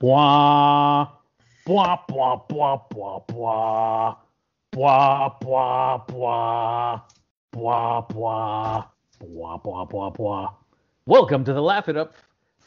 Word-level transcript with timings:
Blah, 0.00 1.10
blah, 1.66 1.98
blah, 2.06 2.36
blah, 2.48 2.80
blah, 2.88 3.18
blah. 3.26 4.16
Blah, 4.70 5.28
blah, 5.40 5.98
blah. 6.06 7.00
Blah, 7.50 8.00
blah. 8.02 8.84
Blah, 9.18 9.56
blah, 9.56 9.84
blah, 9.84 10.10
blah. 10.10 10.54
Welcome 11.06 11.42
to 11.42 11.52
the 11.52 11.60
Laugh 11.60 11.88
It 11.88 11.96
Up 11.96 12.14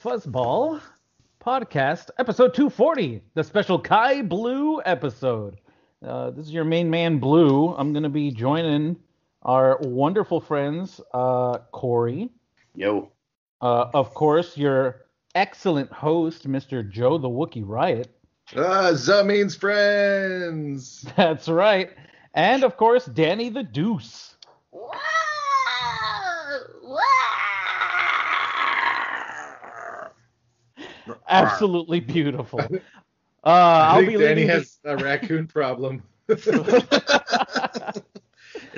Fuzzball 0.03 0.81
podcast, 1.41 2.09
episode 2.19 2.53
240, 2.53 3.21
the 3.33 3.45
special 3.45 3.79
Kai 3.79 4.23
Blue 4.23 4.81
episode. 4.83 5.61
Uh, 6.05 6.31
this 6.31 6.47
is 6.47 6.51
your 6.51 6.65
main 6.65 6.89
man, 6.89 7.17
Blue. 7.17 7.73
I'm 7.77 7.93
going 7.93 8.03
to 8.03 8.09
be 8.09 8.31
joining 8.31 8.97
our 9.43 9.79
wonderful 9.83 10.41
friends, 10.41 10.99
uh, 11.13 11.59
Corey. 11.71 12.29
Yo. 12.75 13.09
Uh, 13.61 13.89
of 13.93 14.13
course, 14.13 14.57
your 14.57 15.05
excellent 15.35 15.91
host, 15.91 16.47
Mr. 16.47 16.89
Joe 16.89 17.17
the 17.17 17.29
Wookie 17.29 17.63
Riot. 17.65 18.09
Ah, 18.55 18.91
that 18.91 19.25
means 19.25 19.55
friends. 19.55 21.05
That's 21.15 21.47
right. 21.47 21.91
And 22.33 22.63
of 22.63 22.77
course, 22.77 23.05
Danny 23.05 23.49
the 23.49 23.63
Deuce. 23.63 24.35
Absolutely 31.29 31.99
beautiful. 31.99 32.61
Uh, 33.43 33.49
I 33.49 33.87
I'll 33.87 33.95
think 33.95 34.09
be 34.09 34.17
Danny 34.17 34.41
leading 34.41 34.49
has 34.49 34.77
a 34.85 34.95
raccoon 34.97 35.47
problem. 35.47 36.03
It's 36.27 36.47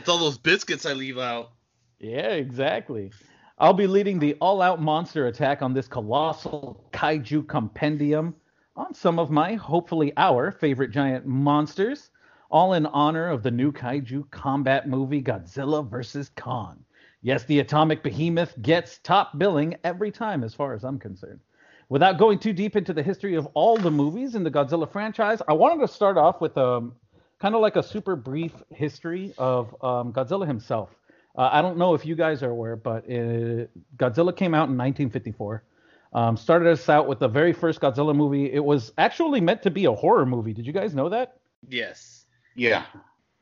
all 0.08 0.18
those 0.18 0.38
biscuits 0.38 0.86
I 0.86 0.94
leave 0.94 1.18
out. 1.18 1.52
Yeah, 2.00 2.30
exactly. 2.30 3.12
I'll 3.60 3.74
be 3.74 3.86
leading 3.86 4.18
the 4.18 4.34
all-out 4.42 4.82
monster 4.82 5.28
attack 5.28 5.62
on 5.62 5.74
this 5.74 5.88
colossal 5.88 6.84
kaiju 6.92 7.48
compendium 7.48 8.34
on 8.76 8.96
some 8.96 9.20
of 9.20 9.30
my, 9.30 9.54
hopefully 9.54 10.12
our, 10.18 10.52
favorite 10.52 10.90
giant 10.90 11.28
monsters, 11.28 12.10
all 12.50 12.74
in 12.74 12.88
honor 12.88 13.28
of 13.28 13.44
the 13.44 13.52
new 13.52 13.72
kaiju 13.72 14.30
combat 14.32 14.90
movie 14.90 15.22
Godzilla 15.22 15.88
vs. 15.88 16.32
Kong. 16.36 16.84
Yes, 17.22 17.44
the 17.46 17.60
atomic 17.60 18.02
behemoth 18.02 18.60
gets 18.64 18.98
top 18.98 19.38
billing 19.38 19.76
every 19.84 20.10
time, 20.10 20.44
as 20.44 20.56
far 20.56 20.74
as 20.74 20.84
I'm 20.84 20.98
concerned. 20.98 21.40
Without 21.90 22.18
going 22.18 22.40
too 22.40 22.54
deep 22.54 22.76
into 22.76 22.92
the 22.92 23.04
history 23.04 23.36
of 23.36 23.48
all 23.54 23.78
the 23.78 23.92
movies 23.92 24.34
in 24.34 24.44
the 24.44 24.52
Godzilla 24.52 24.92
franchise, 24.92 25.44
I 25.48 25.54
wanted 25.54 25.80
to 25.86 25.94
start 25.94 26.18
off 26.18 26.42
with 26.42 26.58
a 26.58 26.90
kind 27.40 27.54
of 27.54 27.62
like 27.62 27.76
a 27.76 27.84
super 27.84 28.16
brief 28.16 28.52
history 28.72 29.32
of 29.38 29.76
um, 29.84 30.12
Godzilla 30.12 30.48
himself. 30.48 30.90
Uh, 31.36 31.50
I 31.52 31.62
don't 31.62 31.78
know 31.78 31.94
if 31.94 32.06
you 32.06 32.16
guys 32.16 32.44
are 32.44 32.50
aware, 32.50 32.76
but 32.76 33.06
uh 33.06 33.66
Godzilla 33.98 34.36
came 34.36 34.54
out 34.54 34.70
in 34.70 34.78
1954. 34.78 35.64
Um, 36.14 36.38
started 36.38 36.70
us 36.70 36.90
out 36.90 37.08
with 37.08 37.20
the 37.20 37.28
very 37.28 37.54
first 37.54 37.82
Godzilla 37.82 38.16
movie. 38.16 38.52
It 38.52 38.64
was 38.64 38.94
actually 39.00 39.42
meant 39.42 39.64
to 39.64 39.72
be 39.72 39.86
a 39.86 39.92
horror 39.92 40.28
movie. 40.28 40.54
Did 40.54 40.68
you 40.68 40.74
guys 40.74 40.94
know 40.94 41.10
that? 41.10 41.40
Yes. 41.68 42.26
Yeah. 42.56 42.86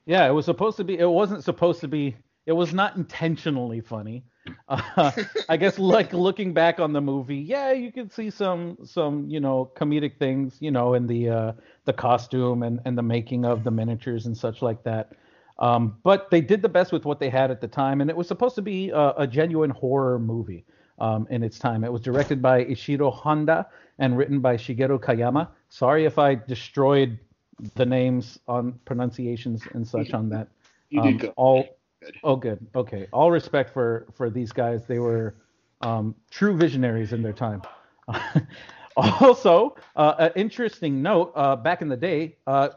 Yeah, 0.05 0.27
it 0.27 0.31
was 0.31 0.45
supposed 0.45 0.77
to 0.77 0.83
be. 0.83 0.97
It 0.97 1.09
wasn't 1.09 1.43
supposed 1.43 1.81
to 1.81 1.87
be. 1.87 2.15
It 2.45 2.53
was 2.53 2.73
not 2.73 2.95
intentionally 2.95 3.81
funny. 3.81 4.23
Uh, 4.67 5.11
I 5.49 5.57
guess 5.57 5.77
like 5.77 6.13
looking 6.13 6.53
back 6.53 6.79
on 6.79 6.93
the 6.93 7.01
movie, 7.01 7.37
yeah, 7.37 7.71
you 7.71 7.91
can 7.91 8.09
see 8.09 8.29
some 8.29 8.77
some 8.83 9.27
you 9.29 9.39
know 9.39 9.71
comedic 9.75 10.17
things, 10.17 10.57
you 10.59 10.71
know, 10.71 10.93
in 10.93 11.07
the 11.07 11.29
uh, 11.29 11.51
the 11.85 11.93
costume 11.93 12.63
and 12.63 12.79
and 12.85 12.97
the 12.97 13.03
making 13.03 13.45
of 13.45 13.63
the 13.63 13.71
miniatures 13.71 14.25
and 14.25 14.35
such 14.35 14.61
like 14.61 14.83
that. 14.83 15.13
Um, 15.61 15.97
but 16.03 16.29
they 16.31 16.41
did 16.41 16.61
the 16.63 16.69
best 16.69 16.91
with 16.91 17.05
what 17.05 17.19
they 17.19 17.29
had 17.29 17.51
at 17.51 17.61
the 17.61 17.67
time, 17.69 18.01
and 18.01 18.09
it 18.09 18.17
was 18.17 18.27
supposed 18.27 18.55
to 18.55 18.61
be 18.63 18.89
a, 18.91 19.13
a 19.19 19.27
genuine 19.27 19.71
horror 19.71 20.19
movie 20.19 20.65
um, 20.99 21.27
in 21.31 21.43
its 21.43 21.59
time. 21.59 21.83
It 21.85 21.93
was 21.93 22.01
directed 22.01 22.41
by 22.41 22.65
Ishiro 22.65 23.13
Honda 23.13 23.67
and 23.99 24.17
written 24.17 24.41
by 24.41 24.57
Shigeru 24.57 24.99
Kayama. 24.99 25.49
Sorry 25.69 26.05
if 26.05 26.19
I 26.19 26.35
destroyed 26.35 27.19
the 27.75 27.85
names 27.85 28.39
on 28.47 28.79
pronunciations 28.85 29.67
and 29.73 29.87
such 29.87 30.13
on 30.13 30.29
that. 30.29 30.49
You 30.89 31.01
Um, 31.01 31.13
did 31.13 31.19
go. 31.19 31.35
all 31.37 31.77
Good. 32.01 32.15
oh 32.23 32.35
good 32.35 32.65
okay 32.75 33.07
all 33.13 33.31
respect 33.31 33.69
for 33.69 34.07
for 34.13 34.29
these 34.29 34.51
guys 34.51 34.87
they 34.87 34.99
were 34.99 35.35
um, 35.81 36.15
true 36.31 36.55
visionaries 36.57 37.13
in 37.13 37.21
their 37.21 37.33
time 37.33 37.61
also 38.97 39.75
uh, 39.95 40.15
an 40.19 40.31
interesting 40.35 41.01
note 41.01 41.31
uh, 41.35 41.55
back 41.55 41.81
in 41.81 41.87
the 41.89 41.97
day 41.97 42.37
uh, 42.47 42.69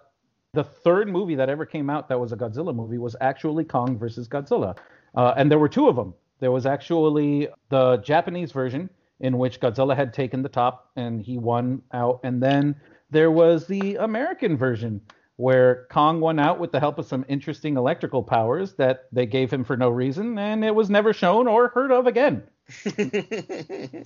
the 0.54 0.64
third 0.64 1.08
movie 1.08 1.34
that 1.34 1.48
ever 1.48 1.66
came 1.66 1.90
out 1.90 2.08
that 2.08 2.18
was 2.18 2.32
a 2.32 2.36
godzilla 2.36 2.74
movie 2.74 2.98
was 2.98 3.14
actually 3.20 3.64
kong 3.64 3.98
versus 3.98 4.28
godzilla 4.28 4.76
uh, 5.14 5.34
and 5.36 5.50
there 5.50 5.58
were 5.58 5.68
two 5.68 5.88
of 5.88 5.96
them 5.96 6.14
there 6.40 6.50
was 6.50 6.66
actually 6.66 7.48
the 7.68 7.96
japanese 7.98 8.52
version 8.52 8.88
in 9.20 9.38
which 9.38 9.60
godzilla 9.60 9.94
had 9.94 10.12
taken 10.12 10.42
the 10.42 10.48
top 10.48 10.90
and 10.96 11.20
he 11.20 11.38
won 11.38 11.82
out 11.92 12.20
and 12.24 12.42
then 12.42 12.74
there 13.10 13.30
was 13.30 13.66
the 13.66 13.96
american 13.96 14.56
version 14.56 15.00
where 15.36 15.88
Kong 15.90 16.20
won 16.20 16.38
out 16.38 16.60
with 16.60 16.70
the 16.70 16.78
help 16.78 16.96
of 16.96 17.06
some 17.06 17.24
interesting 17.26 17.76
electrical 17.76 18.22
powers 18.22 18.74
that 18.74 19.06
they 19.10 19.26
gave 19.26 19.52
him 19.52 19.64
for 19.64 19.76
no 19.76 19.90
reason, 19.90 20.38
and 20.38 20.64
it 20.64 20.72
was 20.72 20.88
never 20.88 21.12
shown 21.12 21.48
or 21.48 21.66
heard 21.70 21.90
of 21.90 22.06
again. 22.06 22.44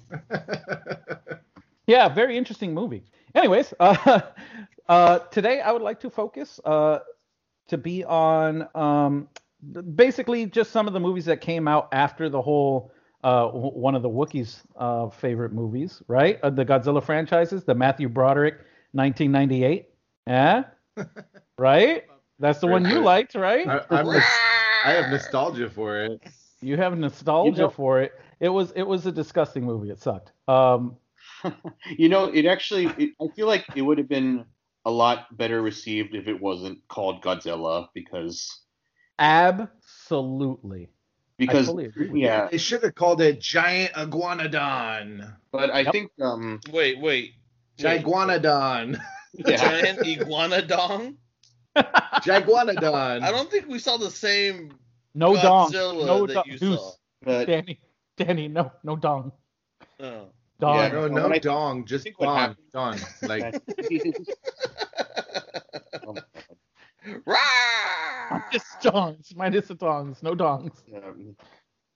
Yeah, 1.88 2.10
very 2.10 2.36
interesting 2.36 2.74
movie. 2.74 3.02
Anyways, 3.34 3.72
uh, 3.80 4.20
uh, 4.88 5.18
today 5.30 5.60
I 5.60 5.72
would 5.72 5.82
like 5.82 6.00
to 6.00 6.10
focus 6.10 6.60
uh, 6.64 7.00
to 7.68 7.78
be 7.78 8.04
on 8.04 8.68
um, 8.74 9.28
basically 9.94 10.46
just 10.46 10.70
some 10.70 10.86
of 10.86 10.92
the 10.92 11.00
movies 11.00 11.24
that 11.26 11.40
came 11.40 11.68
out 11.68 11.88
after 11.92 12.28
the 12.28 12.40
whole 12.40 12.92
uh, 13.24 13.46
w- 13.46 13.72
one 13.72 13.94
of 13.94 14.02
the 14.02 14.08
Wookiees' 14.08 14.60
uh, 14.76 15.08
favorite 15.10 15.52
movies, 15.52 16.02
right? 16.08 16.38
Uh, 16.42 16.50
the 16.50 16.64
Godzilla 16.64 17.02
franchises, 17.02 17.64
the 17.64 17.74
Matthew 17.74 18.08
Broderick 18.08 18.54
1998. 18.92 19.88
Yeah, 20.26 20.64
right. 21.58 22.04
That's 22.38 22.60
the 22.60 22.68
one 22.68 22.84
you 22.84 23.00
liked, 23.00 23.34
right? 23.34 23.66
I, 23.66 23.80
I'm 23.90 24.06
nos- 24.06 24.22
I 24.84 24.92
have 24.92 25.10
nostalgia 25.10 25.68
for 25.68 25.98
it. 26.04 26.22
You 26.60 26.76
have 26.76 26.96
nostalgia 26.96 27.50
You 27.50 27.62
know- 27.64 27.68
for 27.70 28.00
it. 28.00 28.12
It 28.40 28.48
was 28.50 28.70
it 28.76 28.84
was 28.84 29.04
a 29.06 29.10
disgusting 29.12 29.64
movie. 29.64 29.90
It 29.90 30.00
sucked. 30.00 30.30
Um, 30.46 30.96
You 31.96 32.08
know, 32.08 32.24
it 32.26 32.46
actually, 32.46 32.86
it, 32.98 33.10
I 33.20 33.26
feel 33.34 33.46
like 33.46 33.64
it 33.74 33.82
would 33.82 33.98
have 33.98 34.08
been 34.08 34.44
a 34.88 34.90
lot 34.90 35.36
better 35.36 35.60
received 35.60 36.14
if 36.14 36.28
it 36.28 36.40
wasn't 36.40 36.78
called 36.88 37.22
Godzilla 37.22 37.88
because, 37.94 38.62
absolutely. 39.18 40.88
because, 41.36 41.66
fully 41.66 41.84
agree 41.86 42.08
with 42.08 42.16
yeah, 42.22 42.48
They 42.50 42.56
should 42.58 42.82
have 42.82 42.94
called 42.94 43.20
it 43.20 43.38
Giant 43.40 43.92
Iguanodon. 43.92 45.34
but 45.52 45.70
I 45.70 45.80
Yep. 45.80 45.92
think, 45.92 46.10
um, 46.22 46.60
wait, 46.72 46.98
wait. 47.00 47.34
Giguanodon. 47.78 48.98
yeah, 49.34 49.56
Giant 49.56 49.98
iguanodon? 50.00 51.16
Giguanodon. 51.76 53.22
I 53.22 53.30
don't 53.30 53.50
think 53.50 53.68
we 53.68 53.78
saw 53.78 53.96
the 53.98 54.10
same. 54.10 54.72
No 55.14 55.34
dong. 55.36 55.70
Godzilla 55.70 56.06
No 56.06 56.26
that 56.26 56.34
dong. 56.34 56.44
you 56.46 56.58
Deuce. 56.58 56.78
saw. 56.80 56.92
but 57.22 57.44
Danny. 57.46 57.80
Danny. 58.16 58.48
No. 58.48 58.72
No 58.82 58.96
dong. 58.96 59.32
Oh. 60.00 60.28
Dong. 60.60 60.76
Yeah, 60.76 60.88
No, 60.88 61.02
When 61.02 61.14
no 61.14 61.38
dong, 61.38 61.86
just 61.86 62.02
think 62.02 62.18
what 62.18 62.26
don, 62.26 62.36
happened- 62.38 62.58
don. 62.72 62.98
Like 63.28 63.42
Rah! 63.44 63.58
Minus 68.30 68.64
dongs. 68.82 69.36
Minus 69.36 69.68
the 69.68 69.76
dongs. 69.76 70.22
No 70.22 70.34
dongs. 70.34 70.82
Um, 70.94 71.36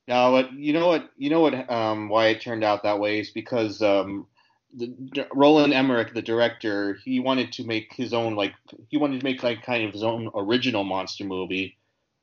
no, 0.08 0.32
but 0.32 0.52
you 0.52 0.72
know 0.72 0.88
what? 0.88 1.10
You 1.16 1.30
know 1.30 1.40
what? 1.40 1.70
Um, 1.70 2.08
why 2.08 2.28
it 2.28 2.40
turned 2.40 2.64
out 2.64 2.82
that 2.82 2.98
way 2.98 3.20
is 3.20 3.30
because 3.30 3.82
um, 3.82 4.26
the, 4.74 4.88
D- 4.88 5.24
Roland 5.34 5.72
Emmerich, 5.72 6.14
the 6.14 6.22
director, 6.22 6.98
he 7.04 7.20
wanted 7.20 7.52
to 7.52 7.64
make 7.64 7.92
his 7.92 8.12
own 8.12 8.34
like 8.34 8.54
he 8.88 8.96
wanted 8.96 9.20
to 9.20 9.24
make 9.24 9.42
like 9.42 9.62
kind 9.62 9.84
of 9.84 9.92
his 9.92 10.02
own 10.02 10.30
original 10.34 10.84
monster 10.84 11.24
movie. 11.24 11.76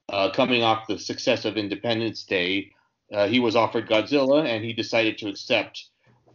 Uh, 0.09 0.31
coming 0.31 0.63
off 0.63 0.87
the 0.87 0.97
success 0.97 1.45
of 1.45 1.55
Independence 1.55 2.23
Day, 2.23 2.71
uh, 3.13 3.27
he 3.27 3.39
was 3.39 3.55
offered 3.55 3.87
Godzilla, 3.87 4.43
and 4.45 4.63
he 4.63 4.73
decided 4.73 5.17
to 5.19 5.27
accept. 5.29 5.85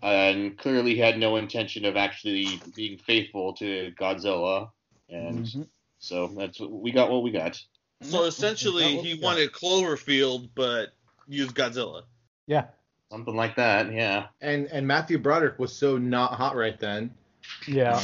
And 0.04 0.58
clearly, 0.58 0.96
had 0.98 1.18
no 1.18 1.36
intention 1.36 1.86
of 1.86 1.96
actually 1.96 2.60
being 2.76 2.98
faithful 2.98 3.54
to 3.54 3.92
Godzilla, 3.98 4.70
and 5.08 5.46
Mhm. 5.46 5.66
so 5.98 6.26
that's 6.26 6.60
what 6.60 6.70
we 6.70 6.92
got. 6.92 7.10
What 7.10 7.22
we 7.22 7.30
got. 7.30 7.58
So 8.02 8.24
essentially, 8.24 8.98
he 8.98 9.14
yeah. 9.14 9.24
wanted 9.24 9.52
Cloverfield, 9.52 10.50
but 10.54 10.92
used 11.26 11.54
Godzilla. 11.54 12.02
Yeah. 12.46 12.66
Something 13.10 13.34
like 13.34 13.56
that, 13.56 13.92
yeah. 13.92 14.26
and 14.42 14.66
and 14.66 14.86
Matthew 14.86 15.18
Broderick 15.18 15.58
was 15.58 15.72
so 15.72 15.96
not 15.96 16.34
hot 16.34 16.54
right 16.54 16.78
then. 16.78 17.14
Yeah. 17.66 17.96
Um, 17.96 18.02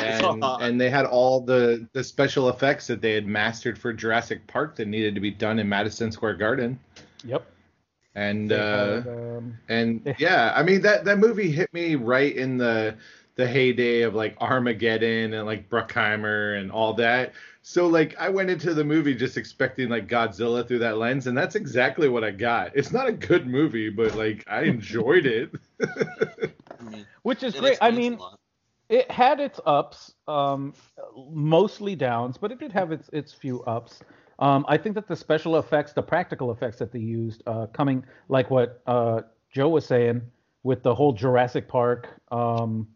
and 0.00 0.44
and 0.62 0.80
they 0.80 0.90
had 0.90 1.06
all 1.06 1.40
the 1.40 1.88
the 1.92 2.04
special 2.04 2.50
effects 2.50 2.86
that 2.88 3.00
they 3.00 3.12
had 3.12 3.26
mastered 3.26 3.78
for 3.78 3.92
Jurassic 3.94 4.46
Park 4.46 4.76
that 4.76 4.88
needed 4.88 5.14
to 5.14 5.20
be 5.20 5.30
done 5.30 5.58
in 5.58 5.68
Madison 5.68 6.12
Square 6.12 6.34
Garden. 6.34 6.78
Yep. 7.24 7.46
And 8.14 8.52
uh, 8.52 9.02
had, 9.02 9.08
um, 9.08 9.58
and 9.68 10.14
yeah, 10.18 10.52
I 10.54 10.62
mean 10.62 10.82
that 10.82 11.04
that 11.04 11.18
movie 11.18 11.50
hit 11.50 11.72
me 11.72 11.94
right 11.96 12.34
in 12.34 12.58
the 12.58 12.96
the 13.36 13.46
heyday 13.46 14.02
of 14.02 14.14
like 14.14 14.36
Armageddon 14.40 15.34
and 15.34 15.46
like 15.46 15.68
Bruckheimer 15.68 16.58
and 16.58 16.70
all 16.70 16.94
that. 16.94 17.32
So 17.62 17.86
like 17.86 18.14
I 18.18 18.28
went 18.28 18.50
into 18.50 18.74
the 18.74 18.84
movie 18.84 19.14
just 19.14 19.36
expecting 19.36 19.88
like 19.88 20.06
Godzilla 20.06 20.66
through 20.66 20.80
that 20.80 20.98
lens, 20.98 21.26
and 21.26 21.36
that's 21.36 21.56
exactly 21.56 22.08
what 22.08 22.22
I 22.22 22.30
got. 22.30 22.72
It's 22.76 22.92
not 22.92 23.08
a 23.08 23.12
good 23.12 23.46
movie, 23.46 23.90
but 23.90 24.14
like 24.14 24.44
I 24.46 24.62
enjoyed 24.64 25.26
it. 25.26 25.50
I 25.80 26.82
mean, 26.82 27.06
which 27.22 27.42
is 27.42 27.54
great. 27.54 27.78
I 27.80 27.90
mean, 27.90 28.18
it 28.88 29.10
had 29.10 29.40
its 29.40 29.58
ups, 29.66 30.14
um, 30.28 30.74
mostly 31.16 31.96
downs, 31.96 32.36
but 32.36 32.52
it 32.52 32.60
did 32.60 32.70
have 32.72 32.92
its 32.92 33.08
its 33.12 33.32
few 33.32 33.62
ups. 33.64 34.00
Um, 34.38 34.64
I 34.68 34.76
think 34.76 34.94
that 34.96 35.06
the 35.06 35.16
special 35.16 35.58
effects, 35.58 35.92
the 35.92 36.02
practical 36.02 36.50
effects 36.50 36.78
that 36.78 36.92
they 36.92 36.98
used, 36.98 37.42
uh, 37.46 37.66
coming 37.66 38.04
like 38.28 38.50
what 38.50 38.82
uh, 38.86 39.22
Joe 39.50 39.68
was 39.68 39.86
saying 39.86 40.22
with 40.62 40.82
the 40.82 40.94
whole 40.94 41.12
Jurassic 41.12 41.68
Park 41.68 42.08
um, 42.30 42.88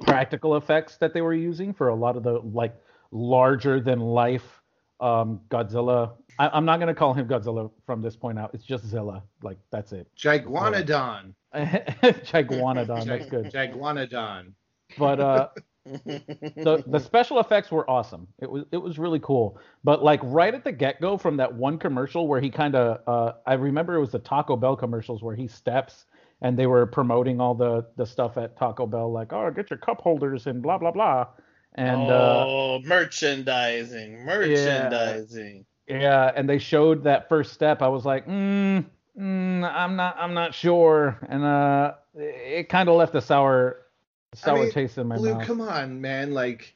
practical 0.00 0.56
effects 0.56 0.96
that 0.98 1.12
they 1.12 1.20
were 1.20 1.34
using 1.34 1.72
for 1.72 1.88
a 1.88 1.94
lot 1.94 2.16
of 2.16 2.22
the 2.22 2.40
like 2.40 2.74
larger 3.10 3.80
than 3.80 4.00
life 4.00 4.62
um, 5.00 5.40
Godzilla. 5.50 6.12
I, 6.38 6.48
I'm 6.48 6.64
not 6.64 6.80
gonna 6.80 6.94
call 6.94 7.14
him 7.14 7.26
Godzilla 7.28 7.70
from 7.84 8.02
this 8.02 8.16
point 8.16 8.38
out. 8.38 8.50
It's 8.54 8.64
just 8.64 8.86
Zilla. 8.86 9.22
Like 9.42 9.58
that's 9.70 9.92
it. 9.92 10.08
Giguanodon. 10.16 11.34
Giguanodon. 11.54 13.04
That's 13.06 13.26
good. 13.26 13.46
Giguanodon. 13.46 14.52
But 14.98 15.20
uh, 15.20 15.48
the 15.86 16.84
the 16.86 17.00
special 17.04 17.38
effects 17.40 17.70
were 17.70 17.88
awesome. 17.88 18.26
It 18.40 18.50
was 18.50 18.64
it 18.72 18.78
was 18.78 18.98
really 18.98 19.20
cool. 19.20 19.58
But 19.84 20.02
like 20.02 20.20
right 20.22 20.52
at 20.52 20.64
the 20.64 20.72
get 20.72 21.00
go 21.00 21.16
from 21.16 21.36
that 21.36 21.52
one 21.52 21.78
commercial 21.78 22.26
where 22.26 22.40
he 22.40 22.50
kind 22.50 22.74
of 22.74 23.00
uh, 23.06 23.32
I 23.46 23.54
remember 23.54 23.94
it 23.94 24.00
was 24.00 24.12
the 24.12 24.18
Taco 24.18 24.56
Bell 24.56 24.76
commercials 24.76 25.22
where 25.22 25.36
he 25.36 25.46
steps 25.46 26.06
and 26.42 26.58
they 26.58 26.66
were 26.66 26.86
promoting 26.86 27.40
all 27.40 27.54
the 27.54 27.86
the 27.96 28.06
stuff 28.06 28.36
at 28.36 28.56
Taco 28.56 28.86
Bell 28.86 29.10
like 29.12 29.32
oh 29.32 29.50
get 29.50 29.70
your 29.70 29.78
cup 29.78 30.00
holders 30.00 30.46
and 30.46 30.62
blah 30.62 30.78
blah 30.78 30.90
blah 30.90 31.26
and 31.74 32.10
uh, 32.10 32.44
oh, 32.46 32.80
merchandising, 32.84 34.24
merchandising. 34.24 35.64
yeah 35.86 36.32
and 36.34 36.48
they 36.48 36.58
showed 36.58 37.04
that 37.04 37.28
first 37.28 37.52
step. 37.52 37.82
I 37.82 37.88
was 37.88 38.04
like 38.04 38.26
mm, 38.26 38.84
mm, 39.18 39.74
I'm 39.74 39.96
not 39.96 40.16
I'm 40.18 40.34
not 40.34 40.54
sure 40.54 41.18
and 41.28 41.44
uh 41.44 41.94
it 42.14 42.68
kind 42.68 42.88
of 42.88 42.96
left 42.96 43.14
a 43.14 43.20
sour 43.20 43.85
sour 44.36 44.60
mean, 44.64 44.70
taste 44.72 44.98
in 44.98 45.06
my 45.08 45.16
Blue, 45.16 45.34
mouth. 45.34 45.46
come 45.46 45.60
on, 45.60 46.00
man. 46.00 46.32
Like 46.32 46.74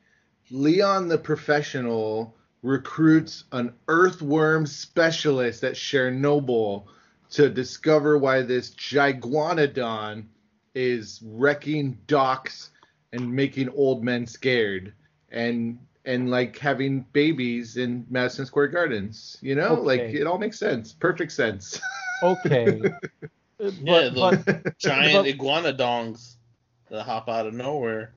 Leon 0.50 1.08
the 1.08 1.18
professional 1.18 2.36
recruits 2.62 3.44
an 3.52 3.72
earthworm 3.88 4.66
specialist 4.66 5.64
at 5.64 5.74
Chernobyl 5.74 6.84
to 7.30 7.48
discover 7.48 8.18
why 8.18 8.42
this 8.42 8.70
giguanodon 8.74 10.24
is 10.74 11.20
wrecking 11.24 11.98
docks 12.06 12.70
and 13.12 13.32
making 13.32 13.68
old 13.70 14.04
men 14.04 14.26
scared 14.26 14.92
and 15.30 15.78
and 16.04 16.30
like 16.30 16.58
having 16.58 17.04
babies 17.12 17.76
in 17.76 18.06
Madison 18.08 18.46
Square 18.46 18.68
Gardens. 18.68 19.36
You 19.42 19.54
know, 19.54 19.74
like 19.74 20.00
it 20.00 20.26
all 20.26 20.38
makes 20.38 20.58
sense. 20.58 20.92
Perfect 20.92 21.32
sense. 21.32 21.80
Okay. 22.22 22.80
but, 23.58 23.72
Yeah, 23.80 24.10
but 24.14 24.44
the 24.46 24.74
giant 24.78 25.24
but- 25.26 25.38
iguanodongs 25.38 26.36
that 26.90 27.04
hop 27.04 27.28
out 27.28 27.46
of 27.46 27.54
nowhere. 27.54 28.14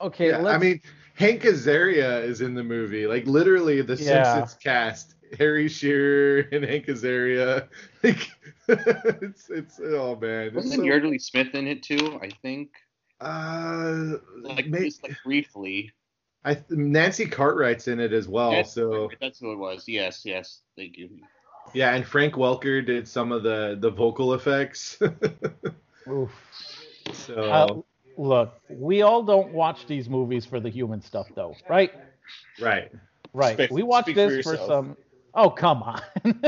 okay, 0.00 0.28
Yeah, 0.28 0.38
I 0.38 0.42
let's- 0.42 0.62
mean, 0.62 0.80
Hank 1.14 1.42
Azaria 1.42 2.22
is 2.24 2.40
in 2.40 2.54
the 2.54 2.64
movie. 2.64 3.06
Like 3.06 3.26
literally, 3.26 3.82
the 3.82 3.94
Yeah. 3.96 4.34
Simpsons 4.34 4.58
cast: 4.62 5.14
Harry 5.38 5.68
Shearer 5.68 6.48
and 6.52 6.64
Hank 6.64 6.86
Azaria. 6.86 7.68
Like, 8.02 8.30
it's 8.68 9.48
it's 9.50 9.80
oh 9.80 10.16
man. 10.16 10.46
It's 10.48 10.56
Wasn't 10.56 10.74
so- 10.76 10.82
Yeardley 10.82 11.18
Smith 11.20 11.54
in 11.54 11.66
it 11.68 11.82
too? 11.84 12.18
I 12.22 12.30
think, 12.42 12.70
uh, 13.20 14.14
like 14.40 14.66
may- 14.66 14.84
just 14.86 15.02
like 15.04 15.16
briefly. 15.24 15.92
I 16.44 16.60
Nancy 16.70 17.26
Cartwright's 17.26 17.86
in 17.86 18.00
it 18.00 18.12
as 18.12 18.26
well. 18.26 18.50
That's- 18.50 18.72
So 18.74 19.10
that's 19.20 19.38
who 19.38 19.52
it 19.52 19.56
was. 19.56 19.86
Yes, 19.86 20.22
yes. 20.24 20.62
Thank 20.76 20.96
you. 20.98 21.10
yeah, 21.74 21.94
and 21.94 22.04
Frank 22.04 22.34
Welker 22.34 22.84
did 22.84 23.06
some 23.06 23.30
of 23.30 23.42
the 23.44 23.76
the 23.80 23.90
vocal 23.90 24.34
effects. 24.34 24.98
Oof. 26.10 26.32
so 27.12 27.34
Uh, 27.34 27.82
look, 28.16 28.60
we 28.68 29.02
all 29.02 29.22
don't 29.22 29.52
watch 29.52 29.86
these 29.86 30.08
movies 30.08 30.44
for 30.46 30.60
the 30.60 30.68
human 30.70 31.00
stuff, 31.00 31.26
though, 31.34 31.54
right? 31.68 31.92
right. 32.60 32.90
Right. 33.34 33.54
Speak- 33.54 33.70
we 33.70 33.82
watch 33.82 34.04
speak 34.04 34.16
for 34.16 34.28
this 34.30 34.44
for, 34.44 34.56
some. 34.56 34.96
Oh, 35.34 35.48
come 35.48 35.82
on. 35.82 36.02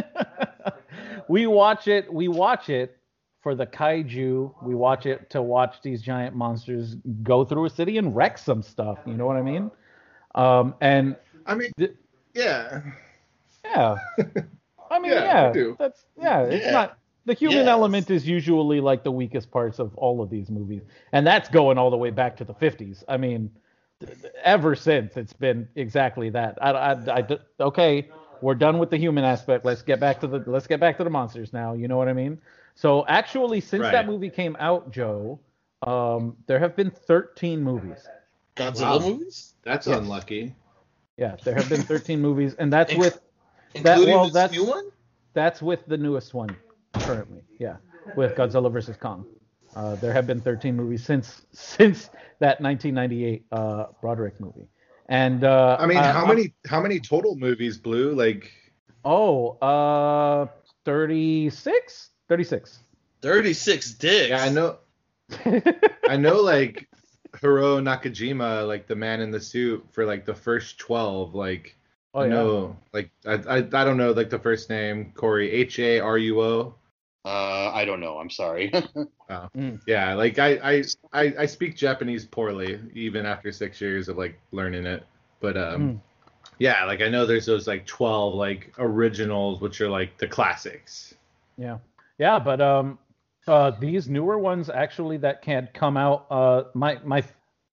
we 1.28 1.46
watch 1.46 1.88
it. 1.88 2.12
We 2.12 2.28
watch 2.28 2.69
it 2.69 2.99
for 3.43 3.55
the 3.55 3.66
kaiju. 3.66 4.52
We 4.62 4.75
watch 4.75 5.06
it 5.06 5.31
to 5.31 5.40
watch 5.43 5.76
these 5.82 6.02
giant 6.02 6.34
monsters 6.37 6.96
go 7.22 7.44
through 7.44 7.64
a 7.66 7.70
city 7.70 7.96
and 7.99 8.14
wreck 8.14 8.37
some 8.38 8.62
stuff. 8.62 8.99
You 9.06 9.14
know 9.14 9.26
what 9.26 9.37
I 9.37 9.43
mean? 9.43 9.70
Um, 10.34 10.75
and 10.81 11.16
I 11.46 11.55
mean, 11.55 11.70
Th- 11.78 11.94
yeah. 12.34 12.81
yeah, 13.64 13.96
I 14.90 14.99
mean, 14.99 15.12
Yeah, 15.12 15.25
yeah, 15.25 15.52
do. 15.52 15.76
that's 15.78 16.05
yeah. 16.20 16.40
It's 16.43 16.66
Yeah. 16.66 16.72
not 16.72 16.99
the 17.26 17.35
human 17.35 17.59
Yes. 17.59 17.69
element 17.69 18.11
is 18.11 18.26
usually 18.29 18.81
like 18.81 19.03
the 19.05 19.11
weakest 19.12 19.50
parts 19.50 19.79
of 19.79 19.94
all 19.97 20.21
of 20.23 20.31
these 20.31 20.50
movies, 20.50 20.82
and 21.12 21.26
that's 21.26 21.49
going 21.49 21.79
all 21.79 21.91
the 21.91 21.97
way 21.97 22.11
back 22.11 22.37
to 22.38 22.44
the 22.44 22.55
50s. 22.55 23.03
I 23.09 23.17
mean, 23.17 23.50
th- 24.00 24.21
th- 24.21 24.32
ever 24.43 24.75
since 24.75 25.17
it's 25.17 25.32
been 25.32 25.69
exactly 25.75 26.31
that. 26.31 26.59
I, 26.61 26.71
I, 26.71 27.17
I 27.17 27.23
d- 27.23 27.38
okay, 27.61 28.09
we're 28.43 28.55
done 28.55 28.79
with 28.79 28.91
the 28.91 28.97
human 28.99 29.25
aspect. 29.25 29.65
Let's 29.65 29.82
get 29.82 30.00
back 30.00 30.21
to 30.21 30.26
the 30.26 30.43
let's 30.47 30.67
get 30.67 30.81
back 30.81 30.97
to 30.99 31.05
the 31.05 31.11
monsters 31.11 31.53
now. 31.53 31.73
You 31.75 31.88
know 31.88 31.97
what 31.97 32.09
I 32.09 32.12
mean? 32.12 32.38
So 32.75 33.06
actually, 33.06 33.61
since 33.61 33.82
that 33.85 34.06
movie 34.06 34.31
came 34.31 34.56
out, 34.59 34.91
Joe, 34.91 35.38
um, 35.82 36.37
there 36.47 36.59
have 36.59 36.75
been 36.76 36.91
13 36.91 37.62
movies. 37.62 38.06
Godzilla 38.56 39.00
Wow. 39.00 39.09
movies, 39.09 39.55
That's 39.62 39.87
Yes. 39.87 39.99
unlucky. 39.99 40.55
Yeah, 41.17 41.37
there 41.44 41.55
have 41.55 41.69
been 41.69 41.82
13 41.82 42.21
movies, 42.21 42.55
and 42.55 42.73
that's 42.73 42.94
with 42.94 43.21
including 43.75 44.15
well, 44.15 44.25
this 44.25 44.32
that's- 44.35 44.59
new 44.61 44.65
one. 44.69 44.85
That's 45.32 45.61
with 45.62 45.85
the 45.87 45.97
newest 45.97 46.33
one 46.35 46.54
currently. 47.01 47.43
Yeah, 47.59 47.77
with 48.17 48.35
Godzilla 48.37 48.71
vs 48.73 48.97
Kong. 48.97 49.27
Uh, 49.77 49.97
there 49.97 50.13
have 50.13 50.27
been 50.27 50.41
13 50.41 50.77
movies 50.77 51.05
since 51.05 51.47
since 51.53 52.11
that 52.39 52.61
1998 52.61 53.45
uh, 53.53 53.87
Broderick 54.01 54.41
movie. 54.41 54.69
And 55.09 55.45
uh, 55.45 55.77
I 55.79 55.87
mean, 55.87 55.99
uh, 55.99 56.13
how 56.13 56.25
many 56.27 56.55
how 56.67 56.81
many 56.81 57.01
total 57.01 57.37
movies, 57.37 57.77
Blue? 57.79 58.15
Like, 58.15 58.51
Oh, 59.05 59.59
uh, 59.59 60.47
36. 60.85 62.11
36. 62.29 62.81
Thirty-six 63.21 63.95
dicks. 63.95 64.29
yeah, 64.31 64.43
I 64.45 64.49
know. 64.51 64.79
I 66.09 66.17
know 66.17 66.41
like 66.43 66.89
Hiro 67.41 67.81
Nakajima, 67.81 68.67
like 68.69 68.87
the 68.87 68.95
man 68.97 69.21
in 69.21 69.31
the 69.31 69.41
suit 69.41 69.85
for 69.93 70.05
like 70.05 70.27
the 70.27 70.35
first 70.35 70.79
twelve, 70.79 71.35
like 71.35 71.77
oh 72.13 72.21
I 72.21 72.25
yeah. 72.25 72.31
know 72.31 72.77
like 72.93 73.11
I, 73.27 73.33
I 73.35 73.57
I 73.57 73.85
don't 73.85 73.97
know 73.97 74.13
like 74.13 74.29
the 74.29 74.39
first 74.39 74.69
name, 74.69 75.13
Corey 75.15 75.51
H 75.51 75.79
A 75.79 76.01
R 76.01 76.19
U 76.19 76.41
O. 76.43 76.75
Uh, 77.25 77.71
I 77.73 77.85
don't 77.85 78.00
know. 78.00 78.19
I'm 78.19 78.31
sorry. 78.31 78.73
Yeah, 79.87 80.14
like 80.14 80.38
I, 80.38 80.50
I 80.62 80.85
I 81.12 81.35
I 81.40 81.47
speak 81.47 81.76
Japanese 81.76 82.26
poorly 82.26 82.78
even 82.95 83.25
after 83.26 83.50
six 83.52 83.81
years 83.81 84.09
of 84.09 84.19
like 84.19 84.38
learning 84.52 84.87
it. 84.87 85.04
But 85.40 85.57
um 85.57 85.81
Mm. 85.81 86.00
yeah, 86.59 86.85
like 86.85 87.00
I 87.00 87.09
know 87.09 87.25
there's 87.26 87.47
those 87.47 87.66
like 87.66 87.87
twelve 87.87 88.35
like 88.35 88.73
originals 88.78 89.61
which 89.61 89.81
are 89.81 89.88
like 89.88 90.19
the 90.19 90.28
classics. 90.28 91.14
Yeah, 91.57 91.78
yeah, 92.19 92.38
but 92.38 92.61
um, 92.61 92.99
uh, 93.47 93.71
these 93.81 94.09
newer 94.09 94.38
ones 94.38 94.69
actually 94.71 95.16
that 95.19 95.43
can't 95.43 95.73
come 95.73 95.97
out. 95.97 96.26
Uh, 96.31 96.64
my 96.75 96.99
my, 97.04 97.23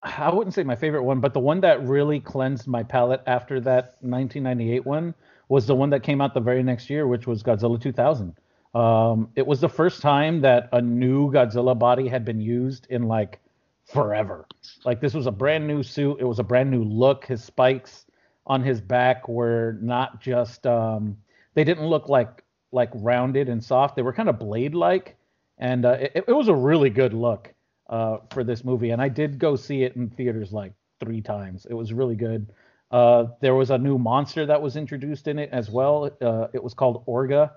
I 0.03 0.34
wouldn't 0.34 0.53
say 0.53 0.63
my 0.63 0.75
favorite 0.75 1.03
one, 1.03 1.20
but 1.20 1.34
the 1.34 1.39
one 1.39 1.62
that 1.62 1.86
really 1.86 2.20
cleansed 2.20 2.67
my 2.67 2.84
palate 2.84 3.22
after 3.27 3.60
that 3.62 3.96
1998 4.01 4.86
one 4.86 5.13
was 5.50 5.67
the 5.67 5.75
one 5.75 5.89
that 5.89 6.01
came 6.03 6.22
out 6.22 6.34
the 6.34 6.39
very 6.39 6.63
next 6.63 6.89
year, 6.89 7.08
which 7.08 7.27
was 7.27 7.43
Godzilla 7.43 7.79
2000. 7.81 8.36
Um, 8.74 9.30
it 9.36 9.46
was 9.46 9.60
the 9.60 9.70
first 9.70 10.01
time 10.01 10.42
that 10.42 10.70
a 10.72 10.82
new 10.82 11.32
Godzilla 11.32 11.78
body 11.78 12.08
had 12.08 12.24
been 12.24 12.40
used 12.40 12.88
in 12.90 13.08
like 13.08 13.40
forever. 13.86 14.46
Like 14.86 15.01
this 15.01 15.13
was 15.13 15.28
a 15.28 15.32
brand 15.32 15.68
new 15.68 15.84
suit. 15.84 16.18
It 16.20 16.25
was 16.25 16.40
a 16.40 16.44
brand 16.44 16.72
new 16.72 16.84
look. 16.84 17.25
His 17.25 17.44
spikes 17.44 18.06
on 18.48 18.63
his 18.63 18.82
back 18.82 19.28
were 19.28 19.78
not 19.82 20.22
just 20.22 20.66
um, 20.66 21.18
they 21.54 21.63
didn't 21.63 21.86
look 21.88 22.10
like 22.10 22.44
like 22.72 22.90
rounded 22.94 23.50
and 23.50 23.63
soft. 23.63 23.96
They 23.96 24.01
were 24.01 24.13
kind 24.13 24.30
of 24.30 24.40
blade 24.40 24.74
like, 24.74 25.18
and 25.58 25.86
uh, 25.86 25.98
it, 26.00 26.25
it 26.28 26.34
was 26.34 26.48
a 26.48 26.56
really 26.56 26.90
good 26.90 27.13
look 27.13 27.54
uh, 27.90 28.18
for 28.32 28.44
this 28.44 28.63
movie. 28.63 28.92
And 28.92 29.01
I 29.01 29.10
did 29.10 29.38
go 29.38 29.56
see 29.56 29.84
it 29.84 29.96
in 29.96 30.10
theaters 30.10 30.54
like 30.54 30.74
three 31.00 31.22
times. 31.22 31.68
It 31.70 31.74
was 31.74 31.92
really 31.92 32.16
good. 32.16 32.54
Uh, 32.90 33.25
there 33.42 33.56
was 33.56 33.70
a 33.70 33.78
new 33.78 33.98
monster 33.98 34.46
that 34.46 34.62
was 34.62 34.75
introduced 34.75 35.28
in 35.28 35.40
it 35.40 35.50
as 35.51 35.70
well. 35.70 36.10
Uh, 36.22 36.48
it 36.54 36.63
was 36.63 36.74
called 36.74 37.06
Orga. 37.06 37.51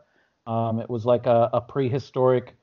Um, 0.46 0.80
it 0.80 0.90
was 0.90 1.04
like 1.06 1.26
a, 1.26 1.50
a 1.52 1.60
prehistoric 1.60 2.54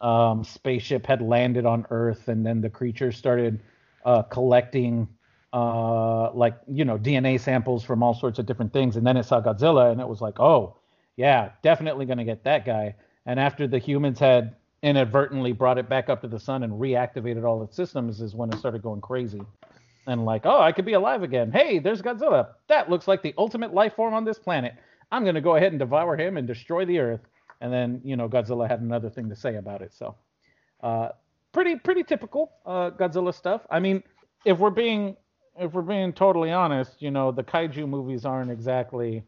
um, 0.00 0.44
spaceship 0.44 1.06
had 1.06 1.22
landed 1.22 1.66
on 1.66 1.86
Earth, 1.90 2.28
and 2.28 2.44
then 2.44 2.60
the 2.60 2.70
creatures 2.70 3.16
started 3.16 3.60
uh, 4.04 4.22
collecting 4.22 5.08
uh, 5.52 6.32
like 6.32 6.56
you 6.68 6.84
know 6.84 6.98
DNA 6.98 7.40
samples 7.40 7.84
from 7.84 8.02
all 8.02 8.14
sorts 8.14 8.38
of 8.38 8.46
different 8.46 8.72
things, 8.72 8.96
and 8.96 9.06
then 9.06 9.16
it 9.16 9.24
saw 9.24 9.40
Godzilla, 9.40 9.90
and 9.92 10.00
it 10.00 10.08
was 10.08 10.20
like, 10.20 10.40
oh 10.40 10.76
yeah, 11.16 11.50
definitely 11.62 12.06
gonna 12.06 12.24
get 12.24 12.44
that 12.44 12.66
guy. 12.66 12.94
And 13.26 13.40
after 13.40 13.66
the 13.66 13.78
humans 13.78 14.18
had 14.18 14.56
inadvertently 14.82 15.52
brought 15.52 15.78
it 15.78 15.88
back 15.88 16.10
up 16.10 16.20
to 16.20 16.28
the 16.28 16.38
sun 16.38 16.62
and 16.62 16.72
reactivated 16.74 17.44
all 17.44 17.62
its 17.62 17.74
systems, 17.74 18.20
is 18.20 18.34
when 18.34 18.52
it 18.52 18.58
started 18.58 18.82
going 18.82 19.00
crazy. 19.00 19.40
And 20.06 20.26
like, 20.26 20.42
oh, 20.44 20.60
I 20.60 20.72
could 20.72 20.84
be 20.84 20.92
alive 20.92 21.22
again. 21.22 21.50
Hey, 21.50 21.78
there's 21.78 22.02
Godzilla. 22.02 22.48
That 22.68 22.90
looks 22.90 23.08
like 23.08 23.22
the 23.22 23.32
ultimate 23.38 23.72
life 23.72 23.94
form 23.94 24.12
on 24.12 24.26
this 24.26 24.38
planet. 24.38 24.74
I'm 25.14 25.24
gonna 25.24 25.40
go 25.40 25.56
ahead 25.56 25.72
and 25.72 25.78
devour 25.78 26.16
him 26.16 26.36
and 26.36 26.46
destroy 26.46 26.84
the 26.84 26.98
Earth. 26.98 27.20
And 27.60 27.72
then 27.72 28.00
you 28.04 28.16
know 28.16 28.28
Godzilla 28.28 28.68
had 28.68 28.80
another 28.80 29.08
thing 29.08 29.28
to 29.28 29.36
say 29.36 29.56
about 29.56 29.80
it. 29.80 29.94
So, 29.94 30.16
uh, 30.82 31.10
pretty 31.52 31.76
pretty 31.76 32.02
typical 32.02 32.52
uh, 32.66 32.90
Godzilla 32.90 33.32
stuff. 33.32 33.66
I 33.70 33.80
mean, 33.80 34.02
if 34.44 34.58
we're 34.58 34.70
being 34.70 35.16
if 35.58 35.72
we're 35.72 35.82
being 35.82 36.12
totally 36.12 36.50
honest, 36.50 37.00
you 37.00 37.10
know, 37.10 37.30
the 37.30 37.44
kaiju 37.44 37.88
movies 37.88 38.24
aren't 38.24 38.50
exactly 38.50 39.24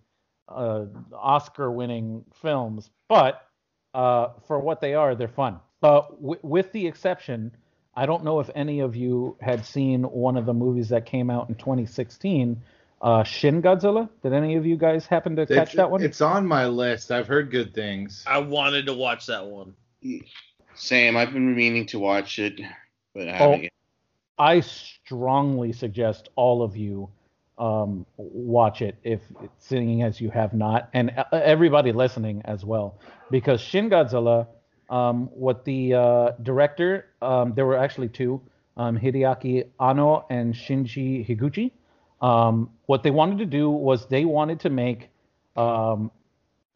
uh, 0.49 0.87
Oscar-winning 1.13 2.25
films, 2.35 2.91
but 3.09 3.47
uh, 3.95 4.29
for 4.47 4.59
what 4.59 4.81
they 4.81 4.95
are, 4.95 5.15
they're 5.15 5.29
fun. 5.29 5.61
W- 5.83 6.41
with 6.43 6.73
the 6.73 6.87
exception, 6.87 7.57
I 7.95 8.07
don't 8.07 8.25
know 8.25 8.41
if 8.41 8.51
any 8.55 8.81
of 8.81 8.97
you 8.97 9.37
had 9.41 9.65
seen 9.65 10.03
one 10.03 10.37
of 10.37 10.47
the 10.47 10.55
movies 10.55 10.89
that 10.91 11.07
came 11.07 11.31
out 11.31 11.49
in 11.49 11.55
2016, 11.55 12.61
uh, 13.03 13.23
Shin 13.25 13.63
Godzilla. 13.63 14.09
Did 14.23 14.33
any 14.33 14.57
of 14.57 14.65
you 14.67 14.77
guys 14.77 15.07
happen 15.07 15.37
to 15.37 15.47
catch 15.47 15.51
It's- 15.53 15.77
that 15.77 15.91
one? 15.91 16.03
It's 16.03 16.21
on 16.21 16.47
my 16.47 16.67
list. 16.67 17.11
I've 17.13 17.27
heard 17.29 17.51
good 17.51 17.75
things. 17.75 18.25
I 18.27 18.39
wanted 18.39 18.87
to 18.87 18.95
watch 18.95 19.27
that 19.27 19.45
one. 19.47 19.75
Same. 20.75 21.17
I've 21.17 21.33
been 21.33 21.55
meaning 21.55 21.87
to 21.87 21.99
watch 21.99 22.39
it, 22.39 22.61
but 23.15 23.29
I 23.29 23.33
Oh. 23.33 23.35
haven't 23.35 23.63
yet. 23.65 23.73
I 24.39 24.61
strongly 24.61 25.73
suggest 25.73 26.29
all 26.37 26.63
of 26.63 26.77
you 26.77 27.09
um, 27.59 28.05
watch 28.19 28.83
it 28.83 28.97
if 29.03 29.23
seeing 29.59 30.03
as 30.03 30.21
you 30.21 30.29
have 30.29 30.53
not, 30.53 30.91
and 30.93 31.11
uh, 31.17 31.25
everybody 31.33 31.91
listening 31.91 32.43
as 32.45 32.67
well, 32.67 32.99
because 33.31 33.63
Shin 33.63 33.89
Godzilla, 33.89 34.47
um, 34.91 35.29
what 35.33 35.65
the 35.65 35.95
uh, 35.95 36.31
director, 36.43 37.07
um, 37.23 37.55
there 37.55 37.65
were 37.65 37.79
actually 37.79 38.09
two, 38.09 38.43
um, 38.77 38.99
Hideaki 38.99 39.65
Anno 39.81 40.27
and 40.29 40.53
Shinji 40.53 41.27
Higuchi. 41.27 41.71
Um, 42.21 42.71
what 42.87 43.03
they 43.03 43.11
wanted 43.11 43.39
to 43.39 43.47
do 43.47 43.71
was 43.71 44.07
they 44.07 44.25
wanted 44.25 44.61
to 44.61 44.71
make 44.71 45.11
um, 45.57 46.11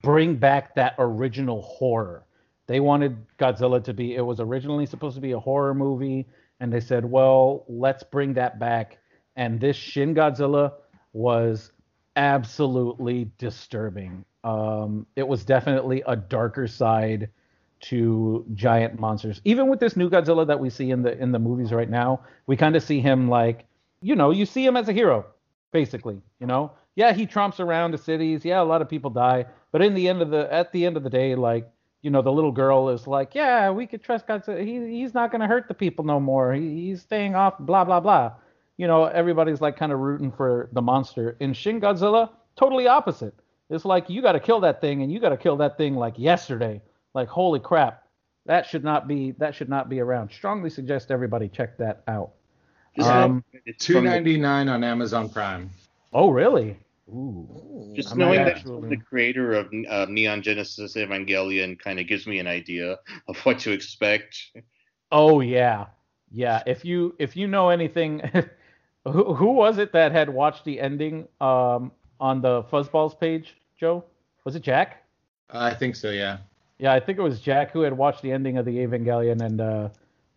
bring 0.03 0.37
back 0.37 0.75
that 0.75 0.95
original 0.99 1.63
horror. 1.63 2.25
They 2.67 2.81
wanted 2.81 3.17
Godzilla 3.39 3.83
to 3.85 3.95
be. 3.95 4.15
It 4.15 4.21
was 4.21 4.41
originally 4.41 4.87
supposed 4.87 5.17
to 5.17 5.21
be 5.21 5.33
a 5.33 5.41
horror 5.41 5.75
movie 5.75 6.27
and 6.61 6.73
they 6.73 6.81
said, 6.81 7.05
"Well, 7.05 7.65
let's 7.69 8.05
bring 8.05 8.35
that 8.35 8.59
back." 8.59 8.99
And 9.35 9.59
this 9.59 9.77
Shin 9.77 10.15
Godzilla 10.15 10.75
was 11.13 11.73
absolutely 12.17 13.31
disturbing. 13.39 14.25
Um, 14.45 15.07
it 15.17 15.27
was 15.27 15.45
definitely 15.45 16.03
a 16.07 16.17
darker 16.17 16.67
side 16.67 17.31
to 17.81 18.45
giant 18.55 19.01
monsters. 19.01 19.41
Even 19.45 19.69
with 19.69 19.81
this 19.81 19.97
new 19.97 20.11
Godzilla 20.11 20.47
that 20.47 20.61
we 20.61 20.69
see 20.69 20.91
in 20.91 21.03
the 21.03 21.19
in 21.19 21.33
the 21.33 21.39
movies 21.39 21.73
right 21.73 21.89
now, 21.89 22.21
we 22.47 22.57
kind 22.57 22.77
of 22.77 22.83
see 22.83 23.01
him 23.01 23.29
like, 23.29 23.67
you 24.01 24.17
know, 24.17 24.31
you 24.31 24.47
see 24.47 24.65
him 24.65 24.77
as 24.77 24.89
a 24.89 24.93
hero, 24.93 25.27
basically. 25.73 26.21
You 26.39 26.47
know, 26.47 26.73
yeah, 26.97 27.13
he 27.13 27.27
tromps 27.27 27.61
around 27.61 27.93
the 27.93 27.99
cities. 27.99 28.45
Yeah, 28.45 28.63
a 28.63 28.65
lot 28.65 28.83
of 28.83 28.89
people 28.89 29.11
die, 29.11 29.47
but 29.73 29.83
in 29.83 29.95
the 29.95 30.09
end 30.09 30.23
of 30.23 30.31
the 30.31 30.53
at 30.53 30.73
the 30.73 30.87
end 30.87 30.97
of 30.97 31.03
the 31.03 31.11
day, 31.11 31.35
like 31.35 31.71
you 32.03 32.11
know, 32.11 32.23
the 32.23 32.33
little 32.33 32.53
girl 32.53 32.89
is 32.89 33.07
like, 33.07 33.35
yeah, 33.35 33.71
we 33.71 33.87
could 33.87 34.03
trust 34.03 34.27
Godzilla. 34.27 34.65
He, 34.65 35.01
he's 35.01 35.13
not 35.13 35.31
going 35.31 35.41
to 35.41 35.47
hurt 35.47 35.69
the 35.69 35.75
people 35.75 36.05
no 36.05 36.19
more. 36.19 36.55
He, 36.55 36.87
he's 36.87 37.03
staying 37.03 37.35
off, 37.35 37.59
blah, 37.59 37.85
blah, 37.85 38.01
blah. 38.01 38.33
You 38.79 38.87
know, 38.87 39.05
everybody's 39.05 39.61
like 39.61 39.77
kind 39.77 39.93
of 39.93 39.99
rooting 39.99 40.33
for 40.33 40.71
the 40.73 40.81
monster. 40.81 41.37
In 41.41 41.53
Shin 41.53 41.81
Godzilla, 41.81 42.31
totally 42.57 42.87
opposite. 42.87 43.35
It's 43.69 43.85
like, 43.85 44.09
you 44.09 44.23
got 44.23 44.33
to 44.33 44.41
kill 44.41 44.61
that 44.61 44.81
thing 44.81 45.03
and 45.03 45.13
you 45.13 45.21
got 45.21 45.29
to 45.29 45.37
kill 45.37 45.59
that 45.59 45.77
thing 45.77 45.95
like 45.95 46.15
yesterday. 46.19 46.81
Like, 47.15 47.29
holy 47.29 47.61
crap. 47.61 48.05
That 48.47 48.67
should 48.67 48.83
not 48.83 49.07
be, 49.07 49.33
that 49.33 49.55
should 49.55 49.69
not 49.69 49.91
be 49.91 50.01
around. 50.01 50.31
Strongly 50.33 50.71
suggest 50.71 51.11
everybody 51.11 51.49
check 51.49 51.77
that 51.79 52.03
out. 52.09 52.33
Just- 52.97 53.09
Um, 53.11 53.45
it's 53.67 53.85
Two 53.87 53.95
from 53.95 54.05
the- 54.05 54.11
ninety 54.11 54.37
nine 54.39 54.69
on 54.69 54.83
Amazon 54.85 55.29
Prime. 55.29 55.71
Oh, 56.13 56.31
really? 56.31 56.77
Ooh. 57.09 57.93
Just 57.95 58.13
I 58.13 58.15
might 58.15 58.25
knowing 58.25 58.45
that 58.45 58.57
actually- 58.59 58.89
the 58.89 58.97
creator 58.97 59.53
of 59.55 59.73
uh, 59.89 60.07
Neon 60.09 60.43
Genesis 60.43 60.95
Evangelion 60.97 61.79
kind 61.79 61.99
of 62.01 62.07
gives 62.07 62.27
me 62.27 62.39
an 62.39 62.47
idea 62.47 62.99
of 63.29 63.37
what 63.45 63.59
to 63.61 63.73
expect. 63.73 64.37
Oh 65.13 65.41
yeah, 65.41 65.87
yeah. 66.31 66.63
If 66.67 66.85
you 66.85 67.15
if 67.19 67.37
you 67.37 67.47
know 67.49 67.71
anything, 67.71 68.21
who 69.05 69.35
who 69.35 69.47
was 69.53 69.79
it 69.79 69.93
that 69.93 70.13
had 70.13 70.29
watched 70.29 70.65
the 70.65 70.81
ending 70.81 71.27
um 71.41 71.91
on 72.21 72.41
the 72.43 72.63
Fuzzballs 72.65 73.19
page? 73.19 73.57
Joe, 73.79 74.05
was 74.45 74.55
it 74.57 74.63
Jack? 74.63 75.05
I 75.51 75.75
think 75.75 75.97
so. 75.97 76.11
Yeah. 76.11 76.39
Yeah, 76.79 76.93
I 76.93 77.01
think 77.01 77.19
it 77.19 77.23
was 77.23 77.41
Jack 77.41 77.73
who 77.73 77.81
had 77.81 77.93
watched 77.93 78.23
the 78.23 78.31
ending 78.33 78.57
of 78.57 78.65
the 78.65 78.77
Evangelion 78.79 79.43
and 79.43 79.61
uh, 79.61 79.89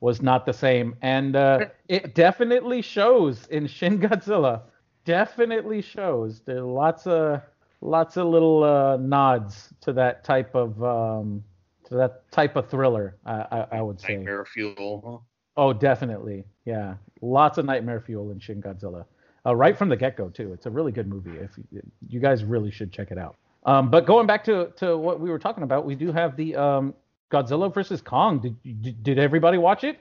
was 0.03 0.21
not 0.21 0.45
the 0.45 0.51
same. 0.51 0.97
And 1.01 1.33
uh, 1.37 1.67
it 1.87 2.13
definitely 2.13 2.81
shows 2.81 3.47
in 3.47 3.67
Shin 3.67 3.99
Godzilla. 3.99 4.63
Definitely 5.05 5.81
shows. 5.81 6.41
There 6.41 6.57
are 6.57 6.61
lots 6.61 7.07
of 7.07 7.41
lots 7.79 8.17
of 8.17 8.27
little 8.27 8.65
uh, 8.65 8.97
nods 8.97 9.73
to 9.79 9.93
that 9.93 10.25
type 10.25 10.53
of 10.55 10.83
um, 10.83 11.41
to 11.85 11.95
that 11.95 12.29
type 12.31 12.57
of 12.57 12.69
thriller. 12.69 13.15
I, 13.25 13.33
I, 13.33 13.67
I 13.77 13.81
would 13.81 14.01
say. 14.01 14.17
Nightmare 14.17 14.43
Fuel. 14.43 15.23
Oh, 15.55 15.71
definitely. 15.71 16.43
Yeah, 16.65 16.95
lots 17.21 17.57
of 17.57 17.63
nightmare 17.63 18.01
fuel 18.01 18.31
in 18.31 18.39
Shin 18.39 18.61
Godzilla. 18.61 19.05
Uh, 19.45 19.55
right 19.55 19.77
from 19.77 19.87
the 19.87 19.95
get-go 19.95 20.29
too. 20.29 20.51
It's 20.51 20.65
a 20.65 20.69
really 20.69 20.91
good 20.91 21.07
movie. 21.07 21.37
If 21.37 21.51
you, 21.71 21.81
you 22.09 22.19
guys 22.19 22.43
really 22.43 22.71
should 22.71 22.91
check 22.91 23.11
it 23.11 23.17
out. 23.17 23.37
Um, 23.65 23.89
but 23.89 24.05
going 24.05 24.27
back 24.27 24.43
to 24.45 24.73
to 24.77 24.97
what 24.97 25.21
we 25.21 25.29
were 25.29 25.39
talking 25.39 25.63
about, 25.63 25.85
we 25.85 25.95
do 25.95 26.11
have 26.11 26.35
the 26.35 26.57
um, 26.57 26.93
Godzilla 27.33 27.73
versus 27.73 28.01
Kong. 28.01 28.39
Did, 28.39 28.81
did 28.81 29.03
did 29.03 29.19
everybody 29.19 29.57
watch 29.57 29.83
it? 29.83 29.99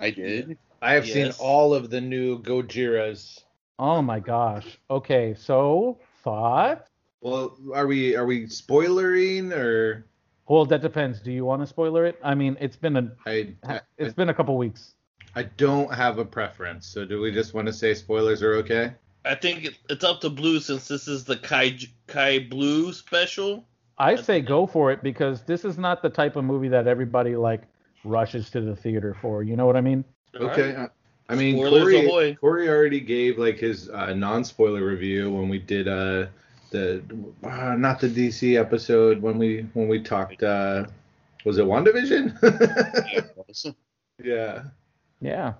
I 0.00 0.10
did. 0.10 0.56
I 0.80 0.94
have 0.94 1.06
seen 1.06 1.32
all 1.38 1.74
of 1.74 1.90
the 1.90 2.00
new 2.00 2.40
Gojiras. 2.40 3.42
Oh 3.78 4.00
my 4.00 4.18
gosh. 4.18 4.78
Okay, 4.90 5.34
so 5.38 5.98
thought. 6.24 6.86
Well, 7.20 7.56
are 7.74 7.86
we 7.86 8.16
are 8.16 8.24
we 8.24 8.46
spoilering 8.46 9.52
or 9.52 10.06
Well, 10.48 10.64
that 10.66 10.80
depends. 10.80 11.20
Do 11.20 11.30
you 11.30 11.44
want 11.44 11.60
to 11.60 11.66
spoiler 11.66 12.06
it? 12.06 12.18
I 12.24 12.34
mean, 12.34 12.56
it's 12.60 12.76
been 12.76 12.96
a 12.96 13.12
I 13.26 13.54
I, 13.62 13.80
it's 13.98 14.14
been 14.14 14.30
a 14.30 14.34
couple 14.34 14.56
weeks. 14.56 14.94
I 15.36 15.42
don't 15.44 15.92
have 15.92 16.18
a 16.18 16.24
preference. 16.24 16.86
So 16.86 17.04
do 17.04 17.20
we 17.20 17.30
just 17.30 17.52
want 17.52 17.66
to 17.66 17.72
say 17.72 17.94
spoilers 17.94 18.42
are 18.42 18.54
okay? 18.54 18.92
I 19.24 19.34
think 19.34 19.66
it, 19.66 19.78
it's 19.90 20.02
up 20.02 20.22
to 20.22 20.30
Blue 20.30 20.60
since 20.60 20.88
this 20.88 21.06
is 21.06 21.24
the 21.24 21.36
Kai 21.36 21.78
Kai 22.06 22.38
Blue 22.38 22.94
special. 22.94 23.66
I 24.00 24.16
say 24.16 24.40
go 24.40 24.66
for 24.66 24.90
it 24.90 25.02
because 25.02 25.42
this 25.42 25.64
is 25.64 25.76
not 25.78 26.02
the 26.02 26.10
type 26.10 26.36
of 26.36 26.44
movie 26.44 26.68
that 26.68 26.86
everybody 26.86 27.36
like 27.36 27.62
rushes 28.04 28.50
to 28.50 28.60
the 28.60 28.74
theater 28.74 29.14
for. 29.20 29.42
You 29.42 29.56
know 29.56 29.66
what 29.66 29.76
I 29.76 29.80
mean? 29.80 30.04
Okay. 30.34 30.74
I- 30.76 30.88
I 31.28 31.36
mean, 31.36 31.58
Spoilers 31.58 32.08
Corey. 32.08 32.34
Corey 32.34 32.68
already 32.68 32.98
gave 32.98 33.38
like 33.38 33.56
his 33.56 33.88
uh, 33.88 34.12
non-spoiler 34.14 34.84
review 34.84 35.30
when 35.32 35.48
we 35.48 35.60
did 35.60 35.86
uh 35.86 36.26
the 36.70 37.04
uh, 37.44 37.76
not 37.76 38.00
the 38.00 38.08
DC 38.08 38.58
episode 38.58 39.22
when 39.22 39.38
we 39.38 39.60
when 39.74 39.86
we 39.86 40.02
talked 40.02 40.42
uh 40.42 40.86
was 41.44 41.58
it 41.58 41.64
WandaVision? 41.66 42.36
Yeah, 43.62 43.72
yeah. 44.24 44.62
Yeah. 45.20 45.52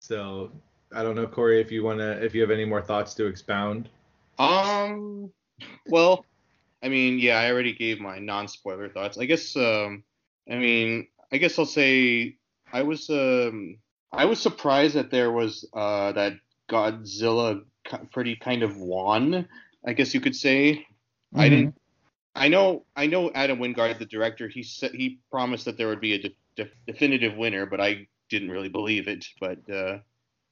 So 0.00 0.50
I 0.94 1.02
don't 1.02 1.14
know, 1.14 1.26
Corey, 1.26 1.60
if 1.60 1.70
you 1.70 1.84
wanna 1.84 2.12
if 2.22 2.34
you 2.34 2.40
have 2.40 2.50
any 2.50 2.64
more 2.64 2.80
thoughts 2.80 3.12
to 3.14 3.26
expound. 3.26 3.90
Um. 4.38 5.30
Well, 5.88 6.24
I 6.82 6.88
mean, 6.88 7.18
yeah, 7.18 7.38
I 7.38 7.50
already 7.50 7.72
gave 7.72 8.00
my 8.00 8.18
non-spoiler 8.18 8.88
thoughts. 8.88 9.18
I 9.18 9.26
guess. 9.26 9.56
Um. 9.56 10.04
I 10.50 10.56
mean, 10.56 11.06
I 11.30 11.38
guess 11.38 11.58
I'll 11.58 11.66
say 11.66 12.36
I 12.72 12.82
was. 12.82 13.08
Um. 13.10 13.78
I 14.12 14.24
was 14.26 14.40
surprised 14.40 14.94
that 14.94 15.10
there 15.10 15.30
was. 15.30 15.68
Uh. 15.72 16.12
That 16.12 16.34
Godzilla 16.70 17.62
pretty 18.12 18.36
kind 18.36 18.62
of 18.62 18.76
won. 18.76 19.48
I 19.86 19.92
guess 19.92 20.14
you 20.14 20.20
could 20.20 20.36
say. 20.36 20.86
I 21.34 21.48
didn't. 21.48 21.74
I 22.34 22.48
know. 22.48 22.84
I 22.96 23.06
know 23.06 23.30
Adam 23.34 23.58
Wingard, 23.58 23.98
the 23.98 24.06
director. 24.06 24.48
He 24.48 24.62
said 24.62 24.92
he 24.92 25.20
promised 25.30 25.64
that 25.66 25.76
there 25.76 25.88
would 25.88 26.00
be 26.00 26.14
a 26.14 26.18
de- 26.18 26.34
de- 26.56 26.70
definitive 26.86 27.36
winner, 27.36 27.66
but 27.66 27.80
I 27.80 28.08
didn't 28.28 28.50
really 28.50 28.68
believe 28.68 29.08
it. 29.08 29.26
But. 29.40 29.68
uh 29.70 29.98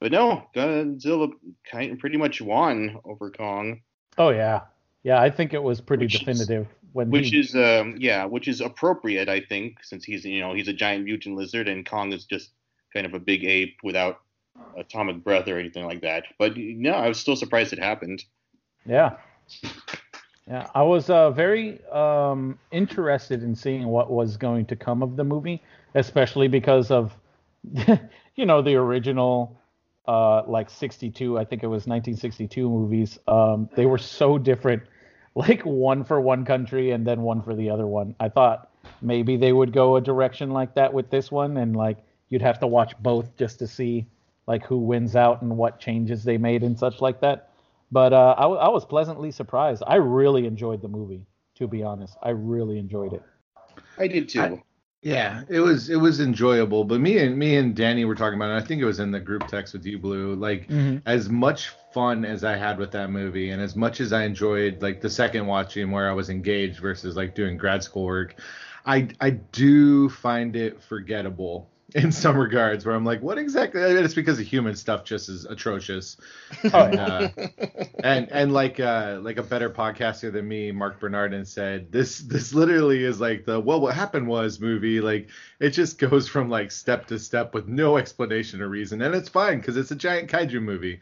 but 0.01 0.11
no, 0.11 0.47
Godzilla 0.55 1.31
kind 1.71 1.91
of 1.91 1.99
pretty 1.99 2.17
much 2.17 2.41
won 2.41 2.97
over 3.05 3.29
Kong. 3.29 3.81
Oh 4.17 4.29
yeah, 4.29 4.61
yeah. 5.03 5.21
I 5.21 5.29
think 5.29 5.53
it 5.53 5.61
was 5.63 5.81
pretty 5.81 6.05
Which 6.05 6.15
is- 6.15 6.19
definitive 6.21 6.67
when 6.93 7.09
which 7.09 7.29
he. 7.29 7.39
is 7.39 7.55
um 7.55 7.95
yeah 7.99 8.25
which 8.25 8.49
is 8.49 8.59
appropriate 8.59 9.29
i 9.29 9.39
think 9.39 9.81
since 9.81 10.03
he's 10.03 10.25
you 10.25 10.41
know 10.41 10.53
he's 10.53 10.67
a 10.67 10.73
giant 10.73 11.05
mutant 11.05 11.37
lizard 11.37 11.69
and 11.69 11.85
kong 11.85 12.11
is 12.11 12.25
just 12.25 12.49
kind 12.93 13.05
of 13.05 13.13
a 13.13 13.19
big 13.19 13.45
ape 13.45 13.77
without 13.81 14.19
atomic 14.77 15.23
breath 15.23 15.47
or 15.47 15.57
anything 15.57 15.85
like 15.85 16.01
that 16.01 16.25
but 16.37 16.51
no 16.57 16.91
i 16.91 17.07
was 17.07 17.17
still 17.17 17.37
surprised 17.37 17.71
it 17.71 17.79
happened 17.79 18.25
yeah. 18.85 19.11
Yeah, 20.47 20.67
I 20.75 20.81
was 20.81 21.09
uh, 21.09 21.29
very 21.31 21.79
um, 21.91 22.57
interested 22.71 23.43
in 23.43 23.55
seeing 23.55 23.87
what 23.87 24.11
was 24.11 24.37
going 24.37 24.65
to 24.65 24.75
come 24.75 25.01
of 25.03 25.15
the 25.15 25.23
movie, 25.23 25.61
especially 25.95 26.47
because 26.47 26.89
of, 26.91 27.15
you 28.35 28.45
know, 28.45 28.61
the 28.61 28.75
original, 28.75 29.57
uh, 30.07 30.41
like 30.47 30.69
62, 30.69 31.37
I 31.37 31.45
think 31.45 31.63
it 31.63 31.67
was 31.67 31.85
1962 31.87 32.67
movies. 32.69 33.19
Um, 33.27 33.69
they 33.75 33.85
were 33.85 33.99
so 33.99 34.37
different, 34.37 34.81
like 35.35 35.61
one 35.63 36.03
for 36.03 36.19
one 36.19 36.45
country 36.45 36.91
and 36.91 37.05
then 37.05 37.21
one 37.21 37.41
for 37.41 37.55
the 37.55 37.69
other 37.69 37.87
one. 37.87 38.15
I 38.19 38.29
thought 38.29 38.69
maybe 39.01 39.37
they 39.37 39.53
would 39.53 39.73
go 39.73 39.95
a 39.95 40.01
direction 40.01 40.51
like 40.51 40.75
that 40.75 40.93
with 40.93 41.09
this 41.09 41.31
one, 41.31 41.57
and 41.57 41.75
like 41.75 41.97
you'd 42.29 42.41
have 42.41 42.59
to 42.59 42.67
watch 42.67 42.93
both 42.99 43.35
just 43.37 43.59
to 43.59 43.67
see 43.67 44.05
like 44.47 44.65
who 44.65 44.77
wins 44.77 45.15
out 45.15 45.41
and 45.41 45.55
what 45.57 45.79
changes 45.79 46.23
they 46.23 46.37
made 46.37 46.63
and 46.63 46.77
such 46.77 47.01
like 47.01 47.21
that. 47.21 47.49
But 47.91 48.13
uh, 48.13 48.35
I, 48.37 48.41
w- 48.43 48.59
I 48.59 48.69
was 48.69 48.85
pleasantly 48.85 49.31
surprised. 49.31 49.83
I 49.85 49.95
really 49.95 50.45
enjoyed 50.47 50.81
the 50.81 50.87
movie, 50.87 51.25
to 51.55 51.67
be 51.67 51.83
honest. 51.83 52.17
I 52.23 52.29
really 52.29 52.79
enjoyed 52.79 53.13
it. 53.13 53.21
I 53.97 54.07
did 54.07 54.29
too. 54.29 54.41
I- 54.41 54.63
Yeah, 55.03 55.43
it 55.49 55.59
was 55.59 55.89
it 55.89 55.95
was 55.97 56.19
enjoyable. 56.19 56.83
But 56.83 56.99
me 57.01 57.17
and 57.19 57.37
me 57.37 57.55
and 57.57 57.75
Danny 57.75 58.05
were 58.05 58.15
talking 58.15 58.37
about 58.37 58.51
it. 58.51 58.63
I 58.63 58.65
think 58.65 58.81
it 58.81 58.85
was 58.85 58.99
in 58.99 59.11
the 59.11 59.19
group 59.19 59.47
text 59.47 59.73
with 59.73 59.85
you, 59.85 59.97
Blue. 59.99 60.35
Like 60.35 60.69
as 61.05 61.29
much 61.29 61.71
fun 61.93 62.25
as 62.25 62.43
I 62.43 62.55
had 62.57 62.77
with 62.79 62.91
that 62.91 63.09
movie, 63.11 63.49
and 63.51 63.61
as 63.61 63.75
much 63.75 63.99
as 64.01 64.13
I 64.13 64.23
enjoyed 64.23 64.81
like 64.81 65.01
the 65.01 65.09
second 65.09 65.47
watching 65.47 65.91
where 65.91 66.09
I 66.09 66.13
was 66.13 66.29
engaged 66.29 66.79
versus 66.79 67.15
like 67.15 67.35
doing 67.35 67.57
grad 67.57 67.83
school 67.83 68.05
work, 68.05 68.35
I 68.85 69.09
I 69.19 69.31
do 69.31 70.09
find 70.09 70.55
it 70.55 70.81
forgettable 70.81 71.69
in 71.95 72.11
some 72.11 72.37
regards 72.37 72.85
where 72.85 72.95
I'm 72.95 73.05
like, 73.05 73.21
what 73.21 73.37
exactly? 73.37 73.83
I 73.83 73.93
mean, 73.93 74.03
it's 74.03 74.13
because 74.13 74.37
the 74.37 74.43
human 74.43 74.75
stuff 74.75 75.03
just 75.03 75.29
is 75.29 75.45
atrocious. 75.45 76.17
Oh, 76.73 76.85
And, 76.85 76.99
uh, 76.99 77.29
and 78.03 78.31
and 78.31 78.51
like 78.53 78.79
uh 78.79 79.19
like 79.21 79.37
a 79.37 79.43
better 79.43 79.69
podcaster 79.69 80.31
than 80.31 80.47
me, 80.47 80.71
Marc 80.71 80.99
Bernardin 80.99 81.45
said, 81.45 81.91
this 81.91 82.19
this 82.19 82.53
literally 82.53 83.03
is 83.03 83.19
like 83.19 83.45
the 83.45 83.59
well 83.59 83.81
what 83.81 83.93
happened 83.95 84.27
was 84.27 84.59
movie. 84.59 85.01
Like 85.01 85.29
it 85.59 85.69
just 85.71 85.97
goes 85.99 86.27
from 86.27 86.49
like 86.49 86.71
step 86.71 87.07
to 87.07 87.19
step 87.19 87.53
with 87.53 87.67
no 87.67 87.97
explanation 87.97 88.61
or 88.61 88.69
reason, 88.69 89.01
and 89.01 89.13
it's 89.15 89.29
fine 89.29 89.59
because 89.59 89.77
it's 89.77 89.91
a 89.91 89.95
giant 89.95 90.29
kaiju 90.29 90.61
movie. 90.61 90.99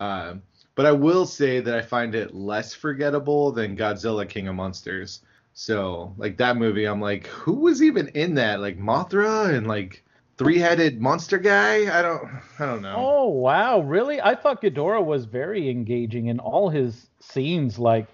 Um, 0.00 0.42
but 0.74 0.86
I 0.86 0.92
will 0.92 1.26
say 1.26 1.60
that 1.60 1.74
I 1.74 1.82
find 1.82 2.14
it 2.14 2.34
less 2.34 2.74
forgettable 2.74 3.50
than 3.52 3.76
Godzilla 3.76 4.28
King 4.28 4.48
of 4.48 4.54
Monsters. 4.54 5.22
So 5.54 6.14
like 6.16 6.36
that 6.36 6.56
movie, 6.56 6.84
I'm 6.84 7.00
like, 7.00 7.26
who 7.26 7.54
was 7.54 7.82
even 7.82 8.08
in 8.08 8.34
that? 8.36 8.60
Like 8.60 8.78
Mothra 8.78 9.52
and 9.54 9.66
like 9.66 10.04
three-headed 10.36 11.00
monster 11.00 11.36
guy? 11.36 11.98
I 11.98 12.00
don't 12.00 12.24
I 12.60 12.66
don't 12.66 12.80
know. 12.82 12.94
Oh 12.96 13.26
wow, 13.26 13.80
really? 13.80 14.20
I 14.20 14.36
thought 14.36 14.62
Ghidorah 14.62 15.04
was 15.04 15.24
very 15.24 15.68
engaging 15.68 16.26
in 16.26 16.38
all 16.38 16.68
his 16.68 17.10
scenes. 17.18 17.76
Like 17.76 18.06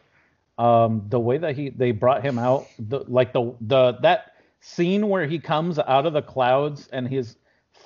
um, 0.57 1.05
the 1.09 1.21
way 1.21 1.37
that 1.37 1.55
he 1.55 1.69
they 1.69 1.91
brought 1.91 2.25
him 2.25 2.39
out, 2.39 2.67
the, 2.79 3.01
like 3.09 3.35
the 3.35 3.55
the 3.61 3.99
that 4.01 4.37
scene 4.61 5.09
where 5.11 5.27
he 5.27 5.39
comes 5.39 5.79
out 5.79 6.07
of 6.07 6.15
the 6.15 6.23
clouds 6.23 6.89
and 6.93 7.07
he's 7.07 7.37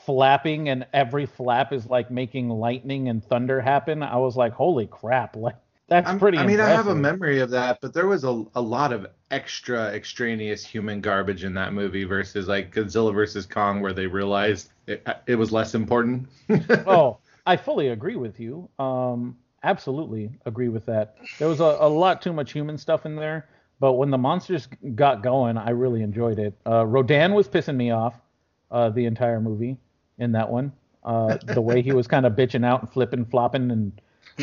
flapping 0.09 0.71
and 0.71 0.87
every 0.95 1.27
flap 1.27 1.71
is 1.71 1.85
like 1.85 2.11
making 2.11 2.49
lightning 2.49 3.11
and 3.11 3.23
thunder 3.23 3.61
happen. 3.61 4.03
I 4.03 4.17
was 4.17 4.39
like, 4.39 4.55
holy 4.55 4.87
crap! 4.87 5.37
Like 5.49 5.57
that's 5.87 6.09
I'm- 6.09 6.19
pretty. 6.19 6.39
I 6.39 6.47
mean, 6.47 6.61
I 6.61 6.71
have 6.71 6.87
a 6.87 6.95
memory 6.95 7.41
of 7.41 7.51
that, 7.51 7.81
but 7.83 7.93
there 7.93 8.07
was 8.07 8.25
a, 8.25 8.45
a 8.55 8.61
lot 8.61 8.93
of 8.93 9.07
extra 9.31 9.89
extraneous 9.89 10.65
human 10.65 11.03
garbage 11.03 11.45
in 11.45 11.53
that 11.55 11.75
movie 11.75 12.05
versus 12.05 12.49
like 12.49 12.75
Godzilla 12.75 13.13
versus 13.13 13.45
Kong, 13.45 13.83
where 13.83 13.93
they 13.93 14.07
realized 14.07 14.71
it, 14.87 15.07
it 15.27 15.35
was 15.35 15.53
less 15.53 15.75
important. 15.75 16.27
oh, 16.87 17.19
I 17.47 17.57
fully 17.57 17.89
agree 17.89 18.17
with 18.17 18.41
you. 18.41 18.69
Um, 18.79 19.37
absolutely 19.63 20.31
agree 20.47 20.71
with 20.71 20.87
that. 20.87 21.17
There 21.39 21.49
was 21.49 21.61
a, 21.61 21.77
a 21.81 21.89
lot 21.89 22.23
too 22.23 22.33
much 22.33 22.53
human 22.53 22.79
stuff 22.79 23.05
in 23.05 23.15
there, 23.15 23.49
but 23.79 23.95
when 23.95 24.11
the 24.11 24.19
monsters 24.19 24.69
got 24.95 25.23
going, 25.23 25.59
I 25.59 25.71
really 25.71 26.03
enjoyed 26.03 26.39
it. 26.39 26.55
Uh, 26.67 26.87
Rodan 26.87 27.35
was 27.35 27.47
pissing 27.47 27.77
me 27.77 27.91
off 27.91 28.15
uh, 28.71 28.89
the 28.89 29.05
entire 29.05 29.41
movie 29.41 29.77
in 30.19 30.33
that 30.33 30.51
one. 30.51 30.73
Uh, 31.05 31.39
the 31.43 31.61
way 31.61 31.83
he 31.83 31.93
was 31.93 32.07
kind 32.07 32.27
of 32.27 32.35
bitching 32.35 32.65
out 32.65 32.83
and 32.83 32.91
flipping, 32.91 33.25
flopping, 33.25 33.71
and 33.71 34.01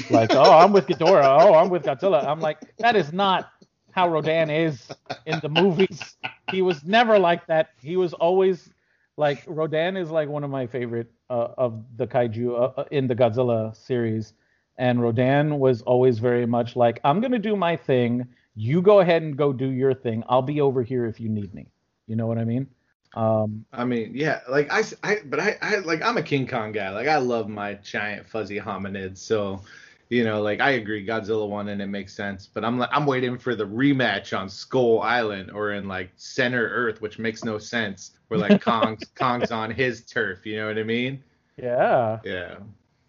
like, 0.09 0.31
oh, 0.33 0.51
I'm 0.51 0.71
with 0.71 0.88
Ghidorah. 0.88 1.41
Oh, 1.41 1.55
I'm 1.55 1.69
with 1.69 1.83
Godzilla. 1.83 2.25
I'm 2.25 2.39
like, 2.41 2.57
that 2.79 2.95
is 2.95 3.13
not 3.13 3.51
how 3.91 4.09
Rodan 4.09 4.49
is 4.49 4.91
in 5.25 5.39
the 5.39 5.49
movies. 5.49 6.17
He 6.51 6.61
was 6.61 6.83
never 6.83 7.17
like 7.17 7.47
that. 7.47 7.69
He 7.81 7.97
was 7.97 8.13
always 8.13 8.69
like 9.17 9.43
Rodan 9.47 9.95
is 9.97 10.11
like 10.11 10.27
one 10.27 10.43
of 10.43 10.49
my 10.49 10.67
favorite 10.67 11.11
uh, 11.29 11.49
of 11.57 11.83
the 11.97 12.05
kaiju 12.05 12.51
uh, 12.51 12.81
uh, 12.81 12.85
in 12.91 13.07
the 13.07 13.15
Godzilla 13.15 13.75
series, 13.75 14.33
and 14.77 15.01
Rodan 15.01 15.59
was 15.59 15.81
always 15.83 16.19
very 16.19 16.45
much 16.45 16.75
like, 16.75 16.99
I'm 17.03 17.21
gonna 17.21 17.39
do 17.39 17.55
my 17.55 17.75
thing. 17.77 18.27
You 18.55 18.81
go 18.81 18.99
ahead 18.99 19.21
and 19.21 19.38
go 19.38 19.53
do 19.53 19.69
your 19.69 19.93
thing. 19.93 20.23
I'll 20.29 20.41
be 20.41 20.61
over 20.61 20.83
here 20.83 21.05
if 21.05 21.19
you 21.19 21.29
need 21.29 21.53
me. 21.53 21.67
You 22.07 22.15
know 22.15 22.27
what 22.27 22.38
I 22.38 22.43
mean? 22.45 22.67
Um, 23.15 23.65
I 23.71 23.86
mean, 23.86 24.12
yeah, 24.13 24.41
like 24.49 24.71
I, 24.71 24.84
I 25.04 25.19
but 25.25 25.39
I, 25.39 25.58
I, 25.62 25.78
like 25.78 26.01
I'm 26.01 26.17
a 26.17 26.23
King 26.23 26.47
Kong 26.47 26.71
guy. 26.73 26.89
Like 26.89 27.08
I 27.08 27.17
love 27.17 27.47
my 27.47 27.75
giant 27.75 28.28
fuzzy 28.28 28.60
hominids. 28.60 29.19
So, 29.19 29.62
you 30.10 30.25
know, 30.25 30.41
like 30.41 30.60
I 30.60 30.71
agree, 30.71 31.06
Godzilla 31.06 31.47
won 31.47 31.69
and 31.69 31.82
it 31.82 31.88
makes 31.88 32.13
sense. 32.13 32.49
But 32.54 32.65
I'm 32.65 32.78
like, 32.78 32.89
I'm 32.91 33.06
waiting 33.06 33.38
for 33.38 33.56
the 33.56 33.65
rematch 33.65 34.38
on 34.38 34.49
Skull 34.49 35.01
Island 35.01 35.49
or 35.51 35.71
in 35.71 35.88
like 35.88 36.12
Center 36.17 36.67
Earth, 36.67 37.01
which 37.01 37.17
makes 37.17 37.45
no 37.45 37.58
sense. 37.58 38.12
Where 38.28 38.39
like 38.39 38.62
Kong's 38.62 39.06
Kong's 39.15 39.51
on 39.51 39.71
his 39.71 40.01
turf. 40.01 40.45
You 40.45 40.58
know 40.58 40.67
what 40.67 40.78
I 40.78 40.84
mean? 40.84 41.23
yeah, 41.58 42.19
Yeah. 42.23 42.58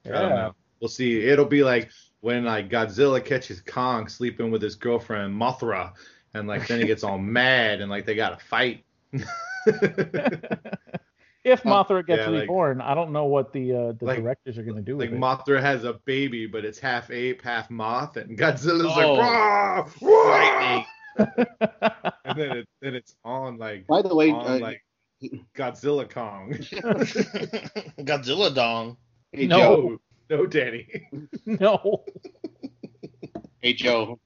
I 0.05 0.09
don't 0.09 0.31
yeah. 0.31 0.37
know. 0.37 0.55
We'll 0.81 0.88
see. 0.88 1.27
It'll 1.27 1.47
be 1.47 1.64
like 1.64 1.90
when 2.21 2.45
like 2.45 2.71
Godzilla 2.71 3.25
catches 3.25 3.61
Kong 3.61 4.09
sleeping 4.09 4.53
with 4.53 4.62
his 4.62 4.77
girlfriend 4.77 5.35
Mothra, 5.35 5.92
and 6.35 6.47
like 6.47 6.69
then 6.69 6.81
he 6.81 6.87
gets 6.87 7.03
all 7.03 7.19
mad 7.38 7.81
and 7.81 7.90
like 7.90 8.07
they 8.07 8.14
gotta 8.14 8.37
fight. 8.37 8.85
if 11.44 11.62
Mothra 11.62 12.07
gets 12.07 12.20
yeah, 12.20 12.29
like- 12.29 12.40
reborn, 12.42 12.81
I 12.81 12.94
don't 12.94 13.12
know 13.12 13.24
what 13.26 13.52
the 13.52 13.72
uh, 13.72 13.92
the 13.92 14.05
Like- 14.05 14.18
directors 14.22 14.59
are 14.59 14.62
gonna 14.62 14.83
do 14.83 14.98
like 14.98 15.11
with 15.11 15.18
it. 15.18 15.20
Mothra 15.20 15.61
has 15.61 15.85
a 15.85 15.94
baby, 16.05 16.46
but 16.46 16.64
it's 16.64 16.79
half 16.79 17.11
ape, 17.11 17.42
half 17.42 17.70
moth, 17.70 18.16
and 18.16 18.38
Godzilla's 18.38 18.96
Oh, 18.96 19.14
like, 19.14 19.20
"Rah, 19.20 19.88
rah!" 20.02 20.85
and 22.24 22.38
then 22.38 22.57
it, 22.59 22.68
then 22.83 22.94
it's 22.94 23.16
on 23.24 23.59
like 23.59 23.87
By 23.87 24.02
the 24.02 24.14
way, 24.14 24.31
on 24.31 24.46
uh, 24.46 24.59
like 24.59 24.83
Godzilla 25.57 26.09
Kong. 26.11 26.52
Godzilla 28.00 28.55
dong. 28.55 28.96
hey 29.33 29.46
No. 29.46 29.59
Joe, 29.59 29.98
no, 30.31 30.37
no, 30.37 30.46
Danny. 30.46 30.88
no. 31.46 32.05
hey 33.61 33.72
Joe. 33.72 34.18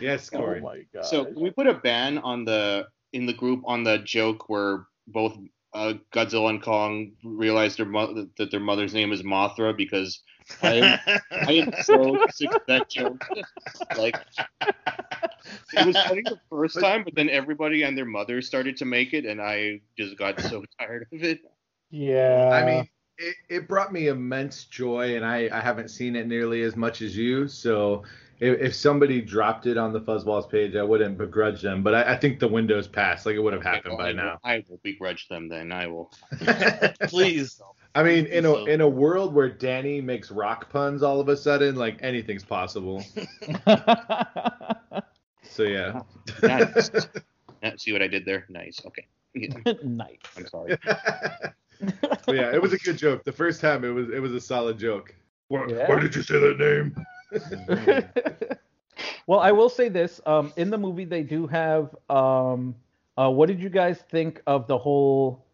Yes, 0.00 0.30
Oh 0.32 0.38
Corey. 0.38 0.60
my 0.60 0.82
god. 0.94 1.06
So 1.06 1.24
can 1.24 1.40
we 1.40 1.50
put 1.50 1.66
a 1.66 1.74
ban 1.74 2.18
on 2.18 2.44
the 2.44 2.86
in 3.12 3.26
the 3.26 3.32
group 3.32 3.62
on 3.64 3.84
the 3.84 3.98
joke 3.98 4.48
where 4.48 4.86
both 5.06 5.38
uh, 5.74 5.94
Godzilla 6.12 6.50
and 6.50 6.62
Kong 6.62 7.12
realize 7.24 7.76
their 7.76 7.86
mo- 7.86 8.26
that 8.36 8.50
their 8.50 8.60
mother's 8.60 8.94
name 8.94 9.12
is 9.12 9.22
Mothra 9.22 9.76
because 9.76 10.22
I 10.62 10.74
am 10.74 10.98
I 11.46 11.52
am 11.52 11.72
so 11.80 12.20
sick 12.28 12.50
of 12.54 12.60
that 12.68 12.88
joke. 12.88 13.20
like 13.94 14.18
it 15.72 15.82
was 15.84 16.02
funny 16.02 16.22
the 16.28 16.38
first 16.50 16.80
time, 16.80 17.04
but 17.04 17.14
then 17.14 17.28
everybody 17.28 17.82
and 17.82 17.96
their 17.96 18.04
mother 18.04 18.40
started 18.42 18.76
to 18.78 18.84
make 18.84 19.12
it, 19.14 19.24
and 19.24 19.40
I 19.40 19.80
just 19.96 20.16
got 20.18 20.40
so 20.40 20.64
tired 20.80 21.06
of 21.12 21.22
it. 21.22 21.40
yeah. 21.90 22.48
I 22.50 22.62
mean, 22.62 22.88
it, 23.18 23.36
it 23.48 23.68
brought 23.68 23.92
me 23.92 24.08
immense 24.08 24.64
joy, 24.64 25.16
and 25.16 25.24
I, 25.24 25.48
I 25.52 25.60
haven't 25.60 25.88
seen 25.88 26.16
it 26.16 26.26
nearly 26.26 26.62
as 26.62 26.76
much 26.76 27.02
as 27.02 27.16
you. 27.16 27.48
So 27.48 28.04
if, 28.40 28.60
if 28.60 28.74
somebody 28.74 29.20
dropped 29.20 29.66
it 29.66 29.76
on 29.76 29.92
the 29.92 30.00
Fuzzballs 30.00 30.48
page, 30.50 30.76
I 30.76 30.82
wouldn't 30.82 31.18
begrudge 31.18 31.62
them. 31.62 31.82
But 31.82 31.94
I, 31.94 32.14
I 32.14 32.16
think 32.16 32.38
the 32.40 32.48
window's 32.48 32.88
passed. 32.88 33.26
Like 33.26 33.34
it 33.36 33.40
would 33.40 33.52
have 33.52 33.62
happened 33.62 33.98
by 33.98 34.10
I, 34.10 34.12
now. 34.12 34.38
I 34.44 34.64
will 34.68 34.80
begrudge 34.82 35.28
them 35.28 35.48
then. 35.48 35.72
I 35.72 35.86
will. 35.86 36.12
Please. 37.02 37.60
I 37.94 38.02
mean, 38.02 38.26
in 38.26 38.44
a 38.44 38.64
in 38.66 38.80
a 38.80 38.88
world 38.88 39.34
where 39.34 39.48
Danny 39.48 40.00
makes 40.00 40.30
rock 40.30 40.70
puns 40.70 41.02
all 41.02 41.20
of 41.20 41.28
a 41.28 41.36
sudden, 41.36 41.74
like 41.74 41.98
anything's 42.00 42.44
possible. 42.44 43.02
So 45.58 45.64
yeah. 45.64 46.02
Nice. 46.42 46.90
See 47.78 47.92
what 47.92 48.00
I 48.00 48.06
did 48.06 48.24
there? 48.24 48.44
Nice. 48.48 48.80
Okay. 48.86 49.06
Yeah, 49.34 49.72
nice. 49.82 50.18
I'm 50.36 50.46
sorry. 50.46 50.76
yeah, 52.28 52.54
it 52.54 52.62
was 52.62 52.72
a 52.72 52.78
good 52.78 52.96
joke. 52.96 53.24
The 53.24 53.32
first 53.32 53.60
time 53.60 53.84
it 53.84 53.88
was 53.88 54.08
it 54.10 54.20
was 54.20 54.32
a 54.32 54.40
solid 54.40 54.78
joke. 54.78 55.12
Why, 55.48 55.66
Yeah. 55.68 55.88
why 55.88 55.98
did 55.98 56.14
you 56.14 56.22
say 56.22 56.38
that 56.38 56.58
name? 56.58 56.94
well, 59.26 59.40
I 59.40 59.52
will 59.52 59.68
say 59.68 59.88
this. 59.88 60.20
Um, 60.26 60.52
in 60.56 60.70
the 60.70 60.78
movie, 60.78 61.04
they 61.04 61.22
do 61.22 61.46
have. 61.46 61.94
Um, 62.08 62.74
uh, 63.16 63.30
what 63.30 63.46
did 63.48 63.60
you 63.60 63.68
guys 63.68 64.00
think 64.10 64.42
of 64.46 64.66
the 64.66 64.78
whole 64.78 65.44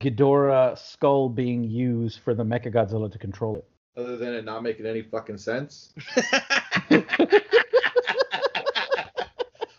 Ghidorah 0.00 0.76
skull 0.78 1.28
being 1.28 1.64
used 1.64 2.20
for 2.20 2.34
the 2.34 2.44
Mechagodzilla 2.44 3.10
to 3.12 3.18
control 3.18 3.56
it? 3.56 3.64
Other 3.96 4.16
than 4.16 4.34
it 4.34 4.44
not 4.44 4.62
making 4.62 4.86
any 4.86 5.02
fucking 5.02 5.38
sense. 5.38 5.92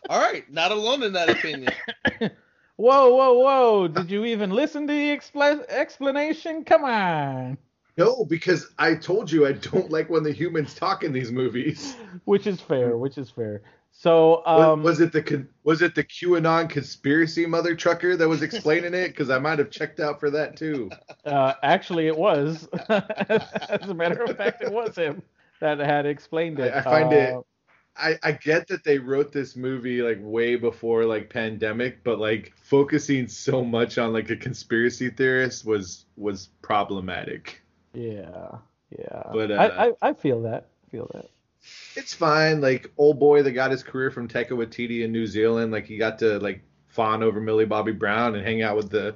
All 0.10 0.20
right, 0.20 0.50
not 0.52 0.72
alone 0.72 1.02
in 1.04 1.14
that 1.14 1.30
opinion. 1.30 1.74
Whoa, 2.76 3.14
whoa, 3.14 3.34
whoa! 3.34 3.88
Did 3.88 4.10
you 4.10 4.26
even 4.26 4.50
listen 4.50 4.88
to 4.88 4.94
the 4.94 5.16
expla- 5.16 5.66
explanation? 5.70 6.64
Come 6.64 6.84
on. 6.84 7.58
No, 7.98 8.26
because 8.26 8.72
I 8.80 8.96
told 8.96 9.32
you 9.32 9.46
I 9.46 9.52
don't 9.54 9.92
like 9.92 10.10
when 10.10 10.24
the 10.24 10.32
humans 10.32 10.74
talk 10.74 11.04
in 11.04 11.12
these 11.14 11.32
movies. 11.32 11.96
Which 12.26 12.48
is 12.48 12.60
fair. 12.60 12.98
Which 12.98 13.18
is 13.18 13.30
fair. 13.30 13.62
So 13.92 14.44
um, 14.48 14.82
was 14.82 15.00
it 15.00 15.12
the 15.12 15.46
was 15.64 15.84
it 15.84 15.94
the 15.94 16.04
QAnon 16.04 16.68
conspiracy 16.68 17.46
mother 17.46 17.76
trucker 17.76 18.18
that 18.18 18.28
was 18.28 18.42
explaining 18.42 18.96
it? 18.96 19.10
Because 19.10 19.30
I 19.30 19.38
might 19.38 19.60
have 19.60 19.70
checked 19.70 20.00
out 20.00 20.20
for 20.20 20.32
that 20.32 20.58
too. 20.58 20.90
Uh, 21.24 21.54
actually, 21.62 22.08
it 22.08 22.18
was. 22.18 22.68
As 22.90 23.88
a 23.88 23.94
matter 23.94 24.24
of 24.24 24.36
fact, 24.36 24.64
it 24.64 24.72
was 24.74 24.96
him 24.96 25.22
that 25.60 25.78
had 25.80 26.08
explained 26.08 26.60
it. 26.60 26.74
I- 26.74 26.80
I 26.80 26.82
find 26.82 27.14
it- 27.14 27.34
Uh, 27.36 27.42
I, 27.96 28.18
I 28.24 28.32
get 28.32 28.68
that 28.70 28.84
they 28.84 28.98
wrote 28.98 29.32
this 29.32 29.56
movie 29.56 30.02
like 30.02 30.18
way 30.20 30.56
before 30.56 31.06
like 31.06 31.30
pandemic, 31.30 32.04
but 32.04 32.18
like 32.18 32.52
focusing 32.56 33.28
so 33.28 33.64
much 33.64 34.00
on 34.00 34.12
like 34.12 34.32
a 34.32 34.36
conspiracy 34.36 35.12
theorist 35.12 35.64
was 35.64 36.06
was 36.18 36.50
problematic. 36.64 37.62
Yeah, 37.94 38.58
yeah. 38.98 39.24
But, 39.32 39.52
uh, 39.52 39.56
I, 39.56 39.88
I 39.88 39.94
I 40.10 40.14
feel 40.14 40.42
that. 40.44 40.68
Feel 40.92 41.10
that. 41.14 41.30
It's 41.96 42.14
fine. 42.14 42.60
Like 42.62 42.92
old 42.98 43.20
boy 43.20 43.44
that 43.44 43.52
got 43.52 43.72
his 43.72 43.84
career 43.84 44.12
from 44.12 44.28
Taika 44.28 44.50
Waititi 44.52 45.04
in 45.04 45.12
New 45.12 45.26
Zealand, 45.28 45.72
like 45.72 45.86
he 45.86 45.98
got 45.98 46.20
to 46.20 46.40
like 46.40 46.62
fawn 46.88 47.24
over 47.24 47.40
Millie 47.40 47.66
Bobby 47.66 47.92
Brown 47.94 48.36
and 48.36 48.46
hang 48.46 48.62
out 48.62 48.76
with 48.76 48.90
the 48.90 49.16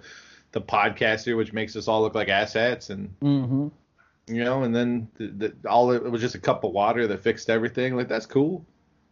the 0.54 0.62
podcaster, 0.62 1.36
which 1.36 1.54
makes 1.54 1.76
us 1.76 1.88
all 1.88 2.02
look 2.02 2.16
like 2.16 2.30
asshats, 2.30 2.90
and 2.90 3.13
Mm-hmm. 3.22 3.68
you 4.34 4.44
know, 4.44 4.63
and 4.63 4.74
then 4.76 5.08
the, 5.18 5.28
the, 5.28 5.70
all 5.70 5.92
it 5.92 6.04
was 6.10 6.22
just 6.22 6.36
a 6.36 6.40
cup 6.40 6.63
of 6.63 6.72
water 6.72 7.06
that 7.08 7.22
fixed 7.22 7.50
everything. 7.50 7.96
Like 7.96 8.08
that's 8.08 8.26
cool. 8.26 8.66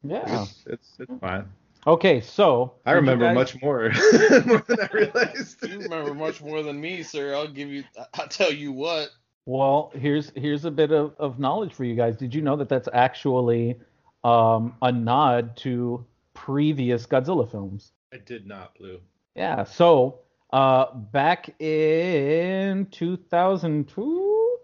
Yeah. 0.03 0.43
It's, 0.43 0.63
it's 0.67 0.93
it's 0.99 1.19
fine. 1.19 1.45
Okay, 1.87 2.19
so 2.21 2.73
I 2.85 2.93
remember 2.93 3.25
guys- 3.25 3.35
much 3.35 3.61
more, 3.61 3.91
more 4.45 4.63
than 4.67 4.79
I 4.81 4.89
realized. 4.91 5.61
You 5.67 5.79
remember 5.81 6.13
much 6.15 6.41
more 6.41 6.63
than 6.63 6.79
me, 6.81 7.03
sir. 7.03 7.35
I'll 7.35 7.47
give 7.47 7.69
you. 7.69 7.83
I'll 8.15 8.27
tell 8.27 8.51
you 8.51 8.71
what. 8.71 9.09
Well, 9.45 9.91
here's 9.93 10.31
here's 10.35 10.65
a 10.65 10.71
bit 10.71 10.91
of, 10.91 11.13
of 11.19 11.37
knowledge 11.39 11.73
for 11.73 11.83
you 11.83 11.95
guys. 11.95 12.15
Did 12.17 12.33
you 12.33 12.41
know 12.41 12.55
that 12.55 12.69
that's 12.69 12.89
actually 12.91 13.79
um, 14.23 14.75
a 14.81 14.91
nod 14.91 15.55
to 15.57 16.03
previous 16.33 17.05
Godzilla 17.05 17.49
films? 17.49 17.91
I 18.11 18.17
did 18.17 18.47
not, 18.47 18.75
Blue. 18.75 18.99
Yeah. 19.35 19.63
So 19.63 20.19
uh, 20.51 20.93
back 20.95 21.59
in 21.61 22.87
2002, 22.87 24.57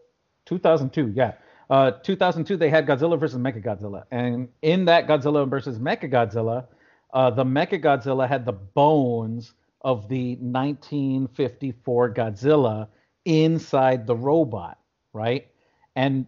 2002, 0.45 1.13
yeah, 1.15 1.33
uh, 1.69 1.91
2002, 1.91 2.57
they 2.57 2.69
had 2.69 2.87
Godzilla 2.87 3.19
versus 3.19 3.37
Mechagodzilla, 3.37 4.05
and 4.09 4.49
in 4.63 4.85
that 4.85 5.07
Godzilla 5.07 5.47
versus 5.47 5.77
Mechagodzilla, 5.77 6.65
uh, 7.13 7.29
the 7.29 7.43
Mechagodzilla 7.43 8.27
had 8.27 8.45
the 8.45 8.53
bones 8.53 9.53
of 9.81 10.07
the 10.09 10.37
1954 10.37 12.13
Godzilla 12.13 12.87
inside 13.25 14.07
the 14.07 14.15
robot, 14.15 14.79
right? 15.13 15.47
And 15.95 16.25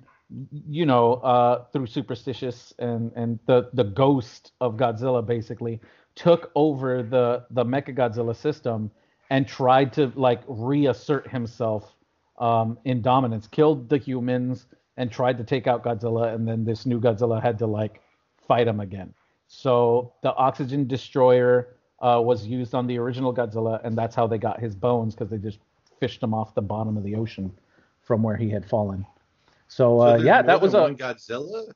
you 0.52 0.86
know, 0.86 1.16
uh, 1.16 1.66
through 1.72 1.88
superstitious 1.88 2.74
and 2.80 3.12
and 3.16 3.40
the 3.46 3.70
the 3.74 3.84
ghost 3.84 4.52
of 4.62 4.76
Godzilla 4.78 5.26
basically 5.26 5.80
took 6.16 6.52
over 6.56 7.04
the 7.04 7.46
the 7.52 7.64
Mechagodzilla 7.64 8.36
system 8.36 8.92
and 9.30 9.48
tried 9.48 9.94
to 9.94 10.12
like 10.16 10.42
reassert 10.48 11.30
himself 11.30 11.96
um, 12.40 12.78
in 12.86 13.02
dominance, 13.02 13.48
killed 13.48 13.90
the 13.90 13.98
humans 13.98 14.68
and 14.98 15.12
tried 15.12 15.38
to 15.38 15.44
take 15.44 15.68
out 15.68 15.84
Godzilla, 15.84 16.34
and 16.34 16.48
then 16.48 16.66
this 16.66 16.86
new 16.86 17.00
Godzilla 17.00 17.42
had 17.42 17.58
to 17.60 17.68
like 17.68 18.02
fight 18.48 18.68
him 18.68 18.80
again. 18.80 19.14
So 19.48 20.14
the 20.24 20.34
oxygen 20.36 20.88
destroyer 20.88 21.76
uh, 22.00 22.22
was 22.24 22.46
used 22.46 22.74
on 22.76 22.88
the 22.88 22.98
original 22.98 23.34
Godzilla, 23.34 23.80
and 23.84 23.98
that's 23.98 24.16
how 24.16 24.28
they 24.28 24.38
got 24.38 24.60
his 24.60 24.76
bones 24.76 25.14
because 25.16 25.30
they 25.30 25.38
just 25.38 25.60
fished 26.04 26.22
him 26.22 26.34
off 26.34 26.54
the 26.54 26.62
bottom 26.62 26.98
of 26.98 27.04
the 27.06 27.16
ocean 27.16 27.50
from 28.02 28.22
where 28.22 28.36
he 28.36 28.50
had 28.50 28.66
fallen. 28.66 29.06
So, 29.70 30.02
uh, 30.02 30.10
there's 30.18 30.24
yeah, 30.26 30.42
that 30.42 30.60
was 30.60 30.74
a 30.74 30.90
Godzilla. 30.90 31.72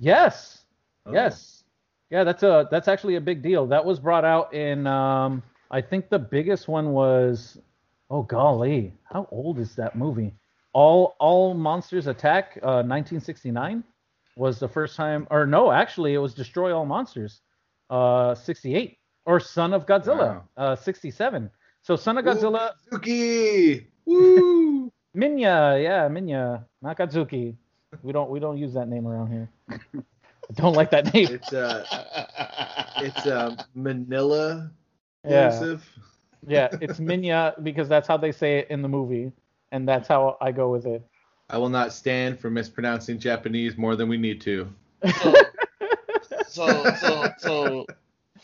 yes, 0.00 0.64
Oh. 1.06 1.12
yes, 1.12 1.62
yeah. 2.10 2.24
That's 2.24 2.42
a 2.42 2.66
that's 2.72 2.88
actually 2.88 3.14
a 3.14 3.20
big 3.20 3.40
deal. 3.40 3.64
That 3.68 3.84
was 3.84 4.00
brought 4.00 4.24
out 4.24 4.52
in 4.52 4.88
um, 4.88 5.44
I 5.70 5.80
think 5.80 6.08
the 6.08 6.18
biggest 6.18 6.66
one 6.66 6.90
was 6.90 7.56
oh 8.10 8.22
golly, 8.22 8.92
how 9.04 9.28
old 9.30 9.60
is 9.60 9.76
that 9.76 9.94
movie? 9.94 10.34
All 10.72 11.14
All 11.20 11.54
Monsters 11.54 12.08
Attack, 12.08 12.58
uh, 12.62 12.82
1969 12.82 13.84
was 14.34 14.58
the 14.58 14.68
first 14.68 14.96
time, 14.96 15.28
or 15.30 15.46
no, 15.46 15.70
actually 15.70 16.14
it 16.14 16.18
was 16.18 16.34
Destroy 16.34 16.74
All 16.76 16.86
Monsters, 16.86 17.42
uh, 17.90 18.34
68 18.34 18.98
or 19.24 19.38
Son 19.38 19.72
of 19.72 19.86
Godzilla, 19.86 20.42
uh, 20.56 20.74
67. 20.74 21.48
So 21.82 21.96
Son 21.96 22.16
of 22.18 22.24
Godzilla, 22.24 22.70
Ooh, 22.92 23.80
Woo! 24.06 24.92
Minya, 25.16 25.82
yeah, 25.82 26.08
Minya, 26.08 26.64
Nakazuki. 26.82 27.56
We 28.02 28.12
don't 28.12 28.30
we 28.30 28.38
don't 28.38 28.56
use 28.56 28.72
that 28.74 28.88
name 28.88 29.06
around 29.06 29.32
here. 29.32 29.50
I 29.68 30.52
don't 30.54 30.74
like 30.74 30.90
that 30.92 31.12
name. 31.12 31.28
it's 31.28 31.52
uh, 31.52 31.84
it's 32.98 33.26
uh, 33.26 33.56
Minilla. 33.76 34.70
Yeah, 35.28 35.52
Yusuf. 35.52 35.88
yeah, 36.46 36.68
it's 36.80 37.00
Minya 37.00 37.60
because 37.62 37.88
that's 37.88 38.06
how 38.06 38.16
they 38.16 38.32
say 38.32 38.60
it 38.60 38.68
in 38.70 38.80
the 38.80 38.88
movie, 38.88 39.32
and 39.72 39.88
that's 39.88 40.06
how 40.06 40.36
I 40.40 40.52
go 40.52 40.70
with 40.70 40.86
it. 40.86 41.04
I 41.50 41.58
will 41.58 41.68
not 41.68 41.92
stand 41.92 42.38
for 42.38 42.48
mispronouncing 42.48 43.18
Japanese 43.18 43.76
more 43.76 43.96
than 43.96 44.08
we 44.08 44.16
need 44.16 44.40
to. 44.42 44.68
So, 45.20 45.34
so, 46.48 46.94
so, 46.94 47.30
so, 47.38 47.86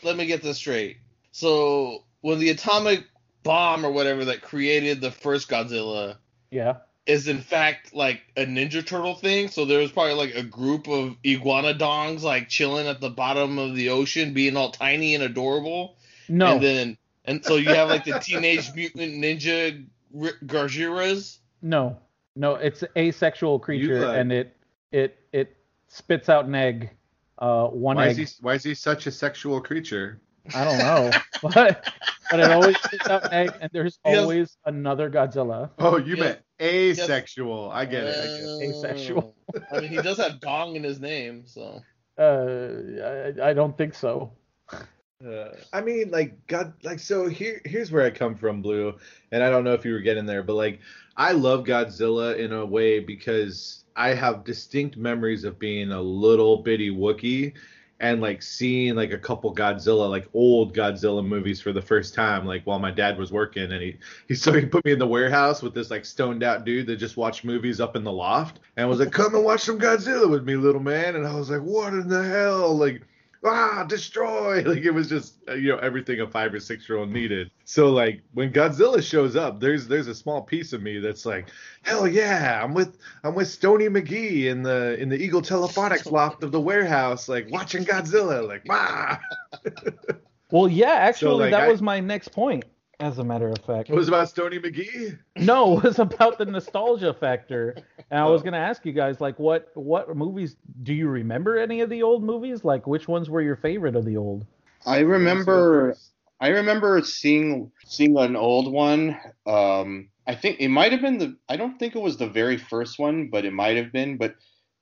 let 0.03 0.17
me 0.17 0.25
get 0.25 0.43
this 0.43 0.57
straight. 0.57 0.97
So, 1.31 2.03
when 2.21 2.39
the 2.39 2.49
atomic 2.49 3.05
bomb 3.43 3.85
or 3.85 3.91
whatever 3.91 4.25
that 4.25 4.41
created 4.41 5.01
the 5.01 5.11
first 5.11 5.49
Godzilla 5.49 6.17
Yeah, 6.51 6.77
is 7.05 7.27
in 7.27 7.41
fact 7.41 7.93
like 7.93 8.21
a 8.37 8.45
Ninja 8.45 8.85
Turtle 8.85 9.15
thing, 9.15 9.47
so 9.47 9.65
there 9.65 9.79
was 9.79 9.91
probably 9.91 10.13
like 10.13 10.35
a 10.35 10.43
group 10.43 10.87
of 10.87 11.15
iguanodongs 11.23 12.21
like 12.21 12.49
chilling 12.49 12.87
at 12.87 13.01
the 13.01 13.09
bottom 13.09 13.57
of 13.57 13.75
the 13.75 13.89
ocean, 13.89 14.33
being 14.33 14.55
all 14.57 14.71
tiny 14.71 15.15
and 15.15 15.23
adorable. 15.23 15.97
no, 16.27 16.53
And 16.55 16.63
then, 16.63 16.97
and 17.25 17.43
so 17.45 17.55
you 17.55 17.73
have 17.75 17.89
like 17.89 18.05
the 18.05 18.19
Teenage 18.19 18.73
Mutant 18.75 19.13
Ninja 19.15 19.85
R- 20.19 20.37
Gargiras. 20.45 21.37
no, 21.61 21.97
no. 22.35 22.55
It's 22.55 22.83
an 22.83 22.89
asexual 22.97 23.59
creature, 23.59 24.03
and 24.11 24.31
it 24.31 24.55
it 24.91 25.17
it 25.31 25.55
spits 25.87 26.29
out 26.29 26.45
an 26.45 26.55
egg. 26.55 26.89
Uh, 27.37 27.67
one 27.67 27.95
Why 27.95 28.05
egg. 28.07 28.19
is 28.19 28.37
he? 28.37 28.43
Why 28.43 28.53
is 28.55 28.63
he 28.63 28.73
such 28.73 29.07
a 29.07 29.11
sexual 29.11 29.61
creature? 29.61 30.19
I 30.55 30.63
don't 30.65 30.77
know, 30.79 31.11
but 31.41 31.93
but 32.31 32.39
it 32.39 32.51
always 32.51 32.77
spits 32.81 33.07
out 33.07 33.25
an 33.25 33.33
egg, 33.33 33.51
and 33.61 33.69
there's 33.73 33.99
He 34.03 34.11
has- 34.11 34.19
always 34.19 34.57
another 34.65 35.09
Godzilla. 35.09 35.69
Oh, 35.79 35.97
you 35.97 36.15
Yeah. 36.15 36.23
meant 36.23 36.39
asexual. 36.61 37.69
I 37.71 37.85
get 37.85 38.03
it. 38.03 38.17
I 38.17 38.23
get 38.23 38.43
it. 38.43 38.69
Asexual. 38.69 39.35
I 39.71 39.79
mean, 39.81 39.89
he 39.89 39.97
does 40.01 40.17
have 40.17 40.39
dong 40.39 40.75
in 40.75 40.83
his 40.83 40.99
name, 40.99 41.43
so. 41.45 41.81
Uh, 42.17 43.33
I, 43.43 43.49
I 43.49 43.53
don't 43.53 43.77
think 43.77 43.93
so. 43.93 44.33
Uh, 45.25 45.49
I 45.73 45.81
mean, 45.81 46.11
like 46.11 46.45
God, 46.47 46.73
like 46.83 46.99
so. 46.99 47.27
Here, 47.27 47.61
here's 47.65 47.91
where 47.91 48.05
I 48.05 48.09
come 48.09 48.35
from, 48.35 48.61
Blue. 48.61 48.95
And 49.31 49.43
I 49.43 49.49
don't 49.49 49.63
know 49.65 49.73
if 49.73 49.83
you 49.83 49.91
were 49.93 49.99
getting 49.99 50.25
there, 50.25 50.43
but 50.43 50.53
like, 50.55 50.79
I 51.17 51.33
love 51.33 51.65
Godzilla 51.65 52.37
in 52.37 52.53
a 52.53 52.65
way 52.65 52.99
because 52.99 53.83
I 53.97 54.13
have 54.13 54.45
distinct 54.45 54.95
memories 54.95 55.43
of 55.43 55.59
being 55.59 55.91
a 55.91 56.01
little 56.01 56.57
bitty 56.63 56.89
Wookiee 56.89 57.53
and 57.99 58.21
like 58.21 58.41
seeing 58.41 58.95
like 58.95 59.11
a 59.11 59.17
couple 59.17 59.53
Godzilla, 59.53 60.09
like 60.09 60.29
old 60.33 60.73
Godzilla 60.73 61.25
movies 61.25 61.59
for 61.61 61.73
the 61.73 61.81
first 61.81 62.13
time, 62.13 62.45
like 62.45 62.63
while 62.63 62.79
my 62.79 62.91
dad 62.91 63.17
was 63.17 63.31
working, 63.31 63.71
and 63.71 63.81
he 63.81 63.97
he 64.27 64.35
so 64.35 64.53
he 64.53 64.65
put 64.65 64.85
me 64.85 64.91
in 64.91 64.99
the 64.99 65.07
warehouse 65.07 65.61
with 65.61 65.73
this 65.73 65.91
like 65.91 66.05
stoned 66.05 66.43
out 66.43 66.65
dude 66.65 66.87
that 66.87 66.97
just 66.97 67.17
watched 67.17 67.43
movies 67.43 67.79
up 67.81 67.95
in 67.95 68.03
the 68.03 68.11
loft 68.11 68.59
and 68.77 68.87
was 68.87 68.99
like, 68.99 69.11
"Come 69.11 69.35
and 69.35 69.43
watch 69.43 69.61
some 69.61 69.79
Godzilla 69.79 70.29
with 70.29 70.45
me, 70.45 70.55
little 70.55 70.81
man," 70.81 71.15
and 71.15 71.27
I 71.27 71.35
was 71.35 71.49
like, 71.49 71.61
"What 71.61 71.93
in 71.93 72.07
the 72.07 72.23
hell?" 72.23 72.75
Like 72.75 73.01
ah, 73.45 73.85
destroy. 73.87 74.63
Like 74.69 74.83
it 74.83 74.91
was 74.91 75.09
just 75.09 75.35
uh, 75.47 75.53
you 75.53 75.69
know 75.69 75.77
everything 75.77 76.19
a 76.21 76.27
five 76.27 76.53
or 76.53 76.59
six 76.59 76.87
year 76.87 76.97
old 76.97 77.09
needed. 77.09 77.49
So 77.65 77.89
like 77.89 78.21
when 78.33 78.51
Godzilla 78.51 79.01
shows 79.01 79.35
up, 79.35 79.59
there's 79.59 79.87
there's 79.87 80.07
a 80.07 80.15
small 80.15 80.41
piece 80.41 80.73
of 80.73 80.81
me 80.81 80.99
that's 80.99 81.25
like, 81.25 81.47
hell 81.81 82.07
yeah, 82.07 82.61
I'm 82.63 82.73
with 82.73 82.97
I'm 83.23 83.35
with 83.35 83.47
Stony 83.47 83.87
McGee 83.87 84.45
in 84.45 84.63
the 84.63 84.99
in 84.99 85.09
the 85.09 85.17
Eagle 85.17 85.41
Telephonics 85.41 86.11
loft 86.11 86.43
of 86.43 86.51
the 86.51 86.61
warehouse, 86.61 87.29
like 87.29 87.49
watching 87.49 87.83
Godzilla, 87.85 88.47
like 88.47 88.65
ah. 88.69 89.19
Well, 90.51 90.67
yeah, 90.67 90.93
actually, 90.93 91.35
like, 91.45 91.51
that 91.51 91.63
I- 91.63 91.67
was 91.67 91.81
my 91.81 91.99
next 91.99 92.29
point. 92.31 92.65
As 92.99 93.17
a 93.17 93.23
matter 93.23 93.47
of 93.47 93.59
fact, 93.59 93.89
It 93.89 93.95
was 93.95 94.09
about 94.09 94.27
Stony 94.27 94.59
McGee. 94.59 95.17
no, 95.37 95.77
it 95.77 95.83
was 95.83 95.99
about 95.99 96.37
the 96.37 96.45
nostalgia 96.45 97.13
factor. 97.13 97.75
And 98.11 98.19
I 98.19 98.25
was 98.25 98.41
gonna 98.41 98.57
ask 98.57 98.85
you 98.85 98.91
guys, 98.91 99.21
like, 99.21 99.39
what 99.39 99.69
what 99.75 100.15
movies 100.17 100.57
do 100.83 100.93
you 100.93 101.07
remember? 101.07 101.57
Any 101.57 101.79
of 101.81 101.89
the 101.89 102.03
old 102.03 102.23
movies? 102.23 102.65
Like, 102.65 102.87
which 102.87 103.07
ones 103.07 103.29
were 103.29 103.41
your 103.41 103.55
favorite 103.55 103.95
of 103.95 104.03
the 104.03 104.17
old? 104.17 104.45
I 104.85 104.99
remember 104.99 105.95
I 106.41 106.49
remember 106.49 107.01
seeing 107.01 107.71
seeing 107.85 108.17
an 108.17 108.35
old 108.35 108.71
one. 108.71 109.17
Um, 109.45 110.09
I 110.27 110.35
think 110.35 110.57
it 110.59 110.69
might 110.69 110.91
have 110.91 111.01
been 111.01 111.17
the. 111.17 111.37
I 111.47 111.55
don't 111.57 111.77
think 111.79 111.95
it 111.95 112.01
was 112.01 112.17
the 112.17 112.27
very 112.27 112.57
first 112.57 112.99
one, 112.99 113.29
but 113.29 113.45
it 113.45 113.53
might 113.53 113.77
have 113.77 113.91
been. 113.91 114.17
But 114.17 114.35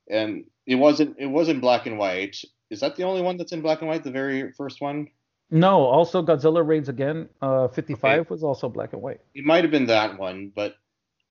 and 0.09 0.45
it 0.65 0.75
wasn't. 0.75 1.15
It 1.19 1.27
wasn't 1.27 1.61
black 1.61 1.85
and 1.85 1.97
white. 1.97 2.37
Is 2.69 2.79
that 2.81 2.95
the 2.95 3.03
only 3.03 3.21
one 3.21 3.37
that's 3.37 3.53
in 3.53 3.61
black 3.61 3.79
and 3.81 3.87
white? 3.89 4.03
The 4.03 4.11
very 4.11 4.51
first 4.53 4.81
one. 4.81 5.07
No, 5.49 5.81
also 5.85 6.23
Godzilla 6.23 6.65
Raids 6.65 6.89
Again. 6.89 7.29
Uh, 7.41 7.67
55 7.69 8.29
was 8.29 8.43
also 8.43 8.69
black 8.69 8.93
and 8.93 9.01
white. 9.01 9.21
It 9.33 9.45
might 9.45 9.63
have 9.63 9.71
been 9.71 9.87
that 9.87 10.17
one, 10.17 10.51
but 10.55 10.75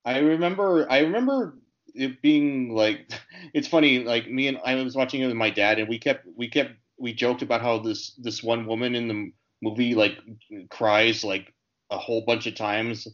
I 0.05 0.19
remember. 0.19 0.89
I 0.89 0.99
remember 0.99 1.57
it 1.93 2.21
being 2.21 2.73
like. 2.73 3.11
It's 3.53 3.67
funny. 3.67 4.03
Like 4.03 4.29
me 4.29 4.47
and 4.47 4.57
I 4.65 4.75
was 4.75 4.95
watching 4.95 5.21
it 5.21 5.27
with 5.27 5.35
my 5.35 5.49
dad, 5.49 5.79
and 5.79 5.87
we 5.87 5.99
kept 5.99 6.27
we 6.35 6.49
kept 6.49 6.71
we 6.97 7.13
joked 7.13 7.41
about 7.43 7.61
how 7.61 7.79
this 7.79 8.13
this 8.17 8.43
one 8.43 8.65
woman 8.65 8.95
in 8.95 9.07
the 9.07 9.31
movie 9.61 9.95
like 9.95 10.17
cries 10.69 11.23
like 11.23 11.53
a 11.89 11.97
whole 11.97 12.23
bunch 12.25 12.45
of 12.47 12.55
times, 12.55 13.07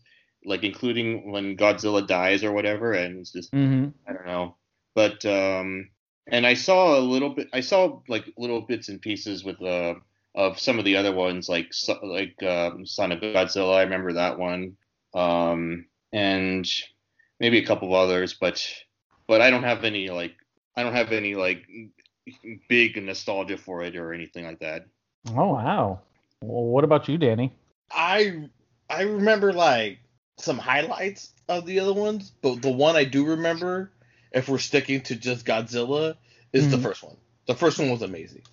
like 0.46 0.64
including 0.64 1.32
when 1.32 1.56
Godzilla 1.58 2.06
dies 2.08 2.44
or 2.44 2.52
whatever, 2.52 2.94
and 2.94 3.20
it's 3.20 3.32
just 3.32 3.52
hmm 3.54 3.90
I 4.08 4.14
don't 4.14 4.26
know. 4.26 4.58
But 4.96 5.24
um 5.26 5.90
and 6.28 6.46
I 6.48 6.54
saw 6.56 6.98
a 6.98 7.02
little 7.02 7.30
bit 7.36 7.50
I 7.54 7.62
saw 7.62 8.02
like 8.08 8.26
little 8.38 8.62
bits 8.62 8.90
and 8.90 9.02
pieces 9.02 9.44
with 9.44 9.62
uh 9.62 9.96
of 10.36 10.60
some 10.60 10.80
of 10.80 10.86
the 10.86 10.98
other 10.98 11.12
ones 11.14 11.50
like 11.50 11.72
like 12.04 12.42
um, 12.44 12.86
Son 12.86 13.12
of 13.12 13.20
Godzilla, 13.20 13.76
I 13.78 13.84
remember 13.84 14.14
that 14.14 14.38
one. 14.40 14.78
Um 15.14 15.86
and 16.12 16.68
maybe 17.40 17.60
a 17.60 17.66
couple 17.66 17.90
of 17.90 17.94
others, 17.94 18.34
but 18.34 18.66
but 19.28 19.42
I 19.42 19.50
don't 19.50 19.64
have 19.64 19.84
any 19.84 20.10
like 20.10 20.36
I 20.76 20.84
don't 20.84 20.96
have 20.96 21.12
any 21.12 21.36
like 21.36 21.66
big 22.68 23.02
nostalgia 23.02 23.58
for 23.58 23.84
it 23.84 23.96
or 23.96 24.14
anything 24.14 24.46
like 24.46 24.60
that. 24.60 24.86
Oh 25.30 25.54
wow. 25.54 26.00
Well, 26.42 26.64
what 26.66 26.84
about 26.84 27.08
you, 27.08 27.18
Danny? 27.18 27.54
I 27.92 28.50
I 28.90 29.04
remember 29.04 29.54
like 29.54 30.00
some 30.38 30.58
highlights 30.58 31.32
of 31.48 31.66
the 31.66 31.80
other 31.80 31.94
ones, 31.94 32.32
but 32.42 32.62
the 32.62 32.72
one 32.72 32.96
I 32.96 33.04
do 33.06 33.26
remember, 33.26 33.92
if 34.32 34.50
we're 34.50 34.58
sticking 34.58 35.02
to 35.02 35.16
just 35.16 35.46
Godzilla, 35.46 36.16
is 36.52 36.70
the 36.70 36.78
Mhm. 36.78 36.84
first 36.84 37.04
one. 37.04 37.18
The 37.46 37.56
first 37.56 37.78
one 37.80 37.90
was 37.90 38.02
amazing. 38.02 38.44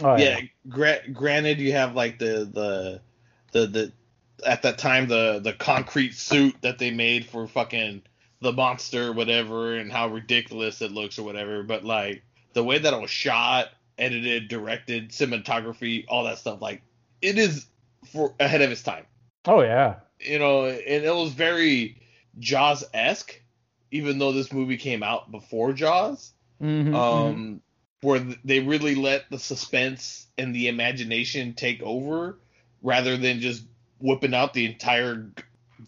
Oh 0.00 0.16
yeah, 0.16 0.40
gra- 0.68 1.08
granted 1.12 1.58
you 1.58 1.72
have 1.72 1.94
like 1.94 2.18
the 2.18 2.48
the 2.52 3.00
the 3.52 3.66
the 3.66 3.92
at 4.44 4.62
that 4.62 4.78
time 4.78 5.06
the 5.08 5.40
the 5.40 5.52
concrete 5.52 6.14
suit 6.14 6.56
that 6.62 6.78
they 6.78 6.90
made 6.90 7.26
for 7.26 7.46
fucking 7.46 8.02
the 8.40 8.52
monster 8.52 9.12
whatever 9.12 9.76
and 9.76 9.92
how 9.92 10.08
ridiculous 10.08 10.80
it 10.80 10.90
looks 10.90 11.18
or 11.18 11.24
whatever 11.24 11.62
but 11.62 11.84
like 11.84 12.22
the 12.54 12.64
way 12.64 12.78
that 12.78 12.94
it 12.94 13.00
was 13.00 13.10
shot 13.10 13.68
edited 13.98 14.48
directed 14.48 15.10
cinematography 15.10 16.06
all 16.08 16.24
that 16.24 16.38
stuff 16.38 16.62
like 16.62 16.80
it 17.20 17.36
is 17.36 17.66
for 18.12 18.34
ahead 18.40 18.62
of 18.62 18.70
its 18.70 18.82
time 18.82 19.04
Oh 19.46 19.60
yeah. 19.60 19.96
you 20.20 20.38
know 20.38 20.64
and 20.64 21.04
it 21.04 21.14
was 21.14 21.32
very 21.32 22.00
jaws-esque 22.38 23.40
even 23.90 24.18
though 24.18 24.32
this 24.32 24.52
movie 24.52 24.78
came 24.78 25.02
out 25.02 25.30
before 25.30 25.72
jaws 25.74 26.32
Mhm, 26.62 26.88
mhm. 26.88 26.94
um, 26.94 27.60
where 28.02 28.20
they 28.44 28.60
really 28.60 28.94
let 28.94 29.28
the 29.30 29.38
suspense 29.38 30.26
and 30.38 30.54
the 30.54 30.68
imagination 30.68 31.54
take 31.54 31.82
over 31.82 32.38
rather 32.82 33.16
than 33.16 33.40
just 33.40 33.62
whipping 33.98 34.34
out 34.34 34.54
the 34.54 34.64
entire 34.66 35.30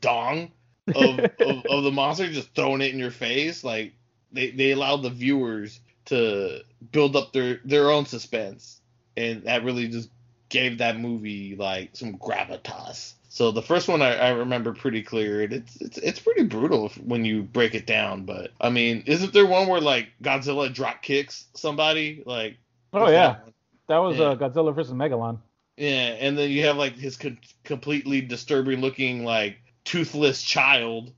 dong 0.00 0.52
of, 0.94 1.18
of, 1.40 1.66
of 1.66 1.84
the 1.84 1.90
monster, 1.90 2.30
just 2.30 2.54
throwing 2.54 2.82
it 2.82 2.92
in 2.92 2.98
your 2.98 3.10
face. 3.10 3.64
Like 3.64 3.94
they, 4.30 4.50
they 4.50 4.72
allowed 4.72 5.02
the 5.02 5.10
viewers 5.10 5.80
to 6.06 6.60
build 6.90 7.16
up 7.16 7.32
their, 7.32 7.60
their 7.64 7.90
own 7.90 8.06
suspense, 8.06 8.80
and 9.16 9.44
that 9.44 9.64
really 9.64 9.88
just 9.88 10.10
gave 10.48 10.78
that 10.78 10.98
movie 10.98 11.56
like 11.56 11.96
some 11.96 12.18
gravitas. 12.18 13.14
So 13.34 13.50
the 13.50 13.62
first 13.62 13.88
one 13.88 14.02
I, 14.02 14.14
I 14.16 14.28
remember 14.32 14.74
pretty 14.74 15.02
clear. 15.02 15.40
It's 15.40 15.80
it's 15.80 15.96
it's 15.96 16.20
pretty 16.20 16.42
brutal 16.44 16.84
if, 16.86 16.96
when 16.98 17.24
you 17.24 17.42
break 17.42 17.74
it 17.74 17.86
down. 17.86 18.26
But 18.26 18.50
I 18.60 18.68
mean, 18.68 19.04
isn't 19.06 19.32
there 19.32 19.46
one 19.46 19.68
where 19.68 19.80
like 19.80 20.08
Godzilla 20.22 20.70
drop 20.72 21.00
kicks 21.00 21.46
somebody? 21.54 22.22
Like 22.26 22.58
oh 22.92 23.08
yeah. 23.08 23.28
that? 23.44 23.52
That 23.88 23.98
was 23.98 24.18
Yeah. 24.18 24.24
uh, 24.26 24.36
Godzilla 24.36 24.74
versus 24.74 24.92
Megalon. 24.92 25.38
yeah. 25.78 26.14
And 26.20 26.36
then 26.36 26.50
you 26.50 26.66
have 26.66 26.76
like 26.76 26.94
his 26.98 27.16
co- 27.16 27.36
completely 27.64 28.20
disturbing 28.20 28.82
looking 28.82 29.24
like 29.24 29.56
toothless 29.86 30.42
child, 30.42 31.10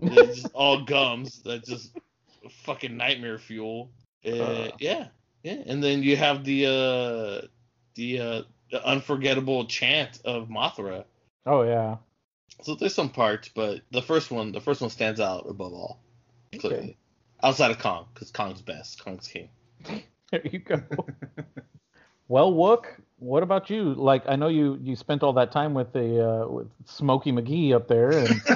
that's 0.00 0.42
just 0.42 0.54
all 0.54 0.84
gums. 0.84 1.40
That's 1.44 1.68
just 1.68 1.90
fucking 2.62 2.96
nightmare 2.96 3.38
fuel. 3.38 3.90
Uh, 4.24 4.30
Uh. 4.30 4.70
yeah, 4.78 5.08
yeah. 5.42 5.62
And 5.66 5.82
then 5.82 6.04
you 6.04 6.16
have 6.16 6.44
the 6.44 6.66
uh 6.66 7.46
the 7.96 8.20
uh 8.20 8.42
the 8.70 8.86
unforgettable 8.86 9.64
chant 9.66 10.20
of 10.24 10.46
Mothra. 10.48 11.04
Oh 11.46 11.62
yeah. 11.62 11.96
So 12.62 12.74
there's 12.74 12.94
some 12.94 13.10
parts, 13.10 13.48
but 13.48 13.80
the 13.90 14.02
first 14.02 14.30
one, 14.30 14.52
the 14.52 14.60
first 14.60 14.80
one 14.80 14.90
stands 14.90 15.20
out 15.20 15.46
above 15.48 15.72
all. 15.72 16.00
Clearly, 16.58 16.78
Okay. 16.78 16.96
outside 17.42 17.70
of 17.70 17.78
Kong, 17.78 18.06
because 18.14 18.30
Kong's 18.30 18.62
best. 18.62 19.04
Kong's 19.04 19.28
king. 19.28 19.50
There 20.32 20.40
you 20.44 20.58
go. 20.58 20.82
well, 22.28 22.52
Wook, 22.52 22.86
what 23.18 23.42
about 23.42 23.70
you? 23.70 23.94
Like, 23.94 24.24
I 24.28 24.36
know 24.36 24.48
you 24.48 24.78
you 24.82 24.96
spent 24.96 25.22
all 25.22 25.32
that 25.34 25.52
time 25.52 25.74
with 25.74 25.92
the 25.92 26.28
uh, 26.28 26.48
with 26.48 26.68
Smokey 26.84 27.32
McGee 27.32 27.74
up 27.74 27.88
there, 27.88 28.18
and 28.18 28.40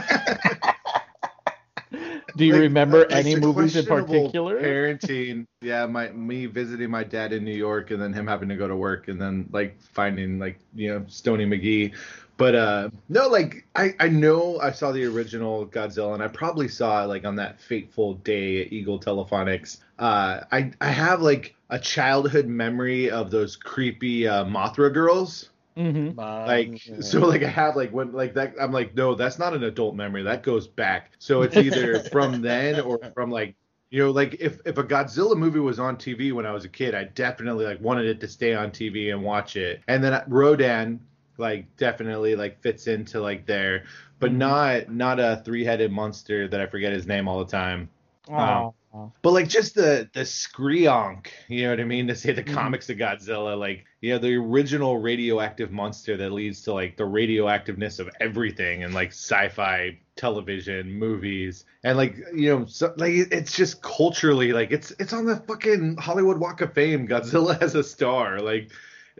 do 2.37 2.45
you 2.45 2.55
Like, 2.55 2.57
remember 2.57 2.99
like 3.01 3.11
any 3.11 3.37
movies 3.37 3.77
in 3.77 3.87
particular? 3.87 4.61
Parenting, 4.61 5.47
yeah, 5.63 5.87
my 5.87 6.09
me 6.11 6.47
visiting 6.47 6.91
my 6.91 7.05
dad 7.05 7.33
in 7.33 7.45
New 7.45 7.55
York 7.55 7.91
and 7.91 8.01
then 8.01 8.13
him 8.13 8.27
having 8.27 8.49
to 8.49 8.57
go 8.57 8.69
to 8.69 8.77
work 8.77 9.09
and 9.09 9.21
then 9.21 9.49
like 9.53 9.81
finding 9.81 10.39
like 10.39 10.59
you 10.75 10.93
know 10.93 11.05
Stony 11.09 11.47
McGee, 11.47 11.95
but 12.41 12.55
uh 12.55 12.89
no, 13.11 13.29
like 13.29 13.67
I 13.77 13.95
I 14.01 14.09
know 14.09 14.59
I 14.61 14.73
saw 14.73 14.93
the 14.93 15.05
original 15.05 15.67
Godzilla 15.67 16.15
and 16.15 16.23
I 16.23 16.29
probably 16.29 16.69
saw 16.69 17.05
it 17.05 17.07
like 17.07 17.27
on 17.27 17.37
that 17.37 17.61
fateful 17.61 18.15
day 18.15 18.63
at 18.63 18.73
Eagle 18.73 18.99
Telephonics. 18.99 19.77
Uh, 19.99 20.41
I 20.51 20.73
I 20.81 20.89
have 20.89 21.21
like 21.21 21.55
a 21.69 21.79
childhood 21.79 22.47
memory 22.47 23.11
of 23.11 23.31
those 23.31 23.57
creepy 23.57 24.27
uh, 24.27 24.47
Mothra 24.47 24.93
girls. 24.93 25.51
Mm-hmm. 25.77 26.19
like 26.19 26.83
so 27.01 27.21
like 27.21 27.45
i 27.45 27.49
have 27.49 27.77
like 27.77 27.91
when 27.91 28.13
like 28.13 28.35
that 28.35 28.55
i'm 28.61 28.73
like 28.73 28.95
no 28.97 29.15
that's 29.15 29.39
not 29.39 29.55
an 29.55 29.63
adult 29.63 29.95
memory. 29.95 30.23
That 30.23 30.43
goes 30.43 30.67
back. 30.67 31.13
So 31.19 31.43
it's 31.43 31.57
either 31.59 32.01
from 32.01 32.41
then 32.41 32.81
or 32.81 32.99
from 33.15 33.31
like 33.31 33.55
you 33.91 34.03
know 34.03 34.11
like 34.11 34.37
if 34.41 34.61
if 34.65 34.79
a 34.79 34.85
godzilla 34.85 35.37
movie 35.37 35.61
was 35.61 35.79
on 35.79 35.97
tv 35.97 36.33
when 36.33 36.47
i 36.47 36.53
was 36.53 36.65
a 36.65 36.69
kid 36.69 36.95
i 36.95 37.05
definitely 37.05 37.65
like 37.65 37.81
wanted 37.81 38.07
it 38.07 38.21
to 38.21 38.29
stay 38.29 38.55
on 38.55 38.71
tv 38.71 39.13
and 39.13 39.23
watch 39.23 39.57
it. 39.57 39.83
And 39.89 40.03
then 40.03 40.23
rodan 40.27 41.01
like 41.41 41.77
definitely 41.77 42.37
like 42.37 42.61
fits 42.63 42.87
into 42.87 43.21
like 43.21 43.47
there 43.47 43.85
but 44.21 44.31
Mhm. 44.31 44.37
not 44.37 44.93
not 44.93 45.19
a 45.19 45.43
three-headed 45.45 45.91
monster 45.91 46.47
that 46.49 46.61
i 46.61 46.67
forget 46.67 46.93
his 46.93 47.07
name 47.07 47.27
all 47.29 47.39
the 47.45 47.51
time 47.51 47.89
Oh. 48.29 49.13
but 49.23 49.31
like 49.33 49.49
just 49.49 49.75
the 49.77 50.09
the 50.15 50.21
screonk, 50.21 51.29
you 51.49 51.63
know 51.63 51.71
what 51.71 51.81
I 51.81 51.85
mean? 51.85 52.09
To 52.09 52.15
say 52.17 52.33
the 52.33 52.43
Mhm. 52.43 52.53
comics 52.55 52.91
of 52.91 52.97
Godzilla, 52.99 53.57
like 53.59 53.85
yeah, 54.01 54.19
the 54.19 54.35
original 54.35 54.99
radioactive 54.99 55.71
monster 55.71 56.17
that 56.17 56.33
leads 56.33 56.63
to 56.63 56.73
like 56.73 56.97
the 56.97 57.05
radioactiveness 57.05 58.01
of 58.01 58.11
everything 58.21 58.83
and 58.85 58.93
like 58.95 59.11
sci-fi 59.11 59.97
television, 60.17 60.93
movies, 60.93 61.65
and 61.85 61.97
like 61.97 62.17
you 62.35 62.51
know, 62.51 62.65
so, 62.67 62.93
like 62.97 63.13
it's 63.15 63.57
just 63.57 63.81
culturally 63.83 64.53
like 64.53 64.73
it's 64.73 64.91
it's 64.99 65.13
on 65.13 65.25
the 65.25 65.37
fucking 65.37 65.97
Hollywood 65.97 66.39
Walk 66.39 66.61
of 66.61 66.73
Fame. 66.75 67.07
Godzilla 67.07 67.61
has 67.61 67.75
a 67.77 67.85
star, 67.85 68.41
like, 68.41 68.71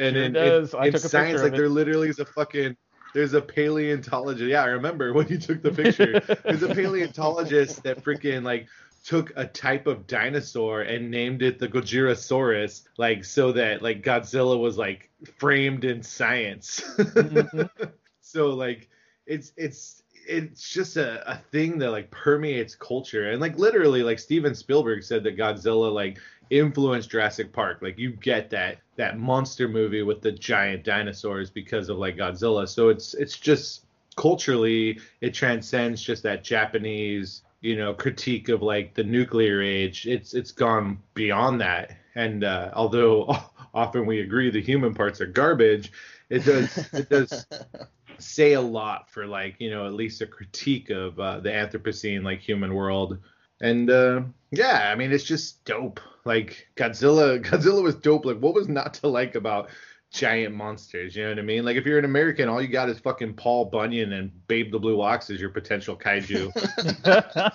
and 0.01 0.17
Sure 0.17 0.25
in, 0.25 0.33
does. 0.33 0.75
in, 0.75 0.81
I 0.81 0.87
in 0.87 0.93
took 0.93 1.05
a 1.05 1.09
science, 1.09 1.41
picture 1.41 1.45
like 1.45 1.53
there 1.57 1.69
literally 1.69 2.09
is 2.09 2.19
a 2.19 2.25
fucking 2.25 2.77
there's 3.15 3.35
a 3.35 3.41
paleontologist. 3.41 4.49
Yeah, 4.49 4.63
I 4.63 4.69
remember 4.69 5.13
when 5.13 5.29
you 5.29 5.39
took 5.39 5.63
the 5.63 5.71
picture. 5.71 6.21
There's 6.45 6.63
a 6.63 6.75
paleontologist 6.75 7.83
that 7.83 8.03
freaking 8.05 8.45
like 8.45 8.67
took 9.05 9.33
a 9.37 9.47
type 9.47 9.87
of 9.87 10.07
dinosaur 10.07 10.83
and 10.83 11.11
named 11.11 11.43
it 11.43 11.59
the 11.59 11.69
Gojirasaurus, 11.69 12.83
like 12.99 13.25
so 13.25 13.53
that 13.53 13.83
like 13.83 14.03
Godzilla 14.03 14.59
was 14.59 14.79
like 14.79 15.11
framed 15.39 15.85
in 15.85 16.03
science. 16.03 16.81
Mhm. 16.99 17.71
so 18.21 18.49
like 18.49 18.89
it's 19.27 19.53
it's 19.57 20.03
it's 20.29 20.71
just 20.71 20.97
a, 20.97 21.29
a 21.31 21.37
thing 21.51 21.79
that 21.79 21.91
like 21.91 22.11
permeates 22.11 22.75
culture 22.75 23.31
and 23.31 23.41
like 23.41 23.59
literally 23.59 24.03
like 24.03 24.19
Steven 24.19 24.55
Spielberg 24.55 25.03
said 25.03 25.25
that 25.25 25.37
Godzilla 25.37 25.93
like 25.93 26.19
influenced 26.51 27.11
Jurassic 27.11 27.53
Park. 27.53 27.79
Like 27.81 27.99
you 27.99 28.11
get 28.11 28.51
that 28.51 28.79
that 28.97 29.19
monster 29.19 29.69
movie 29.69 30.03
with 30.03 30.21
the 30.21 30.33
giant 30.33 30.85
dinosaurs 30.85 31.51
because 31.51 31.89
of 31.89 31.99
like 31.99 32.17
Godzilla. 32.17 32.69
So 32.69 32.89
it's 32.89 33.15
it's 33.15 33.39
just 33.39 33.87
culturally 34.17 34.99
it 35.21 35.33
transcends 35.33 36.03
just 36.03 36.23
that 36.25 36.45
Japanese 36.45 37.43
you 37.61 37.77
know 37.77 37.95
critique 37.95 38.49
of 38.49 38.63
like 38.63 38.95
the 38.95 39.05
nuclear 39.05 39.63
age. 39.63 40.07
It's 40.07 40.35
it's 40.35 40.53
gone 40.53 40.99
beyond 41.15 41.61
that. 41.61 41.97
And 42.15 42.45
uh, 42.45 42.71
although 42.75 43.35
often 43.75 44.07
we 44.07 44.21
agree 44.21 44.51
the 44.51 44.61
human 44.61 44.95
parts 44.95 45.21
are 45.21 45.27
garbage, 45.27 45.93
it 46.29 46.45
does 46.45 46.77
it 46.93 47.09
does 47.09 47.47
say 48.19 48.53
a 48.53 48.61
lot 48.61 49.11
for 49.11 49.27
like 49.27 49.57
you 49.59 49.71
know 49.71 49.87
at 49.87 49.95
least 49.95 50.21
a 50.21 50.27
critique 50.27 50.91
of 50.91 51.19
uh, 51.21 51.41
the 51.41 51.51
Anthropocene 51.51 52.25
like 52.25 52.41
human 52.41 52.75
world. 52.75 53.19
And 53.61 53.91
uh, 53.91 54.23
yeah, 54.51 54.91
I 54.91 54.95
mean 54.97 55.13
it's 55.13 55.25
just 55.25 55.65
dope. 55.65 56.01
Like 56.25 56.69
Godzilla, 56.77 57.41
Godzilla 57.45 57.83
was 57.83 57.97
dope. 57.97 58.25
Like 58.25 58.39
what 58.39 58.55
was 58.55 58.69
not 58.69 58.95
to 58.95 59.09
like 59.09 59.35
about 59.35 59.71
giant 60.11 60.55
monsters? 60.55 61.17
You 61.17 61.25
know 61.25 61.31
what 61.31 61.39
I 61.39 61.43
mean? 61.43 61.65
Like 61.65 61.77
if 61.77 61.87
you're 61.87 61.99
an 61.99 62.05
American, 62.05 62.49
all 62.49 62.61
you 62.61 62.69
got 62.69 62.89
is 62.89 62.99
fucking 62.99 63.35
Paul 63.35 63.67
Bunyan 63.67 64.13
and 64.13 64.31
Babe 64.49 64.73
the 64.73 64.79
Blue 64.79 65.01
Ox 65.01 65.31
as 65.31 65.41
your 65.41 65.51
potential 65.51 65.97
kaiju. 65.97 66.53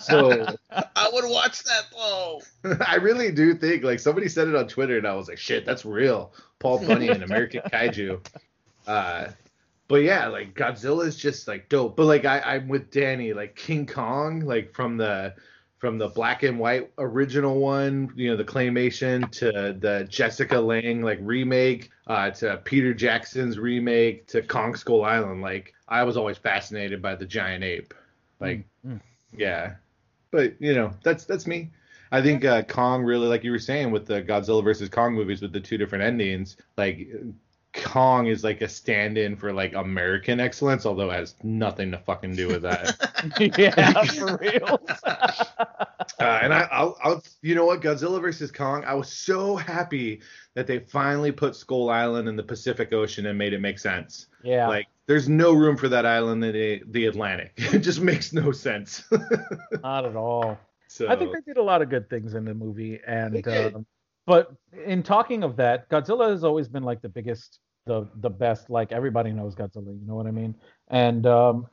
so 0.00 0.46
I 0.70 1.10
would 1.12 1.30
watch 1.30 1.62
that 1.64 1.84
though. 1.92 2.40
I 2.86 2.96
really 2.96 3.30
do 3.30 3.54
think 3.54 3.84
like 3.84 4.00
somebody 4.00 4.28
said 4.28 4.48
it 4.48 4.56
on 4.56 4.68
Twitter 4.68 4.98
and 4.98 5.06
I 5.06 5.14
was 5.14 5.28
like, 5.28 5.38
shit, 5.38 5.64
that's 5.64 5.84
real. 5.84 6.32
Paul 6.58 6.84
Bunyan, 6.84 7.22
American 7.22 7.60
Kaiju. 7.70 8.26
Uh, 8.86 9.28
but 9.88 9.96
yeah, 9.96 10.26
like 10.28 10.54
Godzilla 10.54 11.06
is 11.06 11.16
just 11.16 11.46
like 11.46 11.68
dope. 11.68 11.96
But 11.96 12.06
like 12.06 12.24
I, 12.24 12.40
I'm 12.40 12.68
with 12.68 12.90
Danny, 12.90 13.32
like 13.32 13.54
King 13.54 13.86
Kong, 13.86 14.40
like 14.40 14.74
from 14.74 14.96
the 14.96 15.34
from 15.78 15.98
the 15.98 16.08
black 16.08 16.42
and 16.42 16.58
white 16.58 16.90
original 16.98 17.58
one, 17.58 18.10
you 18.16 18.30
know, 18.30 18.36
the 18.36 18.44
claymation 18.44 19.30
to 19.32 19.76
the 19.78 20.06
Jessica 20.08 20.58
Lange 20.58 21.02
like 21.02 21.18
remake, 21.20 21.90
uh, 22.06 22.30
to 22.30 22.56
Peter 22.64 22.94
Jackson's 22.94 23.58
remake 23.58 24.26
to 24.28 24.42
Kong 24.42 24.74
Skull 24.74 25.04
Island. 25.04 25.42
Like 25.42 25.74
I 25.88 26.02
was 26.04 26.16
always 26.16 26.38
fascinated 26.38 27.02
by 27.02 27.14
the 27.14 27.26
giant 27.26 27.64
ape. 27.64 27.92
Like 28.40 28.66
Mm. 28.86 29.00
yeah. 29.36 29.74
But 30.30 30.60
you 30.60 30.74
know, 30.74 30.92
that's 31.02 31.24
that's 31.24 31.46
me. 31.46 31.70
I 32.12 32.22
think 32.22 32.44
uh, 32.44 32.62
Kong 32.62 33.02
really, 33.02 33.26
like 33.26 33.42
you 33.42 33.50
were 33.50 33.58
saying, 33.58 33.90
with 33.90 34.06
the 34.06 34.22
Godzilla 34.22 34.62
versus 34.62 34.88
Kong 34.88 35.14
movies 35.14 35.42
with 35.42 35.52
the 35.52 35.60
two 35.60 35.76
different 35.76 36.04
endings, 36.04 36.56
like 36.76 37.08
Kong 37.84 38.26
is 38.26 38.42
like 38.44 38.60
a 38.62 38.68
stand-in 38.68 39.36
for 39.36 39.52
like 39.52 39.74
American 39.74 40.40
excellence, 40.40 40.86
although 40.86 41.10
it 41.10 41.14
has 41.14 41.34
nothing 41.42 41.90
to 41.92 41.98
fucking 41.98 42.34
do 42.34 42.48
with 42.48 42.62
that. 42.62 42.96
yeah, 43.58 44.02
for 44.04 44.36
real. 44.38 44.80
Uh, 46.18 46.38
and 46.42 46.54
I, 46.54 46.60
I'll, 46.70 46.96
I'll, 47.02 47.22
you 47.42 47.54
know 47.54 47.66
what, 47.66 47.82
Godzilla 47.82 48.20
versus 48.22 48.50
Kong. 48.50 48.84
I 48.84 48.94
was 48.94 49.08
so 49.12 49.54
happy 49.56 50.20
that 50.54 50.66
they 50.66 50.78
finally 50.78 51.30
put 51.32 51.54
Skull 51.56 51.90
Island 51.90 52.26
in 52.28 52.36
the 52.36 52.42
Pacific 52.42 52.92
Ocean 52.92 53.26
and 53.26 53.36
made 53.36 53.52
it 53.52 53.60
make 53.60 53.78
sense. 53.78 54.26
yeah. 54.42 54.66
Like, 54.68 54.86
there's 55.06 55.28
no 55.28 55.52
room 55.52 55.76
for 55.76 55.88
that 55.88 56.06
island 56.06 56.42
in 56.44 56.52
the, 56.54 56.82
the 56.90 57.06
Atlantic. 57.06 57.52
It 57.56 57.80
just 57.80 58.00
makes 58.00 58.32
no 58.32 58.50
sense. 58.52 59.02
Not 59.82 60.06
at 60.06 60.16
all. 60.16 60.58
so 60.88 61.08
I 61.08 61.16
think 61.16 61.32
they 61.34 61.40
did 61.40 61.58
a 61.58 61.62
lot 61.62 61.82
of 61.82 61.90
good 61.90 62.08
things 62.08 62.34
in 62.34 62.44
the 62.46 62.54
movie, 62.54 63.00
and 63.06 63.34
They 63.34 63.42
did. 63.42 63.74
um, 63.74 63.84
but 64.26 64.52
in 64.84 65.02
talking 65.02 65.42
of 65.42 65.56
that, 65.56 65.88
Godzilla 65.88 66.30
has 66.30 66.44
always 66.44 66.68
been 66.68 66.82
like 66.82 67.00
the 67.00 67.08
biggest, 67.08 67.60
the 67.86 68.08
the 68.16 68.30
best. 68.30 68.70
Like 68.70 68.92
everybody 68.92 69.32
knows 69.32 69.54
Godzilla, 69.54 69.98
you 69.98 70.06
know 70.06 70.14
what 70.14 70.26
I 70.26 70.32
mean? 70.32 70.54
And 70.88 71.26
um, 71.26 71.66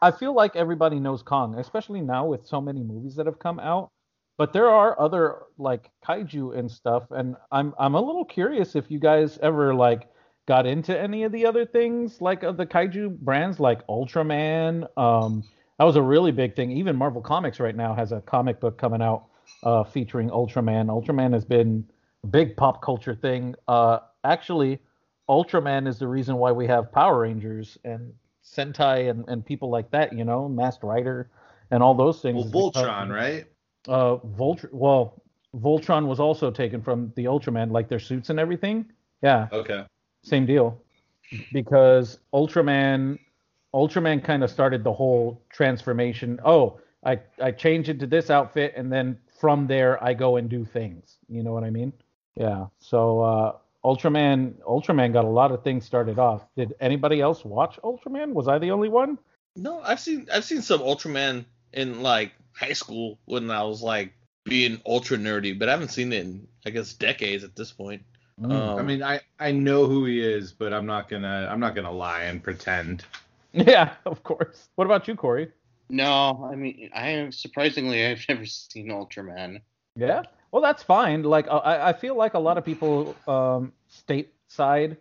I 0.00 0.10
feel 0.10 0.34
like 0.34 0.56
everybody 0.56 0.98
knows 0.98 1.22
Kong, 1.22 1.58
especially 1.58 2.00
now 2.00 2.26
with 2.26 2.46
so 2.46 2.60
many 2.60 2.82
movies 2.82 3.14
that 3.16 3.26
have 3.26 3.38
come 3.38 3.60
out. 3.60 3.90
But 4.38 4.52
there 4.52 4.68
are 4.68 5.00
other 5.00 5.42
like 5.58 5.90
kaiju 6.04 6.58
and 6.58 6.70
stuff, 6.70 7.04
and 7.10 7.36
I'm 7.52 7.74
I'm 7.78 7.94
a 7.94 8.00
little 8.00 8.24
curious 8.24 8.74
if 8.74 8.90
you 8.90 8.98
guys 8.98 9.38
ever 9.42 9.74
like 9.74 10.08
got 10.48 10.66
into 10.66 10.98
any 10.98 11.22
of 11.22 11.30
the 11.30 11.46
other 11.46 11.64
things 11.64 12.20
like 12.20 12.42
of 12.42 12.56
the 12.56 12.66
kaiju 12.66 13.18
brands 13.18 13.60
like 13.60 13.86
Ultraman. 13.86 14.88
Um, 14.96 15.44
that 15.78 15.84
was 15.84 15.96
a 15.96 16.02
really 16.02 16.32
big 16.32 16.56
thing. 16.56 16.72
Even 16.72 16.96
Marvel 16.96 17.22
Comics 17.22 17.60
right 17.60 17.76
now 17.76 17.94
has 17.94 18.10
a 18.10 18.20
comic 18.22 18.58
book 18.58 18.78
coming 18.78 19.02
out 19.02 19.26
uh, 19.62 19.84
featuring 19.84 20.28
Ultraman. 20.30 20.86
Ultraman 20.86 21.32
has 21.32 21.44
been 21.44 21.84
a 22.24 22.26
big 22.26 22.56
pop 22.56 22.82
culture 22.82 23.14
thing. 23.14 23.54
Uh, 23.68 23.98
actually, 24.24 24.78
Ultraman 25.28 25.86
is 25.86 25.98
the 25.98 26.08
reason 26.08 26.36
why 26.36 26.52
we 26.52 26.66
have 26.66 26.90
Power 26.92 27.20
Rangers 27.20 27.78
and 27.84 28.12
Sentai 28.44 29.08
and, 29.10 29.24
and 29.28 29.44
people 29.44 29.70
like 29.70 29.90
that. 29.92 30.12
You 30.12 30.24
know, 30.24 30.48
Masked 30.48 30.82
Rider 30.82 31.30
and 31.70 31.82
all 31.82 31.94
those 31.94 32.20
things. 32.20 32.36
well, 32.52 32.66
is 32.68 32.72
because- 32.72 32.86
Voltron, 32.88 33.12
right? 33.12 33.46
uh 33.88 34.16
Voltron 34.38 34.72
well 34.72 35.20
Voltron 35.56 36.06
was 36.06 36.20
also 36.20 36.52
taken 36.52 36.80
from 36.80 37.12
the 37.16 37.24
Ultraman 37.24 37.72
like 37.72 37.88
their 37.88 37.98
suits 37.98 38.30
and 38.30 38.38
everything 38.38 38.86
yeah 39.24 39.48
Okay. 39.52 39.84
same 40.22 40.46
deal 40.46 40.80
because 41.52 42.20
Ultraman 42.32 43.18
Ultraman 43.74 44.22
kind 44.22 44.44
of 44.44 44.50
started 44.50 44.84
the 44.84 44.92
whole 44.92 45.42
transformation 45.52 46.38
oh 46.44 46.78
I 47.04 47.18
I 47.42 47.50
change 47.50 47.88
into 47.88 48.06
this 48.06 48.30
outfit 48.30 48.72
and 48.76 48.92
then 48.92 49.18
from 49.42 49.66
there 49.66 50.02
I 50.02 50.14
go 50.14 50.36
and 50.36 50.48
do 50.48 50.64
things. 50.64 51.18
You 51.28 51.42
know 51.42 51.52
what 51.52 51.64
I 51.64 51.70
mean? 51.70 51.92
Yeah. 52.36 52.66
So 52.78 53.20
uh 53.20 53.52
Ultraman 53.84 54.54
Ultraman 54.62 55.12
got 55.12 55.24
a 55.24 55.34
lot 55.40 55.50
of 55.50 55.64
things 55.64 55.84
started 55.84 56.16
off. 56.20 56.42
Did 56.56 56.74
anybody 56.78 57.20
else 57.20 57.44
watch 57.44 57.80
Ultraman? 57.82 58.34
Was 58.34 58.46
I 58.46 58.60
the 58.60 58.70
only 58.70 58.88
one? 58.88 59.18
No, 59.56 59.80
I've 59.82 59.98
seen 59.98 60.28
I've 60.32 60.44
seen 60.44 60.62
some 60.62 60.78
Ultraman 60.80 61.44
in 61.72 62.02
like 62.02 62.30
high 62.52 62.72
school 62.72 63.18
when 63.24 63.50
I 63.50 63.64
was 63.64 63.82
like 63.82 64.12
being 64.44 64.80
ultra 64.86 65.16
nerdy, 65.16 65.58
but 65.58 65.68
I 65.68 65.72
haven't 65.72 65.90
seen 65.90 66.12
it 66.12 66.20
in 66.20 66.46
I 66.64 66.70
guess 66.70 66.92
decades 66.92 67.42
at 67.42 67.56
this 67.56 67.72
point. 67.72 68.02
Mm. 68.40 68.52
Um, 68.52 68.78
I 68.78 68.82
mean, 68.82 69.02
I 69.02 69.18
I 69.40 69.50
know 69.50 69.86
who 69.86 70.04
he 70.04 70.20
is, 70.20 70.52
but 70.52 70.72
I'm 70.72 70.86
not 70.86 71.08
gonna 71.08 71.48
I'm 71.50 71.58
not 71.58 71.74
gonna 71.74 71.90
lie 71.90 72.22
and 72.22 72.40
pretend. 72.40 73.04
yeah 73.52 73.94
of 74.06 74.22
course. 74.22 74.68
What 74.76 74.84
about 74.84 75.08
you 75.08 75.16
Cory 75.16 75.50
No, 75.92 76.48
I 76.50 76.56
mean, 76.56 76.88
I 76.94 77.10
am 77.10 77.30
surprisingly 77.30 78.04
I've 78.06 78.24
never 78.28 78.46
seen 78.46 78.88
Ultraman. 78.88 79.60
Yeah. 79.94 80.22
Well, 80.50 80.62
that's 80.62 80.82
fine. 80.82 81.22
Like 81.22 81.46
uh, 81.48 81.58
I, 81.58 81.90
I 81.90 81.92
feel 81.92 82.16
like 82.16 82.34
a 82.34 82.38
lot 82.38 82.56
of 82.58 82.64
people 82.64 83.14
um, 83.28 83.72
stateside 83.90 84.96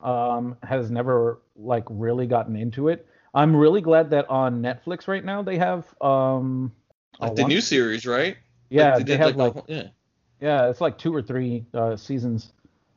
um, 0.00 0.56
has 0.62 0.90
never 0.90 1.40
like 1.56 1.84
really 1.88 2.26
gotten 2.26 2.56
into 2.56 2.88
it. 2.88 3.06
I'm 3.32 3.56
really 3.56 3.80
glad 3.80 4.10
that 4.10 4.28
on 4.28 4.62
Netflix 4.62 5.08
right 5.08 5.24
now 5.24 5.42
they 5.42 5.56
have 5.58 5.86
um 6.00 6.72
like 7.18 7.34
the 7.36 7.42
one- 7.42 7.48
new 7.50 7.60
series, 7.60 8.06
right? 8.06 8.36
yeah 8.70 8.96
Like, 8.96 8.98
they 9.06 9.12
did, 9.12 9.20
have 9.20 9.32
the 9.36 9.42
like 9.42 9.52
whole- 9.52 9.64
yeah. 9.68 9.88
yeah 10.40 10.68
it's 10.70 10.80
like 10.80 10.96
two 10.98 11.14
or 11.14 11.20
three 11.22 11.64
uh, 11.74 11.96
seasons 11.96 12.52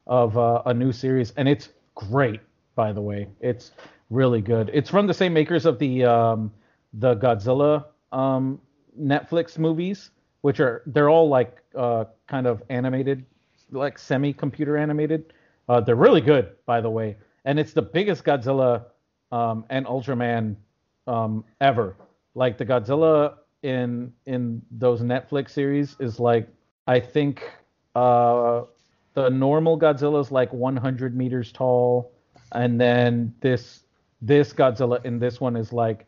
of 0.06 0.38
uh, 0.38 0.62
a 0.66 0.74
new 0.74 0.92
series 0.94 1.32
and 1.38 1.48
it's 1.48 1.70
great 1.96 2.40
by 2.76 2.94
the 2.94 3.02
way 3.02 3.28
it's 3.42 3.72
really 4.10 4.40
good 4.42 4.70
it's 4.74 4.90
from 4.90 5.08
the 5.08 5.14
same 5.14 5.34
makers 5.34 5.66
of 5.66 5.78
the 5.80 6.06
um, 6.06 6.52
the 7.00 7.16
Godzilla 7.16 7.86
um, 8.12 8.60
Netflix 9.00 9.58
movies 9.58 10.12
which 10.48 10.62
are 10.62 10.82
they're 10.86 11.10
all 11.10 11.28
like 11.28 11.58
uh, 11.76 12.06
kind 12.28 12.48
of 12.48 12.64
animated 12.70 13.26
like 13.72 14.00
semi 14.00 14.32
computer 14.32 14.78
animated. 14.78 15.34
Uh, 15.68 15.82
they're 15.82 15.96
really 15.96 16.22
good 16.22 16.52
by 16.66 16.80
the 16.80 16.90
way. 16.90 17.18
And 17.46 17.60
it's 17.60 17.74
the 17.74 17.82
biggest 17.82 18.24
Godzilla 18.24 18.86
um, 19.32 19.66
and 19.70 19.86
Ultraman 19.86 20.56
um, 21.06 21.44
ever. 21.60 21.98
Like 22.34 22.58
the 22.58 22.66
Godzilla 22.66 23.40
in 23.64 24.14
in 24.26 24.62
those 24.72 25.02
Netflix 25.02 25.50
series 25.50 25.98
is 26.00 26.20
like 26.20 26.48
I 26.88 27.00
think 27.02 27.44
uh, 27.96 28.62
the 29.16 29.30
normal 29.30 29.78
Godzilla 29.78 30.22
is 30.22 30.32
like 30.32 30.54
100 30.54 31.18
meters 31.18 31.52
tall, 31.52 32.14
and 32.54 32.80
then 32.80 33.34
this 33.42 33.84
this 34.22 34.54
Godzilla 34.54 35.04
in 35.04 35.20
this 35.20 35.42
one 35.42 35.58
is 35.58 35.74
like 35.74 36.07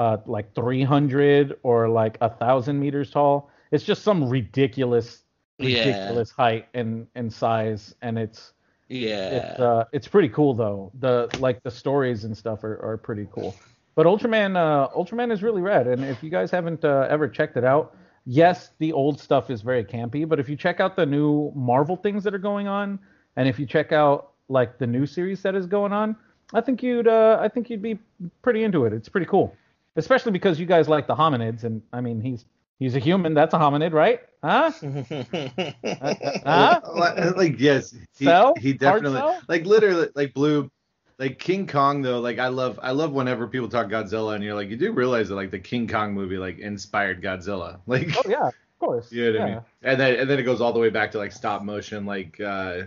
uh, 0.00 0.16
like 0.26 0.54
300 0.54 1.58
or 1.62 1.88
like 1.88 2.16
a 2.22 2.30
thousand 2.30 2.80
meters 2.80 3.10
tall. 3.10 3.50
It's 3.70 3.84
just 3.84 4.02
some 4.02 4.28
ridiculous 4.28 5.22
Yeah. 5.58 5.84
ridiculous 5.84 6.30
height 6.30 6.66
and 6.74 7.06
and 7.14 7.30
size, 7.32 7.94
and 8.00 8.18
it's 8.18 8.54
Yeah. 8.88 9.28
it's 9.38 9.60
uh 9.60 9.84
it's 9.92 10.08
pretty 10.08 10.30
cool 10.30 10.54
though. 10.54 10.90
The 11.00 11.28
like 11.38 11.62
the 11.62 11.70
stories 11.70 12.24
and 12.24 12.34
stuff 12.36 12.64
are, 12.64 12.78
are 12.82 12.96
pretty 12.96 13.26
cool. 13.30 13.54
But 13.94 14.06
Ultraman 14.06 14.56
uh 14.56 14.88
Ultraman 14.96 15.30
is 15.30 15.42
really 15.42 15.60
rad 15.60 15.86
and 15.86 16.02
if 16.04 16.22
you 16.22 16.30
guys 16.30 16.50
haven't 16.50 16.82
uh, 16.84 17.06
ever 17.10 17.28
checked 17.28 17.56
it 17.58 17.64
out, 17.64 17.94
yes, 18.24 18.70
the 18.78 18.92
old 18.92 19.20
stuff 19.20 19.50
is 19.50 19.60
very 19.60 19.84
campy, 19.84 20.26
but 20.26 20.40
if 20.40 20.48
you 20.48 20.56
check 20.56 20.80
out 20.80 20.96
the 20.96 21.04
new 21.06 21.52
Marvel 21.54 21.96
things 21.96 22.24
that 22.24 22.34
are 22.34 22.38
going 22.52 22.68
on 22.68 22.98
and 23.36 23.46
if 23.46 23.58
you 23.58 23.66
check 23.66 23.92
out 23.92 24.30
like 24.48 24.78
the 24.78 24.86
new 24.86 25.04
series 25.06 25.42
that 25.42 25.54
is 25.54 25.66
going 25.66 25.92
on, 25.92 26.16
I 26.54 26.62
think 26.62 26.82
you'd 26.82 27.06
uh 27.06 27.36
I 27.38 27.48
think 27.48 27.68
you'd 27.68 27.82
be 27.82 27.98
pretty 28.40 28.64
into 28.64 28.86
it. 28.86 28.94
It's 28.94 29.08
pretty 29.10 29.26
cool. 29.26 29.54
Especially 29.96 30.32
because 30.32 30.58
you 30.60 30.66
guys 30.66 30.88
like 30.88 31.06
the 31.06 31.14
hominids 31.14 31.64
and 31.64 31.82
I 31.92 32.00
mean 32.00 32.20
he's 32.20 32.44
he's 32.78 32.94
a 32.96 32.98
human, 33.00 33.34
that's 33.34 33.54
a 33.54 33.58
hominid, 33.58 33.92
right? 33.92 34.20
Huh? 34.42 34.70
Huh? 36.44 36.80
like, 36.94 37.36
like, 37.36 37.60
yes, 37.60 37.94
he, 38.18 38.24
Cell? 38.26 38.54
he 38.54 38.72
Hard 38.82 39.02
definitely 39.02 39.20
cell? 39.20 39.40
like 39.48 39.64
literally 39.66 40.08
like 40.14 40.32
blue 40.34 40.70
like 41.18 41.38
King 41.38 41.66
Kong 41.66 42.00
though 42.02 42.20
like 42.20 42.38
I 42.38 42.48
love 42.48 42.78
I 42.82 42.92
love 42.92 43.12
whenever 43.12 43.46
people 43.46 43.68
talk 43.68 43.88
Godzilla 43.88 44.34
and 44.34 44.42
you're 44.42 44.54
like 44.54 44.70
you 44.70 44.76
do 44.76 44.92
realize 44.92 45.28
that 45.28 45.34
like 45.34 45.50
the 45.50 45.58
King 45.58 45.86
Kong 45.86 46.14
movie 46.14 46.38
like 46.38 46.58
inspired 46.58 47.22
Godzilla 47.22 47.80
like 47.86 48.08
Oh 48.16 48.22
yeah, 48.28 48.48
of 48.48 48.54
course. 48.78 49.12
you 49.12 49.24
know 49.32 49.32
what 49.32 49.42
I 49.42 49.50
Yeah. 49.50 49.54
mean 49.56 49.64
and 49.82 50.00
then 50.00 50.20
and 50.20 50.30
then 50.30 50.38
it 50.38 50.44
goes 50.44 50.60
all 50.62 50.72
the 50.72 50.78
way 50.78 50.88
back 50.90 51.10
to 51.12 51.18
like 51.18 51.32
stop 51.32 51.62
motion 51.62 52.06
like 52.06 52.40
uh 52.40 52.82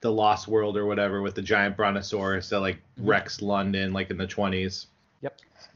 the 0.00 0.10
Lost 0.10 0.48
World 0.48 0.76
or 0.76 0.86
whatever 0.86 1.22
with 1.22 1.34
the 1.34 1.42
giant 1.42 1.76
brontosaurus 1.76 2.48
that 2.50 2.60
like 2.60 2.78
wrecks 2.98 3.42
London 3.42 3.92
like 3.92 4.10
in 4.10 4.16
the 4.16 4.26
20s 4.26 4.86
Yep. 4.86 4.97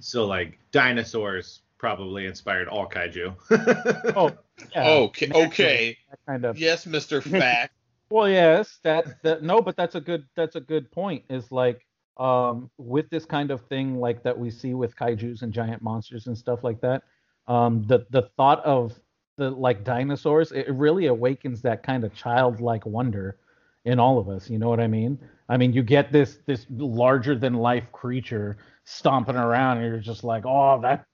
So 0.03 0.27
like 0.27 0.59
dinosaurs 0.73 1.61
probably 1.79 2.27
inspired 2.27 2.69
all 2.69 2.89
kaiju 2.89 3.35
Oh, 4.17 4.31
yeah. 4.75 4.89
okay. 4.89 5.31
Okay. 5.35 5.99
that 6.11 6.19
kind 6.27 6.45
of. 6.45 6.59
Yes, 6.59 6.85
Mr. 6.87 7.23
Fact. 7.41 7.73
Well, 8.11 8.29
yes, 8.29 8.79
that 8.83 9.23
that 9.23 9.43
no, 9.43 9.61
but 9.63 9.77
that's 9.77 9.95
a 9.95 10.01
good 10.01 10.25
that's 10.37 10.57
a 10.57 10.61
good 10.61 10.91
point. 10.91 11.25
Is 11.31 11.51
like 11.51 11.87
um 12.19 12.71
with 12.77 13.09
this 13.11 13.25
kind 13.25 13.51
of 13.51 13.63
thing 13.69 13.99
like 13.99 14.23
that 14.23 14.39
we 14.39 14.51
see 14.51 14.75
with 14.75 14.95
kaiju's 14.97 15.43
and 15.43 15.53
giant 15.53 15.83
monsters 15.83 16.27
and 16.27 16.37
stuff 16.37 16.63
like 16.63 16.81
that. 16.83 17.03
Um, 17.49 17.85
the 17.87 18.07
the 18.11 18.23
thought 18.37 18.63
of 18.65 18.93
the 19.37 19.51
like 19.51 19.83
dinosaurs, 19.83 20.53
it 20.53 20.71
really 20.71 21.07
awakens 21.07 21.63
that 21.63 21.83
kind 21.83 22.05
of 22.05 22.15
childlike 22.15 22.85
wonder 22.87 23.39
in 23.85 23.99
all 23.99 24.19
of 24.19 24.29
us. 24.29 24.51
You 24.51 24.59
know 24.59 24.69
what 24.69 24.79
I 24.81 24.87
mean? 24.87 25.19
I 25.53 25.59
mean, 25.59 25.75
you 25.75 25.83
get 25.83 26.11
this 26.11 26.39
this 26.47 26.65
larger 26.71 27.35
than 27.35 27.53
life 27.53 27.93
creature 27.93 28.57
stomping 28.85 29.37
around, 29.37 29.79
and 29.79 29.87
you're 29.87 30.01
just 30.01 30.25
like, 30.25 30.45
oh, 30.47 30.81
that 30.81 31.05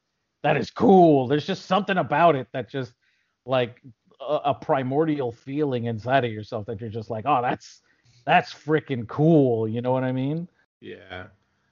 that 0.45 0.57
is 0.57 0.71
cool. 0.71 1.27
There's 1.27 1.45
just 1.45 1.67
something 1.67 1.97
about 1.97 2.37
it 2.37 2.47
that 2.53 2.71
just 2.71 2.93
like 3.47 3.83
a, 4.21 4.39
a 4.45 4.55
primordial 4.55 5.33
feeling 5.33 5.87
inside 5.87 6.25
of 6.25 6.31
yourself 6.31 6.67
that 6.67 6.81
you're 6.81 6.89
just 6.89 7.11
like, 7.11 7.25
oh, 7.27 7.43
that's 7.43 7.83
that's 8.25 8.55
freaking 8.55 9.09
cool. 9.09 9.67
You 9.67 9.83
know 9.83 9.91
what 9.91 10.05
I 10.05 10.13
mean? 10.13 10.49
yeah 10.81 11.25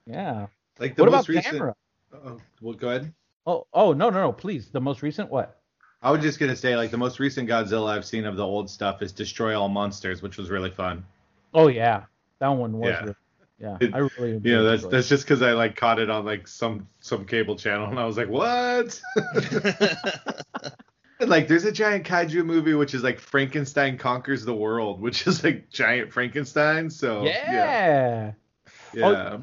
Yeah. 0.05 0.47
like 0.77 0.97
the 0.97 1.03
what 1.03 1.13
most 1.13 1.29
about 1.29 1.35
recent 1.35 1.55
camera? 1.55 1.75
oh, 2.13 2.37
well 2.59 2.73
go 2.73 2.89
ahead 2.89 3.13
Oh, 3.45 3.65
oh 3.73 3.93
no, 3.93 4.09
no, 4.09 4.19
no, 4.19 4.33
please. 4.33 4.67
The 4.67 4.81
most 4.81 5.01
recent 5.01 5.31
what? 5.31 5.61
I 6.01 6.09
I 6.09 6.11
was 6.11 6.21
just 6.21 6.37
gonna 6.37 6.53
say 6.53 6.75
like 6.75 6.91
the 6.91 6.97
most 6.97 7.17
recent 7.17 7.47
Godzilla 7.47 7.95
I've 7.95 8.03
seen 8.03 8.25
of 8.25 8.35
the 8.35 8.45
old 8.45 8.69
stuff 8.69 9.01
is 9.01 9.13
Destroy 9.13 9.57
All 9.57 9.69
Monsters, 9.69 10.21
which 10.21 10.35
was 10.35 10.49
really 10.49 10.69
fun. 10.69 11.05
Oh 11.53 11.69
yeah, 11.69 12.03
that 12.39 12.49
one 12.49 12.77
was. 12.77 12.89
Yeah. 12.89 13.01
Really, 13.01 13.15
yeah, 13.59 13.77
It- 13.81 13.93
I 13.93 13.97
really. 13.97 14.39
You 14.43 14.55
know, 14.55 14.63
that's 14.63 14.83
enjoyed 14.83 14.91
that's 14.93 15.09
just 15.09 15.23
because 15.23 15.41
I 15.41 15.53
like 15.53 15.75
caught 15.75 15.99
it 15.99 16.09
on 16.09 16.25
like 16.25 16.47
some 16.47 16.87
some 16.99 17.25
cable 17.25 17.55
channel, 17.55 17.89
and 17.89 17.99
I 17.99 18.05
was 18.05 18.17
like, 18.17 18.29
what? 18.29 18.99
And, 21.19 21.31
like, 21.31 21.47
there's 21.47 21.65
a 21.65 21.71
giant 21.71 22.05
kaiju 22.05 22.45
movie 22.45 22.75
which 22.75 22.93
is 22.93 23.01
like 23.01 23.19
Frankenstein 23.19 23.97
conquers 23.97 24.45
the 24.45 24.53
world, 24.53 25.01
which 25.01 25.25
is 25.25 25.43
like 25.43 25.67
giant 25.69 26.13
Frankenstein. 26.13 26.91
So 26.91 27.23
it. 27.23 27.35
Yeah. 27.47 28.33
yeah, 28.93 29.03
Oh, 29.03 29.11
yeah. 29.11 29.37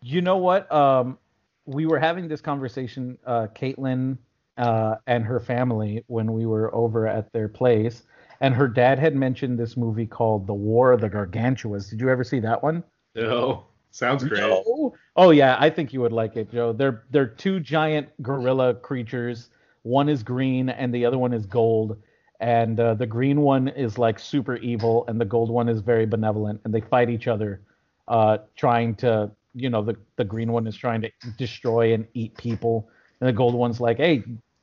You 0.00 0.22
know 0.22 0.38
what? 0.38 0.70
Um, 0.72 1.18
we 1.66 1.84
were 1.84 1.98
having 1.98 2.28
this 2.28 2.40
conversation, 2.40 3.18
uh, 3.26 3.48
Caitlin 3.54 4.16
uh, 4.56 4.94
and 5.06 5.22
her 5.24 5.38
family, 5.38 6.02
when 6.06 6.32
we 6.32 6.46
were 6.46 6.74
over 6.74 7.06
at 7.06 7.30
their 7.34 7.48
place, 7.48 8.04
and 8.40 8.54
her 8.54 8.68
dad 8.68 8.98
had 8.98 9.14
mentioned 9.16 9.58
this 9.58 9.76
movie 9.76 10.06
called 10.06 10.46
The 10.46 10.54
War 10.54 10.92
of 10.92 11.00
the 11.00 11.08
Gargantuas. 11.08 11.90
Did 11.90 12.00
you 12.00 12.08
ever 12.10 12.24
see 12.24 12.40
that 12.40 12.62
one? 12.62 12.84
No, 13.14 13.66
sounds 13.90 14.24
great. 14.24 14.40
No. 14.40 14.94
Oh 15.16 15.30
yeah, 15.30 15.56
I 15.58 15.70
think 15.70 15.92
you 15.92 16.00
would 16.00 16.12
like 16.12 16.36
it, 16.36 16.50
Joe. 16.52 16.72
They're 16.72 17.04
they're 17.10 17.26
two 17.26 17.60
giant 17.60 18.08
gorilla 18.22 18.74
creatures. 18.74 19.50
One 19.82 20.08
is 20.08 20.22
green 20.22 20.68
and 20.68 20.92
the 20.92 21.04
other 21.04 21.18
one 21.18 21.32
is 21.32 21.46
gold. 21.46 22.00
And 22.40 22.78
uh, 22.78 22.94
the 22.94 23.06
green 23.06 23.40
one 23.40 23.66
is 23.66 23.98
like 23.98 24.20
super 24.20 24.56
evil, 24.58 25.04
and 25.08 25.20
the 25.20 25.24
gold 25.24 25.50
one 25.50 25.68
is 25.68 25.80
very 25.80 26.06
benevolent, 26.06 26.60
and 26.64 26.72
they 26.72 26.80
fight 26.80 27.10
each 27.10 27.26
other, 27.26 27.60
uh, 28.06 28.38
trying 28.54 28.94
to, 28.96 29.32
you 29.54 29.68
know, 29.70 29.82
the 29.82 29.96
the 30.14 30.24
green 30.24 30.52
one 30.52 30.68
is 30.68 30.76
trying 30.76 31.00
to 31.00 31.10
destroy 31.36 31.94
and 31.94 32.06
eat 32.14 32.36
people, 32.36 32.88
and 33.20 33.28
the 33.28 33.32
gold 33.32 33.54
one's 33.54 33.80
like, 33.80 33.96
hey, 33.96 34.22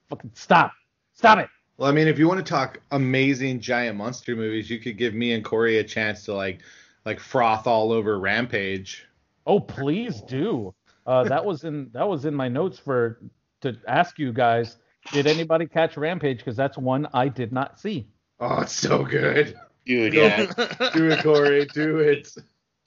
fucking 0.09 0.31
stop, 0.33 0.71
stop 1.15 1.37
it. 1.39 1.49
Well, 1.77 1.89
I 1.89 1.93
mean, 1.93 2.07
if 2.07 2.17
you 2.17 2.27
want 2.27 2.45
to 2.45 2.49
talk 2.49 2.79
amazing 2.91 3.59
giant 3.59 3.97
monster 3.97 4.35
movies, 4.35 4.69
you 4.69 4.79
could 4.79 4.97
give 4.97 5.13
me 5.13 5.33
and 5.33 5.43
Cory 5.43 5.77
a 5.77 5.83
chance 5.83 6.23
to 6.25 6.33
like 6.33 6.59
like 7.05 7.19
froth 7.19 7.67
all 7.67 7.91
over 7.91 8.19
Rampage. 8.19 9.05
Oh, 9.45 9.59
please 9.59 10.21
do. 10.21 10.73
Uh, 11.05 11.23
that 11.25 11.43
was 11.43 11.63
in 11.63 11.89
that 11.93 12.07
was 12.07 12.25
in 12.25 12.33
my 12.33 12.47
notes 12.47 12.79
for 12.79 13.19
to 13.61 13.77
ask 13.87 14.17
you 14.17 14.31
guys. 14.33 14.77
Did 15.11 15.27
anybody 15.27 15.67
catch 15.67 15.97
Rampage? 15.97 16.37
Because 16.37 16.55
that's 16.55 16.77
one 16.77 17.07
I 17.13 17.27
did 17.27 17.51
not 17.51 17.79
see. 17.79 18.07
Oh, 18.39 18.61
it's 18.61 18.73
so 18.73 19.03
good. 19.03 19.55
Dude, 19.85 20.13
yeah, 20.15 20.45
Do 20.93 21.11
it, 21.11 21.21
Cory. 21.21 21.65
Do 21.67 21.99
it. 21.99 22.27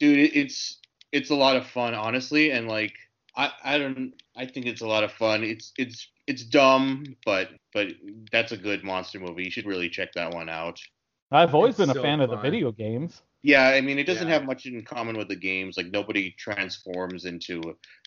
dude, 0.00 0.30
it's 0.34 0.78
it's 1.12 1.30
a 1.30 1.34
lot 1.34 1.56
of 1.56 1.66
fun, 1.66 1.94
honestly, 1.94 2.50
and 2.50 2.66
like 2.68 2.94
I 3.38 3.52
I 3.64 3.78
don't 3.78 4.12
I 4.36 4.46
think 4.46 4.66
it's 4.66 4.82
a 4.82 4.86
lot 4.86 5.04
of 5.04 5.12
fun. 5.12 5.44
It's 5.44 5.72
it's 5.78 6.08
it's 6.26 6.44
dumb, 6.44 7.04
but 7.24 7.50
but 7.72 7.88
that's 8.32 8.52
a 8.52 8.56
good 8.56 8.84
monster 8.84 9.18
movie. 9.20 9.44
You 9.44 9.50
should 9.50 9.66
really 9.66 9.88
check 9.88 10.12
that 10.14 10.34
one 10.34 10.48
out. 10.48 10.78
I've 11.30 11.54
always 11.54 11.70
It's 11.70 11.78
been 11.78 11.90
a 11.90 11.94
so 11.94 12.02
fan 12.02 12.20
of 12.20 12.30
the 12.30 12.36
video 12.36 12.72
games. 12.72 13.22
Yeah, 13.42 13.68
I 13.68 13.80
mean, 13.80 13.98
it 13.98 14.04
doesn't 14.04 14.26
Yeah. 14.26 14.34
have 14.34 14.44
much 14.44 14.66
in 14.66 14.82
common 14.84 15.16
with 15.16 15.28
the 15.28 15.36
games. 15.36 15.76
Like 15.76 15.90
nobody 15.92 16.32
transforms 16.38 17.24
into 17.24 17.60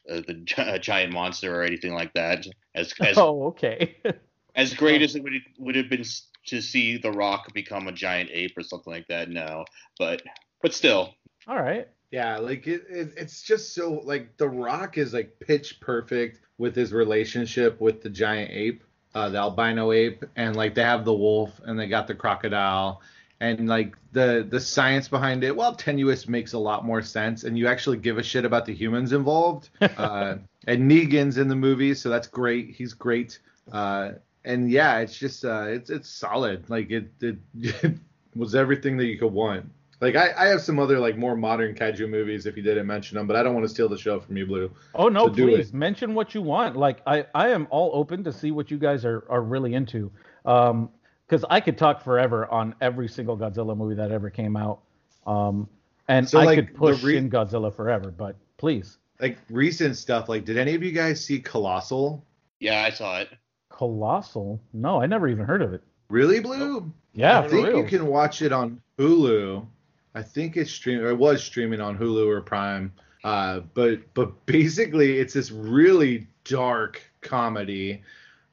uh, 0.10 0.22
the 0.28 0.34
gi- 0.44 0.62
a 0.62 0.78
giant 0.80 1.14
monster 1.14 1.56
or 1.56 1.64
anything 1.64 1.94
like 1.94 2.14
that. 2.14 2.46
As 2.76 2.94
as 3.02 3.18
oh, 3.18 3.46
okay. 3.48 3.98
as 4.56 4.74
great 4.74 5.02
as 5.02 5.16
it 5.16 5.24
would 5.24 5.34
would 5.60 5.76
have 5.76 5.90
been 5.90 6.04
to 6.48 6.62
see 6.62 6.98
The 6.98 7.12
Rock 7.12 7.54
become 7.54 7.88
a 7.88 7.92
giant 7.94 8.30
ape 8.34 8.58
or 8.58 8.64
something 8.64 8.92
like 8.92 9.08
that. 9.08 9.30
No, 9.30 9.66
but 9.98 10.22
but 10.62 10.74
still, 10.74 11.16
All 11.48 11.56
right. 11.62 11.88
Yeah, 12.12 12.38
like 12.40 12.68
it, 12.68 12.84
it, 12.90 13.14
it's 13.16 13.42
just 13.42 13.74
so 13.74 14.02
like 14.04 14.36
The 14.36 14.50
Rock 14.50 14.98
is 14.98 15.14
like 15.14 15.40
pitch 15.40 15.80
perfect 15.80 16.42
with 16.58 16.76
his 16.76 16.92
relationship 16.92 17.80
with 17.80 18.02
the 18.02 18.10
giant 18.10 18.52
ape, 18.52 18.84
uh, 19.16 19.30
the 19.30 19.38
albino 19.38 19.94
ape, 19.94 20.26
and 20.36 20.56
like 20.56 20.76
they 20.76 20.84
have 20.84 21.06
the 21.06 21.14
wolf 21.14 21.60
and 21.66 21.80
they 21.80 21.88
got 21.88 22.08
the 22.08 22.16
crocodile, 22.16 23.02
and 23.40 23.70
like 23.70 23.96
the 24.12 24.46
the 24.48 24.60
science 24.60 25.08
behind 25.08 25.46
it, 25.46 25.56
well, 25.56 25.74
tenuous 25.74 26.28
makes 26.28 26.52
a 26.52 26.60
lot 26.60 26.84
more 26.86 27.02
sense, 27.02 27.46
and 27.46 27.58
you 27.58 27.68
actually 27.68 27.98
give 27.98 28.18
a 28.18 28.24
shit 28.24 28.44
about 28.44 28.66
the 28.66 28.74
humans 28.74 29.14
involved. 29.14 29.70
uh, 29.82 30.36
and 30.68 30.92
Negan's 30.92 31.38
in 31.38 31.48
the 31.48 31.56
movie, 31.56 31.96
so 31.96 32.10
that's 32.10 32.28
great. 32.28 32.72
He's 32.72 32.94
great. 32.94 33.40
Uh, 33.72 34.12
and 34.44 34.70
yeah, 34.70 35.00
it's 35.00 35.18
just 35.18 35.46
uh, 35.46 35.66
it's 35.68 35.90
it's 35.90 36.10
solid. 36.10 36.70
Like 36.70 36.92
it, 36.92 37.10
it 37.22 37.38
it 37.58 37.96
was 38.36 38.54
everything 38.54 38.98
that 38.98 39.06
you 39.06 39.18
could 39.18 39.32
want. 39.32 39.72
Like 40.02 40.16
I, 40.16 40.32
I 40.36 40.48
have 40.48 40.62
some 40.62 40.80
other 40.80 41.00
like 41.00 41.16
more 41.16 41.36
modern 41.36 41.76
kaiju 41.76 42.10
movies 42.10 42.48
if 42.48 42.58
you 42.58 42.64
didn't 42.64 42.88
mention 42.88 43.18
them, 43.18 43.28
but 43.28 43.36
I 43.36 43.44
don't 43.44 43.54
want 43.54 43.66
to 43.66 43.70
steal 43.70 43.88
the 43.88 43.98
show 43.98 44.20
from 44.20 44.36
you, 44.36 44.48
Blue. 44.48 44.72
Oh 44.96 45.08
no, 45.10 45.28
So 45.28 45.34
please 45.34 45.70
it. 45.70 45.74
mention 45.76 46.16
what 46.16 46.34
you 46.34 46.42
want. 46.42 46.76
Like 46.76 47.02
I, 47.06 47.26
I 47.36 47.50
am 47.50 47.68
all 47.70 47.92
open 47.94 48.24
to 48.24 48.34
see 48.34 48.50
what 48.52 48.72
you 48.72 48.78
guys 48.80 49.06
are, 49.06 49.24
are 49.30 49.42
really 49.44 49.76
into. 49.76 50.12
Um, 50.44 50.90
because 51.28 51.46
I 51.50 51.62
could 51.62 51.78
talk 51.78 52.02
forever 52.04 52.46
on 52.52 52.76
every 52.82 53.08
single 53.08 53.38
Godzilla 53.38 53.78
movie 53.78 53.96
that 53.96 54.12
ever 54.12 54.30
came 54.30 54.58
out. 54.58 54.80
Um, 55.26 55.70
and 56.10 56.28
So, 56.28 56.40
I 56.40 56.44
like, 56.44 56.58
could 56.58 56.68
the 56.74 56.78
push 56.78 57.04
re- 57.04 57.16
in 57.16 57.30
Godzilla 57.30 57.74
forever, 57.74 58.12
but 58.12 58.36
please. 58.58 58.98
Like 59.22 59.38
recent 59.50 59.96
stuff. 59.96 60.28
Like, 60.28 60.44
did 60.44 60.58
any 60.58 60.74
of 60.76 60.84
you 60.84 60.92
guys 60.92 61.24
see 61.24 61.40
Colossal? 61.40 62.26
yeah, 62.60 62.84
I 62.84 62.90
saw 62.90 63.20
it. 63.20 63.30
Colossal? 63.70 64.60
No, 64.74 65.02
I 65.02 65.06
never 65.06 65.28
even 65.30 65.46
heard 65.46 65.62
of 65.62 65.74
it. 65.74 65.82
Really, 66.10 66.40
Blue? 66.42 66.92
Yeah, 67.14 67.40
I 67.40 67.44
for 67.44 67.50
think 67.50 67.68
real. 67.68 67.78
you 67.78 67.86
can 67.86 68.08
watch 68.08 68.42
it 68.42 68.52
on 68.52 68.82
Hulu. 69.00 69.66
I 70.14 70.22
think 70.22 70.58
it's 70.58 70.72
streaming. 70.72 71.06
or 71.06 71.10
it 71.10 71.18
was 71.18 71.44
streaming 71.44 71.82
on 71.82 71.98
Hulu 71.98 72.28
or 72.28 72.42
Prime. 72.42 72.92
Uh, 73.24 73.62
but 73.74 74.14
but 74.14 74.46
basically, 74.46 75.20
it's 75.20 75.34
this 75.34 75.52
really 75.52 76.28
dark 76.44 77.02
comedy, 77.22 78.02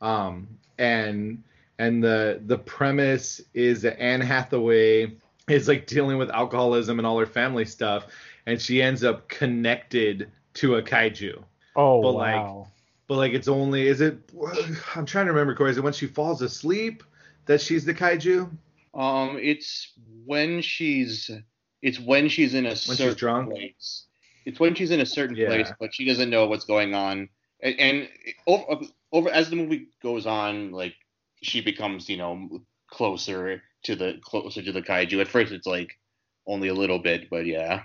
um, 0.01 0.47
and 0.79 1.43
and 1.79 2.03
the 2.03 2.41
the 2.47 2.59
premise 2.59 3.41
is 3.55 3.83
that 3.83 4.01
Anne 4.01 4.21
Hathaway 4.21 5.13
is 5.49 5.69
like 5.69 5.87
dealing 5.87 6.19
with 6.19 6.31
alcoholism 6.31 6.99
and 6.99 7.07
all 7.07 7.19
her 7.19 7.27
family 7.27 7.65
stuff, 7.65 8.07
and 8.47 8.61
she 8.61 8.83
ends 8.83 9.03
up 9.03 9.29
connected 9.29 10.31
to 10.55 10.77
a 10.77 10.83
kaiju. 10.83 11.43
Oh 11.77 12.03
but, 12.03 12.13
like, 12.13 12.37
wow. 12.37 12.69
But 13.07 13.17
like, 13.17 13.33
it's 13.33 13.49
only 13.49 13.87
is 13.87 14.01
it? 14.01 14.19
I'm 14.95 15.07
trying 15.07 15.27
to 15.27 15.33
remember, 15.33 15.55
Cory. 15.55 15.71
Is 15.71 15.79
it 15.79 15.85
when 15.85 15.93
she 15.93 16.07
falls 16.07 16.43
asleep 16.43 17.03
that 17.47 17.61
she's 17.61 17.85
the 17.85 17.95
kaiju? 17.95 18.51
Um, 18.99 19.39
it's 19.41 19.93
when 20.27 20.61
she's 20.61 21.31
it's 21.83 22.01
when 22.01 22.29
she's 22.29 22.55
in 22.55 22.67
a 22.67 22.75
she's 22.77 22.97
certain 22.97 23.15
drunk? 23.15 23.51
place. 23.55 24.07
It's 24.45 24.59
when 24.59 24.75
she's 24.75 24.91
in 24.91 25.01
a 25.01 25.07
certain 25.07 25.37
Yeah. 25.37 25.47
place, 25.47 25.73
but 25.79 25.95
she 25.95 26.05
doesn't 26.05 26.31
know 26.31 26.47
what's 26.49 26.65
going 26.65 26.95
on. 26.95 27.29
And, 27.63 27.81
and 27.81 28.09
over, 28.47 28.85
over 29.13 29.31
as 29.31 29.51
the 29.51 29.57
movie 29.57 29.89
goes 30.03 30.27
on, 30.27 30.73
like 30.73 30.95
she 31.43 31.61
becomes, 31.61 32.09
you 32.09 32.17
know, 32.17 32.61
closer 32.91 33.63
to 33.85 33.95
the 33.95 34.19
closer 34.23 34.63
to 34.63 34.73
the 34.73 34.83
kaiju. 34.83 35.21
At 35.21 35.29
first, 35.29 35.53
it's 35.53 35.67
like 35.67 35.99
only 36.47 36.69
a 36.69 36.75
little 36.75 36.99
bit, 36.99 37.31
but 37.31 37.47
yeah. 37.47 37.83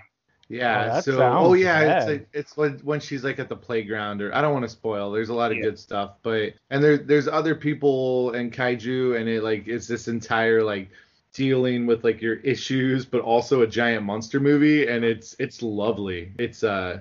Yeah. 0.48 0.96
Oh, 0.96 1.00
so 1.00 1.22
oh 1.22 1.54
yeah, 1.54 1.98
it's 1.98 2.06
like 2.08 2.28
it's 2.32 2.56
when 2.56 2.78
when 2.80 3.00
she's 3.00 3.24
like 3.24 3.38
at 3.38 3.48
the 3.48 3.56
playground 3.56 4.20
or 4.20 4.34
I 4.34 4.42
don't 4.42 4.52
want 4.52 4.64
to 4.64 4.68
spoil. 4.68 5.10
There's 5.10 5.30
a 5.30 5.34
lot 5.34 5.50
of 5.50 5.56
Yeah. 5.56 5.64
good 5.64 5.78
stuff, 5.78 6.16
but 6.22 6.54
and 6.70 6.82
there 6.84 6.98
there's 6.98 7.28
other 7.28 7.54
people 7.54 8.32
and 8.32 8.52
kaiju 8.52 9.18
and 9.18 9.28
it 9.28 9.42
like 9.42 9.66
it's 9.66 9.86
this 9.86 10.08
entire 10.08 10.62
like 10.62 10.90
dealing 11.32 11.86
with 11.86 12.04
like 12.04 12.20
your 12.22 12.34
issues 12.36 13.04
but 13.04 13.20
also 13.20 13.62
a 13.62 13.66
giant 13.66 14.04
monster 14.04 14.38
movie 14.38 14.86
and 14.86 15.04
it's 15.04 15.34
it's 15.38 15.62
lovely. 15.62 16.32
It's 16.38 16.62
uh 16.62 17.00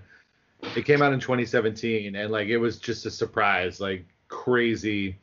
it 0.76 0.86
came 0.86 1.02
out 1.02 1.12
in 1.14 1.20
2017 1.20 2.16
and 2.16 2.32
like 2.32 2.48
it 2.48 2.58
was 2.58 2.78
just 2.78 3.06
a 3.06 3.12
surprise, 3.12 3.82
like 3.82 4.06
crazy 4.30 5.18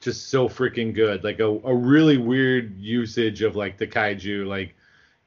just 0.00 0.28
so 0.28 0.46
freaking 0.46 0.94
good. 0.94 1.24
Like 1.24 1.40
a, 1.40 1.46
a 1.46 1.74
really 1.74 2.18
weird 2.18 2.78
usage 2.78 3.40
of 3.40 3.56
like 3.56 3.78
the 3.78 3.86
kaiju 3.86 4.46
like 4.46 4.74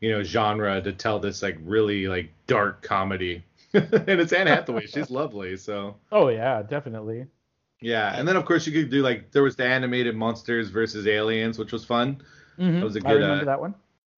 you 0.02 0.12
know 0.12 0.24
genre 0.24 0.82
to 0.82 0.92
tell 0.94 1.20
this 1.20 1.42
like 1.42 1.58
really 1.64 2.08
like 2.08 2.32
dark 2.48 2.82
comedy 2.82 3.44
and 3.74 4.08
it's 4.20 4.34
anne 4.34 4.48
hathaway 4.48 4.86
she's 4.86 5.10
lovely 5.20 5.56
so 5.58 5.96
Oh 6.12 6.30
yeah, 6.30 6.64
definitely. 6.64 7.28
yeah 7.82 8.18
and 8.18 8.28
then 8.28 8.36
of 8.36 8.46
course 8.46 8.66
you 8.68 8.74
could 8.74 8.90
do 8.90 9.02
like 9.02 9.32
there 9.32 9.44
was 9.44 9.56
the 9.56 9.66
animated 9.66 10.16
monsters 10.16 10.70
versus 10.70 11.08
aliens 11.08 11.58
which 11.60 11.72
was 11.72 11.86
fun 11.86 12.22
Mhm. 12.58 12.84
was 12.84 12.96
a 12.96 13.00
I 13.00 13.12
good, 13.12 13.22
remember 13.22 13.44
uh, 13.44 13.46
that 13.46 13.60
one. 13.62 13.76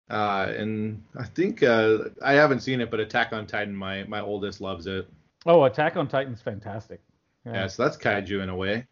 uh 0.09 0.51
and 0.57 1.03
i 1.17 1.23
think 1.23 1.61
uh 1.63 1.99
i 2.23 2.33
haven't 2.33 2.61
seen 2.61 2.81
it 2.81 2.89
but 2.89 2.99
attack 2.99 3.33
on 3.33 3.45
titan 3.45 3.75
my 3.75 4.03
my 4.05 4.19
oldest 4.21 4.61
loves 4.61 4.87
it 4.87 5.07
Oh, 5.45 5.63
Attack 5.63 5.97
on 5.97 6.07
Titan's 6.07 6.39
fantastic. 6.39 7.01
yeah, 7.45 7.65
so 7.65 7.81
that's 7.83 7.97
kaiju 7.97 8.43
in 8.43 8.49
a 8.49 8.55
way 8.55 8.85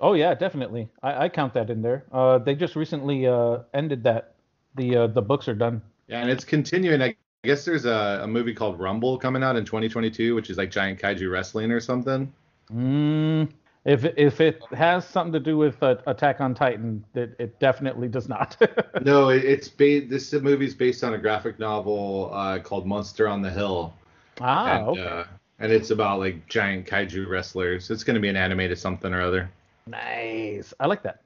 Oh 0.00 0.12
yeah, 0.14 0.34
definitely. 0.34 0.90
I, 1.02 1.24
I 1.24 1.28
count 1.30 1.54
that 1.54 1.70
in 1.70 1.80
there. 1.80 2.04
Uh, 2.12 2.36
they 2.38 2.54
just 2.54 2.76
recently 2.76 3.26
uh, 3.26 3.60
ended 3.72 4.02
that. 4.04 4.34
The 4.74 4.96
uh, 4.96 5.06
the 5.06 5.22
books 5.22 5.48
are 5.48 5.54
done. 5.54 5.80
Yeah 6.08 6.20
and 6.20 6.30
it's 6.30 6.44
continuing 6.44 7.00
i 7.02 7.14
guess 7.44 7.64
there's 7.64 7.84
a, 7.84 8.20
a 8.22 8.26
movie 8.26 8.54
called 8.54 8.78
rumble 8.78 9.18
coming 9.18 9.42
out 9.42 9.56
in 9.56 9.64
2022 9.64 10.34
which 10.34 10.50
is 10.50 10.56
like 10.58 10.70
giant 10.70 10.98
kaiju 11.00 11.30
wrestling 11.30 11.70
or 11.70 11.80
something 11.80 12.32
Mm, 12.72 13.50
if 13.84 14.06
it- 14.06 14.14
if 14.16 14.40
it 14.40 14.62
has 14.72 15.04
something 15.06 15.34
to 15.34 15.38
do 15.38 15.58
with 15.58 15.82
uh, 15.82 15.96
Attack 16.06 16.40
on 16.40 16.54
Titan, 16.54 17.04
it, 17.14 17.36
it 17.38 17.60
definitely 17.60 18.08
does 18.08 18.26
not. 18.26 18.56
no 19.02 19.28
it, 19.28 19.44
it's 19.44 19.68
ba- 19.68 20.06
this 20.08 20.32
movie's 20.32 20.74
based 20.74 21.04
on 21.04 21.12
a 21.12 21.18
graphic 21.18 21.58
novel 21.58 22.30
uh, 22.32 22.58
called 22.60 22.86
monster 22.86 23.28
on 23.28 23.42
the 23.42 23.50
hill 23.50 23.92
ah, 24.40 24.78
and, 24.78 24.88
okay. 24.88 25.02
uh, 25.06 25.24
and 25.58 25.70
it's 25.72 25.90
about 25.90 26.20
like 26.20 26.48
giant 26.48 26.86
kaiju 26.86 27.28
wrestlers. 27.28 27.90
It's 27.90 28.02
going 28.02 28.14
to 28.14 28.20
be 28.20 28.30
an 28.30 28.36
animated 28.36 28.78
something 28.78 29.12
or 29.12 29.20
other. 29.20 29.50
nice. 29.86 30.72
I 30.80 30.86
like 30.86 31.02
that. 31.02 31.20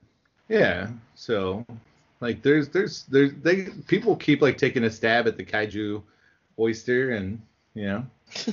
Yeah. 0.48 0.88
So, 1.14 1.64
like, 2.20 2.42
there's 2.42 2.68
there's 2.68 3.04
there's 3.04 3.32
they 3.42 3.64
people 3.86 4.16
keep 4.16 4.42
like 4.42 4.58
taking 4.58 4.84
a 4.84 4.90
stab 4.90 5.26
at 5.26 5.36
the 5.36 5.44
kaiju 5.44 6.02
oyster, 6.58 7.10
and 7.12 7.40
you 7.74 7.86
know, 7.86 8.06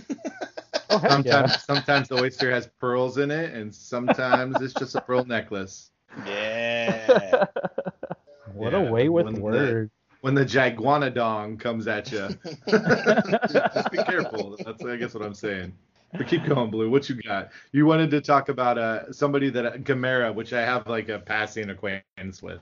Oh, 0.92 1.00
sometimes 1.00 1.26
yeah. 1.52 1.58
sometimes 1.58 2.08
the 2.10 2.16
oyster 2.22 2.52
has 2.52 2.68
pearls 2.80 3.18
in 3.18 3.32
it, 3.32 3.54
and 3.54 3.74
sometimes 3.74 4.62
it's 4.62 4.74
just 4.74 4.94
a 4.96 5.02
pearl 5.02 5.26
necklace. 5.28 5.90
Yeah. 6.26 7.46
what 8.54 8.74
Yeah, 8.74 8.88
a 8.88 8.92
way 8.92 9.10
with 9.10 9.26
when 9.26 9.36
the- 9.36 9.42
words. 9.42 9.92
When 10.22 10.34
the 10.34 10.44
Giguanadon 10.46 11.60
comes 11.60 11.88
at 11.88 12.12
you, 12.12 12.30
just 12.68 13.92
be 13.92 13.98
careful. 14.04 14.58
That's 14.66 14.84
I 14.84 14.96
guess 14.96 15.14
what 15.14 15.24
I'm 15.24 15.36
saying. 15.36 15.72
But 16.14 16.28
keep 16.28 16.46
going, 16.46 16.72
Blue. 16.72 16.90
What 16.90 17.08
you 17.10 17.22
got? 17.22 17.52
You 17.74 17.86
wanted 17.86 18.10
to 18.12 18.22
talk 18.22 18.50
about 18.50 18.80
uh 18.80 19.12
somebody 19.14 19.52
that 19.52 19.84
Gamera, 19.84 20.34
which 20.34 20.52
I 20.52 20.62
have 20.62 20.88
like 20.88 21.10
a 21.10 21.20
passing 21.20 21.70
acquaintance 21.70 22.42
with. 22.42 22.60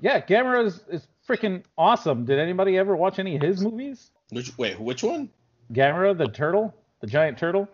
Yeah, 0.00 0.20
Gamera 0.20 0.66
is, 0.66 0.80
is 0.90 1.06
freaking 1.28 1.62
awesome. 1.76 2.24
Did 2.24 2.38
anybody 2.38 2.76
ever 2.78 2.94
watch 2.96 3.18
any 3.18 3.36
of 3.36 3.42
his 3.42 3.60
movies? 3.62 4.10
Which 4.30 4.56
wait, 4.58 4.78
which 4.80 5.02
one? 5.02 5.30
Gamera, 5.72 6.16
the 6.16 6.28
turtle, 6.28 6.74
the 7.00 7.06
giant 7.06 7.38
turtle, 7.38 7.68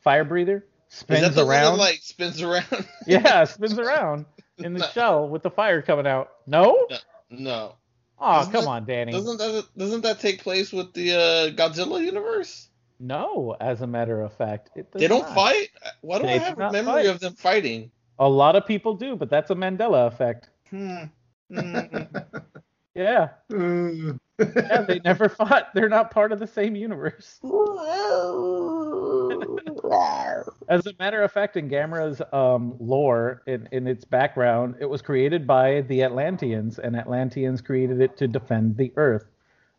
fire 0.00 0.24
breather, 0.24 0.64
Is 0.90 0.96
spins 0.96 1.20
that 1.22 1.34
the 1.34 1.44
one 1.44 1.54
around. 1.54 1.72
that 1.74 1.78
like 1.80 2.00
spins 2.02 2.42
around? 2.42 2.86
yeah, 3.06 3.44
spins 3.44 3.78
around 3.78 4.26
in 4.58 4.74
the 4.74 4.86
shell 4.92 5.28
with 5.28 5.42
the 5.42 5.50
fire 5.50 5.82
coming 5.82 6.06
out. 6.06 6.30
No? 6.46 6.86
no. 7.30 7.74
Oh, 8.20 8.32
Doesn't 8.38 8.52
come 8.52 8.64
that- 8.64 8.70
on, 8.70 8.84
Danny. 8.86 9.12
Doesn't 9.12 9.38
that 9.38 9.64
doesn't 9.76 10.00
that 10.02 10.18
take 10.20 10.42
place 10.42 10.72
with 10.72 10.92
the 10.92 11.12
uh, 11.14 11.50
Godzilla 11.54 12.04
universe? 12.04 12.68
No, 13.00 13.56
as 13.60 13.80
a 13.80 13.86
matter 13.86 14.20
of 14.22 14.32
fact, 14.32 14.70
They 14.92 15.06
don't 15.06 15.22
not. 15.22 15.34
fight. 15.34 15.68
Why 16.00 16.18
do 16.18 16.24
I 16.24 16.26
They 16.26 16.38
do 16.38 16.44
have 16.46 16.58
a 16.58 16.72
memory 16.72 17.04
fight. 17.04 17.06
of 17.06 17.20
them 17.20 17.34
fighting? 17.34 17.92
A 18.18 18.28
lot 18.28 18.56
of 18.56 18.66
people 18.66 18.94
do, 18.94 19.14
but 19.14 19.30
that's 19.30 19.50
a 19.52 19.54
Mandela 19.54 20.08
effect. 20.08 20.48
Hmm. 20.70 21.04
Mm. 21.52 22.24
Yeah, 22.94 23.28
yeah, 23.48 24.82
they 24.88 25.00
never 25.04 25.28
fought. 25.28 25.68
They're 25.72 25.88
not 25.88 26.10
part 26.10 26.32
of 26.32 26.40
the 26.40 26.48
same 26.48 26.74
universe. 26.74 27.38
As 30.68 30.86
a 30.86 30.92
matter 30.98 31.22
of 31.22 31.30
fact, 31.30 31.56
in 31.56 31.68
Gamera's 31.68 32.20
um, 32.32 32.74
lore, 32.80 33.42
in, 33.46 33.68
in 33.70 33.86
its 33.86 34.04
background, 34.04 34.74
it 34.80 34.86
was 34.86 35.00
created 35.00 35.46
by 35.46 35.82
the 35.82 36.02
Atlanteans, 36.02 36.80
and 36.80 36.96
Atlanteans 36.96 37.60
created 37.60 38.00
it 38.00 38.16
to 38.16 38.26
defend 38.26 38.76
the 38.76 38.92
Earth. 38.96 39.26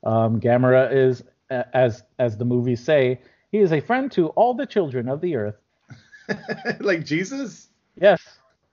Um, 0.06 0.40
Gamera 0.40 0.90
is, 0.90 1.22
as 1.50 2.04
as 2.20 2.38
the 2.38 2.46
movies 2.46 2.82
say, 2.82 3.20
he 3.52 3.58
is 3.58 3.74
a 3.74 3.82
friend 3.82 4.10
to 4.14 4.28
all 4.30 4.54
the 4.54 4.66
children 4.66 5.10
of 5.10 5.20
the 5.20 5.36
Earth. 5.36 5.58
like 6.80 7.06
Jesus? 7.06 7.68
Yes, 8.00 8.22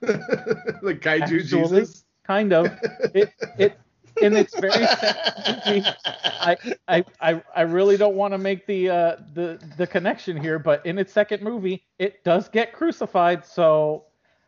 like 0.00 1.00
kaiju 1.00 1.22
Actually, 1.22 1.42
Jesus? 1.42 2.04
Kind 2.26 2.52
of. 2.52 2.66
It 3.14 3.32
it 3.58 3.78
in 4.20 4.34
its 4.34 4.58
very 4.58 4.72
second 4.72 5.94
I, 6.06 6.56
I, 6.88 7.04
I, 7.20 7.42
I 7.54 7.60
really 7.62 7.96
don't 7.96 8.14
want 8.14 8.32
to 8.32 8.38
make 8.38 8.66
the 8.66 8.88
uh, 8.90 9.16
the 9.34 9.58
the 9.76 9.86
connection 9.86 10.36
here, 10.36 10.58
but 10.58 10.84
in 10.86 10.98
its 10.98 11.12
second 11.12 11.42
movie, 11.42 11.84
it 11.98 12.24
does 12.24 12.48
get 12.48 12.72
crucified, 12.72 13.44
so 13.44 14.04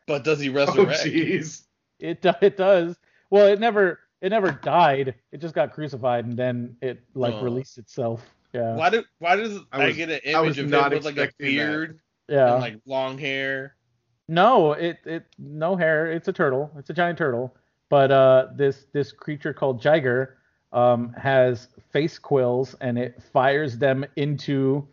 but 0.06 0.24
does 0.24 0.40
he 0.40 0.48
resurrect? 0.48 0.78
Oh 0.78 0.84
resurrect? 0.84 1.16
jeez. 1.16 1.62
it 2.00 2.22
do- 2.22 2.32
it 2.40 2.56
does. 2.56 2.96
Well, 3.30 3.46
it 3.46 3.60
never 3.60 4.00
it 4.20 4.30
never 4.30 4.52
died. 4.52 5.14
It 5.32 5.40
just 5.40 5.54
got 5.54 5.72
crucified, 5.72 6.24
and 6.24 6.36
then 6.36 6.76
it 6.80 7.02
like 7.14 7.34
Oh. 7.34 7.42
released 7.42 7.78
itself. 7.78 8.24
Yeah, 8.54 8.74
why 8.74 8.88
do 8.90 9.04
why 9.18 9.36
does 9.36 9.58
I 9.72 9.84
I, 9.84 9.92
get 9.92 10.08
an 10.08 10.34
I 10.34 10.40
was 10.40 10.56
image 10.56 10.64
of 10.64 10.70
not 10.70 10.92
him 10.92 10.98
with 10.98 11.04
like 11.04 11.16
a 11.18 11.22
expecting 11.24 11.56
that. 11.56 11.66
beard 11.66 12.00
yeah. 12.28 12.52
and 12.54 12.60
like 12.62 12.80
long 12.86 13.18
hair? 13.18 13.74
No, 14.28 14.72
it 14.72 14.98
it 15.04 15.24
no 15.38 15.76
hair. 15.76 16.10
It's 16.10 16.28
a 16.28 16.32
turtle. 16.32 16.70
It's 16.78 16.88
a 16.88 16.94
giant 16.94 17.18
turtle. 17.18 17.54
But 17.90 18.10
uh, 18.10 18.48
this 18.56 18.86
this 18.92 19.12
creature 19.12 19.52
called 19.52 19.80
Jiger 19.82 20.34
um, 20.72 21.12
has 21.14 21.68
face 21.90 22.18
quills, 22.18 22.74
and 22.80 22.98
it 22.98 23.22
fires 23.22 23.78
them 23.78 24.04
into 24.16 24.86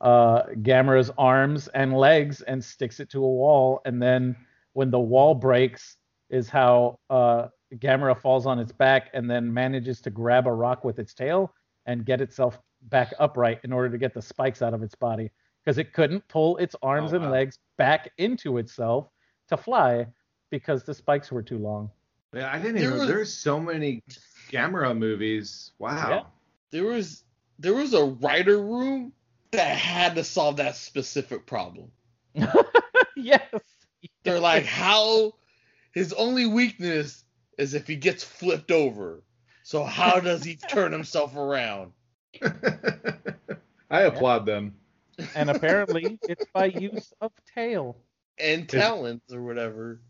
uh, 0.00 0.42
Gamera's 0.62 1.10
arms 1.18 1.68
and 1.68 1.96
legs 1.96 2.42
and 2.42 2.62
sticks 2.62 3.00
it 3.00 3.10
to 3.10 3.18
a 3.24 3.28
wall. 3.28 3.80
And 3.84 4.02
then 4.02 4.36
when 4.72 4.90
the 4.90 4.98
wall 5.00 5.34
breaks, 5.34 5.96
is 6.30 6.48
how 6.48 6.98
uh, 7.10 7.48
Gamera 7.76 8.16
falls 8.16 8.46
on 8.46 8.58
its 8.58 8.72
back 8.72 9.10
and 9.14 9.28
then 9.28 9.52
manages 9.52 10.00
to 10.02 10.10
grab 10.10 10.46
a 10.46 10.52
rock 10.52 10.84
with 10.84 10.98
its 10.98 11.12
tail 11.12 11.52
and 11.86 12.04
get 12.06 12.20
itself 12.20 12.58
back 12.82 13.12
upright 13.18 13.60
in 13.64 13.72
order 13.72 13.88
to 13.90 13.98
get 13.98 14.14
the 14.14 14.22
spikes 14.22 14.62
out 14.62 14.72
of 14.72 14.82
its 14.82 14.94
body 14.94 15.30
because 15.64 15.78
it 15.78 15.92
couldn't 15.92 16.26
pull 16.28 16.56
its 16.58 16.76
arms 16.82 17.12
Oh, 17.12 17.16
and 17.16 17.24
wow. 17.24 17.32
legs 17.32 17.58
back 17.78 18.10
into 18.18 18.58
itself 18.58 19.08
to 19.48 19.56
fly 19.56 20.06
because 20.50 20.84
the 20.84 20.94
spikes 20.94 21.30
were 21.32 21.42
too 21.42 21.58
long. 21.58 21.90
Yeah, 22.34 22.50
I 22.52 22.58
didn't 22.58 22.76
There 22.76 22.84
even. 22.86 22.98
was- 22.98 23.08
There's 23.08 23.32
so 23.32 23.58
many 23.60 24.02
Gamera 24.50 24.96
movies. 24.96 25.72
Wow. 25.78 26.10
Yeah. 26.10 26.22
There 26.70 26.84
was 26.84 27.24
there 27.58 27.74
was 27.74 27.92
a 27.94 28.04
writer 28.04 28.60
room 28.60 29.12
that 29.50 29.76
had 29.76 30.14
to 30.14 30.24
solve 30.24 30.56
that 30.58 30.76
specific 30.76 31.44
problem. 31.46 31.90
yes. 33.16 33.42
They're 34.22 34.40
like, 34.40 34.64
how 34.64 35.34
his 35.92 36.12
only 36.12 36.46
weakness 36.46 37.24
is 37.58 37.74
if 37.74 37.86
he 37.86 37.96
gets 37.96 38.22
flipped 38.24 38.70
over. 38.70 39.22
So 39.62 39.84
how 39.84 40.20
does 40.20 40.42
he 40.44 40.56
turn 40.70 40.92
himself 40.92 41.36
around? 41.36 41.92
I 43.90 44.02
applaud 44.02 44.46
them. 44.46 44.76
And 45.34 45.50
apparently 45.50 46.18
it's 46.22 46.46
by 46.54 46.66
use 46.66 47.12
of 47.20 47.32
tail. 47.54 47.96
And 48.38 48.68
talons 48.68 49.20
or 49.32 49.42
whatever. 49.42 50.00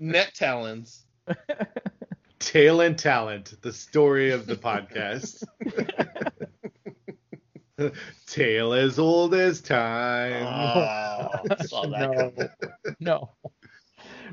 Net 0.00 0.34
talons. 0.34 1.04
Tail 2.38 2.80
and 2.80 2.98
talent, 2.98 3.54
the 3.62 3.72
story 3.72 4.30
of 4.32 4.46
the 4.46 4.56
podcast. 4.56 5.44
Tale 8.26 8.72
as 8.74 8.98
old 8.98 9.34
as 9.34 9.60
time. 9.60 10.42
Oh, 10.46 11.28
saw 11.64 11.86
that 11.86 12.32
no. 13.00 13.00
no. 13.00 13.30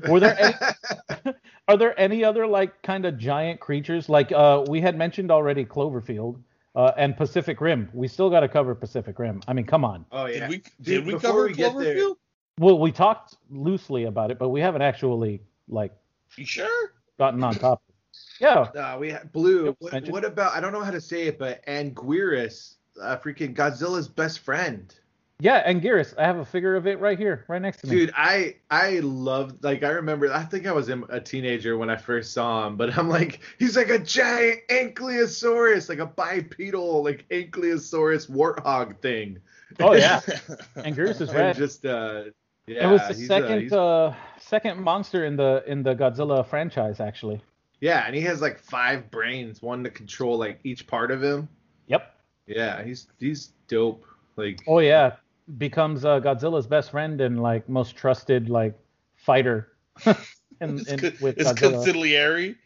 Were 0.08 0.20
there 0.20 0.38
any 0.38 1.34
are 1.68 1.76
there 1.76 1.98
any 1.98 2.22
other 2.24 2.46
like 2.46 2.80
kind 2.82 3.04
of 3.06 3.18
giant 3.18 3.60
creatures? 3.60 4.08
Like 4.08 4.30
uh 4.32 4.64
we 4.68 4.80
had 4.80 4.96
mentioned 4.96 5.30
already 5.30 5.64
Cloverfield 5.64 6.40
uh, 6.74 6.92
and 6.96 7.16
Pacific 7.16 7.60
Rim. 7.60 7.88
We 7.92 8.08
still 8.08 8.30
got 8.30 8.40
to 8.40 8.48
cover 8.48 8.74
Pacific 8.74 9.18
Rim. 9.18 9.40
I 9.48 9.52
mean, 9.52 9.66
come 9.66 9.84
on. 9.84 10.04
oh 10.12 10.26
yeah. 10.26 10.40
Did 10.40 10.48
we 10.50 10.56
Dude, 10.56 11.04
did 11.04 11.06
we 11.06 11.18
cover 11.18 11.44
we 11.46 11.54
get 11.54 11.76
there- 11.76 11.94
Cloverfield? 11.96 12.16
Well, 12.58 12.78
we 12.78 12.92
talked 12.92 13.36
loosely 13.50 14.04
about 14.04 14.30
it, 14.30 14.38
but 14.38 14.50
we 14.50 14.60
haven't 14.60 14.82
actually 14.82 15.40
like 15.66 15.92
You 16.36 16.46
sure? 16.46 16.92
gotten 17.18 17.44
on 17.44 17.54
top. 17.54 17.82
Yeah. 18.40 18.68
Uh, 18.74 18.96
we 18.98 19.10
had 19.10 19.30
Blue. 19.32 19.76
What, 19.78 20.08
what 20.08 20.24
about? 20.24 20.54
I 20.54 20.60
don't 20.60 20.72
know 20.72 20.82
how 20.82 20.90
to 20.90 21.00
say 21.00 21.26
it, 21.26 21.38
but 21.38 21.64
Anguirus, 21.66 22.76
uh, 23.00 23.18
freaking 23.18 23.54
Godzilla's 23.54 24.08
best 24.08 24.40
friend. 24.40 24.92
Yeah, 25.38 25.70
Anguirus. 25.70 26.14
I 26.18 26.24
have 26.24 26.38
a 26.38 26.44
figure 26.44 26.76
of 26.76 26.86
it 26.86 26.98
right 26.98 27.18
here, 27.18 27.44
right 27.48 27.60
next 27.60 27.78
to 27.80 27.86
me. 27.86 27.96
Dude, 27.96 28.12
I 28.16 28.56
I 28.70 29.00
loved 29.00 29.62
like 29.64 29.82
I 29.82 29.90
remember 29.90 30.32
I 30.32 30.44
think 30.44 30.66
I 30.66 30.72
was 30.72 30.88
a 30.88 31.20
teenager 31.20 31.78
when 31.78 31.88
I 31.88 31.96
first 31.96 32.32
saw 32.32 32.66
him, 32.66 32.76
but 32.76 32.96
I'm 32.96 33.08
like 33.08 33.40
he's 33.58 33.76
like 33.76 33.88
a 33.88 33.98
giant 33.98 34.60
ankylosaurus, 34.68 35.88
like 35.88 35.98
a 35.98 36.06
bipedal 36.06 37.02
like 37.04 37.26
ankylosaurus 37.30 38.30
warthog 38.30 39.00
thing. 39.00 39.38
Oh 39.78 39.94
yeah, 39.94 40.20
Anguirus 40.76 41.20
is 41.20 41.30
and 41.30 41.38
red. 41.38 41.56
just 41.56 41.86
uh 41.86 42.24
yeah, 42.70 42.88
it 42.88 42.92
was 42.92 43.00
the 43.08 43.24
uh, 43.24 43.26
second 43.26 43.60
he's- 43.60 43.72
uh, 43.72 44.14
second 44.38 44.80
monster 44.82 45.24
in 45.24 45.36
the 45.36 45.62
in 45.66 45.82
the 45.82 45.94
Godzilla 45.94 46.46
franchise, 46.46 47.00
actually. 47.00 47.40
yeah, 47.80 48.04
and 48.06 48.14
he 48.14 48.20
has 48.22 48.40
like 48.40 48.58
five 48.58 49.10
brains, 49.10 49.60
one 49.62 49.84
to 49.84 49.90
control 49.90 50.38
like 50.38 50.60
each 50.64 50.86
part 50.86 51.10
of 51.10 51.22
him. 51.22 51.48
Yep. 51.86 52.14
Yeah, 52.46 52.82
he's 52.82 53.08
he's 53.18 53.52
dope. 53.68 54.04
Like 54.36 54.60
Oh 54.66 54.78
yeah, 54.78 55.16
becomes 55.58 56.04
uh, 56.04 56.20
Godzilla's 56.20 56.66
best 56.66 56.90
friend 56.90 57.20
and 57.20 57.40
like 57.42 57.68
most 57.68 57.96
trusted 57.96 58.48
like 58.48 58.78
fighter. 59.16 59.72
in, 60.06 60.14
It's, 60.78 60.88
in, 60.90 60.98
co- 60.98 61.10
with 61.20 61.38
it's 61.38 61.52
Godzilla. 61.52 61.84
consigliere. 61.84 62.56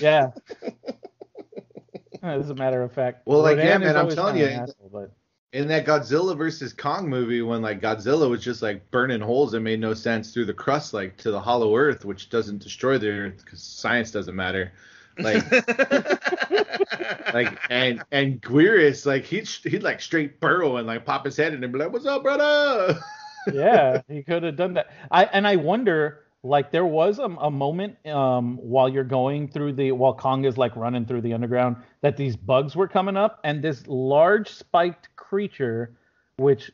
Yeah. 0.00 0.30
As 2.22 2.50
a 2.50 2.54
matter 2.54 2.82
of 2.82 2.92
fact. 2.92 3.26
Well, 3.26 3.42
like, 3.42 3.58
yeah, 3.58 3.78
man, 3.78 3.96
I'm 3.96 4.08
telling 4.10 4.36
you, 4.36 4.46
asshole, 4.46 4.90
but 4.92 5.10
in 5.52 5.68
that 5.68 5.84
Godzilla 5.84 6.36
versus 6.36 6.72
Kong 6.72 7.08
movie 7.08 7.42
when 7.42 7.62
like 7.62 7.80
Godzilla 7.80 8.28
was 8.28 8.42
just 8.42 8.62
like 8.62 8.90
burning 8.90 9.20
holes 9.20 9.52
that 9.52 9.60
made 9.60 9.80
no 9.80 9.94
sense 9.94 10.32
through 10.32 10.46
the 10.46 10.54
crust 10.54 10.94
like 10.94 11.16
to 11.18 11.30
the 11.30 11.40
hollow 11.40 11.76
earth 11.76 12.04
which 12.04 12.30
doesn't 12.30 12.62
destroy 12.62 12.98
the 12.98 13.10
earth 13.10 13.44
because 13.44 13.62
science 13.62 14.10
doesn't 14.10 14.34
matter 14.34 14.72
like 15.18 15.50
like 17.34 17.58
and 17.70 18.02
and 18.10 18.40
Anguirus 18.40 19.04
like 19.04 19.24
he'd 19.24 19.46
he'd 19.48 19.82
like 19.82 20.00
straight 20.00 20.40
burrow 20.40 20.76
and 20.76 20.86
like 20.86 21.04
pop 21.04 21.24
his 21.24 21.36
head 21.36 21.52
in 21.52 21.62
and 21.62 21.72
be 21.72 21.78
like 21.78 21.92
what's 21.92 22.06
up 22.06 22.22
brother 22.22 22.98
yeah, 23.52 24.02
he 24.08 24.22
could 24.22 24.42
have 24.42 24.56
done 24.56 24.74
that. 24.74 24.88
I 25.10 25.24
and 25.24 25.46
I 25.46 25.56
wonder, 25.56 26.21
like, 26.42 26.70
there 26.70 26.86
was 26.86 27.18
a, 27.18 27.24
a 27.24 27.50
moment 27.50 28.04
um, 28.06 28.56
while 28.56 28.88
you're 28.88 29.04
going 29.04 29.48
through 29.48 29.74
the 29.74 29.92
while 29.92 30.14
Kong 30.14 30.44
is 30.44 30.58
like 30.58 30.74
running 30.76 31.06
through 31.06 31.20
the 31.20 31.34
underground 31.34 31.76
that 32.00 32.16
these 32.16 32.36
bugs 32.36 32.74
were 32.74 32.88
coming 32.88 33.16
up, 33.16 33.40
and 33.44 33.62
this 33.62 33.86
large 33.86 34.50
spiked 34.50 35.14
creature, 35.16 35.94
which 36.36 36.70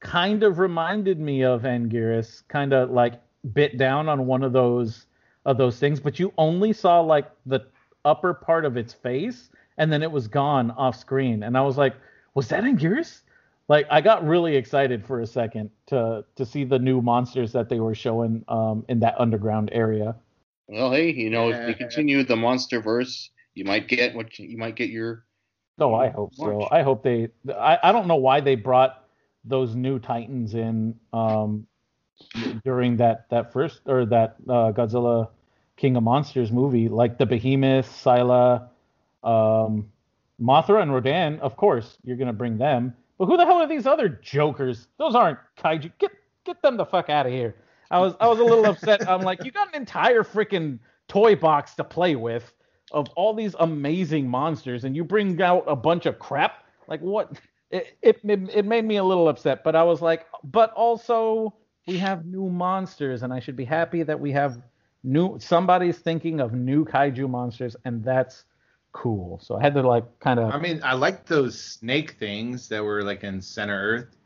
kind 0.00 0.42
of 0.42 0.58
reminded 0.58 1.18
me 1.20 1.44
of 1.44 1.62
Anguirus, 1.62 2.42
kind 2.48 2.72
of 2.72 2.90
like 2.90 3.20
bit 3.52 3.78
down 3.78 4.08
on 4.08 4.26
one 4.26 4.42
of 4.42 4.52
those 4.52 5.06
of 5.44 5.58
those 5.58 5.78
things, 5.78 6.00
but 6.00 6.18
you 6.18 6.32
only 6.38 6.72
saw 6.72 7.00
like 7.00 7.30
the 7.46 7.60
upper 8.04 8.34
part 8.34 8.64
of 8.64 8.76
its 8.76 8.92
face, 8.94 9.50
and 9.78 9.92
then 9.92 10.02
it 10.02 10.10
was 10.10 10.26
gone 10.26 10.70
off 10.72 10.96
screen. 10.96 11.42
And 11.42 11.56
I 11.56 11.60
was 11.62 11.76
like, 11.76 11.94
was 12.34 12.48
that 12.48 12.64
yours? 12.80 13.22
Like 13.68 13.86
I 13.90 14.00
got 14.00 14.26
really 14.26 14.56
excited 14.56 15.06
for 15.06 15.20
a 15.20 15.26
second 15.26 15.70
to 15.86 16.24
to 16.36 16.44
see 16.44 16.64
the 16.64 16.78
new 16.78 17.00
monsters 17.00 17.52
that 17.52 17.68
they 17.68 17.80
were 17.80 17.94
showing 17.94 18.44
um, 18.48 18.84
in 18.88 19.00
that 19.00 19.18
underground 19.18 19.70
area. 19.72 20.16
Well, 20.66 20.92
hey, 20.92 21.10
you 21.12 21.30
know, 21.30 21.50
if 21.50 21.56
Yeah. 21.56 21.66
they 21.66 21.74
continue 21.74 22.24
the 22.24 22.36
monster 22.36 22.80
verse, 22.80 23.30
you 23.54 23.64
might 23.64 23.88
get 23.88 24.14
what 24.14 24.38
you, 24.38 24.48
you 24.48 24.58
might 24.58 24.76
get 24.76 24.90
your. 24.90 25.24
Oh, 25.78 25.94
I 25.94 26.08
hope 26.08 26.34
so. 26.34 26.68
I 26.70 26.82
hope 26.82 27.02
they. 27.02 27.28
I, 27.48 27.78
I 27.82 27.92
don't 27.92 28.06
know 28.06 28.16
why 28.16 28.40
they 28.40 28.54
brought 28.54 29.04
those 29.44 29.74
new 29.74 29.98
Titans 29.98 30.54
in 30.54 30.94
um, 31.12 31.66
during 32.64 32.96
that 32.98 33.28
that 33.30 33.52
first 33.52 33.80
or 33.86 34.06
that 34.06 34.36
uh, 34.48 34.72
Godzilla 34.72 35.28
King 35.76 35.96
of 35.96 36.02
Monsters 36.02 36.52
movie, 36.52 36.88
like 36.88 37.18
the 37.18 37.26
Behemoth, 37.26 37.90
Scylla, 37.96 38.70
um, 39.22 39.90
Mothra, 40.40 40.82
and 40.82 40.92
Rodan. 40.92 41.40
Of 41.40 41.56
course, 41.56 41.98
you're 42.04 42.16
gonna 42.16 42.32
bring 42.32 42.58
them. 42.58 42.94
But 43.24 43.30
who 43.30 43.36
the 43.38 43.46
hell 43.46 43.62
are 43.62 43.66
these 43.66 43.86
other 43.86 44.10
jokers? 44.10 44.86
Those 44.98 45.14
aren't 45.14 45.38
kaiju. 45.56 45.90
Get 45.98 46.10
get 46.44 46.60
them 46.60 46.76
the 46.76 46.84
fuck 46.84 47.08
out 47.08 47.24
of 47.24 47.32
here. 47.32 47.54
I 47.90 47.98
was 47.98 48.12
I 48.20 48.28
was 48.28 48.38
a 48.38 48.44
little 48.44 48.66
upset. 48.66 49.08
I'm 49.08 49.22
like, 49.22 49.42
you 49.44 49.50
got 49.50 49.68
an 49.68 49.80
entire 49.80 50.22
freaking 50.22 50.78
toy 51.08 51.34
box 51.34 51.74
to 51.76 51.84
play 51.84 52.16
with 52.16 52.52
of 52.92 53.08
all 53.16 53.32
these 53.32 53.56
amazing 53.60 54.28
monsters, 54.28 54.84
and 54.84 54.94
you 54.94 55.04
bring 55.04 55.40
out 55.40 55.64
a 55.66 55.74
bunch 55.74 56.04
of 56.04 56.18
crap. 56.18 56.66
Like 56.86 57.00
what? 57.00 57.40
It 57.70 57.96
it 58.02 58.20
it 58.22 58.66
made 58.66 58.84
me 58.84 58.96
a 58.96 59.04
little 59.04 59.28
upset. 59.28 59.64
But 59.64 59.74
I 59.74 59.84
was 59.84 60.02
like, 60.02 60.26
but 60.42 60.70
also 60.74 61.54
we 61.86 61.96
have 61.96 62.26
new 62.26 62.50
monsters, 62.50 63.22
and 63.22 63.32
I 63.32 63.40
should 63.40 63.56
be 63.56 63.64
happy 63.64 64.02
that 64.02 64.20
we 64.20 64.32
have 64.32 64.60
new. 65.02 65.38
Somebody's 65.38 65.96
thinking 65.96 66.40
of 66.40 66.52
new 66.52 66.84
kaiju 66.84 67.30
monsters, 67.30 67.74
and 67.86 68.04
that's 68.04 68.44
cool. 68.94 69.38
So 69.42 69.56
I 69.56 69.60
had 69.60 69.74
to 69.74 69.82
like 69.82 70.04
kind 70.20 70.40
of. 70.40 70.50
I 70.54 70.58
mean, 70.58 70.80
I 70.82 70.94
like 70.94 71.26
those 71.26 71.60
snake 71.60 72.12
things 72.18 72.68
that 72.68 72.82
were 72.82 73.02
like 73.02 73.22
in 73.24 73.42
Center 73.42 73.78
Earth. 73.78 74.16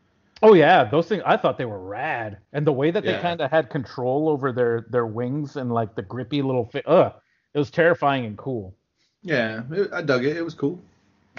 Oh 0.41 0.55
yeah, 0.55 0.85
those 0.85 1.09
things 1.09 1.25
I 1.27 1.37
thought 1.37 1.59
they 1.59 1.65
were 1.65 1.81
rad, 1.81 2.39
and 2.53 2.65
the 2.65 2.73
way 2.73 2.93
that 2.93 3.03
they 3.03 3.21
kind 3.23 3.41
of 3.41 3.51
had 3.51 3.71
control 3.71 4.29
over 4.29 4.53
their 4.53 4.87
their 4.89 5.07
wings 5.07 5.57
and 5.57 5.73
like 5.73 5.97
the 5.97 6.03
grippy 6.03 6.43
little 6.43 6.67
fi- 6.67 6.85
ugh, 6.87 7.13
it 7.55 7.59
was 7.59 7.73
terrifying 7.73 8.25
and 8.25 8.39
cool. 8.39 8.77
Yeah, 9.25 9.63
it- 9.73 9.93
I 9.93 10.03
dug 10.03 10.25
it. 10.25 10.37
It 10.37 10.45
was 10.45 10.55
cool. 10.55 10.79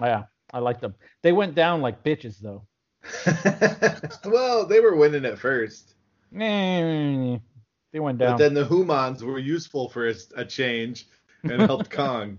Yeah, 0.02 0.24
I 0.54 0.60
liked 0.60 0.82
them. 0.82 0.96
They 1.22 1.32
went 1.32 1.56
down 1.56 1.80
like 1.82 2.04
bitches 2.04 2.40
though. 2.42 2.64
well, 4.30 4.66
they 4.66 4.82
were 4.82 4.96
winning 4.98 5.24
at 5.26 5.40
first, 5.40 5.94
They 6.34 7.40
went 8.00 8.18
down. 8.18 8.32
but 8.34 8.38
then 8.38 8.54
the 8.54 8.66
Humans 8.66 9.24
were 9.24 9.40
useful 9.40 9.88
for 9.90 10.10
a, 10.10 10.16
a 10.36 10.44
change 10.46 11.08
and 11.44 11.62
helped 11.62 11.90
Kong. 12.02 12.38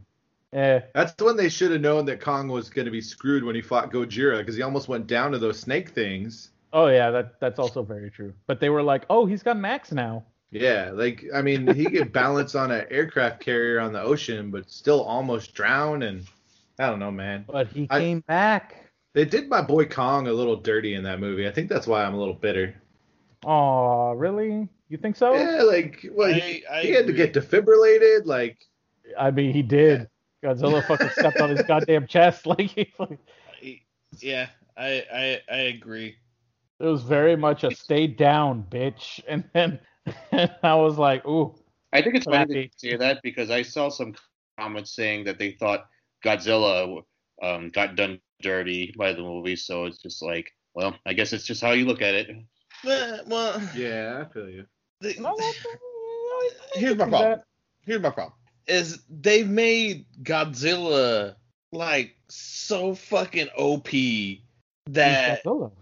Eh, 0.53 0.81
That's 0.95 1.15
when 1.23 1.37
they 1.37 1.49
should 1.49 1.71
have 1.71 1.81
known 1.81 2.07
that 2.07 2.21
Kong 2.21 2.49
was 2.49 2.71
going 2.71 2.87
to 2.87 2.91
be 2.91 3.01
screwed 3.01 3.45
when 3.45 3.55
he 3.55 3.63
fought 3.63 3.93
Gojira 3.93 4.39
because 4.39 4.57
he 4.57 4.63
almost 4.63 4.89
went 4.89 5.07
down 5.07 5.31
to 5.33 5.39
those 5.39 5.61
snake 5.61 5.91
things. 5.91 6.51
oh 6.73 6.89
yeah, 6.89 7.11
that 7.11 7.39
that's 7.41 7.59
also 7.61 7.83
very 7.85 8.11
true. 8.11 8.33
But 8.49 8.59
they 8.61 8.69
were 8.69 8.83
like, 8.83 9.05
oh, 9.11 9.27
he's 9.27 9.43
got 9.45 9.57
Max 9.57 9.93
now. 9.93 10.25
Yeah, 10.51 10.91
like 10.93 11.25
I 11.33 11.43
mean, 11.43 11.73
he 11.75 11.85
could 11.85 12.13
balance 12.23 12.57
on 12.57 12.73
an 12.73 12.85
aircraft 12.91 13.41
carrier 13.41 13.79
on 13.79 13.93
the 13.93 14.03
ocean, 14.03 14.51
but 14.51 14.69
still 14.69 15.03
almost 15.03 15.55
drown. 15.55 16.03
And 16.03 16.27
I 16.81 16.87
don't 16.91 16.99
know, 16.99 17.13
man. 17.13 17.45
But 17.49 17.69
he 17.69 17.87
I- 17.89 18.01
came 18.01 18.21
back. 18.21 18.77
They 19.13 19.25
did 19.25 19.49
my 19.49 19.61
boy 19.63 19.87
Kong 19.87 20.27
a 20.29 20.33
little 20.33 20.57
dirty 20.57 20.95
in 20.95 21.05
that 21.05 21.19
movie. 21.21 21.47
I 21.47 21.53
think 21.53 21.69
that's 21.69 21.87
why 21.87 22.05
I'm 22.05 22.15
a 22.15 22.19
little 22.19 22.35
bitter. 22.35 22.75
Oh, 23.45 24.13
really? 24.13 24.69
You 24.89 24.99
think 24.99 25.15
so? 25.17 25.33
Yeah, 25.35 25.63
like 25.63 26.05
well, 26.13 26.33
he, 26.33 26.65
I- 26.67 26.79
I 26.79 26.83
he 26.83 26.91
had 26.91 27.07
to 27.07 27.13
get 27.13 27.33
defibrillated. 27.35 28.27
Like 28.27 28.59
I 29.17 29.31
mean, 29.31 29.53
he 29.53 29.63
did. 29.63 30.09
Godzilla 30.43 30.85
fucking 30.87 31.11
stepped 31.11 31.41
on 31.41 31.51
his 31.51 31.63
goddamn 31.63 32.07
chest. 32.07 32.47
Like 32.47 32.71
he, 32.71 32.85
fucking- 32.97 33.19
Yeah, 34.19 34.49
I 34.77 35.05
I 35.13 35.41
I 35.53 35.57
agree. 35.75 36.17
it 36.79 36.85
was 36.85 37.03
very 37.03 37.37
much 37.37 37.65
a 37.65 37.75
stay 37.75 38.07
down, 38.07 38.65
bitch. 38.71 39.21
And 39.29 39.45
then 39.53 39.79
and 40.33 40.51
I 40.63 40.75
was 40.75 40.97
like, 40.99 41.27
ooh, 41.27 41.55
I 41.93 42.03
think 42.03 42.15
it's 42.17 42.25
funny 42.25 42.39
that 42.39 42.49
Happy. 42.49 42.71
you 42.83 42.91
say 42.91 42.97
that 42.97 43.21
because 43.23 43.51
I 43.51 43.63
saw 43.63 43.89
some 43.91 44.15
comments 44.59 44.95
saying 44.95 45.25
that 45.25 45.39
they 45.39 45.53
thought 45.53 45.87
Godzilla 46.25 47.03
um, 47.43 47.71
got 47.71 47.97
done 47.97 48.21
dirty 48.43 48.95
by 48.97 49.13
the 49.13 49.23
movie. 49.23 49.57
So 49.57 49.85
it's 49.85 49.99
just 49.99 50.23
like, 50.23 50.51
well, 50.75 50.95
I 51.07 51.13
guess 51.13 51.33
it's 51.33 51.45
just 51.45 51.61
how 51.61 51.73
you 51.73 51.85
look 51.85 52.01
at 52.03 52.15
it. 52.15 52.29
Well, 52.85 53.61
yeah, 53.77 54.25
I 54.27 54.33
feel 54.33 54.49
you. 54.49 54.65
the- 55.01 55.15
no, 55.21 55.35
no, 55.37 55.53
here's 56.75 56.97
my 56.97 57.09
problem. 57.09 57.41
Here's 57.85 58.01
my 58.01 58.11
problem. 58.11 58.35
Is 58.71 59.03
they've 59.11 59.49
made 59.49 60.07
Godzilla 60.23 61.35
like 61.73 62.17
so 62.29 62.95
fucking 62.95 63.49
OP 63.57 63.89
that 64.87 65.45
Godzilla. 65.45 65.73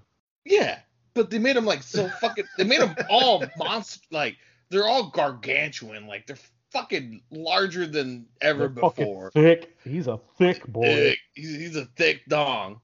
yeah, 0.45 0.79
but 1.15 1.31
they 1.31 1.39
made 1.39 1.57
him 1.57 1.67
like 1.67 1.83
so 1.83 2.09
fucking. 2.21 2.45
They 2.57 2.65
made 2.65 2.81
them 2.81 2.95
all 3.11 3.45
monster 3.59 4.01
like 4.11 4.37
they're 4.71 4.87
all 4.87 5.11
gargantuan. 5.11 6.07
Like 6.07 6.27
they're 6.27 6.39
fucking 6.71 7.23
larger 7.31 7.87
than 7.87 8.27
ever 8.41 8.69
They're 8.69 8.69
before. 8.69 9.31
Thick. 9.33 9.77
He's 9.85 10.07
a 10.07 10.19
thick 10.39 10.67
boy. 10.67 10.83
Thick. 10.83 11.19
He's, 11.35 11.57
he's 11.57 11.77
a 11.77 11.87
thick 11.97 12.23
dong. 12.29 12.81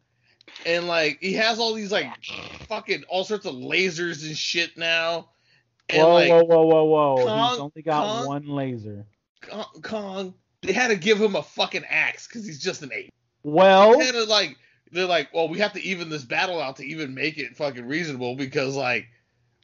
And 0.66 0.86
like 0.86 1.18
he 1.20 1.32
has 1.34 1.58
all 1.58 1.74
these 1.74 1.92
like 1.92 2.06
fucking 2.68 3.04
all 3.08 3.24
sorts 3.24 3.46
of 3.46 3.54
lasers 3.54 4.26
and 4.26 4.36
shit 4.36 4.76
now. 4.76 5.30
And 5.88 6.02
Whoa, 6.02 6.14
like 6.14 6.28
whoa, 6.30 6.44
whoa, 6.44 6.64
whoa, 6.64 6.84
whoa! 6.84 7.50
He's 7.50 7.58
only 7.58 7.82
got 7.82 8.06
Kong- 8.06 8.26
one 8.26 8.46
laser. 8.46 9.06
Kong, 9.82 10.34
they 10.62 10.72
had 10.72 10.88
to 10.88 10.96
give 10.96 11.20
him 11.20 11.36
a 11.36 11.42
fucking 11.42 11.84
axe 11.88 12.26
because 12.26 12.46
he's 12.46 12.60
just 12.62 12.82
an 12.82 12.90
ape. 12.92 13.12
Well, 13.42 13.98
They 13.98 14.06
had 14.06 14.14
to 14.14 14.24
like 14.24 14.56
they're 14.92 15.06
like, 15.06 15.28
well, 15.34 15.48
we 15.48 15.58
have 15.58 15.72
to 15.74 15.82
even 15.82 16.08
this 16.08 16.24
battle 16.24 16.60
out 16.60 16.76
to 16.76 16.84
even 16.84 17.14
make 17.14 17.36
it 17.38 17.56
fucking 17.56 17.86
reasonable 17.86 18.36
because 18.36 18.76
like 18.76 19.06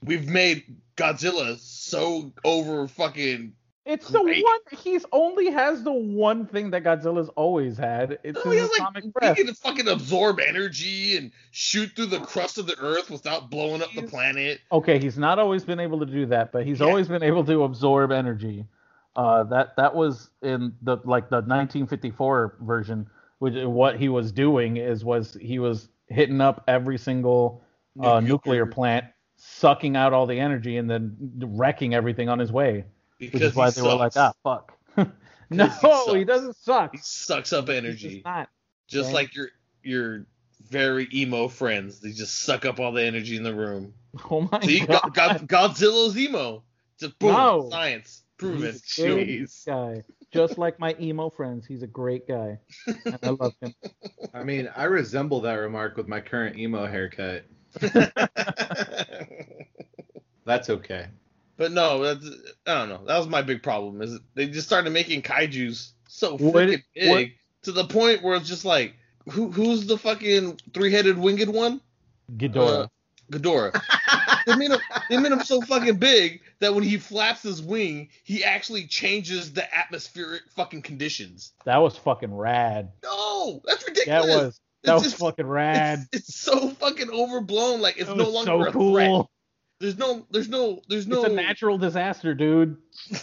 we've 0.03 0.29
made 0.29 0.65
Godzilla 0.97 1.59
so 1.59 2.33
over 2.45 2.89
fucking 2.89 3.53
it's 3.87 4.09
the 4.09 4.23
one. 4.23 4.35
He's 4.79 5.07
only 5.11 5.51
has 5.51 5.83
the 5.83 5.91
one 5.93 6.47
thing 6.47 6.71
that 6.71 6.85
Godzilla's 6.85 7.31
always 7.31 7.77
had. 7.79 8.19
It's 8.23 8.39
No, 8.45 8.51
he 8.51 8.59
his 8.59 8.71
has 8.71 8.79
like 8.95 9.13
breath. 9.15 9.37
he 9.39 9.45
can 9.45 9.55
fucking 9.55 9.89
absorb 9.89 10.39
energy 10.39 11.17
and 11.17 11.33
shoot 11.51 11.91
through 11.97 12.07
the 12.07 12.21
crust 12.21 12.59
of 12.59 12.67
the 12.67 12.79
earth 12.79 13.11
without 13.11 13.51
blowing 13.51 13.83
up 13.83 13.89
the 13.95 14.03
planet. 14.03 14.61
Okay, 14.71 14.99
he's 14.99 15.17
not 15.19 15.39
always 15.39 15.65
been 15.65 15.81
able 15.81 15.99
to 16.01 16.07
do 16.07 16.27
that, 16.27 16.53
but 16.53 16.67
he's 16.67 16.81
Yeah. 16.81 16.87
always 16.87 17.09
been 17.09 17.23
able 17.23 17.45
to 17.47 17.65
absorb 17.65 18.13
energy. 18.13 18.67
Uh, 19.17 19.43
that 19.45 19.77
that 19.77 19.95
was 19.95 20.31
in 20.43 20.73
the 20.83 20.97
like 21.05 21.29
the 21.31 21.37
1954 21.37 22.59
version, 22.61 23.09
which 23.39 23.55
what 23.65 23.99
he 23.99 24.09
was 24.09 24.31
doing 24.33 24.77
is 24.77 25.05
was 25.05 25.37
he 25.41 25.59
was 25.59 25.89
hitting 26.07 26.41
up 26.41 26.63
every 26.69 26.97
single 26.99 27.63
uh, 28.01 28.21
nuclear 28.21 28.67
plant, 28.67 29.05
sucking 29.37 29.97
out 29.97 30.13
all 30.13 30.27
the 30.27 30.39
energy, 30.39 30.77
and 30.77 30.89
then 30.89 31.17
wrecking 31.39 31.95
everything 31.95 32.29
on 32.29 32.39
his 32.39 32.53
way. 32.53 32.85
Which 33.19 33.33
because 33.33 33.51
is 33.51 33.55
why 33.57 33.67
he 33.71 33.73
they 33.73 33.83
were 33.83 33.95
like, 33.95 34.13
sucks. 34.13 34.37
ah, 34.45 34.63
fuck. 34.97 35.11
no, 35.51 35.67
he 36.13 36.19
he 36.21 36.25
doesn't 36.25 36.57
suck. 36.57 36.93
He 36.93 36.99
sucks 37.03 37.53
up 37.53 37.69
energy, 37.69 38.11
just 38.15 38.25
not. 38.25 38.49
just 38.87 39.09
Okay. 39.09 39.15
like 39.15 39.35
your 39.35 39.49
your 39.83 40.27
very 40.69 41.09
emo 41.13 41.49
friends. 41.49 42.01
They 42.01 42.13
just 42.13 42.43
suck 42.45 42.65
up 42.65 42.79
all 42.79 42.93
the 42.93 43.03
energy 43.03 43.37
in 43.37 43.43
the 43.43 43.55
room. 43.55 43.93
Oh 44.31 44.49
my 44.51 44.61
See, 44.61 44.85
god. 44.87 45.15
God, 45.15 45.49
Godzilla's 45.49 46.19
emo. 46.19 46.63
Just 46.99 47.17
boom, 47.21 47.31
No. 47.31 47.69
science, 47.71 48.25
proven. 48.41 48.63
He's 48.73 48.99
a 48.99 49.03
great 49.15 49.29
Jeez. 49.29 49.67
guy. 49.67 50.03
Just 50.33 50.59
like 50.59 50.79
my 50.79 50.95
emo 51.01 51.29
friends, 51.31 51.67
he's 51.67 51.83
a 51.83 51.87
great 51.87 52.27
guy. 52.29 52.59
And 52.87 53.19
I 53.23 53.31
love 53.31 53.55
him. 53.61 53.75
I 54.35 54.45
mean, 54.45 54.71
I 54.77 54.85
resemble 54.85 55.41
that 55.43 55.55
remark 55.55 55.97
with 55.97 56.07
my 56.09 56.21
current 56.21 56.57
emo 56.59 56.87
haircut. 56.87 57.45
That's 60.45 60.71
okay. 60.71 61.07
but 61.57 61.73
no, 61.73 62.03
that's 62.03 62.27
I 62.67 62.75
don't 62.81 62.89
know. 62.89 63.05
That 63.07 63.19
was 63.19 63.29
my 63.29 63.43
big 63.43 63.63
problem. 63.63 64.03
Is 64.03 64.19
they 64.35 64.49
just 64.49 64.67
started 64.67 64.91
making 64.91 65.23
kaiju's 65.23 65.93
so 66.09 66.37
What- 66.37 66.55
freaking 66.55 66.83
big 66.95 67.09
what- 67.11 67.27
to 67.63 67.73
the 67.73 67.85
point 67.85 68.23
where 68.23 68.35
it's 68.37 68.49
just 68.49 68.65
like, 68.65 68.95
who 69.31 69.51
who's 69.51 69.87
the 69.87 69.99
fucking 69.99 70.59
three-headed 70.73 71.19
winged 71.19 71.49
one? 71.49 71.81
Ghidorah. 72.37 72.85
Uh, 72.85 72.89
Ghidorah. 73.31 73.81
they 74.47 74.57
made 74.57 74.71
him 74.71 74.79
they 75.09 75.17
made 75.17 75.33
him 75.33 75.41
so 75.45 75.61
fucking 75.63 75.97
big 75.97 76.41
that 76.61 76.75
when 76.75 76.85
he 76.85 76.97
flaps 76.97 77.43
his 77.43 77.63
wing, 77.63 78.09
he 78.25 78.45
actually 78.45 78.87
changes 78.87 79.53
the 79.53 79.75
atmospheric 79.77 80.43
fucking 80.55 80.83
conditions. 80.83 81.53
that 81.65 81.79
was 81.79 81.97
fucking 81.97 82.35
rad. 82.35 82.93
No, 83.03 83.63
that's 83.65 83.87
ridiculous. 83.87 84.27
That 84.27 84.45
was 84.45 84.61
that 84.83 84.95
It's 84.95 85.03
was 85.05 85.13
just- 85.13 85.21
fucking 85.23 85.47
rad. 85.47 86.07
It's, 86.13 86.29
it's 86.29 86.37
so 86.41 86.71
fucking 86.71 87.11
overblown. 87.11 87.81
Like 87.81 87.99
it's 87.99 88.09
no 88.09 88.29
longer 88.29 88.47
so 88.51 88.63
a 88.69 88.73
cool. 88.73 88.95
threat. 88.95 89.27
There's 89.81 89.97
no, 89.97 90.27
there's 90.31 90.51
no, 90.51 90.83
there's 90.91 91.07
no. 91.07 91.25
It's 91.25 91.33
a 91.33 91.35
natural 91.35 91.79
disaster, 91.79 92.35
dude. 92.35 92.77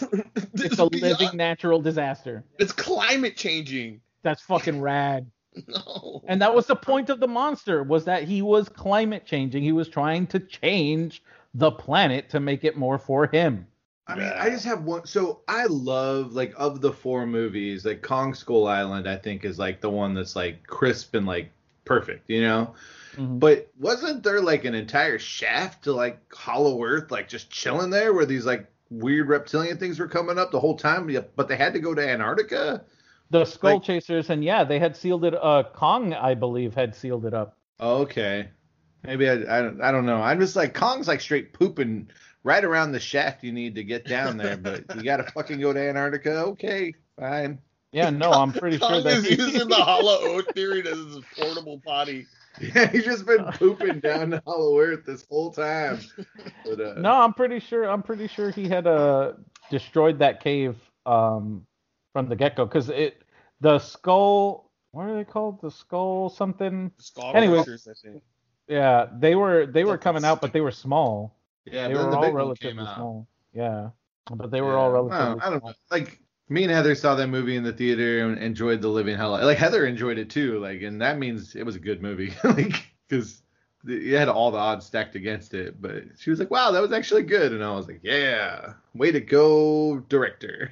It's 0.54 0.78
a 0.78 0.84
living 0.86 1.36
natural 1.36 1.80
disaster. 1.80 2.44
It's 2.58 2.72
climate 2.72 3.36
changing. 3.36 4.00
That's 4.24 4.42
fucking 4.42 4.80
rad. 4.80 5.30
No. 5.68 6.22
And 6.26 6.40
that 6.42 6.54
was 6.54 6.66
the 6.66 6.76
point 6.76 7.10
of 7.10 7.20
the 7.20 7.28
monster 7.28 7.82
was 7.82 8.04
that 8.04 8.24
he 8.24 8.42
was 8.42 8.68
climate 8.68 9.26
changing. 9.26 9.62
He 9.62 9.72
was 9.72 9.88
trying 9.88 10.26
to 10.28 10.40
change 10.40 11.22
the 11.54 11.70
planet 11.70 12.28
to 12.30 12.40
make 12.40 12.64
it 12.64 12.76
more 12.76 12.98
for 12.98 13.26
him. 13.26 13.66
I 14.06 14.14
mean, 14.14 14.32
I 14.34 14.48
just 14.48 14.64
have 14.64 14.84
one. 14.84 15.06
So 15.06 15.40
I 15.48 15.66
love 15.66 16.32
like 16.32 16.54
of 16.56 16.80
the 16.80 16.92
four 16.92 17.26
movies, 17.26 17.84
like 17.84 18.00
Kong 18.02 18.32
Skull 18.34 18.66
Island. 18.66 19.06
I 19.08 19.16
think 19.16 19.44
is 19.44 19.58
like 19.58 19.80
the 19.80 19.90
one 19.90 20.14
that's 20.14 20.34
like 20.34 20.66
crisp 20.66 21.14
and 21.14 21.26
like 21.26 21.50
perfect, 21.84 22.28
you 22.28 22.40
know. 22.40 22.74
Mhm. 23.16 23.38
But 23.38 23.70
wasn't 23.78 24.22
there 24.22 24.40
like 24.40 24.64
an 24.64 24.74
entire 24.74 25.18
shaft 25.18 25.84
to 25.84 25.92
like 25.92 26.20
Hollow 26.32 26.82
Earth, 26.82 27.10
like 27.10 27.28
just 27.28 27.50
chilling 27.50 27.90
there, 27.90 28.14
where 28.14 28.26
these 28.26 28.46
like 28.46 28.66
weird 28.90 29.28
reptilian 29.28 29.76
things 29.76 29.98
were 29.98 30.08
coming 30.08 30.38
up 30.38 30.52
the 30.52 30.60
whole 30.60 30.76
time? 30.76 31.14
But 31.36 31.48
they 31.48 31.56
had 31.56 31.74
to 31.74 31.80
go 31.80 31.94
to 31.94 32.08
Antarctica. 32.08 32.84
The 33.30 33.44
Skull 33.44 33.74
like- 33.74 33.82
Chasers, 33.82 34.30
and 34.30 34.42
yeah, 34.42 34.64
they 34.64 34.78
had 34.78 34.96
sealed 34.96 35.24
it. 35.24 35.34
Uh, 35.34 35.62
Kong, 35.74 36.14
I 36.14 36.34
believe, 36.34 36.74
had 36.74 36.94
sealed 36.94 37.26
it 37.26 37.34
up. 37.34 37.56
Okay. 37.80 38.48
Maybe 39.04 39.28
I, 39.28 39.34
I 39.34 39.62
don't 39.62 39.80
I 39.80 39.92
don't 39.92 40.06
know. 40.06 40.20
I'm 40.20 40.40
just 40.40 40.56
like 40.56 40.74
Kong's 40.74 41.06
like 41.06 41.20
straight 41.20 41.52
pooping 41.52 42.10
right 42.42 42.64
around 42.64 42.92
the 42.92 42.98
shaft 43.00 43.44
you 43.44 43.52
need 43.52 43.76
to 43.76 43.84
get 43.84 44.04
down 44.06 44.36
there, 44.36 44.56
but 44.56 44.84
you 44.96 45.02
gotta 45.02 45.22
fucking 45.34 45.60
go 45.60 45.72
to 45.72 45.78
Antarctica. 45.80 46.38
Okay, 46.46 46.94
fine. 47.18 47.60
Yeah, 47.92 48.10
no, 48.10 48.32
I'm 48.32 48.52
pretty 48.52 48.78
sure 48.78 48.88
Kong 48.88 49.04
that 49.04 49.18
is 49.18 49.30
using 49.38 49.68
the 49.68 49.76
Hollow 49.76 50.36
Earth 50.38 50.46
theory 50.52 50.80
as 50.80 50.98
his 50.98 51.20
portable 51.38 51.80
potty. 51.86 52.26
Yeah, 52.60 52.86
he's 52.90 53.04
just 53.04 53.24
been 53.24 53.44
pooping 53.52 54.00
down 54.00 54.30
to 54.30 54.42
Hollow 54.44 54.78
Earth 54.80 55.06
this 55.06 55.24
whole 55.30 55.52
time. 55.52 56.00
But, 56.64 56.80
uh, 56.80 56.94
No, 56.98 57.12
I'm 57.12 57.32
pretty 57.34 57.60
sure. 57.60 57.88
I'm 57.88 58.02
pretty 58.02 58.26
sure 58.26 58.50
he 58.50 58.68
had 58.68 58.86
uh 58.88 59.34
destroyed 59.70 60.18
that 60.18 60.40
cave 60.42 60.76
um 61.06 61.66
from 62.18 62.28
the 62.28 62.34
get 62.34 62.56
go 62.56 62.64
because 62.66 62.88
it 62.90 63.22
the 63.60 63.78
skull. 63.78 64.72
What 64.90 65.04
are 65.04 65.14
they 65.14 65.24
called? 65.24 65.60
The 65.60 65.70
skull 65.70 66.28
something. 66.30 66.90
Skull 66.98 67.36
Anyways. 67.36 67.86
I 67.86 67.92
think. 68.02 68.22
Yeah, 68.66 69.06
they 69.20 69.36
were 69.36 69.66
they 69.66 69.84
were 69.84 69.96
coming 69.98 70.24
out, 70.24 70.40
but 70.40 70.52
they 70.52 70.60
were 70.60 70.72
small. 70.72 71.36
yeah, 71.64 71.86
they 71.86 71.94
but 71.94 72.06
were 72.06 72.10
the 72.10 72.16
all 72.16 72.32
relatively 72.32 72.84
small. 72.84 73.28
Yeah, 73.52 73.90
but 74.34 74.50
they 74.50 74.60
were 74.60 74.72
Yeah, 74.72 74.78
all 74.78 74.90
I 74.90 74.94
don't- 74.94 75.08
relatively. 75.10 75.40
I 75.42 75.50
don't 75.50 75.60
small. 75.60 75.70
know. 75.70 75.76
Like 75.92 76.20
me 76.48 76.64
and 76.64 76.72
Heather 76.72 76.94
saw 76.96 77.14
that 77.14 77.28
movie 77.28 77.54
in 77.56 77.62
the 77.62 77.72
theater 77.72 78.26
and 78.26 78.36
enjoyed 78.38 78.82
the 78.82 78.88
living 78.88 79.16
hell. 79.16 79.30
Like 79.30 79.58
Heather 79.58 79.86
enjoyed 79.86 80.18
it 80.18 80.28
too. 80.28 80.58
Like, 80.58 80.82
and 80.82 81.00
that 81.00 81.18
means 81.18 81.54
it 81.54 81.64
was 81.64 81.76
a 81.76 81.80
good 81.80 82.02
movie. 82.02 82.32
like, 82.44 82.84
because 83.08 83.42
you 83.84 84.16
had 84.16 84.28
all 84.28 84.50
the 84.50 84.58
odds 84.58 84.86
stacked 84.86 85.14
against 85.14 85.54
it. 85.54 85.80
But 85.80 86.04
she 86.18 86.30
was 86.30 86.38
like, 86.38 86.50
"Wow, 86.50 86.70
that 86.72 86.82
was 86.82 86.92
actually 86.92 87.22
good," 87.22 87.52
and 87.52 87.62
I 87.64 87.74
was 87.74 87.86
like, 87.86 88.00
"Yeah, 88.02 88.74
way 88.94 89.12
to 89.12 89.20
go, 89.20 90.00
director." 90.08 90.70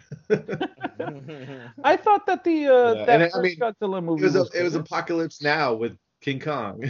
I 1.85 1.97
thought 1.97 2.27
that 2.27 2.45
the 2.45 2.67
uh, 2.67 2.95
Yeah, 2.95 3.05
that 3.07 3.09
and 3.09 3.23
I 3.23 3.29
first 3.31 3.43
mean, 3.43 3.61
Godzilla 3.61 3.99
It 3.99 4.03
movie 4.03 4.23
was 4.23 4.35
a, 4.37 4.47
it 4.59 4.63
was. 4.63 4.75
Apocalypse 4.75 5.43
Now 5.43 5.75
with 5.75 5.97
King 6.21 6.41
Kong. 6.41 6.83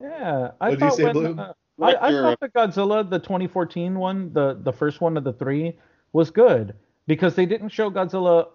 yeah. 0.00 0.50
I 0.60 0.70
What'd 0.70 0.80
you 0.80 0.88
thought 0.88 0.96
say, 0.96 1.04
when, 1.04 1.12
Blue? 1.12 1.38
uh, 1.38 1.52
I, 1.80 1.94
I 2.08 2.10
thought 2.12 2.40
the 2.40 2.48
Godzilla, 2.48 3.08
the 3.08 3.18
2014 3.18 3.98
one, 3.98 4.32
the 4.32 4.58
the 4.62 4.72
first 4.72 5.00
one 5.00 5.16
of 5.16 5.24
the 5.24 5.32
three, 5.32 5.78
was 6.12 6.30
good 6.30 6.74
because 7.06 7.34
they 7.34 7.46
didn't 7.46 7.70
show 7.70 7.90
Godzilla 7.90 8.48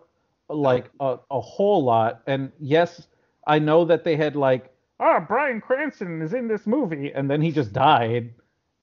like 0.50 0.90
a, 1.00 1.18
a 1.30 1.40
whole 1.40 1.84
lot. 1.84 2.22
And 2.28 2.52
yes, 2.60 3.08
I 3.46 3.60
know 3.60 3.86
that 3.86 4.04
they 4.04 4.16
had 4.16 4.36
like, 4.36 4.72
oh, 5.00 5.20
Bryan 5.28 5.62
Cranston 5.62 6.22
is 6.22 6.34
in 6.34 6.48
this 6.48 6.66
movie, 6.68 7.12
and 7.14 7.30
then 7.30 7.42
he 7.42 7.52
just 7.52 7.74
died, 7.74 8.34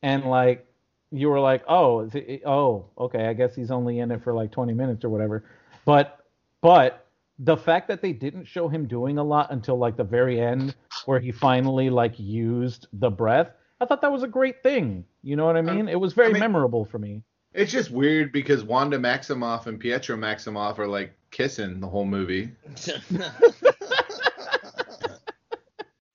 and 0.02 0.24
like 0.24 0.66
you 1.10 1.28
were 1.28 1.40
like, 1.40 1.62
oh, 1.68 2.00
is 2.00 2.14
it, 2.14 2.42
oh, 2.44 2.86
okay, 2.98 3.26
I 3.26 3.32
guess 3.32 3.54
he's 3.54 3.70
only 3.70 4.00
in 4.00 4.10
it 4.10 4.22
for 4.22 4.32
like 4.32 4.50
20 4.50 4.74
minutes 4.74 5.04
or 5.04 5.08
whatever. 5.08 5.44
But 5.84 6.24
but 6.60 7.06
the 7.38 7.56
fact 7.56 7.88
that 7.88 8.02
they 8.02 8.12
didn't 8.12 8.46
show 8.46 8.68
him 8.68 8.86
doing 8.86 9.18
a 9.18 9.22
lot 9.22 9.50
until 9.50 9.76
like 9.76 9.96
the 9.96 10.04
very 10.04 10.40
end 10.40 10.74
where 11.04 11.20
he 11.20 11.30
finally 11.30 11.90
like 11.90 12.18
used 12.18 12.86
the 12.94 13.10
breath 13.10 13.50
i 13.80 13.84
thought 13.84 14.00
that 14.00 14.10
was 14.10 14.22
a 14.22 14.28
great 14.28 14.62
thing 14.62 15.04
you 15.22 15.36
know 15.36 15.44
what 15.44 15.54
i 15.54 15.60
mean 15.60 15.86
it 15.86 16.00
was 16.00 16.14
very 16.14 16.30
I 16.30 16.32
mean- 16.32 16.40
memorable 16.40 16.86
for 16.86 16.98
me 16.98 17.22
it's 17.56 17.72
just 17.72 17.90
weird 17.90 18.32
because 18.32 18.62
Wanda 18.62 18.98
Maximoff 18.98 19.66
and 19.66 19.80
Pietro 19.80 20.14
Maximoff 20.14 20.78
are 20.78 20.86
like 20.86 21.14
kissing 21.30 21.80
the 21.80 21.86
whole 21.86 22.04
movie. 22.04 22.50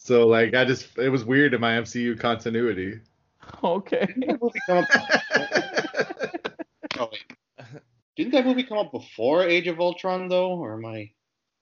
So 0.04 0.28
like, 0.28 0.56
I 0.56 0.66
just 0.66 0.98
it 0.98 1.10
was 1.10 1.24
weird 1.24 1.54
in 1.54 1.62
my 1.62 1.74
MCU 1.74 2.20
continuity. 2.20 3.00
okay 3.64 4.06
Didn't 4.08 4.28
that 4.28 4.42
movie 4.42 4.60
come 4.68 4.78
up? 4.80 4.90
Oh. 7.00 7.10
Didn't 8.18 8.34
that 8.34 8.46
movie 8.46 8.64
come 8.64 8.78
up 8.78 8.92
before 8.92 9.44
Age 9.44 9.68
of 9.68 9.80
Ultron 9.80 10.28
though, 10.28 10.52
or 10.52 10.74
am 10.74 10.86
I? 10.86 11.12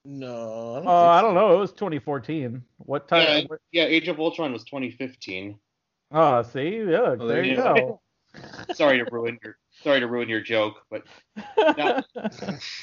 no, 0.06 0.76
I 0.76 0.80
don't, 0.80 0.88
uh, 0.88 0.92
i 1.12 1.22
don't 1.22 1.36
know 1.36 1.54
it 1.54 1.60
was 1.60 1.72
2014 1.74 2.64
what 2.78 3.08
time 3.08 3.22
Yeah, 3.28 3.42
what- 3.48 3.60
yeah. 3.72 3.84
Age 3.84 4.08
of 4.08 4.20
Ultron 4.20 4.52
was 4.54 4.64
2015. 4.64 5.60
oh 6.12 6.42
see 6.42 6.78
yeah 6.80 7.14
Well, 7.16 7.28
there 7.28 7.44
you 7.44 7.52
you 7.52 7.58
go 7.58 8.02
Sorry 8.74 8.98
to 9.00 9.06
ruin 9.06 9.38
your 9.44 9.58
sorry 9.84 10.00
to 10.00 10.08
ruin 10.08 10.30
your 10.30 10.42
joke, 10.42 10.76
but 10.90 11.04
Well, 11.68 12.04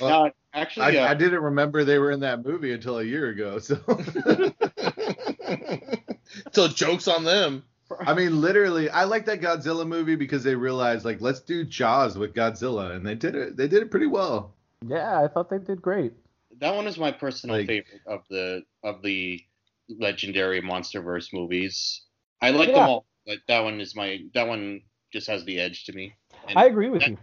no, 0.00 0.30
actually, 0.52 0.98
I, 0.98 1.04
uh, 1.04 1.10
I 1.10 1.14
didn't 1.14 1.40
remember 1.40 1.84
they 1.84 1.98
were 1.98 2.10
in 2.10 2.20
that 2.20 2.44
movie 2.44 2.72
until 2.72 2.98
a 2.98 3.04
year 3.04 3.28
ago. 3.28 3.58
So 3.58 3.76
so 6.52 6.68
jokes 6.68 7.08
on 7.08 7.24
them. 7.24 7.64
I 8.00 8.14
mean, 8.14 8.40
literally, 8.40 8.90
I 8.90 9.04
like 9.04 9.26
that 9.26 9.40
Godzilla 9.40 9.86
movie 9.86 10.16
because 10.16 10.42
they 10.42 10.54
realized 10.56 11.04
like 11.04 11.20
let's 11.20 11.40
do 11.40 11.64
Jaws 11.64 12.18
with 12.18 12.34
Godzilla, 12.34 12.94
and 12.96 13.06
they 13.06 13.14
did 13.14 13.34
it. 13.36 13.56
They 13.56 13.68
did 13.68 13.82
it 13.82 13.90
pretty 13.90 14.06
well. 14.08 14.54
yeah 14.86 15.22
i 15.22 15.26
thought 15.26 15.48
they 15.48 15.58
did 15.58 15.80
great 15.80 16.12
that 16.60 16.74
one 16.74 16.86
is 16.86 16.98
my 16.98 17.10
personal 17.10 17.56
Like- 17.56 17.66
favorite 17.66 18.02
of 18.06 18.20
the 18.28 18.62
of 18.84 19.02
the 19.02 19.40
legendary 19.88 20.60
MonsterVerse 20.62 21.32
movies. 21.32 22.02
I 22.42 22.50
like 22.50 22.68
Yeah. 22.68 22.74
them 22.80 22.88
all, 22.88 23.06
but 23.26 23.38
that 23.48 23.60
one 23.60 23.80
is 23.80 23.94
my 23.94 24.20
that 24.34 24.46
one 24.48 24.82
just 25.12 25.26
has 25.28 25.44
the 25.44 25.58
edge 25.60 25.84
to 25.84 25.92
me. 25.92 26.12
And 26.48 26.58
i 26.58 26.64
agree 26.66 26.90
with 26.90 27.00
that, 27.02 27.10
you 27.10 27.18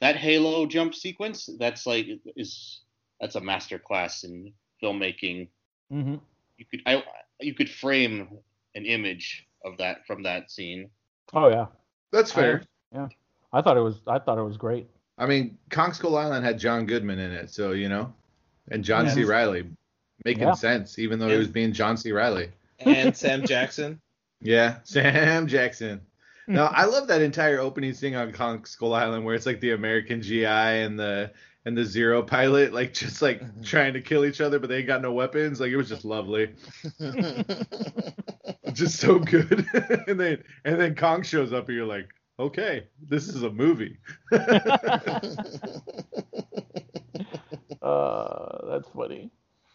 that 0.00 0.16
Halo 0.16 0.66
jump 0.66 0.94
sequence, 0.94 1.48
that's 1.58 1.86
like 1.86 2.06
is 2.36 2.80
that's 3.20 3.36
a 3.36 3.40
master 3.40 3.78
class 3.78 4.24
in 4.24 4.52
filmmaking. 4.82 5.48
hmm 5.90 6.16
You 6.58 6.64
could 6.70 6.82
I 6.86 7.02
you 7.40 7.54
could 7.54 7.70
frame 7.70 8.28
an 8.74 8.84
image 8.84 9.46
of 9.64 9.76
that 9.78 10.06
from 10.06 10.22
that 10.24 10.50
scene. 10.50 10.90
oh 11.34 11.48
yeah 11.48 11.66
That's 12.12 12.32
fair. 12.32 12.62
Yeah. 12.92 13.08
I 13.52 13.62
thought 13.62 13.76
it 13.76 13.80
was 13.80 14.00
i 14.06 14.18
thought 14.18 14.38
it 14.38 14.42
was 14.42 14.56
great 14.56 14.88
I, 15.20 15.26
mean, 15.26 15.58
Kong 15.70 15.92
Skull 15.92 16.16
Island 16.16 16.44
had 16.44 16.60
John 16.60 16.86
Goodman 16.86 17.18
in 17.18 17.32
it, 17.32 17.50
so 17.50 17.72
you 17.72 17.88
know, 17.88 18.12
and 18.70 18.84
John 18.84 19.10
C. 19.10 19.24
Reilly, 19.24 19.66
making 20.24 20.44
Yeah. 20.44 20.52
sense, 20.54 20.96
even 21.00 21.18
though 21.18 21.26
he 21.28 21.36
was 21.36 21.48
being 21.48 21.72
John 21.72 21.96
C. 21.96 22.12
Reilly. 22.12 22.50
And 22.78 23.16
Sam 23.16 23.44
Jackson. 23.44 24.00
Yeah, 24.40 24.76
Sam 24.84 25.48
Jackson. 25.48 26.00
Now 26.46 26.66
I 26.66 26.84
love 26.84 27.08
that 27.08 27.20
entire 27.20 27.58
opening 27.58 27.92
scene 27.92 28.14
on 28.14 28.30
Kong 28.32 28.64
Skull 28.64 28.94
Island 28.94 29.24
where 29.24 29.34
it's 29.34 29.46
like 29.46 29.58
the 29.58 29.72
American 29.72 30.22
GI 30.22 30.44
and 30.46 30.96
the 30.96 31.32
and 31.68 31.76
the 31.76 31.84
Zero 31.84 32.22
pilot 32.22 32.72
like 32.72 32.94
just 32.94 33.20
like 33.20 33.42
Mhm. 33.42 33.64
trying 33.66 33.92
to 33.92 34.00
kill 34.00 34.24
each 34.24 34.40
other, 34.40 34.58
but 34.58 34.70
they 34.70 34.78
ain't 34.78 34.86
got 34.86 35.02
no 35.02 35.12
weapons. 35.12 35.60
Like 35.60 35.70
it 35.70 35.76
was 35.76 35.88
just 35.90 36.04
lovely, 36.06 36.54
just 38.72 38.96
so 38.98 39.18
good. 39.18 39.66
and 40.08 40.18
then 40.18 40.42
and 40.64 40.80
then 40.80 40.94
Kong 40.94 41.22
shows 41.22 41.52
up 41.52 41.68
and 41.68 41.76
you're 41.76 41.86
like, 41.86 42.08
okay, 42.40 42.86
this 43.08 43.28
is 43.28 43.42
a 43.42 43.50
movie. 43.50 43.98
uh 47.82 48.66
that's 48.68 48.88
funny 48.88 49.30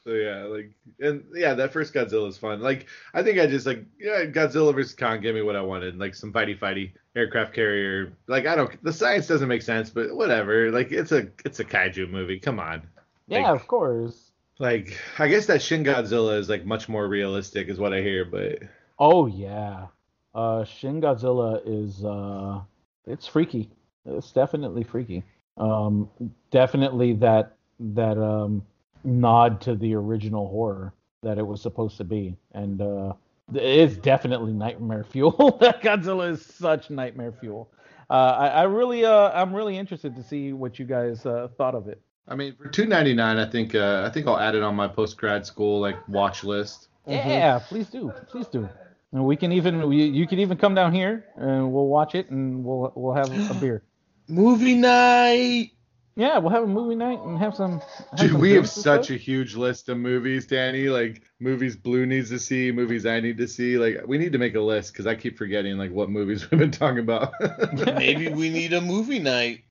So 0.05 0.13
yeah, 0.13 0.43
like 0.43 0.71
and 0.99 1.23
yeah, 1.33 1.53
that 1.53 1.71
first 1.71 1.93
Godzilla 1.93 2.27
is 2.27 2.37
fun. 2.37 2.59
Like 2.59 2.87
I 3.13 3.23
think 3.23 3.39
I 3.39 3.47
just 3.47 3.65
like 3.65 3.85
yeah, 3.99 4.25
Godzilla 4.25 4.73
versus 4.73 4.93
Kong 4.95 5.21
gave 5.21 5.33
me 5.33 5.41
what 5.41 5.55
I 5.55 5.61
wanted, 5.61 5.97
like 5.97 6.13
some 6.13 6.33
fighty 6.33 6.59
fighty 6.59 6.91
aircraft 7.15 7.53
carrier. 7.53 8.11
Like 8.27 8.45
I 8.45 8.55
don't, 8.55 8.83
the 8.83 8.91
science 8.91 9.27
doesn't 9.27 9.47
make 9.47 9.61
sense, 9.61 9.89
but 9.89 10.13
whatever. 10.15 10.71
Like 10.71 10.91
it's 10.91 11.13
a 11.13 11.27
it's 11.45 11.59
a 11.61 11.65
kaiju 11.65 12.09
movie. 12.09 12.39
Come 12.39 12.59
on. 12.59 12.81
yeah 13.27 13.49
Like- 13.51 13.61
of 13.61 13.67
course 13.67 14.31
Like 14.59 14.97
I 15.19 15.27
guess 15.29 15.45
that 15.45 15.61
Shin 15.61 15.83
Godzilla 15.85 16.37
is 16.37 16.49
like 16.49 16.65
much 16.65 16.89
more 16.89 17.07
realistic, 17.07 17.69
is 17.69 17.79
what 17.79 17.93
I 17.93 18.01
hear. 18.01 18.25
But 18.25 18.59
Oh 18.99 19.27
yeah. 19.27 19.87
Uh 20.35 20.65
Shin 20.65 20.99
Godzilla 20.99 21.61
is 21.65 22.03
uh 22.03 22.59
it's 23.07 23.25
freaky. 23.27 23.69
It's 24.05 24.31
definitely 24.31 24.83
freaky. 24.83 25.23
Um 25.57 26.09
definitely 26.51 27.13
that 27.13 27.55
that 27.79 28.17
um 28.17 28.65
nod 29.03 29.61
to 29.61 29.75
the 29.75 29.93
original 29.95 30.47
horror 30.47 30.93
that 31.21 31.37
it 31.37 31.45
was 31.45 31.61
supposed 31.61 31.97
to 31.97 32.03
be. 32.03 32.35
And 32.53 32.81
uh 32.81 33.13
it 33.53 33.61
is 33.63 33.97
definitely 33.97 34.53
nightmare 34.53 35.03
fuel. 35.03 35.57
that 35.61 35.81
Godzilla 35.81 36.31
is 36.31 36.45
such 36.45 36.89
nightmare 36.89 37.31
fuel. 37.31 37.69
Uh 38.09 38.13
I, 38.13 38.47
I 38.47 38.63
really 38.63 39.05
uh 39.05 39.31
I'm 39.31 39.53
really 39.53 39.77
interested 39.77 40.15
to 40.15 40.23
see 40.23 40.53
what 40.53 40.79
you 40.79 40.85
guys 40.85 41.25
uh 41.25 41.49
thought 41.57 41.75
of 41.75 41.87
it. 41.87 42.01
I 42.27 42.35
mean, 42.35 42.55
for 42.55 42.69
two 42.69 42.85
ninety 42.85 43.13
nine, 43.13 43.37
I 43.37 43.49
think 43.49 43.75
uh, 43.75 44.03
I 44.05 44.09
think 44.09 44.27
I'll 44.27 44.39
add 44.39 44.55
it 44.55 44.63
on 44.63 44.75
my 44.75 44.87
post 44.87 45.17
grad 45.17 45.45
school 45.45 45.81
like 45.81 46.07
watch 46.07 46.43
list. 46.43 46.87
Yeah, 47.05 47.59
please 47.59 47.87
do. 47.89 48.13
Please 48.29 48.47
do. 48.47 48.69
And 49.11 49.25
we 49.25 49.35
can 49.35 49.51
even 49.51 49.87
we, 49.87 50.05
you 50.05 50.25
can 50.25 50.39
even 50.39 50.57
come 50.57 50.73
down 50.73 50.93
here 50.93 51.25
and 51.35 51.71
we'll 51.71 51.87
watch 51.87 52.15
it 52.15 52.29
and 52.29 52.63
we'll 52.63 52.93
we'll 52.95 53.13
have 53.13 53.29
a 53.51 53.53
beer. 53.55 53.83
Movie 54.27 54.75
night. 54.75 55.71
Yeah, 56.15 56.37
we'll 56.37 56.51
have 56.51 56.63
a 56.63 56.67
movie 56.67 56.95
night 56.95 57.19
and 57.21 57.39
have 57.39 57.55
some. 57.55 57.79
Have 57.79 58.19
Dude, 58.19 58.31
some 58.31 58.41
we 58.41 58.51
have 58.51 58.69
such 58.69 59.05
stuff. 59.05 59.15
a 59.15 59.17
huge 59.17 59.55
list 59.55 59.89
of 59.89 59.97
movies, 59.97 60.45
Danny. 60.45 60.87
Like 60.89 61.23
movies 61.39 61.75
Blue 61.75 62.05
needs 62.05 62.29
to 62.29 62.37
see, 62.37 62.71
movies 62.71 63.05
I 63.05 63.19
need 63.19 63.37
to 63.37 63.47
see. 63.47 63.77
Like 63.79 64.03
we 64.05 64.19
need 64.19 64.31
to 64.33 64.37
make 64.37 64.53
a 64.53 64.59
list 64.61 64.93
because 64.93 65.07
I 65.07 65.15
keep 65.15 65.37
forgetting 65.37 65.77
like 65.77 65.91
what 65.91 66.09
movies 66.11 66.47
we've 66.51 66.59
been 66.59 66.71
talking 66.71 66.99
about. 66.99 67.33
Maybe 67.73 68.29
we 68.29 68.49
need 68.49 68.73
a 68.73 68.81
movie 68.81 69.19
night. 69.19 69.63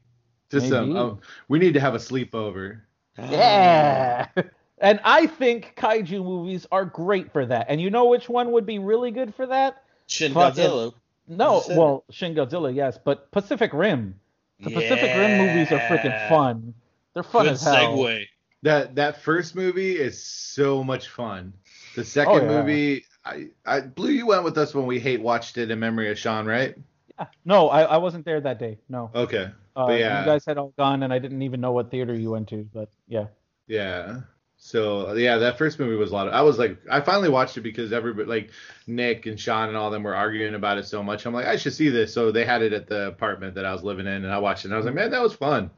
Just 0.50 0.68
some. 0.68 0.88
Maybe. 0.88 0.98
Um, 0.98 1.20
we 1.48 1.58
need 1.60 1.74
to 1.74 1.80
have 1.80 1.94
a 1.94 1.98
sleepover. 1.98 2.80
Yeah. 3.16 4.26
and 4.78 5.00
I 5.04 5.26
think 5.28 5.74
kaiju 5.76 6.24
movies 6.24 6.66
are 6.72 6.84
great 6.84 7.32
for 7.32 7.46
that. 7.46 7.66
And 7.68 7.80
you 7.80 7.88
know 7.90 8.06
which 8.06 8.28
one 8.28 8.50
would 8.52 8.66
be 8.66 8.78
really 8.80 9.12
good 9.12 9.34
for 9.34 9.46
that? 9.46 9.84
Shin 10.08 10.32
Fucking- 10.34 10.64
Godzilla. 10.64 10.94
No, 11.28 11.62
well, 11.68 12.04
Shin 12.10 12.34
Godzilla, 12.34 12.74
yes, 12.74 12.98
but 13.02 13.30
Pacific 13.30 13.72
Rim. 13.72 14.16
The 14.62 14.70
Pacific 14.70 15.10
Rim 15.16 15.38
movies 15.38 15.72
are 15.72 15.80
freaking 15.80 16.28
fun. 16.28 16.74
They're 17.14 17.22
fun 17.22 17.44
Good 17.46 17.52
as 17.52 17.62
hell. 17.62 17.96
segue. 17.96 18.26
That 18.62 18.94
that 18.94 19.22
first 19.22 19.56
movie 19.56 19.98
is 19.98 20.22
so 20.24 20.84
much 20.84 21.08
fun. 21.08 21.52
The 21.96 22.04
second 22.04 22.32
Oh, 22.32 22.36
yeah. 22.42 22.60
movie, 22.60 23.04
I, 23.24 23.48
I 23.66 23.80
Blue, 23.80 24.10
you 24.10 24.26
went 24.26 24.44
with 24.44 24.56
us 24.56 24.74
when 24.74 24.86
we 24.86 25.00
hate 25.00 25.20
watched 25.20 25.58
it 25.58 25.70
in 25.70 25.80
memory 25.80 26.10
of 26.10 26.18
Sean, 26.18 26.46
right? 26.46 26.76
Yeah. 27.18 27.26
No, 27.44 27.68
I, 27.68 27.82
I 27.82 27.96
wasn't 27.98 28.24
there 28.24 28.40
that 28.40 28.58
day. 28.58 28.78
No. 28.88 29.10
Okay. 29.14 29.50
Uh, 29.74 29.86
but 29.86 29.98
yeah. 29.98 30.20
You 30.20 30.26
guys 30.26 30.44
had 30.46 30.58
all 30.58 30.72
gone, 30.78 31.02
and 31.02 31.12
I 31.12 31.18
didn't 31.18 31.42
even 31.42 31.60
know 31.60 31.72
what 31.72 31.90
theater 31.90 32.14
you 32.14 32.30
went 32.30 32.48
to. 32.50 32.68
But 32.72 32.88
yeah. 33.08 33.26
Yeah. 33.66 34.20
So 34.64 35.12
yeah, 35.14 35.38
that 35.38 35.58
first 35.58 35.80
movie 35.80 35.96
was 35.96 36.12
a 36.12 36.14
lot 36.14 36.28
of. 36.28 36.34
I 36.34 36.42
was 36.42 36.56
like, 36.56 36.78
I 36.88 37.00
finally 37.00 37.28
watched 37.28 37.56
it 37.56 37.62
because 37.62 37.92
everybody, 37.92 38.28
like 38.28 38.50
Nick 38.86 39.26
and 39.26 39.38
Sean 39.38 39.66
and 39.66 39.76
all 39.76 39.90
them, 39.90 40.04
were 40.04 40.14
arguing 40.14 40.54
about 40.54 40.78
it 40.78 40.86
so 40.86 41.02
much. 41.02 41.26
I'm 41.26 41.34
like, 41.34 41.46
I 41.46 41.56
should 41.56 41.72
see 41.72 41.88
this. 41.88 42.14
So 42.14 42.30
they 42.30 42.44
had 42.44 42.62
it 42.62 42.72
at 42.72 42.86
the 42.86 43.08
apartment 43.08 43.56
that 43.56 43.64
I 43.66 43.72
was 43.72 43.82
living 43.82 44.06
in, 44.06 44.24
and 44.24 44.32
I 44.32 44.38
watched 44.38 44.64
it. 44.64 44.68
and 44.68 44.74
I 44.74 44.76
was 44.76 44.86
like, 44.86 44.94
man, 44.94 45.10
that 45.10 45.20
was 45.20 45.34
fun. 45.34 45.68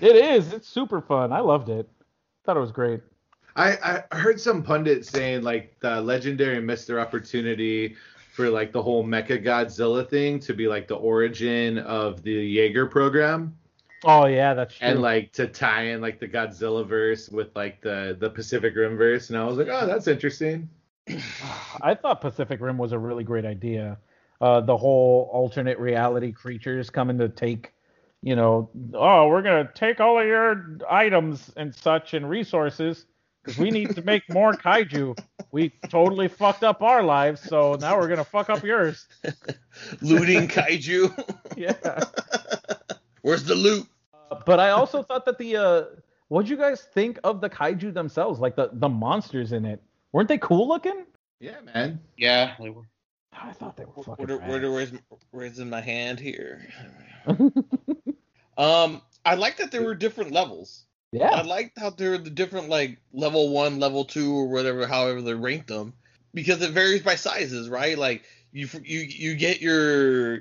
It 0.00 0.14
is. 0.14 0.52
It's 0.52 0.68
super 0.68 1.00
fun. 1.00 1.32
I 1.32 1.40
loved 1.40 1.68
it. 1.68 1.90
Thought 2.44 2.56
it 2.56 2.60
was 2.60 2.70
great. 2.70 3.00
I, 3.56 4.04
I 4.12 4.16
heard 4.16 4.40
some 4.40 4.62
pundit 4.62 5.04
saying 5.04 5.42
like 5.42 5.76
the 5.80 6.00
legendary 6.00 6.60
missed 6.60 6.86
their 6.86 7.00
Opportunity 7.00 7.96
for 8.32 8.50
like 8.50 8.70
the 8.70 8.80
whole 8.80 9.02
Mecha 9.04 9.44
Godzilla 9.44 10.08
thing 10.08 10.38
to 10.40 10.54
be 10.54 10.68
like 10.68 10.86
the 10.86 10.94
origin 10.94 11.78
of 11.78 12.22
the 12.22 12.34
Jaeger 12.34 12.86
program 12.86 13.58
Oh 14.04 14.26
yeah, 14.26 14.54
that's 14.54 14.76
true. 14.76 14.86
and 14.88 15.02
like 15.02 15.32
to 15.32 15.46
tie 15.46 15.82
in 15.86 16.00
like 16.00 16.20
the 16.20 16.28
Godzilla 16.28 16.86
verse 16.86 17.28
with 17.28 17.48
like 17.56 17.80
the 17.80 18.16
the 18.18 18.30
Pacific 18.30 18.74
Rim 18.76 18.96
verse 18.96 19.28
and 19.30 19.38
I 19.38 19.44
was 19.44 19.56
like, 19.58 19.68
oh, 19.70 19.86
that's 19.86 20.06
interesting. 20.06 20.68
I 21.82 21.94
thought 21.94 22.20
Pacific 22.20 22.60
Rim 22.60 22.78
was 22.78 22.92
a 22.92 22.98
really 22.98 23.24
great 23.24 23.44
idea. 23.44 23.98
Uh, 24.40 24.60
the 24.60 24.76
whole 24.76 25.28
alternate 25.32 25.78
reality 25.80 26.30
creatures 26.30 26.90
coming 26.90 27.18
to 27.18 27.28
take, 27.28 27.72
you 28.22 28.36
know, 28.36 28.70
oh, 28.94 29.26
we're 29.26 29.42
gonna 29.42 29.68
take 29.74 29.98
all 30.00 30.20
of 30.20 30.26
your 30.26 30.78
items 30.88 31.50
and 31.56 31.74
such 31.74 32.14
and 32.14 32.28
resources 32.30 33.06
because 33.42 33.58
we 33.58 33.70
need 33.72 33.96
to 33.96 34.02
make 34.02 34.22
more 34.32 34.52
kaiju. 34.64 35.18
We 35.50 35.70
totally 35.88 36.28
fucked 36.28 36.62
up 36.62 36.82
our 36.82 37.02
lives, 37.02 37.40
so 37.40 37.76
now 37.80 37.98
we're 37.98 38.06
gonna 38.08 38.22
fuck 38.22 38.48
up 38.48 38.62
yours. 38.62 39.08
Looting 40.02 40.46
kaiju. 40.46 41.12
Yeah. 41.56 42.04
Where's 43.22 43.44
the 43.44 43.54
loot? 43.54 43.86
But 44.46 44.60
I 44.60 44.70
also 44.70 45.02
thought 45.02 45.24
that 45.26 45.38
the 45.38 45.56
uh, 45.56 45.84
what'd 46.28 46.48
you 46.48 46.56
guys 46.56 46.82
think 46.82 47.18
of 47.24 47.40
the 47.40 47.48
kaiju 47.50 47.94
themselves, 47.94 48.40
like 48.40 48.56
the 48.56 48.70
the 48.72 48.88
monsters 48.88 49.52
in 49.52 49.64
it? 49.64 49.82
Weren't 50.12 50.28
they 50.28 50.38
cool 50.38 50.68
looking? 50.68 51.04
Yeah, 51.40 51.60
man. 51.62 52.00
Yeah, 52.16 52.54
they 52.60 52.70
were. 52.70 52.82
I 53.32 53.52
thought 53.52 53.76
they 53.76 53.84
were 53.84 53.92
Where, 53.92 54.04
fucking. 54.04 54.26
where, 54.26 54.38
rad. 54.38 54.48
where, 54.62 54.70
where's, 54.72 54.92
where's 55.30 55.58
in 55.58 55.70
my 55.70 55.80
hand 55.80 56.18
here? 56.18 56.66
Um, 58.58 59.00
I 59.24 59.36
like 59.36 59.56
that 59.58 59.70
there 59.70 59.82
were 59.82 59.94
different 59.94 60.32
levels. 60.32 60.84
Yeah. 61.12 61.28
I 61.30 61.42
liked 61.42 61.78
how 61.78 61.90
there 61.90 62.10
were 62.10 62.18
the 62.18 62.28
different 62.28 62.68
like 62.68 62.98
level 63.12 63.50
one, 63.50 63.78
level 63.78 64.04
two, 64.04 64.34
or 64.36 64.48
whatever, 64.48 64.86
however 64.86 65.22
they 65.22 65.32
ranked 65.34 65.68
them, 65.68 65.94
because 66.34 66.60
it 66.60 66.72
varies 66.72 67.02
by 67.02 67.14
sizes, 67.14 67.70
right? 67.70 67.96
Like 67.96 68.24
you 68.52 68.68
you 68.82 69.00
you 69.00 69.34
get 69.36 69.60
your 69.60 70.40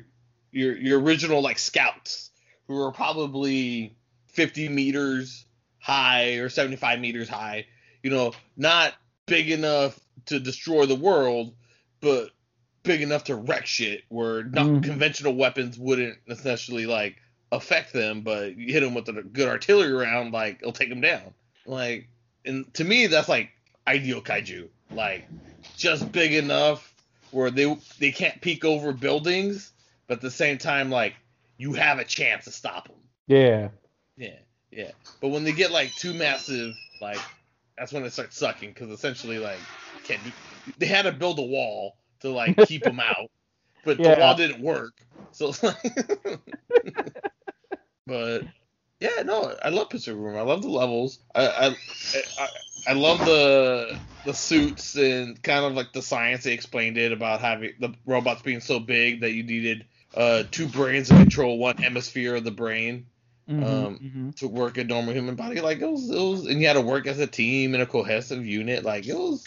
your 0.51 0.75
your 0.75 0.99
original 0.99 1.41
like 1.41 1.59
scouts 1.59 2.26
who 2.67 2.81
are 2.81 2.91
probably 2.91 3.95
50 4.27 4.69
meters 4.69 5.45
high 5.79 6.35
or 6.35 6.49
75 6.49 6.99
meters 6.99 7.29
high, 7.29 7.65
you 8.03 8.09
know, 8.09 8.33
not 8.55 8.93
big 9.25 9.49
enough 9.49 9.99
to 10.25 10.39
destroy 10.39 10.85
the 10.85 10.95
world, 10.95 11.53
but 12.01 12.29
big 12.83 13.01
enough 13.01 13.25
to 13.25 13.35
wreck 13.35 13.65
shit 13.65 14.03
where 14.09 14.43
not 14.43 14.65
Mhm. 14.65 14.83
conventional 14.83 15.33
weapons 15.33 15.77
wouldn't 15.77 16.17
necessarily 16.27 16.85
like 16.85 17.17
affect 17.51 17.93
them, 17.93 18.21
but 18.21 18.57
you 18.57 18.71
hit 18.73 18.81
them 18.81 18.93
with 18.93 19.07
a 19.09 19.23
good 19.23 19.47
artillery 19.47 19.91
round, 19.91 20.33
like 20.33 20.59
it'll 20.59 20.73
take 20.73 20.89
them 20.89 21.01
down. 21.01 21.33
Like, 21.65 22.07
and 22.45 22.71
to 22.75 22.83
me, 22.83 23.07
that's 23.07 23.29
like 23.29 23.51
ideal 23.85 24.21
kaiju. 24.21 24.67
Like, 24.91 25.27
just 25.75 26.11
big 26.11 26.33
enough 26.33 26.93
where 27.31 27.51
they 27.51 27.77
they 27.99 28.11
can't 28.11 28.39
peek 28.41 28.63
over 28.63 28.93
buildings, 28.93 29.71
but 30.07 30.15
at 30.15 30.21
the 30.21 30.31
same 30.31 30.57
time, 30.57 30.89
like 30.89 31.15
you 31.57 31.73
have 31.73 31.99
a 31.99 32.05
chance 32.05 32.45
to 32.45 32.51
stop 32.51 32.87
them. 32.87 32.97
Yeah. 33.27 33.69
Yeah, 34.17 34.39
yeah. 34.71 34.91
But 35.21 35.29
when 35.29 35.43
they 35.43 35.53
get 35.53 35.71
like 35.71 35.95
too 35.95 36.13
massive, 36.13 36.75
like 37.01 37.19
that's 37.77 37.93
when 37.93 38.03
it 38.03 38.13
starts 38.13 38.37
sucking 38.37 38.69
because 38.73 38.89
essentially, 38.89 39.39
like, 39.39 39.59
can't. 40.03 40.21
They 40.77 40.85
had 40.87 41.03
to 41.03 41.11
build 41.11 41.39
a 41.39 41.43
wall 41.43 41.97
to 42.21 42.29
like 42.29 42.57
keep 42.61 42.83
them 42.83 42.99
out, 42.99 43.31
but 43.83 44.03
the 44.03 44.09
Yeah. 44.09 44.15
wall 44.19 44.35
didn't 44.35 44.61
work. 44.61 44.93
So 45.31 45.49
it's 45.49 45.63
like, 45.63 45.77
but 48.07 48.45
yeah, 48.99 49.23
no, 49.23 49.55
I 49.63 49.69
love 49.69 49.89
Pacific 49.89 50.19
Rim. 50.19 50.37
I 50.37 50.41
love 50.41 50.61
the 50.61 50.69
levels. 50.69 51.19
I 51.35 51.75
I, 52.13 52.23
I 52.37 52.49
I 52.87 52.93
love 52.93 53.23
the 53.25 53.99
the 54.23 54.33
suits 54.33 54.95
and 54.95 55.41
kind 55.41 55.65
of 55.65 55.73
like 55.73 55.93
the 55.93 56.01
science 56.01 56.43
they 56.43 56.53
explained 56.53 56.97
it 56.97 57.11
about 57.13 57.39
having 57.41 57.73
the 57.79 57.93
robots 58.05 58.41
being 58.41 58.59
so 58.59 58.79
big 58.79 59.21
that 59.21 59.31
you 59.31 59.43
needed 59.43 59.85
uh 60.17 60.43
two 60.51 60.67
brains 60.67 61.09
to 61.09 61.15
control 61.15 61.57
one 61.59 61.77
hemisphere 61.77 62.35
of 62.35 62.43
the 62.43 62.51
brain 62.51 63.05
Mhm, 63.49 63.63
Um, 63.63 63.99
mhm. 64.03 64.35
to 64.37 64.47
work 64.49 64.77
a 64.77 64.83
normal 64.83 65.13
human 65.13 65.35
body. 65.35 65.61
Like 65.61 65.79
it 65.79 65.87
was, 65.89 66.09
it 66.09 66.19
was, 66.19 66.45
and 66.47 66.59
you 66.59 66.67
had 66.67 66.73
to 66.73 66.81
work 66.81 67.07
as 67.07 67.19
a 67.19 67.27
team 67.27 67.75
in 67.75 67.81
a 67.81 67.85
cohesive 67.85 68.45
unit. 68.45 68.83
Like 68.83 69.07
it 69.07 69.15
was, 69.15 69.45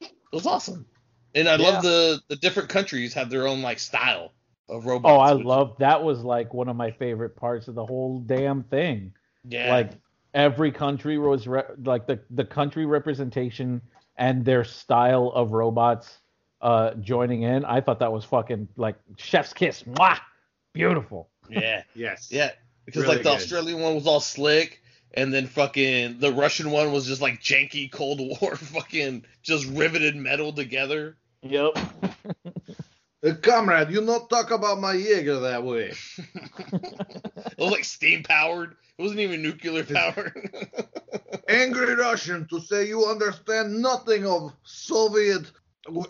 it 0.00 0.10
was 0.32 0.46
awesome. 0.46 0.86
And 1.34 1.48
I 1.48 1.56
Yeah. 1.56 1.70
love 1.70 1.82
the 1.82 2.20
the 2.28 2.36
different 2.36 2.70
countries 2.70 3.14
have 3.14 3.30
their 3.30 3.46
own 3.46 3.62
like 3.62 3.78
style 3.78 4.32
of 4.68 4.86
robots. 4.86 5.12
Oh, 5.12 5.18
I 5.18 5.32
love 5.32 5.76
that 5.78 6.02
was 6.02 6.24
like 6.24 6.52
one 6.54 6.68
of 6.68 6.76
my 6.76 6.90
favorite 6.90 7.36
parts 7.36 7.68
of 7.68 7.74
the 7.74 7.86
whole 7.86 8.20
damn 8.20 8.64
thing. 8.64 9.12
Yeah, 9.48 9.70
Like 9.70 9.92
every 10.34 10.72
country 10.72 11.18
was 11.18 11.46
re- 11.46 11.62
like 11.84 12.06
the 12.06 12.20
the 12.30 12.44
country 12.44 12.86
representation 12.86 13.80
and 14.16 14.44
their 14.44 14.64
style 14.64 15.28
of 15.34 15.52
robots 15.52 16.18
uh 16.60 16.94
joining 16.94 17.42
in. 17.42 17.64
I 17.64 17.80
thought 17.80 18.00
that 18.00 18.12
was 18.12 18.24
fucking 18.24 18.68
like 18.76 18.96
chef's 19.16 19.52
kiss. 19.52 19.82
Mwah! 19.84 20.18
Beautiful. 20.72 21.28
yeah, 21.48 21.82
Yes. 21.94 22.28
yeah. 22.30 22.50
Because 22.86 23.02
Really 23.02 23.16
like 23.16 23.24
the 23.24 23.30
good. 23.30 23.36
Australian 23.36 23.80
one 23.80 23.94
was 23.94 24.06
all 24.06 24.20
slick, 24.20 24.80
and 25.14 25.32
then 25.32 25.46
fucking 25.46 26.18
the 26.18 26.32
Russian 26.32 26.70
one 26.70 26.92
was 26.92 27.06
just 27.06 27.20
like 27.20 27.40
janky 27.40 27.90
Cold 27.90 28.20
War, 28.20 28.56
fucking 28.56 29.24
just 29.42 29.66
riveted 29.68 30.16
metal 30.16 30.52
together. 30.52 31.16
Yep. 31.42 31.72
Uh, 33.24 33.34
comrade, 33.42 33.90
you 33.90 34.00
not 34.00 34.28
talk 34.30 34.50
about 34.50 34.80
my 34.80 34.92
Jaeger 34.94 35.40
that 35.40 35.62
way. 35.64 35.92
It 36.18 37.58
was 37.58 37.70
like 37.70 37.84
steam 37.84 38.22
powered. 38.22 38.76
It 38.98 39.02
wasn't 39.02 39.20
even 39.20 39.42
nuclear 39.42 39.84
powered. 39.84 40.50
Angry 41.48 41.94
Russian 41.94 42.46
to 42.48 42.60
say 42.60 42.86
you 42.88 43.06
understand 43.06 43.80
nothing 43.80 44.26
of 44.26 44.52
Soviet 44.64 45.50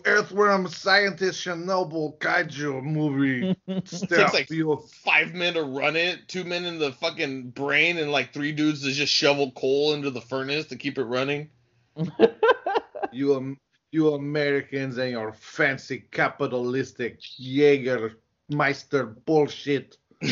earthworm 0.05 0.67
scientist 0.67 1.43
Chernobyl 1.45 2.17
kaiju 2.19 2.83
movie 2.83 3.55
stuff. 3.85 4.33
like- 4.33 4.49
you, 4.49 4.75
five 5.03 5.33
men 5.33 5.53
to 5.53 5.63
run 5.63 5.95
it, 5.95 6.27
two 6.27 6.43
men 6.43 6.65
in 6.65 6.77
the 6.79 6.91
fucking 6.93 7.49
brain, 7.51 7.97
and 7.97 8.11
like 8.11 8.33
three 8.33 8.51
dudes 8.51 8.83
to 8.83 8.91
just 8.91 9.13
shovel 9.13 9.51
coal 9.51 9.93
into 9.93 10.09
the 10.11 10.21
furnace 10.21 10.65
to 10.67 10.75
keep 10.75 10.97
it 10.97 11.03
running. 11.05 11.49
you, 13.11 13.35
Am- 13.35 13.57
you 13.91 14.13
Americans 14.13 14.97
and 14.97 15.11
your 15.11 15.33
fancy 15.33 16.05
capitalistic 16.11 17.19
Jaeger 17.37 18.13
Meister 18.49 19.05
bullshit. 19.05 19.97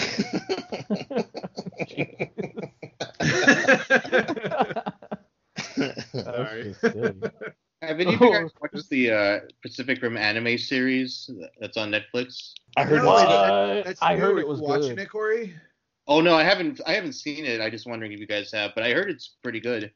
Sorry. 6.14 6.76
That's 7.98 8.06
just 8.06 8.08
silly. 8.08 8.08
Have 8.08 8.08
any 8.08 8.14
of 8.16 8.22
you 8.22 8.32
guys 8.32 8.52
watched 8.62 8.90
the 8.90 9.12
uh, 9.12 9.40
Pacific 9.62 10.02
Rim 10.02 10.18
anime 10.18 10.58
series 10.58 11.30
that's 11.60 11.78
on 11.78 11.92
Netflix? 11.92 12.54
I 12.78 12.84
heard 12.84 13.04
No, 13.04 13.16
it's 13.18 13.22
I 13.22 13.26
good. 13.26 13.76
What? 13.78 13.86
That's 13.86 14.02
I 14.02 14.16
new. 14.16 14.22
heard 14.22 14.38
it 14.40 14.48
was 14.48 14.60
you 14.60 14.66
watching 14.66 14.96
good. 14.96 15.00
it, 15.00 15.10
Cory? 15.10 15.54
Oh 16.08 16.22
no, 16.22 16.36
I 16.36 16.44
haven't. 16.44 16.82
I 16.88 16.94
haven't 16.94 17.14
seen 17.14 17.46
it. 17.46 17.62
I 17.62 17.70
just 17.70 17.88
wondering 17.88 18.12
if 18.12 18.20
you 18.20 18.28
guys 18.28 18.52
have, 18.52 18.72
but 18.76 18.84
I 18.84 18.94
heard 18.94 19.10
it's 19.10 19.36
pretty 19.44 19.60
good. 19.60 19.92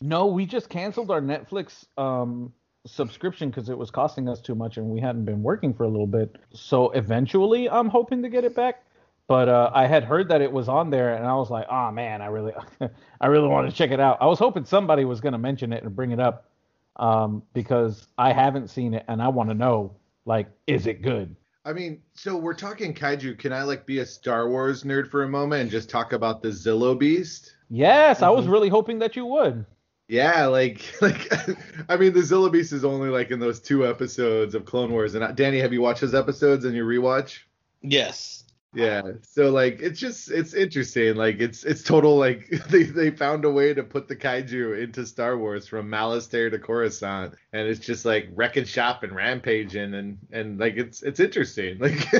No, 0.00 0.26
we 0.26 0.46
just 0.46 0.68
canceled 0.68 1.10
our 1.10 1.20
Netflix 1.20 1.84
um, 1.98 2.52
subscription 2.86 3.50
because 3.50 3.68
it 3.68 3.76
was 3.76 3.90
costing 3.90 4.28
us 4.28 4.40
too 4.40 4.54
much 4.54 4.76
and 4.76 4.86
we 4.88 5.00
hadn't 5.00 5.24
been 5.24 5.42
working 5.42 5.74
for 5.74 5.84
a 5.84 5.88
little 5.88 6.06
bit. 6.06 6.36
So 6.52 6.90
eventually, 6.92 7.68
I'm 7.68 7.88
hoping 7.88 8.22
to 8.22 8.28
get 8.28 8.44
it 8.44 8.54
back. 8.54 8.82
But 9.28 9.48
uh, 9.48 9.70
I 9.74 9.86
had 9.86 10.04
heard 10.04 10.28
that 10.28 10.40
it 10.40 10.52
was 10.52 10.68
on 10.68 10.90
there, 10.90 11.16
and 11.16 11.26
I 11.26 11.34
was 11.34 11.50
like, 11.50 11.66
"Oh 11.68 11.90
man, 11.90 12.22
I 12.22 12.26
really, 12.26 12.52
I 13.20 13.26
really 13.26 13.48
want 13.48 13.68
to 13.68 13.74
check 13.74 13.90
it 13.90 13.98
out." 13.98 14.18
I 14.20 14.26
was 14.26 14.38
hoping 14.38 14.64
somebody 14.64 15.04
was 15.04 15.20
going 15.20 15.32
to 15.32 15.38
mention 15.38 15.72
it 15.72 15.82
and 15.82 15.96
bring 15.96 16.12
it 16.12 16.20
up, 16.20 16.48
um, 16.96 17.42
because 17.52 18.06
I 18.18 18.32
haven't 18.32 18.68
seen 18.68 18.94
it 18.94 19.04
and 19.08 19.22
I 19.22 19.28
want 19.28 19.48
to 19.50 19.54
know, 19.54 19.94
like, 20.24 20.48
is 20.66 20.86
it 20.86 21.02
good? 21.02 21.36
I 21.64 21.72
mean, 21.72 22.00
so 22.14 22.36
we're 22.36 22.54
talking 22.54 22.94
kaiju. 22.94 23.38
Can 23.38 23.52
I 23.52 23.62
like 23.64 23.86
be 23.86 23.98
a 23.98 24.06
Star 24.06 24.48
Wars 24.48 24.84
nerd 24.84 25.10
for 25.10 25.24
a 25.24 25.28
moment 25.28 25.62
and 25.62 25.70
just 25.70 25.90
talk 25.90 26.12
about 26.12 26.40
the 26.42 26.48
Zillo 26.48 26.96
Beast? 26.98 27.54
Yes, 27.68 28.22
I 28.22 28.30
was 28.30 28.46
Mhm. 28.46 28.52
really 28.52 28.68
hoping 28.68 29.00
that 29.00 29.16
you 29.16 29.26
would. 29.26 29.66
Yeah, 30.08 30.46
like 30.46 30.80
like 31.02 31.28
I 31.88 31.96
mean, 31.96 32.12
the 32.12 32.20
Zillo 32.20 32.50
Beast 32.52 32.72
is 32.72 32.84
only 32.84 33.08
like 33.08 33.32
in 33.32 33.40
those 33.40 33.58
two 33.60 33.84
episodes 33.86 34.54
of 34.54 34.64
Clone 34.64 34.92
Wars. 34.92 35.16
And 35.16 35.24
uh, 35.24 35.32
Danny, 35.32 35.58
have 35.58 35.72
you 35.72 35.80
watched 35.82 36.02
those 36.02 36.14
episodes 36.14 36.64
in 36.64 36.72
your 36.74 36.86
rewatch? 36.86 37.40
Yes. 37.82 38.44
Yeah. 38.74 39.02
So 39.22 39.50
like 39.50 39.80
it's 39.80 39.98
just 39.98 40.30
it's 40.30 40.52
interesting. 40.52 41.16
Like 41.16 41.40
it's 41.40 41.64
it's 41.64 41.82
total 41.82 42.16
like 42.18 42.48
they 42.68 42.82
they 42.82 43.10
found 43.10 43.44
a 43.44 43.50
way 43.50 43.72
to 43.72 43.82
put 43.82 44.06
the 44.08 44.16
kaiju 44.16 44.82
into 44.82 45.06
Star 45.06 45.38
Wars 45.38 45.66
from 45.66 45.88
Malastare 45.90 46.50
to 46.50 46.58
Coruscant 46.58 47.34
and 47.52 47.68
it's 47.68 47.80
just 47.80 48.04
like 48.04 48.28
wrecking 48.34 48.64
shop 48.64 49.02
and 49.02 49.14
rampaging 49.14 49.94
and 49.94 50.18
and 50.30 50.58
like 50.60 50.76
it's 50.76 51.02
it's 51.02 51.20
interesting. 51.20 51.78
Like 51.80 52.12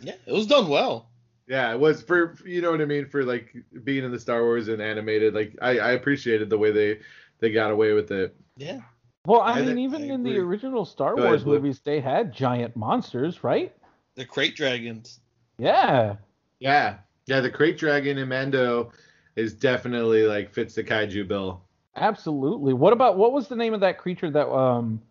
Yeah, 0.00 0.14
it 0.26 0.32
was 0.32 0.46
done 0.46 0.68
well. 0.68 1.10
yeah, 1.48 1.72
it 1.72 1.80
was 1.80 2.00
for 2.02 2.36
you 2.46 2.62
know 2.62 2.70
what 2.70 2.80
I 2.80 2.84
mean 2.86 3.06
for 3.06 3.24
like 3.24 3.54
being 3.84 4.04
in 4.04 4.10
the 4.12 4.20
Star 4.20 4.42
Wars 4.42 4.68
and 4.68 4.80
animated. 4.80 5.34
Like 5.34 5.56
I 5.60 5.78
I 5.80 5.90
appreciated 5.92 6.48
the 6.50 6.56
way 6.58 6.70
they 6.70 7.00
they 7.40 7.52
got 7.52 7.70
away 7.72 7.92
with 7.92 8.10
it. 8.10 8.34
Yeah. 8.56 8.80
Well, 9.26 9.40
I, 9.42 9.52
I 9.52 9.56
mean, 9.56 9.66
think- 9.66 9.78
even 9.80 10.10
I 10.10 10.14
in 10.14 10.22
the 10.22 10.38
original 10.38 10.84
Star 10.86 11.14
Go 11.14 11.18
ahead, 11.18 11.30
Wars 11.30 11.44
Blue. 11.44 11.54
movies, 11.56 11.80
they 11.84 12.00
had 12.00 12.32
giant 12.32 12.74
monsters, 12.76 13.44
right? 13.44 13.74
The 14.14 14.24
krayt 14.24 14.54
dragons. 14.54 15.20
Yeah. 15.58 16.16
Yeah. 16.60 16.98
Yeah, 17.26 17.40
the 17.40 17.50
krayt 17.50 17.76
dragon 17.76 18.16
in 18.18 18.28
Mando 18.28 18.92
is 19.36 19.52
definitely 19.52 20.22
like 20.24 20.52
fits 20.52 20.74
the 20.74 20.82
kaiju 20.84 21.28
bill. 21.28 21.62
Absolutely. 21.96 22.72
What 22.72 22.92
about 22.92 23.18
what 23.18 23.32
was 23.32 23.48
the 23.48 23.56
name 23.56 23.74
of 23.74 23.80
that 23.80 23.98
creature 23.98 24.30
that 24.30 24.48
um 24.48 25.02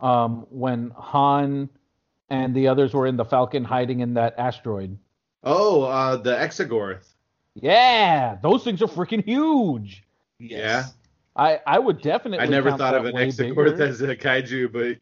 um 0.00 0.46
when 0.50 0.90
Han 0.96 1.68
and 2.28 2.54
the 2.54 2.68
others 2.68 2.92
were 2.94 3.06
in 3.06 3.16
the 3.16 3.24
Falcon 3.24 3.64
hiding 3.64 4.00
in 4.00 4.14
that 4.14 4.34
asteroid? 4.38 4.98
Oh, 5.44 5.82
uh 5.82 6.16
the 6.16 6.32
Exogorth. 6.34 7.06
Yeah, 7.54 8.36
those 8.42 8.64
things 8.64 8.82
are 8.82 8.86
freaking 8.86 9.24
huge. 9.24 10.02
Yeah. 10.38 10.86
I 11.36 11.60
I 11.66 11.78
would 11.78 12.00
definitely. 12.02 12.44
I 12.46 12.46
never 12.50 12.72
thought 12.76 12.94
of 12.94 13.04
an 13.04 13.14
way 13.14 13.28
Exogorth 13.28 13.76
bigger. 13.76 13.82
as 13.84 14.00
a 14.00 14.16
kaiju, 14.16 14.72
but 14.72 14.98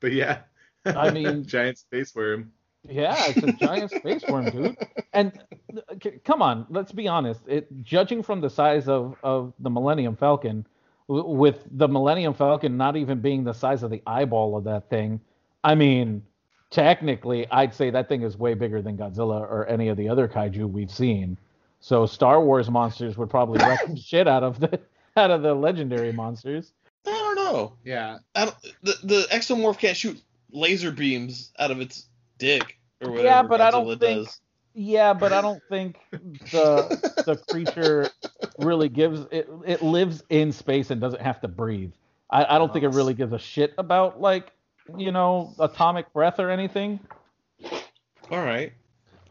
but 0.00 0.12
yeah. 0.12 0.40
I 0.84 1.10
mean- 1.10 1.44
giant 1.46 1.78
space 1.78 2.14
worm. 2.14 2.52
Yeah, 2.88 3.14
it's 3.28 3.42
a 3.42 3.52
giant 3.52 3.90
space 3.90 4.22
worm, 4.28 4.50
dude. 4.50 4.76
And 5.14 5.32
uh, 5.76 5.80
c- 6.02 6.20
come 6.24 6.42
on, 6.42 6.66
let's 6.68 6.92
be 6.92 7.08
honest. 7.08 7.40
It 7.46 7.66
judging 7.82 8.22
from 8.22 8.40
the 8.40 8.50
size 8.50 8.88
of 8.88 9.16
of 9.22 9.52
the 9.58 9.70
Millennium 9.70 10.16
Falcon, 10.16 10.66
w- 11.08 11.26
with 11.26 11.64
the 11.70 11.88
Millennium 11.88 12.34
Falcon 12.34 12.76
not 12.76 12.96
even 12.96 13.20
being 13.20 13.42
the 13.42 13.54
size 13.54 13.82
of 13.82 13.90
the 13.90 14.02
eyeball 14.06 14.56
of 14.56 14.64
that 14.64 14.88
thing, 14.90 15.20
I 15.64 15.74
mean, 15.74 16.22
technically, 16.70 17.50
I'd 17.50 17.74
say 17.74 17.90
that 17.90 18.08
thing 18.08 18.22
is 18.22 18.36
way 18.36 18.54
bigger 18.54 18.80
than 18.82 18.96
Godzilla 18.96 19.40
or 19.40 19.66
any 19.66 19.88
of 19.88 19.96
the 19.96 20.08
other 20.08 20.28
kaiju 20.28 20.70
we've 20.70 20.90
seen. 20.90 21.38
So 21.80 22.06
Star 22.06 22.40
Wars 22.42 22.70
monsters 22.70 23.16
would 23.16 23.30
probably 23.30 23.58
wreck 23.66 23.86
the 23.86 23.96
shit 23.96 24.28
out 24.28 24.42
of 24.44 24.60
the 24.60 24.78
out 25.16 25.30
of 25.30 25.42
the 25.42 25.54
legendary 25.54 26.12
monsters. 26.12 26.72
I 27.06 27.10
don't 27.10 27.34
know. 27.36 27.72
Yeah. 27.84 28.18
I 28.34 28.44
don't, 28.44 28.56
the 28.82 28.94
the 29.02 29.26
exomorph 29.32 29.78
can't 29.78 29.96
shoot 29.96 30.20
laser 30.52 30.92
beams 30.92 31.50
out 31.58 31.70
of 31.70 31.80
its 31.80 32.06
dick 32.38 32.78
or 33.02 33.10
whatever. 33.10 33.26
Yeah, 33.28 33.42
but 33.42 33.60
I 33.60 33.70
don't 33.70 33.98
think- 33.98 34.26
does. 34.26 34.40
Yeah, 34.74 35.12
but 35.12 35.32
I 35.32 35.40
don't 35.40 35.62
think 35.68 35.98
the 36.52 37.22
the 37.26 37.36
creature 37.50 38.08
really 38.58 38.88
gives 38.88 39.26
it. 39.32 39.48
It 39.66 39.82
lives 39.82 40.22
in 40.28 40.52
space 40.52 40.90
and 40.92 41.00
doesn't 41.00 41.20
have 41.22 41.40
to 41.40 41.48
breathe. 41.48 41.90
I, 42.30 42.44
I 42.54 42.58
don't 42.58 42.72
think 42.72 42.84
it 42.84 42.90
really 42.90 43.14
gives 43.14 43.32
a 43.32 43.38
shit 43.40 43.74
about 43.76 44.20
like 44.20 44.52
you 44.96 45.10
know 45.10 45.52
atomic 45.58 46.12
breath 46.12 46.38
or 46.38 46.50
anything. 46.50 47.00
All 48.30 48.38
right. 48.44 48.72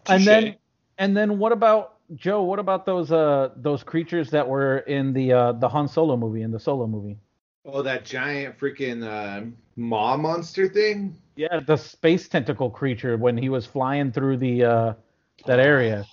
And 0.07 0.25
then 0.25 0.55
and 0.97 1.15
then 1.15 1.37
what 1.37 1.53
about 1.53 1.95
Joe? 2.15 2.41
What 2.43 2.59
about 2.59 2.85
those 2.85 3.11
uh 3.11 3.51
those 3.55 3.83
creatures 3.83 4.29
that 4.31 4.47
were 4.49 4.79
in 4.79 5.13
the 5.13 5.31
uh 5.31 5.51
the 5.53 5.69
Han 5.69 5.87
Solo 5.87 6.17
movie 6.17 6.41
in 6.41 6.51
the 6.51 6.59
Solo 6.59 6.87
movie? 6.87 7.17
Oh, 7.69 7.81
that 7.81 8.05
giant 8.05 8.57
freaking 8.57 9.03
uh, 9.05 9.45
maw 9.75 10.15
monster 10.15 10.69
thing. 10.69 11.17
Yeah, 11.35 11.59
the 11.59 11.75
space 11.75 12.29
tentacle 12.29 12.69
creature 12.69 13.17
when 13.17 13.37
he 13.37 13.49
was 13.49 13.65
flying 13.65 14.11
through 14.11 14.37
the 14.37 14.63
uh 14.63 14.93
that 15.45 15.59
area. 15.59 16.05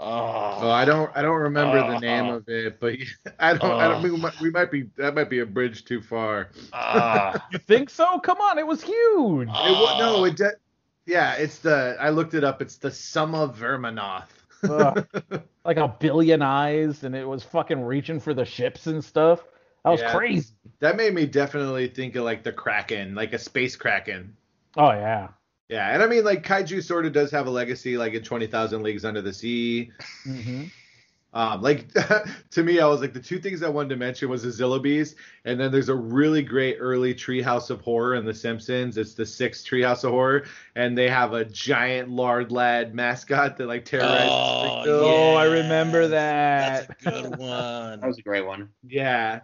Oh, 0.00 0.58
Oh, 0.60 0.70
I 0.70 0.84
don't 0.84 1.10
I 1.16 1.22
don't 1.22 1.40
remember 1.40 1.78
the 1.80 1.96
Uh, 1.96 2.00
name 2.00 2.24
uh. 2.26 2.36
of 2.38 2.48
it, 2.48 2.80
but 2.80 2.96
I 3.38 3.54
don't 3.54 3.70
I 3.70 3.86
Uh. 3.86 3.88
don't 4.00 4.02
we 4.02 4.18
might, 4.18 4.40
we 4.40 4.50
might 4.50 4.70
be 4.72 4.90
that 4.96 5.14
might 5.14 5.30
be 5.30 5.38
a 5.38 5.46
bridge 5.46 5.84
too 5.84 6.02
far. 6.02 6.48
ah, 6.72 7.46
You 7.52 7.58
think 7.60 7.90
so? 7.90 8.18
Come 8.18 8.40
on, 8.40 8.58
it 8.58 8.66
was 8.66 8.82
huge. 8.82 9.48
It 9.48 9.72
wa- 9.72 9.98
no, 10.00 10.24
it 10.24 10.36
de- 10.36 10.52
yeah, 11.06 11.34
it's 11.34 11.60
the 11.60 11.96
I 12.00 12.10
looked 12.10 12.34
it 12.34 12.42
up. 12.42 12.60
It's 12.60 12.76
the 12.76 12.90
Summa 12.90 13.48
Verminoth. 13.56 14.26
Ugh. 14.68 15.06
like 15.64 15.76
a 15.76 15.86
billion 16.00 16.42
eyes 16.42 17.04
and 17.04 17.14
it 17.14 17.26
was 17.26 17.44
fucking 17.44 17.80
reaching 17.80 18.18
for 18.18 18.34
the 18.34 18.44
ships 18.44 18.88
and 18.88 19.02
stuff. 19.04 19.44
That 19.88 19.92
was 19.92 20.00
Yeah. 20.02 20.16
crazy. 20.16 20.54
that 20.80 20.96
made 20.96 21.12
me 21.14 21.26
definitely 21.26 21.88
think 21.88 22.14
of 22.16 22.24
like 22.24 22.42
the 22.44 22.52
Kraken, 22.52 23.14
like 23.14 23.32
a 23.32 23.38
space 23.38 23.74
Kraken. 23.76 24.36
Oh 24.76 24.90
yeah. 24.90 25.28
Yeah, 25.68 25.92
and 25.92 26.02
I 26.02 26.06
mean 26.06 26.24
like 26.24 26.44
kaiju 26.44 26.82
sort 26.82 27.04
of 27.06 27.12
does 27.12 27.30
have 27.30 27.46
a 27.46 27.50
legacy, 27.50 27.96
like 27.98 28.14
in 28.14 28.22
Twenty 28.22 28.46
Thousand 28.46 28.82
Leagues 28.82 29.04
Under 29.04 29.20
the 29.22 29.32
Sea. 29.32 29.90
hmm 30.24 30.64
Um, 31.34 31.60
like 31.60 31.88
to 32.52 32.62
me, 32.64 32.80
I 32.80 32.86
was 32.86 33.00
like 33.02 33.12
the 33.12 33.20
two 33.20 33.38
things 33.38 33.62
I 33.62 33.68
wanted 33.68 33.90
to 33.90 33.96
mention 33.96 34.30
was 34.30 34.42
the 34.44 34.50
Zilla 34.50 34.80
Beast, 34.80 35.16
and 35.44 35.60
then 35.60 35.70
there's 35.70 35.90
a 35.90 35.94
really 35.94 36.42
great 36.42 36.76
early 36.80 37.14
Treehouse 37.14 37.68
of 37.68 37.82
Horror 37.82 38.14
in 38.14 38.24
The 38.24 38.32
Simpsons. 38.32 38.96
It's 38.96 39.12
the 39.14 39.26
sixth 39.26 39.66
Treehouse 39.66 40.04
of 40.04 40.10
Horror, 40.12 40.44
and 40.74 40.96
they 40.96 41.08
have 41.10 41.34
a 41.34 41.44
giant 41.44 42.08
lard 42.08 42.50
lad 42.50 42.94
mascot 42.94 43.56
that 43.58 43.66
like 43.66 43.84
terrorizes 43.84 44.30
Oh, 44.32 44.60
Springfield. 44.82 45.02
Oh, 45.04 45.34
I 45.34 45.44
remember 45.44 46.08
that. 46.08 46.88
That's 46.88 47.04
that. 47.04 47.18
a 47.20 47.22
good 47.22 47.38
one. 47.38 48.00
That 48.00 48.06
was 48.06 48.18
a 48.18 48.22
great 48.22 48.46
one. 48.46 48.70
Yeah. 48.86 49.40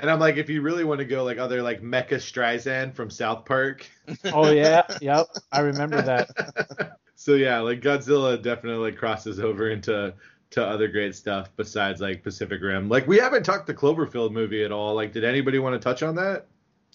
And 0.00 0.10
I'm 0.10 0.18
like, 0.18 0.36
if 0.36 0.48
you 0.48 0.62
really 0.62 0.84
want 0.84 0.98
to 0.98 1.04
go 1.04 1.24
like 1.24 1.38
other 1.38 1.62
like 1.62 1.82
Mecha 1.82 2.14
Streisand 2.14 2.94
from 2.94 3.10
South 3.10 3.44
Park. 3.44 3.86
Oh 4.32 4.50
yeah. 4.50 4.82
Yep. 5.00 5.26
I 5.52 5.60
remember 5.60 6.02
that. 6.02 6.96
so 7.14 7.34
yeah, 7.34 7.60
like 7.60 7.80
Godzilla 7.80 8.42
definitely 8.42 8.90
crosses 8.90 9.38
over 9.38 9.70
into 9.70 10.12
to 10.50 10.66
other 10.66 10.88
great 10.88 11.14
stuff 11.14 11.48
besides 11.56 12.00
like 12.00 12.24
Pacific 12.24 12.60
Rim. 12.60 12.88
Like 12.88 13.06
we 13.06 13.18
haven't 13.18 13.44
talked 13.44 13.68
the 13.68 13.74
Cloverfield 13.74 14.32
movie 14.32 14.64
at 14.64 14.72
all. 14.72 14.96
Like, 14.96 15.12
did 15.12 15.22
anybody 15.22 15.60
want 15.60 15.74
to 15.74 15.78
touch 15.78 16.02
on 16.02 16.16
that? 16.16 16.46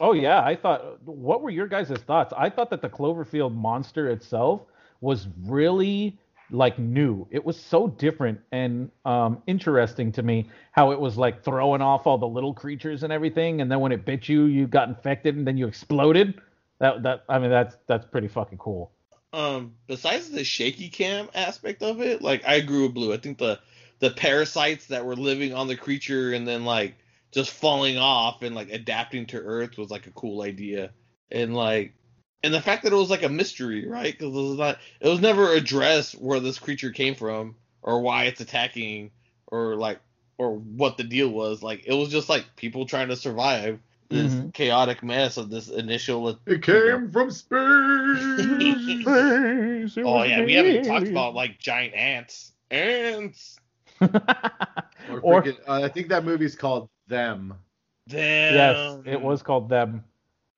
Oh 0.02 0.12
yeah. 0.12 0.44
I 0.44 0.56
thought. 0.58 1.02
What 1.04 1.42
were 1.42 1.52
your 1.52 1.68
guys' 1.68 1.90
thoughts? 2.06 2.34
I 2.36 2.50
thought 2.50 2.70
that 2.72 2.82
the 2.82 2.90
Cloverfield 2.90 3.54
monster 3.56 4.10
itself 4.10 4.64
was 5.00 5.28
really 5.46 6.18
like 6.52 6.78
new. 6.80 7.28
It 7.32 7.44
was 7.44 7.60
so 7.60 7.88
different 7.88 8.40
and 8.52 8.92
um, 9.06 9.42
interesting 9.48 10.12
to 10.14 10.24
me 10.24 10.50
how 10.72 10.92
it 10.92 11.00
was 11.00 11.18
like 11.18 11.44
throwing 11.44 11.82
off 11.82 12.08
all 12.08 12.18
the 12.18 12.28
little 12.28 12.54
creatures 12.54 13.04
and 13.04 13.12
everything, 13.14 13.62
and 13.62 13.72
then 13.72 13.80
when 13.80 13.92
it 13.92 14.06
bit 14.06 14.30
you, 14.30 14.46
you 14.46 14.68
got 14.68 14.88
infected 14.90 15.36
and 15.36 15.48
then 15.48 15.58
you 15.58 15.68
exploded. 15.68 16.40
That 16.80 17.04
that 17.04 17.24
I 17.30 17.40
mean 17.40 17.50
that's 17.52 17.76
that's 17.88 18.06
pretty 18.06 18.28
fucking 18.28 18.58
cool. 18.60 18.92
um 19.34 19.76
besides 19.88 20.30
the 20.32 20.44
shaky 20.44 20.90
cam 20.90 21.30
aspect 21.34 21.82
of 21.84 22.02
it 22.02 22.22
like 22.22 22.44
i 22.48 22.56
agree 22.56 22.84
with 22.84 22.94
blue 22.94 23.14
i 23.14 23.18
think 23.18 23.38
the 23.38 23.60
the 24.00 24.12
parasites 24.12 24.88
that 24.88 25.06
were 25.06 25.16
living 25.16 25.54
on 25.54 25.68
the 25.68 25.76
creature 25.76 26.34
and 26.34 26.48
then 26.48 26.66
like 26.66 26.96
just 27.32 27.52
falling 27.52 27.98
off 27.98 28.42
and 28.42 28.56
like 28.56 28.70
adapting 28.72 29.26
to 29.26 29.38
earth 29.38 29.78
was 29.78 29.90
like 29.90 30.08
a 30.08 30.12
cool 30.12 30.42
idea 30.42 30.92
and 31.32 31.56
like 31.56 31.94
and 32.44 32.54
the 32.54 32.62
fact 32.62 32.84
that 32.84 32.94
it 32.94 32.96
was 32.96 33.10
like 33.10 33.24
a 33.24 33.30
mystery 33.30 33.88
right 33.88 34.14
because 34.18 34.36
it 34.36 34.50
was 34.50 34.58
not 34.58 34.78
it 35.00 35.08
was 35.08 35.20
never 35.22 35.54
addressed 35.54 36.14
where 36.14 36.40
this 36.40 36.60
creature 36.60 36.92
came 36.92 37.16
from 37.16 37.56
or 37.82 38.02
why 38.02 38.26
it's 38.26 38.42
attacking 38.42 39.12
or 39.48 39.76
like 39.76 40.00
or 40.38 40.56
what 40.58 40.98
the 40.98 41.04
deal 41.04 41.30
was 41.30 41.64
like 41.64 41.84
it 41.88 41.94
was 41.94 42.10
just 42.10 42.30
like 42.30 42.46
people 42.56 42.86
trying 42.86 43.08
to 43.10 43.16
survive 43.16 43.80
this 44.10 44.34
Mhm. 44.34 44.54
chaotic 44.54 45.02
mess 45.02 45.38
of 45.38 45.50
this 45.50 45.70
initial 45.70 46.38
It 46.46 46.62
came 46.62 47.10
from 47.12 47.32
space. 47.32 47.58
Oh 49.98 50.24
yeah, 50.24 50.44
we 50.44 50.54
haven't 50.54 50.84
talked 50.86 51.08
about 51.08 51.34
like 51.36 51.58
giant 51.60 51.94
ants. 51.96 52.52
Ants. 52.70 53.58
Or, 54.02 54.10
Or- 55.22 55.44
uh, 55.68 55.82
I 55.84 55.88
think 55.90 56.10
that 56.10 56.26
movie's 56.26 56.56
called 56.56 56.90
Them. 57.08 57.56
Them. 58.08 58.54
yes, 58.54 59.00
it 59.06 59.22
was 59.22 59.42
called 59.42 59.70
them. 59.70 60.04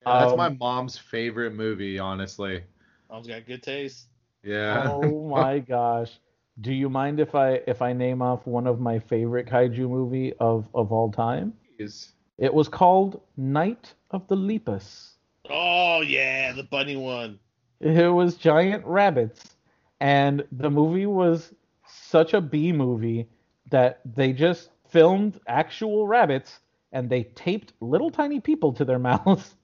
Yeah, 0.08 0.18
that's 0.18 0.34
Um, 0.34 0.38
my 0.38 0.50
mom's 0.50 0.98
favorite 0.98 1.54
movie, 1.54 2.00
honestly. 2.00 2.64
Mom's 3.10 3.28
got 3.28 3.46
good 3.46 3.64
taste. 3.64 4.08
Yeah. 4.44 4.90
Oh 4.90 5.28
my 5.30 5.60
gosh. 5.60 6.20
Do 6.62 6.74
you 6.74 6.90
mind 6.90 7.20
if 7.20 7.36
I 7.36 7.62
if 7.68 7.82
I 7.82 7.94
name 7.94 8.22
off 8.22 8.48
one 8.48 8.68
of 8.68 8.80
my 8.80 9.00
favorite 9.00 9.48
kaiju 9.48 9.90
movie 9.90 10.34
of 10.40 10.68
of 10.74 10.92
all 10.92 11.12
time? 11.12 11.54
Jeez. 11.80 12.12
It 12.38 12.54
was 12.54 12.68
called 12.68 13.22
Night 13.38 13.94
of 14.12 14.28
the 14.28 14.36
Lepus. 14.36 15.18
Oh 15.50 16.02
yeah, 16.02 16.54
the 16.54 16.64
bunny 16.64 16.96
one. 16.96 17.40
It 17.80 18.12
was 18.12 18.38
giant 18.38 18.86
rabbits, 18.86 19.56
and 20.00 20.46
the 20.52 20.70
movie 20.70 21.06
was 21.06 21.54
such 21.86 22.34
a 22.34 22.42
B 22.42 22.72
movie 22.72 23.30
that 23.72 24.00
they 24.06 24.34
just 24.34 24.72
filmed 24.90 25.40
actual 25.48 26.08
rabbits 26.08 26.60
and 26.92 27.10
they 27.10 27.24
taped 27.24 27.74
little 27.82 28.10
tiny 28.10 28.40
people 28.40 28.74
to 28.74 28.86
their 28.86 29.00
mouths 29.10 29.56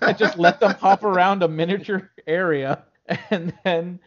and 0.00 0.18
just 0.18 0.38
let 0.38 0.60
them 0.60 0.74
hop 0.74 1.04
around 1.04 1.42
a 1.42 1.48
miniature 1.48 2.10
area 2.26 2.84
and 3.30 3.52
then 3.64 3.98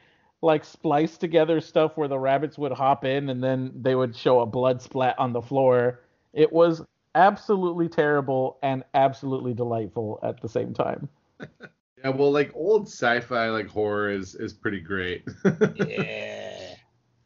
like 0.42 0.64
splice 0.64 1.18
together 1.18 1.60
stuff 1.60 1.98
where 1.98 2.08
the 2.08 2.18
rabbits 2.18 2.58
would 2.58 2.72
hop 2.72 3.04
in 3.06 3.30
and 3.30 3.44
then 3.44 3.72
they 3.76 3.96
would 3.96 4.16
show 4.16 4.40
a 4.40 4.46
blood 4.46 4.82
splat 4.82 5.18
on 5.20 5.34
the 5.34 5.42
floor. 5.42 6.00
It 6.34 6.52
was 6.52 6.82
absolutely 7.16 7.90
terrible 7.90 8.58
and 8.64 8.84
absolutely 8.94 9.54
delightful 9.54 10.20
at 10.24 10.42
the 10.42 10.50
same 10.50 10.74
time. 10.74 11.10
Yeah, 12.02 12.12
well, 12.12 12.32
like 12.32 12.52
old 12.56 12.88
sci-fi 12.88 13.50
like 13.50 13.68
horror 13.68 14.10
is 14.10 14.34
is 14.34 14.54
pretty 14.54 14.80
great. 14.80 15.28
Yeah. 15.76 16.76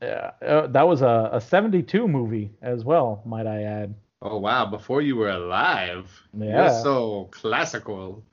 Yeah, 0.02 0.32
uh, 0.42 0.68
that 0.68 0.88
was 0.88 1.02
a, 1.02 1.30
a 1.32 1.40
72 1.40 2.08
movie 2.08 2.52
as 2.62 2.84
well, 2.84 3.22
might 3.26 3.48
I 3.48 3.62
add. 3.62 3.96
Oh 4.24 4.38
wow, 4.38 4.66
before 4.66 5.02
you 5.02 5.16
were 5.16 5.30
alive. 5.30 6.10
Yeah. 6.34 6.72
You're 6.72 6.82
so 6.84 7.30
classical. 7.32 8.24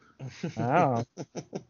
Wow. 0.56 1.04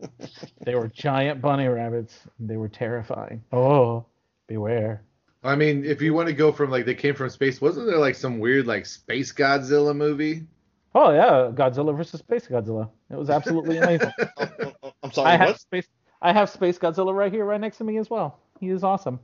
they 0.64 0.74
were 0.74 0.88
giant 0.88 1.40
bunny 1.40 1.66
rabbits. 1.66 2.18
They 2.38 2.56
were 2.56 2.68
terrifying. 2.68 3.42
Oh, 3.52 4.06
beware. 4.46 5.02
I 5.42 5.56
mean, 5.56 5.84
if 5.84 6.02
you 6.02 6.12
want 6.12 6.28
to 6.28 6.34
go 6.34 6.52
from 6.52 6.70
like 6.70 6.84
they 6.84 6.94
came 6.94 7.14
from 7.14 7.30
space, 7.30 7.60
wasn't 7.60 7.86
there 7.86 7.98
like 7.98 8.14
some 8.14 8.38
weird 8.38 8.66
like 8.66 8.86
space 8.86 9.32
Godzilla 9.32 9.96
movie? 9.96 10.46
Oh 10.94 11.12
yeah, 11.12 11.50
Godzilla 11.54 11.96
versus 11.96 12.20
Space 12.20 12.46
Godzilla. 12.46 12.90
It 13.10 13.16
was 13.16 13.30
absolutely 13.30 13.78
amazing. 13.82 14.12
I'm 15.02 15.12
sorry. 15.12 15.30
I 15.30 15.36
have 15.36 15.48
What? 15.50 15.60
space. 15.60 15.86
I 16.20 16.32
have 16.32 16.50
Space 16.50 16.78
Godzilla 16.78 17.14
right 17.14 17.32
here, 17.32 17.44
right 17.46 17.60
next 17.60 17.78
to 17.78 17.84
me 17.84 17.96
as 17.96 18.10
well. 18.10 18.38
He 18.58 18.68
is 18.68 18.84
awesome. 18.84 19.20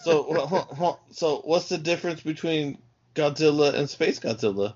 So, 0.00 0.26
well, 0.30 0.46
huh, 0.46 0.64
huh, 0.76 0.94
so 1.10 1.40
what's 1.44 1.68
the 1.68 1.78
difference 1.78 2.20
between 2.20 2.78
Godzilla 3.14 3.74
and 3.74 3.88
Space 3.88 4.18
Godzilla? 4.18 4.74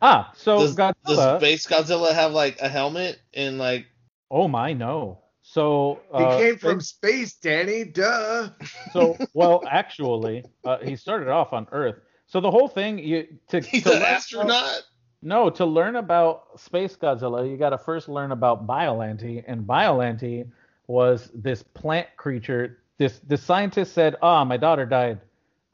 Ah, 0.00 0.32
so 0.36 0.58
Does, 0.58 0.76
Godzilla. 0.76 0.94
does 1.06 1.40
Space 1.40 1.66
Godzilla 1.66 2.12
have 2.12 2.32
like 2.32 2.60
a 2.60 2.68
helmet 2.68 3.20
and 3.34 3.58
like? 3.58 3.86
oh 4.30 4.46
my 4.48 4.72
no. 4.72 5.18
So 5.42 6.00
he 6.14 6.22
uh, 6.24 6.38
came 6.38 6.58
from 6.58 6.80
space, 6.82 7.32
Danny. 7.34 7.84
Duh. 7.84 8.50
So 8.92 9.16
well, 9.32 9.62
actually, 9.68 10.44
uh, 10.64 10.78
he 10.78 10.94
started 10.94 11.28
off 11.28 11.52
on 11.54 11.66
Earth. 11.72 11.96
So 12.26 12.40
the 12.40 12.50
whole 12.50 12.68
thing, 12.68 12.98
you 12.98 13.26
to, 13.48 13.60
He's 13.62 13.84
to 13.84 13.92
an 13.94 14.00
learn- 14.00 14.08
astronaut. 14.12 14.82
No, 15.20 15.50
to 15.50 15.64
learn 15.64 15.96
about 15.96 16.60
Space 16.60 16.94
Godzilla, 16.96 17.50
you 17.50 17.56
got 17.56 17.70
to 17.70 17.78
first 17.78 18.08
learn 18.08 18.30
about 18.30 18.68
Biollante, 18.68 19.42
and 19.48 19.66
Biollante 19.66 20.46
was 20.86 21.30
this 21.34 21.62
plant 21.64 22.06
creature. 22.16 22.78
This 22.98 23.18
the 23.26 23.36
scientist 23.36 23.94
said, 23.94 24.14
"Ah, 24.22 24.44
my 24.44 24.56
daughter 24.58 24.86
died. 24.86 25.18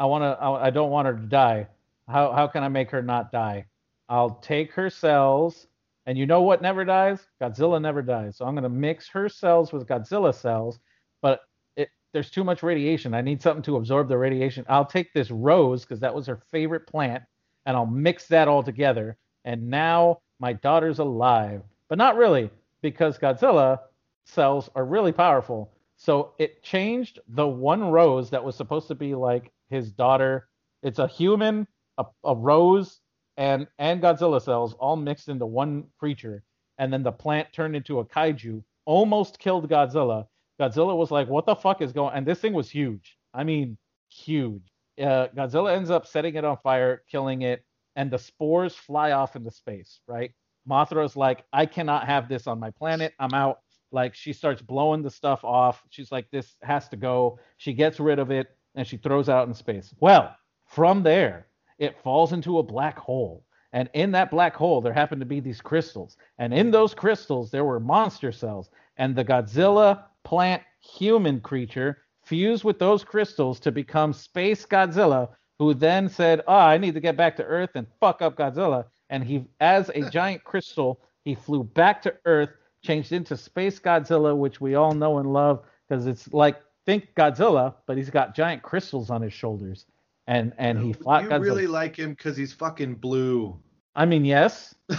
I 0.01 0.07
want 0.07 0.23
to. 0.23 0.43
I, 0.43 0.67
I 0.67 0.71
don't 0.71 0.91
want 0.91 1.07
her 1.09 1.15
to 1.15 1.27
die. 1.27 1.67
How 2.09 2.33
how 2.33 2.47
can 2.47 2.63
I 2.63 2.69
make 2.69 2.91
her 2.91 3.03
not 3.03 3.33
die? 3.33 3.67
I'll 4.09 4.37
take 4.37 4.73
her 4.73 4.91
cells, 4.91 5.67
and 6.07 6.19
you 6.19 6.27
know 6.27 6.43
what 6.43 6.63
never 6.63 6.85
dies? 6.85 7.27
Godzilla 7.41 7.81
never 7.81 8.03
dies. 8.03 8.37
So 8.37 8.45
I'm 8.47 8.55
gonna 8.55 8.69
mix 8.69 9.09
her 9.09 9.29
cells 9.29 9.73
with 9.73 9.87
Godzilla 9.89 10.35
cells, 10.35 10.79
but 11.23 11.41
it 11.77 11.91
there's 12.13 12.31
too 12.31 12.45
much 12.45 12.63
radiation. 12.63 13.15
I 13.15 13.21
need 13.23 13.43
something 13.43 13.63
to 13.65 13.77
absorb 13.77 14.09
the 14.09 14.19
radiation. 14.19 14.65
I'll 14.69 14.85
take 14.87 15.13
this 15.13 15.31
rose 15.31 15.83
because 15.85 16.01
that 16.01 16.15
was 16.15 16.27
her 16.27 16.43
favorite 16.51 16.87
plant, 16.87 17.25
and 17.67 17.77
I'll 17.77 17.87
mix 17.87 18.29
that 18.29 18.49
all 18.49 18.63
together." 18.63 19.17
and 19.45 19.69
now 19.69 20.21
my 20.41 20.53
daughter's 20.53 20.99
alive. 20.99 21.63
But 21.89 21.99
not 21.99 22.17
really, 22.17 22.51
because 22.83 23.19
Godzilla 23.19 23.81
cells 24.25 24.71
are 24.75 24.85
really 24.85 25.13
powerful. 25.13 25.71
So 25.97 26.33
it 26.39 26.63
changed 26.63 27.21
the 27.29 27.47
one 27.47 27.91
rose 27.91 28.31
that 28.31 28.43
was 28.45 28.57
supposed 28.57 28.89
to 28.89 28.95
be 28.95 29.15
like 29.15 29.53
his 29.69 29.93
daughter. 29.93 30.49
It's 30.83 30.99
a 30.99 31.07
human, 31.07 31.67
a, 31.99 32.05
a 32.24 32.34
rose, 32.34 33.01
and 33.36 33.66
and 33.78 34.03
Godzilla 34.03 34.40
cells 34.42 34.74
all 34.74 34.97
mixed 34.97 35.28
into 35.28 35.47
one 35.47 35.84
creature. 35.99 36.42
And 36.78 36.92
then 36.92 37.03
the 37.05 37.12
plant 37.12 37.53
turned 37.53 37.76
into 37.76 38.01
a 38.01 38.05
kaiju, 38.05 38.62
almost 38.84 39.38
killed 39.38 39.68
Godzilla. 39.70 40.26
Godzilla 40.61 40.97
was 40.97 41.11
like, 41.11 41.28
"What 41.28 41.47
the 41.47 41.55
fuck 41.55 41.82
is 41.82 41.92
going?" 41.92 42.14
And 42.14 42.26
this 42.26 42.40
thing 42.40 42.53
was 42.53 42.70
huge. 42.70 43.16
I 43.32 43.45
mean, 43.45 43.78
huge. 44.09 44.62
Uh, 45.01 45.28
Godzilla 45.36 45.74
ends 45.76 45.90
up 45.90 46.07
setting 46.07 46.34
it 46.36 46.45
on 46.45 46.57
fire, 46.59 47.03
killing 47.11 47.42
it 47.42 47.64
and 47.97 48.11
the 48.11 48.18
spores 48.18 48.74
fly 48.74 49.12
off 49.12 49.36
into 49.36 49.51
space, 49.51 50.01
right? 50.07 50.32
Mothra's 50.68 51.16
like, 51.16 51.45
I 51.53 51.66
cannot 51.66 52.07
have 52.07 52.28
this 52.28 52.47
on 52.47 52.59
my 52.59 52.70
planet. 52.70 53.12
I'm 53.18 53.34
out. 53.34 53.59
Like 53.92 54.14
she 54.14 54.32
starts 54.32 54.61
blowing 54.61 55.03
the 55.03 55.11
stuff 55.11 55.45
off. 55.45 55.82
She's 55.90 56.11
like, 56.11 56.28
this 56.30 56.57
has 56.62 56.88
to 56.88 56.97
go. 56.97 57.38
She 57.59 57.72
gets 57.72 58.01
rid 58.01 58.18
of 58.18 58.30
it 58.30 58.49
and 58.74 58.86
she 58.86 58.97
throws 58.97 59.28
it 59.28 59.32
out 59.32 59.47
in 59.47 59.55
space. 59.55 59.95
Well, 60.01 60.34
from 60.66 61.03
there, 61.03 61.47
it 61.85 62.03
falls 62.03 62.32
into 62.32 62.59
a 62.59 62.62
black 62.62 62.99
hole. 62.99 63.45
And 63.72 63.89
in 63.93 64.12
that 64.12 64.30
black 64.30 64.55
hole, 64.55 64.80
there 64.80 64.93
happened 64.93 65.20
to 65.20 65.26
be 65.26 65.41
these 65.41 65.61
crystals. 65.61 66.16
And 66.39 66.55
in 66.55 66.70
those 66.70 66.95
crystals, 66.95 67.51
there 67.51 67.64
were 67.64 67.80
monster 67.80 68.30
cells. 68.32 68.70
And 68.97 69.16
the 69.16 69.24
Godzilla 69.24 70.05
plant 70.22 70.62
human 70.80 71.41
creature 71.41 71.99
fused 72.24 72.64
with 72.64 72.78
those 72.78 73.05
crystals 73.05 73.59
to 73.61 73.72
become 73.72 74.12
Space 74.12 74.64
Godzilla, 74.64 75.28
who 75.59 75.74
then 75.74 76.09
said, 76.09 76.41
"Oh, 76.47 76.55
I 76.55 76.78
need 76.78 76.95
to 76.95 77.01
get 77.01 77.16
back 77.16 77.37
to 77.37 77.45
Earth 77.45 77.70
and 77.74 77.87
fuck 78.01 78.22
up 78.22 78.37
Godzilla." 78.37 78.87
And 79.11 79.22
he, 79.22 79.45
as 79.61 79.91
a 79.91 80.09
giant 80.11 80.45
crystal, 80.45 81.01
he 81.24 81.35
flew 81.35 81.64
back 81.64 82.01
to 82.03 82.14
Earth, 82.24 82.51
changed 82.82 83.12
into 83.12 83.37
Space 83.37 83.78
Godzilla, 83.80 84.37
which 84.37 84.61
we 84.61 84.74
all 84.74 84.93
know 84.93 85.18
and 85.18 85.32
love 85.32 85.64
because 85.89 86.07
it's 86.07 86.32
like 86.32 86.57
think 86.87 87.14
Godzilla, 87.14 87.74
but 87.87 87.97
he's 87.97 88.11
got 88.11 88.35
giant 88.35 88.62
crystals 88.62 89.11
on 89.11 89.22
his 89.22 89.32
shoulders, 89.32 89.87
and 90.27 90.53
and 90.59 90.79
he 90.79 90.93
fought 90.93 91.25
you 91.25 91.29
Godzilla. 91.29 91.41
really 91.41 91.66
like 91.66 91.97
him 91.97 92.11
because 92.11 92.37
he's 92.37 92.53
fucking 92.53 92.97
blue. 92.97 93.59
I 93.95 94.07
mean, 94.07 94.25
yes, 94.25 94.75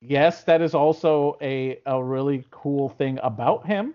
yes, 0.00 0.44
that 0.44 0.62
is 0.62 0.74
also 0.74 1.36
a 1.40 1.80
a 1.86 2.02
really 2.02 2.44
cool 2.50 2.88
thing 2.90 3.18
about 3.22 3.66
him, 3.66 3.94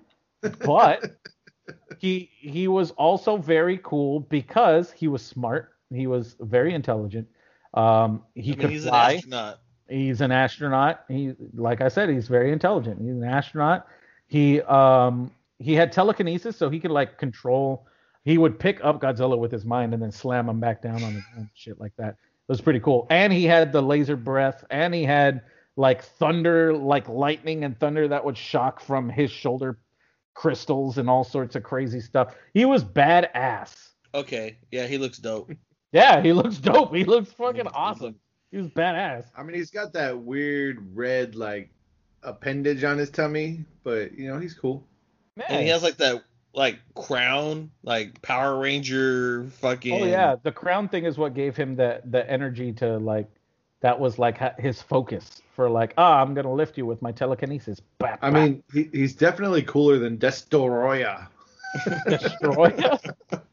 but 0.64 1.18
he 2.00 2.30
he 2.40 2.68
was 2.68 2.92
also 2.92 3.38
very 3.38 3.80
cool 3.84 4.22
because 4.22 4.92
he 4.92 5.08
was 5.08 5.26
smart. 5.26 5.74
He 5.92 6.08
was 6.08 6.36
very 6.40 6.74
intelligent. 6.74 7.28
Um, 7.74 8.24
he 8.36 8.54
I 8.54 8.56
mean, 8.56 8.56
could 8.56 8.70
he's 8.70 8.84
fly. 8.86 9.12
an 9.12 9.18
astronaut. 9.18 9.60
He's 9.90 10.22
an 10.22 10.32
astronaut. 10.32 11.04
He, 11.08 11.34
like 11.54 11.82
I 11.82 11.88
said, 11.88 12.10
he's 12.10 12.28
very 12.28 12.52
intelligent. 12.52 13.00
He's 13.02 13.10
an 13.10 13.24
astronaut. 13.24 13.88
He, 14.28 14.62
um, 14.62 15.32
he 15.58 15.74
had 15.74 15.92
telekinesis, 15.92 16.56
so 16.56 16.70
he 16.70 16.80
could 16.80 16.92
like 16.92 17.18
control. 17.18 17.88
He 18.30 18.38
would 18.38 18.60
pick 18.60 18.80
up 18.84 19.02
Godzilla 19.02 19.40
with 19.40 19.52
his 19.52 19.66
mind 19.66 19.92
and 19.92 20.04
then 20.04 20.12
slam 20.12 20.48
him 20.48 20.60
back 20.60 20.84
down 20.84 21.02
on 21.02 21.16
the 21.16 21.24
ground, 21.34 21.50
shit 21.56 21.80
like 21.80 21.94
that. 21.98 22.10
It 22.10 22.16
was 22.48 22.62
pretty 22.62 22.80
cool. 22.80 23.08
And 23.10 23.34
he 23.34 23.46
had 23.46 23.72
the 23.72 23.82
laser 23.82 24.16
breath, 24.16 24.64
and 24.70 24.94
he 24.94 25.04
had 25.04 25.42
like 25.76 26.04
thunder, 26.04 26.72
like 26.72 27.10
lightning 27.10 27.64
and 27.64 27.76
thunder 27.80 28.08
that 28.08 28.24
would 28.24 28.38
shock 28.38 28.82
from 28.82 29.10
his 29.10 29.32
shoulder 29.32 29.80
crystals 30.36 31.00
and 31.00 31.10
all 31.10 31.24
sorts 31.24 31.56
of 31.56 31.64
crazy 31.64 32.00
stuff. 32.00 32.36
He 32.54 32.66
was 32.66 32.84
badass. 32.84 33.76
Okay, 34.14 34.60
yeah, 34.70 34.86
he 34.86 35.00
looks 35.00 35.18
dope. 35.18 35.52
Yeah, 35.92 36.22
he 36.22 36.34
looks 36.34 36.58
dope. 36.58 36.94
He 36.94 37.04
looks 37.04 37.32
fucking 37.32 37.66
awesome. 37.66 38.14
He 38.52 38.58
was 38.58 38.68
badass. 38.68 39.26
I 39.36 39.42
mean, 39.42 39.56
he's 39.56 39.72
got 39.72 39.92
that 39.94 40.20
weird 40.20 40.96
red 40.96 41.34
like 41.34 41.72
appendage 42.22 42.84
on 42.84 43.00
his 43.00 43.10
tummy, 43.10 43.66
but 43.84 44.16
you 44.16 44.28
know 44.28 44.38
he's 44.38 44.54
cool. 44.54 44.88
Man. 45.36 45.48
And 45.50 45.64
he 45.64 45.70
has 45.70 45.82
like 45.82 45.98
that 45.98 46.22
like 46.54 46.80
crown, 46.96 47.72
like 47.84 48.22
Power 48.22 48.60
Ranger 48.60 49.46
fucking. 49.60 49.94
Oh 49.94 50.06
yeah, 50.06 50.36
the 50.42 50.52
crown 50.52 50.90
thing 50.90 51.06
is 51.06 51.18
what 51.18 51.34
gave 51.34 51.56
him 51.56 51.76
the 51.76 52.02
the 52.06 52.30
energy 52.30 52.74
to 52.74 52.98
like. 52.98 53.28
That 53.82 53.98
was 53.98 54.20
like 54.20 54.60
his 54.60 54.82
focus 54.82 55.42
for 55.56 55.70
like, 55.70 55.94
ah, 55.98 56.22
I'm 56.22 56.34
gonna 56.34 56.54
lift 56.54 56.78
you 56.78 56.86
with 56.86 57.02
my 57.02 57.14
telekinesis. 57.14 57.80
Bap, 58.00 58.20
I 58.22 58.30
mean, 58.30 58.62
he, 58.74 58.90
he's 58.92 59.16
definitely 59.16 59.62
cooler 59.62 60.00
than 60.00 60.18
Destoroyah. 60.18 61.28
Destroyer. 62.08 62.98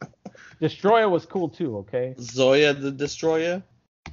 Destroyer 0.60 1.08
was 1.08 1.26
cool 1.26 1.48
too. 1.48 1.76
Okay, 1.78 2.14
Zoya 2.18 2.74
the 2.74 2.90
Destroyer. 2.90 3.62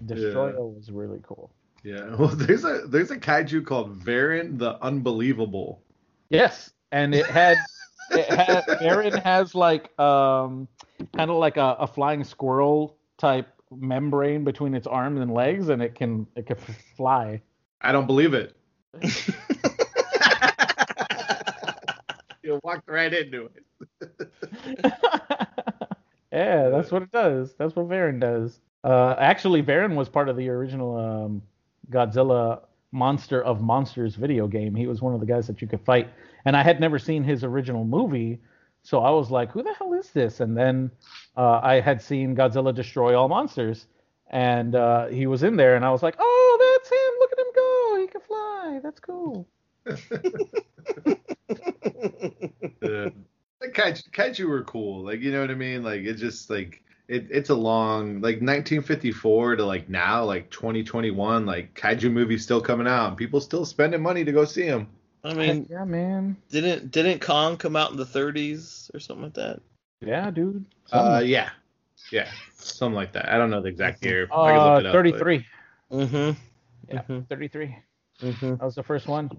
Destroyer 0.05 0.65
was 0.65 0.91
really 0.91 1.19
cool. 1.23 1.49
Yeah, 1.84 2.15
well, 2.19 2.30
there's 2.30 2.64
a 2.64 2.84
there's 2.88 3.11
a 3.11 3.18
kaiju 3.18 3.65
called 3.65 3.99
Varan 3.99 4.57
the 4.57 4.81
Unbelievable. 4.84 5.81
Yes, 6.30 6.72
and 6.91 7.14
it 7.14 7.26
had 7.26 7.57
it 8.12 8.26
had 8.26 8.64
Aaron 8.82 9.14
has 9.14 9.56
like 9.56 9.98
um 10.00 10.68
kind 11.16 11.30
of 11.30 11.38
like 11.38 11.58
a, 11.58 11.76
a 11.80 11.88
flying 11.88 12.24
squirrel 12.24 12.98
type 13.18 13.48
membrane 13.72 14.44
between 14.44 14.74
its 14.74 14.88
arms 14.88 15.20
and 15.20 15.34
legs, 15.34 15.70
and 15.70 15.82
it 15.82 15.96
can 15.96 16.28
it 16.36 16.46
can 16.46 16.58
fly. 16.96 17.42
I 17.82 17.92
don't 17.92 18.08
believe 18.08 18.34
it. 18.34 18.56
you 22.44 22.60
walked 22.64 22.88
right 22.90 23.14
into 23.14 23.50
it. 23.56 23.64
yeah, 26.32 26.70
that's 26.70 26.92
what 26.92 27.02
it 27.02 27.12
does. 27.12 27.54
That's 27.58 27.76
what 27.76 27.88
Varan 27.88 28.20
does. 28.20 28.60
Uh, 28.84 29.16
actually, 29.18 29.64
Varan 29.64 29.96
was 29.96 30.10
part 30.10 30.30
of 30.30 30.38
the 30.38 30.50
original 30.50 30.98
um, 30.98 31.42
Godzilla 31.90 32.62
Monster 32.92 33.44
of 33.44 33.62
Monsters 33.62 34.16
video 34.16 34.48
game. 34.48 34.76
He 34.76 34.88
was 34.88 35.02
one 35.02 35.14
of 35.14 35.20
the 35.20 35.26
guys 35.26 35.48
that 35.48 35.62
you 35.62 35.68
could 35.68 35.82
fight, 35.82 36.10
and 36.45 36.56
I 36.56 36.64
had 36.64 36.80
never 36.80 36.99
seen 36.99 37.24
his 37.24 37.44
original 37.44 37.86
movie, 37.86 38.40
so 38.84 38.99
I 38.99 39.11
was 39.11 39.32
like, 39.32 39.52
"Who 39.52 39.64
the 39.64 39.74
hell 39.74 39.94
is 39.94 40.10
this?" 40.11 40.40
And 40.40 40.57
then 40.57 40.91
uh, 41.38 41.60
I 41.64 41.80
had 41.80 42.02
seen 42.02 42.36
Godzilla 42.36 42.74
destroy 42.74 43.18
all 43.18 43.28
monsters, 43.28 43.88
and 44.30 44.76
uh, 44.76 45.07
he 45.07 45.28
was 45.28 45.44
in 45.44 45.56
there, 45.56 45.76
and 45.76 45.86
I 45.86 45.91
was 45.91 46.03
like, 46.03 46.15
"Oh, 46.20 46.78
that's 46.80 46.90
him! 46.91 47.14
Look 47.20 47.32
at 47.32 47.40
him 47.40 47.53
go! 47.56 47.98
He 48.02 48.07
can 48.07 48.22
fly! 48.22 48.80
That's 48.84 48.99
cool." 48.99 49.48
Uh, 52.84 53.10
the 53.61 53.70
kaiju, 53.70 54.10
kaiju 54.11 54.48
were 54.48 54.64
cool. 54.64 55.03
Like 55.06 55.22
you 55.22 55.32
know 55.32 55.41
what 55.41 55.52
I 55.52 55.56
mean? 55.56 55.84
Like 55.84 56.02
it's 56.02 56.20
just 56.20 56.49
like 56.49 56.84
it, 57.07 57.28
it's 57.30 57.49
a 57.49 57.56
long 57.56 58.15
like 58.15 58.41
1954 58.41 59.57
to 59.57 59.65
like 59.65 59.90
now 59.90 60.24
like 60.26 60.49
2021 60.52 61.45
like 61.45 61.74
kaiju 61.76 62.11
movies 62.11 62.44
still 62.44 62.61
coming 62.61 62.88
out 62.88 63.10
and 63.10 63.18
people 63.18 63.40
still 63.40 63.65
spending 63.65 64.02
money 64.02 64.24
to 64.26 64.32
go 64.32 64.45
see 64.45 64.68
them. 64.68 64.90
I 65.24 65.34
mean, 65.34 65.68
yeah, 65.70 65.86
man. 65.86 66.36
didn't 66.52 66.91
didn't 66.91 67.20
Kong 67.22 67.56
come 67.58 67.76
out 67.76 67.91
in 67.91 67.98
the 67.98 68.06
30s 68.06 68.94
or 68.94 69.00
something 69.00 69.24
like 69.26 69.34
that? 69.36 69.62
Yeah, 70.02 70.30
dude. 70.32 70.66
Uh, 70.91 71.22
yeah, 71.26 71.50
yeah, 72.12 72.30
something 72.58 72.95
like 72.95 73.14
that. 73.14 73.30
I 73.30 73.38
don't 73.38 73.50
know 73.50 73.62
the 73.62 73.70
exact 73.70 74.04
year. 74.04 74.28
I 74.32 74.52
can 74.52 74.60
uh, 74.60 74.74
look 74.74 74.80
it 74.82 74.86
up, 74.88 74.94
33. 74.94 75.45
Mm-hmm. 75.91 76.40
Yeah, 76.90 77.02
Mhm. 77.04 77.30
33. 77.30 77.76
Mm-hmm. 78.22 78.50
That 78.56 78.62
was 78.64 78.76
the 78.76 78.84
first 78.84 79.08
one. 79.08 79.30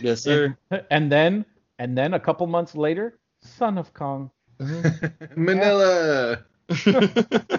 Yes, 0.00 0.22
sir. 0.22 0.56
And 0.90 1.12
then, 1.12 1.44
and 1.78 1.96
then 1.96 2.14
a 2.14 2.20
couple 2.20 2.46
months 2.46 2.74
later, 2.74 3.18
Son 3.42 3.76
of 3.78 3.92
Kong. 3.92 4.30
but- 4.56 4.66
Minilla. 5.36 6.44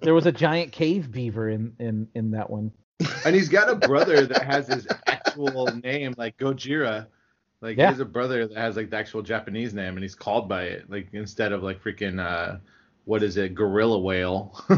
There 0.00 0.14
was 0.14 0.26
a 0.26 0.32
giant 0.32 0.72
cave 0.72 1.10
beaver 1.10 1.50
in 1.50 1.74
in 1.78 2.08
in 2.14 2.30
that 2.30 2.48
one. 2.48 2.72
And 3.24 3.34
he's 3.34 3.48
got 3.48 3.68
a 3.70 3.74
brother 3.76 4.26
that 4.26 4.42
has 4.42 4.66
his 4.68 4.86
actual 5.06 5.66
name, 5.84 6.14
like 6.16 6.36
Gojira. 6.38 7.06
Like 7.60 7.76
Yeah. 7.76 7.86
he 7.86 7.92
has 7.92 8.00
a 8.00 8.04
brother 8.04 8.46
that 8.46 8.56
has 8.56 8.76
like 8.76 8.90
the 8.90 8.96
actual 8.96 9.22
Japanese 9.22 9.74
name, 9.74 9.94
and 9.94 10.02
he's 10.02 10.14
called 10.14 10.48
by 10.48 10.64
it, 10.64 10.88
like 10.90 11.08
instead 11.12 11.52
of 11.52 11.62
like 11.62 11.82
freaking 11.82 12.20
uh, 12.20 12.58
what 13.04 13.22
is 13.22 13.36
it, 13.36 13.54
gorilla 13.54 13.98
whale? 13.98 14.58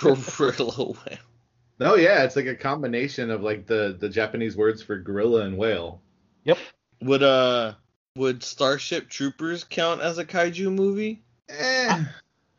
Gorilla 0.00 0.86
whale. 0.86 1.18
oh 1.80 1.96
yeah, 1.96 2.22
it's 2.24 2.36
like 2.36 2.46
a 2.46 2.54
combination 2.54 3.30
of 3.30 3.42
like 3.42 3.66
the 3.66 3.96
the 3.98 4.08
Japanese 4.08 4.56
words 4.56 4.82
for 4.82 4.98
gorilla 4.98 5.42
and 5.42 5.56
whale. 5.58 6.00
Yep. 6.44 6.58
Would 7.02 7.22
uh 7.22 7.74
would 8.16 8.42
Starship 8.42 9.08
Troopers 9.08 9.64
count 9.64 10.00
as 10.00 10.18
a 10.18 10.24
kaiju 10.24 10.72
movie? 10.72 11.22
Eh. 11.48 12.04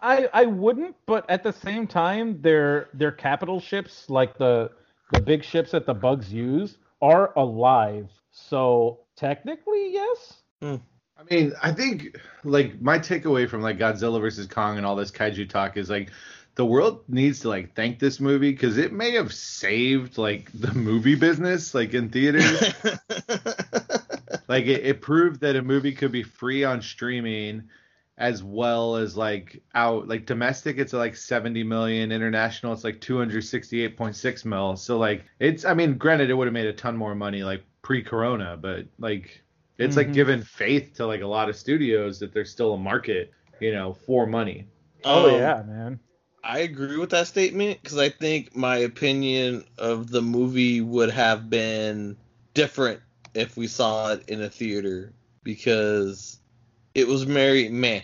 I 0.05 0.29
I 0.33 0.45
wouldn't, 0.45 0.95
but 1.07 1.27
at 1.29 1.41
the 1.43 1.51
same 1.51 1.87
time, 1.87 2.39
their 2.41 2.89
their 2.93 3.11
capital 3.11 3.59
ships, 3.59 4.09
like 4.09 4.37
the 4.37 4.71
the 5.11 5.19
big 5.19 5.43
ships 5.43 5.71
that 5.71 5.85
the 5.85 5.95
bugs 5.95 6.31
use, 6.31 6.77
are 7.01 7.33
alive. 7.35 8.09
So 8.31 8.99
technically, 9.15 9.91
yes. 9.91 10.41
Hmm. 10.61 10.75
I 11.17 11.23
mean, 11.33 11.53
I 11.61 11.71
think 11.71 12.17
like 12.43 12.79
my 12.81 12.99
takeaway 12.99 13.49
from 13.49 13.61
like 13.61 13.79
Godzilla 13.79 14.21
versus 14.21 14.45
Kong 14.45 14.77
and 14.77 14.85
all 14.85 14.95
this 14.95 15.11
kaiju 15.11 15.49
talk 15.49 15.75
is 15.75 15.89
like 15.89 16.11
the 16.53 16.65
world 16.65 17.03
needs 17.07 17.39
to 17.39 17.49
like 17.49 17.73
thank 17.73 17.97
this 17.99 18.19
movie 18.19 18.51
because 18.51 18.77
it 18.77 18.93
may 18.93 19.11
have 19.11 19.33
saved 19.33 20.19
like 20.19 20.51
the 20.53 20.73
movie 20.73 21.15
business 21.15 21.73
like 21.73 21.95
in 21.95 22.09
theaters. 22.09 22.61
like 24.47 24.65
it, 24.65 24.85
it 24.85 25.01
proved 25.01 25.41
that 25.41 25.55
a 25.55 25.61
movie 25.63 25.93
could 25.93 26.11
be 26.11 26.23
free 26.23 26.63
on 26.63 26.81
streaming 26.81 27.63
as 28.17 28.43
well 28.43 28.95
as 28.95 29.17
like 29.17 29.61
out 29.73 30.07
like 30.07 30.25
domestic 30.25 30.77
it's 30.77 30.93
like 30.93 31.15
70 31.15 31.63
million 31.63 32.11
international 32.11 32.71
it's 32.73 32.83
like 32.83 33.01
268.6 33.01 34.45
mil 34.45 34.75
so 34.75 34.97
like 34.97 35.25
it's 35.39 35.65
i 35.65 35.73
mean 35.73 35.97
granted 35.97 36.29
it 36.29 36.33
would 36.33 36.47
have 36.47 36.53
made 36.53 36.65
a 36.67 36.73
ton 36.73 36.95
more 36.95 37.15
money 37.15 37.43
like 37.43 37.63
pre-corona 37.81 38.57
but 38.61 38.85
like 38.99 39.43
it's 39.77 39.97
like 39.97 40.11
Mhm. 40.11 40.13
giving 40.13 40.41
faith 40.41 40.93
to 40.93 41.05
like 41.05 41.21
a 41.21 41.27
lot 41.27 41.49
of 41.49 41.55
studios 41.55 42.19
that 42.19 42.33
there's 42.33 42.51
still 42.51 42.73
a 42.73 42.77
market 42.77 43.31
you 43.59 43.73
know 43.73 43.93
for 43.93 44.25
money 44.25 44.67
Oh 45.03 45.27
Um, 45.27 45.27
yeah, 45.27 45.63
man. 45.63 45.99
I 46.43 46.59
agree 46.59 46.97
with 46.97 47.09
that 47.11 47.27
statement 47.27 47.81
because 47.81 47.97
I 47.97 48.09
think 48.09 48.55
my 48.55 48.77
opinion 48.77 49.65
of 49.77 50.09
the 50.11 50.21
movie 50.21 50.81
would 50.81 51.09
have 51.11 51.49
been 51.49 52.17
different 52.53 53.01
if 53.33 53.57
we 53.57 53.67
saw 53.67 54.11
it 54.13 54.23
in 54.27 54.41
a 54.41 54.49
theater 54.49 55.13
because 55.43 56.39
it 56.95 57.07
was 57.07 57.23
very 57.23 57.69
meh. 57.69 58.01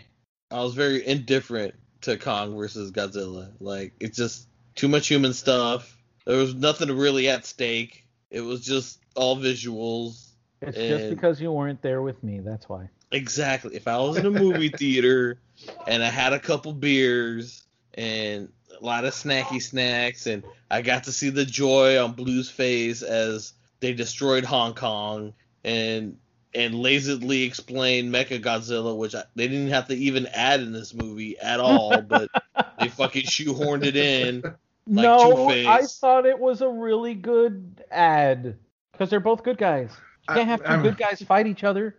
I 0.51 0.61
was 0.61 0.75
very 0.75 1.07
indifferent 1.07 1.73
to 2.01 2.17
Kong 2.17 2.55
versus 2.55 2.91
Godzilla. 2.91 3.51
Like 3.59 3.93
it's 3.99 4.17
just 4.17 4.47
too 4.75 4.89
much 4.89 5.07
human 5.07 5.33
stuff. 5.33 5.97
There 6.25 6.37
was 6.37 6.53
nothing 6.53 6.95
really 6.95 7.29
at 7.29 7.45
stake. 7.45 8.05
It 8.29 8.41
was 8.41 8.63
just 8.63 8.99
all 9.15 9.37
visuals. 9.37 10.27
It's 10.61 10.77
just 10.77 11.09
because 11.09 11.41
you 11.41 11.51
weren't 11.51 11.81
there 11.81 12.01
with 12.01 12.21
me. 12.23 12.39
That's 12.39 12.69
why. 12.69 12.89
Exactly. 13.11 13.75
If 13.75 13.87
I 13.87 13.97
was 13.97 14.17
in 14.17 14.25
a 14.25 14.31
movie 14.31 14.69
theater 14.77 15.39
and 15.87 16.03
I 16.03 16.09
had 16.09 16.33
a 16.33 16.39
couple 16.39 16.73
beers 16.73 17.63
and 17.93 18.49
a 18.79 18.85
lot 18.85 19.05
of 19.05 19.13
snacky 19.13 19.61
snacks 19.61 20.27
and 20.27 20.43
I 20.69 20.81
got 20.81 21.05
to 21.05 21.11
see 21.11 21.29
the 21.29 21.45
joy 21.45 22.01
on 22.01 22.13
Blue's 22.13 22.49
face 22.49 23.01
as 23.01 23.53
they 23.79 23.93
destroyed 23.93 24.45
Hong 24.45 24.75
Kong 24.75 25.33
and 25.63 26.17
and 26.53 26.75
lazily 26.75 27.43
explain 27.43 28.11
Mecha 28.11 28.41
Godzilla, 28.41 28.95
which 28.97 29.15
I, 29.15 29.23
they 29.35 29.47
didn't 29.47 29.69
have 29.69 29.87
to 29.87 29.95
even 29.95 30.27
add 30.27 30.59
in 30.59 30.71
this 30.71 30.93
movie 30.93 31.37
at 31.39 31.59
all, 31.59 32.01
but 32.01 32.29
they 32.79 32.89
fucking 32.89 33.23
shoehorned 33.23 33.85
it 33.85 33.95
in. 33.95 34.41
Like 34.41 34.57
no, 35.05 35.47
Two-Face. 35.47 35.67
I 35.67 35.81
thought 35.83 36.25
it 36.25 36.37
was 36.37 36.61
a 36.61 36.67
really 36.67 37.13
good 37.13 37.83
ad 37.91 38.57
because 38.91 39.09
they're 39.09 39.19
both 39.19 39.43
good 39.43 39.57
guys. 39.57 39.91
You 40.27 40.35
can't 40.35 40.49
have 40.49 40.59
2 40.61 40.65
I'm- 40.65 40.81
good 40.83 40.97
guys 40.97 41.21
fight 41.21 41.47
each 41.47 41.63
other. 41.63 41.95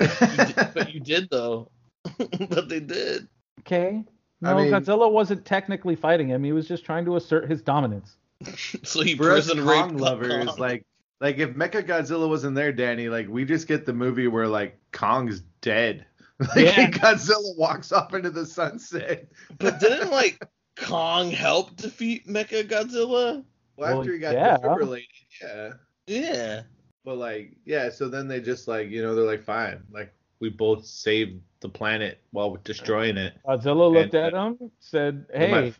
You 0.00 0.06
did, 0.06 0.56
but 0.74 0.94
you 0.94 1.00
did 1.00 1.28
though. 1.30 1.70
but 2.48 2.68
they 2.68 2.80
did. 2.80 3.26
Okay. 3.60 4.04
I 4.44 4.52
No, 4.52 4.56
mean- 4.58 4.70
Godzilla 4.72 5.10
wasn't 5.10 5.44
technically 5.44 5.96
fighting 5.96 6.28
him. 6.28 6.44
He 6.44 6.52
was 6.52 6.68
just 6.68 6.84
trying 6.84 7.04
to 7.06 7.16
assert 7.16 7.50
his 7.50 7.62
dominance. 7.62 8.16
So 8.84 9.02
he 9.02 9.16
prison 9.16 9.64
Kong 9.64 9.88
raped 9.88 10.00
lovers 10.00 10.46
Kong. 10.46 10.56
like 10.58 10.84
like 11.20 11.38
if 11.38 11.50
Mecha 11.50 11.82
Godzilla 11.86 12.28
wasn't 12.28 12.54
there, 12.54 12.72
Danny, 12.72 13.08
like 13.08 13.28
we 13.28 13.44
just 13.44 13.66
get 13.68 13.84
the 13.86 13.92
movie 13.92 14.28
where 14.28 14.46
like 14.48 14.78
Kong's 14.92 15.40
dead. 15.60 16.06
Like 16.40 16.66
Yeah. 16.66 16.90
Godzilla 16.90 17.56
walks 17.58 17.90
off 17.90 18.14
into 18.14 18.30
the 18.30 18.46
sunset. 18.46 19.26
But 19.58 19.80
didn't 19.80 20.10
like 20.12 20.40
Kong 20.76 21.32
help 21.32 21.74
defeat 21.76 22.28
Mecha 22.28 22.62
Godzilla? 22.68 23.42
Well, 23.42 23.44
Well, 23.76 23.98
after 24.00 24.12
he 24.12 24.20
got 24.20 24.34
yeah. 24.34 24.56
defibrillated, 24.58 25.04
yeah. 25.42 25.72
Yeah. 26.06 26.62
But 27.04 27.16
like, 27.16 27.56
yeah, 27.64 27.90
so 27.90 28.08
then 28.08 28.28
they 28.28 28.40
just 28.40 28.68
like, 28.68 28.88
you 28.88 29.02
know, 29.02 29.16
they're 29.16 29.24
like, 29.24 29.42
fine, 29.42 29.82
like 29.90 30.12
we 30.38 30.48
both 30.48 30.86
saved 30.86 31.40
the 31.58 31.68
planet 31.68 32.20
while 32.30 32.52
we're 32.52 32.58
destroying 32.58 33.16
it. 33.16 33.34
Godzilla 33.44 33.90
looked 33.92 34.14
And, 34.14 34.26
at 34.26 34.34
uh, 34.34 34.46
him, 34.50 34.70
said, 34.78 35.26
"Hey, 35.34 35.50
might, 35.50 35.74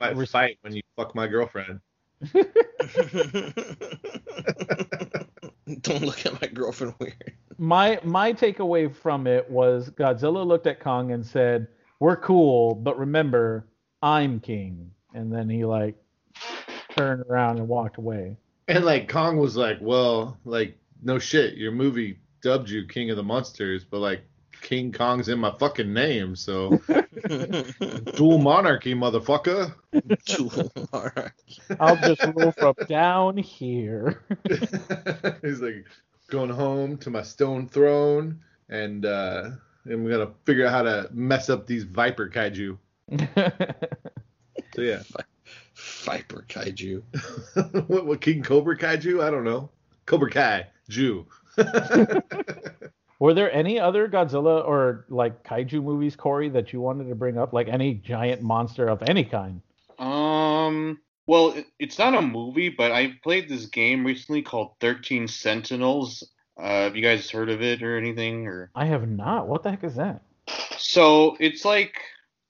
might 0.00 0.16
Res- 0.16 0.30
fight 0.30 0.58
when 0.62 0.74
you 0.74 0.80
fuck 0.96 1.14
my 1.14 1.26
girlfriend. 1.26 1.80
Don't 5.82 6.02
look 6.02 6.26
at 6.26 6.40
my 6.40 6.48
girlfriend 6.48 6.94
weird. 6.98 7.34
my 7.58 8.00
my 8.02 8.32
takeaway 8.32 8.92
from 8.94 9.26
it 9.26 9.48
was 9.50 9.90
Godzilla 9.90 10.46
looked 10.46 10.66
at 10.66 10.80
Kong 10.80 11.12
and 11.12 11.24
said, 11.24 11.68
"We're 12.00 12.16
cool, 12.16 12.74
but 12.74 12.98
remember, 12.98 13.66
I'm 14.02 14.40
king." 14.40 14.90
And 15.14 15.32
then 15.32 15.48
he 15.48 15.64
like 15.64 15.94
turned 16.96 17.24
around 17.28 17.58
and 17.58 17.68
walked 17.68 17.98
away. 17.98 18.36
And 18.66 18.84
like 18.84 19.08
Kong 19.08 19.38
was 19.38 19.56
like, 19.56 19.78
well, 19.80 20.38
like 20.44 20.76
no 21.02 21.18
shit, 21.18 21.54
your 21.54 21.72
movie 21.72 22.18
dubbed 22.42 22.68
you 22.68 22.86
King 22.86 23.10
of 23.10 23.16
the 23.16 23.22
Monsters, 23.22 23.84
but 23.84 23.98
like 23.98 24.22
King 24.60 24.92
Kong's 24.92 25.28
in 25.28 25.38
my 25.38 25.52
fucking 25.58 25.92
name, 25.92 26.36
so 26.36 26.70
dual 28.16 28.38
monarchy, 28.38 28.94
motherfucker. 28.94 29.74
Dual 30.26 30.72
monarchy. 30.92 31.60
I'll 31.80 31.96
just 31.96 32.24
roll 32.34 32.52
from 32.52 32.74
down 32.88 33.36
here. 33.36 34.22
He's 35.42 35.60
like 35.60 35.86
going 36.30 36.50
home 36.50 36.98
to 36.98 37.10
my 37.10 37.22
stone 37.22 37.68
throne, 37.68 38.40
and 38.68 39.04
uh, 39.06 39.50
and 39.84 40.04
we 40.04 40.10
gotta 40.10 40.30
figure 40.44 40.66
out 40.66 40.72
how 40.72 40.82
to 40.82 41.08
mess 41.12 41.48
up 41.48 41.66
these 41.66 41.84
viper 41.84 42.28
kaiju. 42.28 42.78
So 44.74 44.82
yeah, 44.82 45.02
Viper 46.04 46.44
kaiju. 46.48 47.02
what, 47.88 48.06
what 48.06 48.20
King 48.20 48.42
Cobra 48.42 48.76
kaiju? 48.76 49.22
I 49.22 49.30
don't 49.30 49.44
know. 49.44 49.70
Cobra 50.06 50.30
Kai 50.30 50.66
Jew. 50.88 51.26
Were 53.18 53.34
there 53.34 53.52
any 53.52 53.80
other 53.80 54.08
Godzilla 54.08 54.64
or 54.64 55.04
like 55.08 55.42
kaiju 55.42 55.82
movies, 55.82 56.14
Cory, 56.14 56.48
that 56.50 56.72
you 56.72 56.80
wanted 56.80 57.08
to 57.08 57.14
bring 57.14 57.36
up? 57.36 57.52
Like 57.52 57.68
any 57.68 57.94
giant 57.94 58.42
monster 58.42 58.88
of 58.88 59.02
any 59.02 59.24
kind? 59.24 59.60
Um. 59.98 61.00
Well, 61.26 61.52
it, 61.52 61.66
it's 61.78 61.98
not 61.98 62.14
a 62.14 62.22
movie, 62.22 62.70
but 62.70 62.90
I 62.90 63.14
played 63.22 63.48
this 63.48 63.66
game 63.66 64.06
recently 64.06 64.42
called 64.42 64.72
Thirteen 64.80 65.28
Sentinels. 65.28 66.22
Uh, 66.56 66.84
have 66.84 66.96
you 66.96 67.02
guys 67.02 67.30
heard 67.30 67.50
of 67.50 67.60
it 67.60 67.82
or 67.82 67.98
anything? 67.98 68.46
Or 68.46 68.70
I 68.74 68.86
have 68.86 69.08
not. 69.08 69.48
What 69.48 69.62
the 69.62 69.70
heck 69.70 69.84
is 69.84 69.96
that? 69.96 70.22
so 70.78 71.36
it's 71.40 71.64
like, 71.64 72.00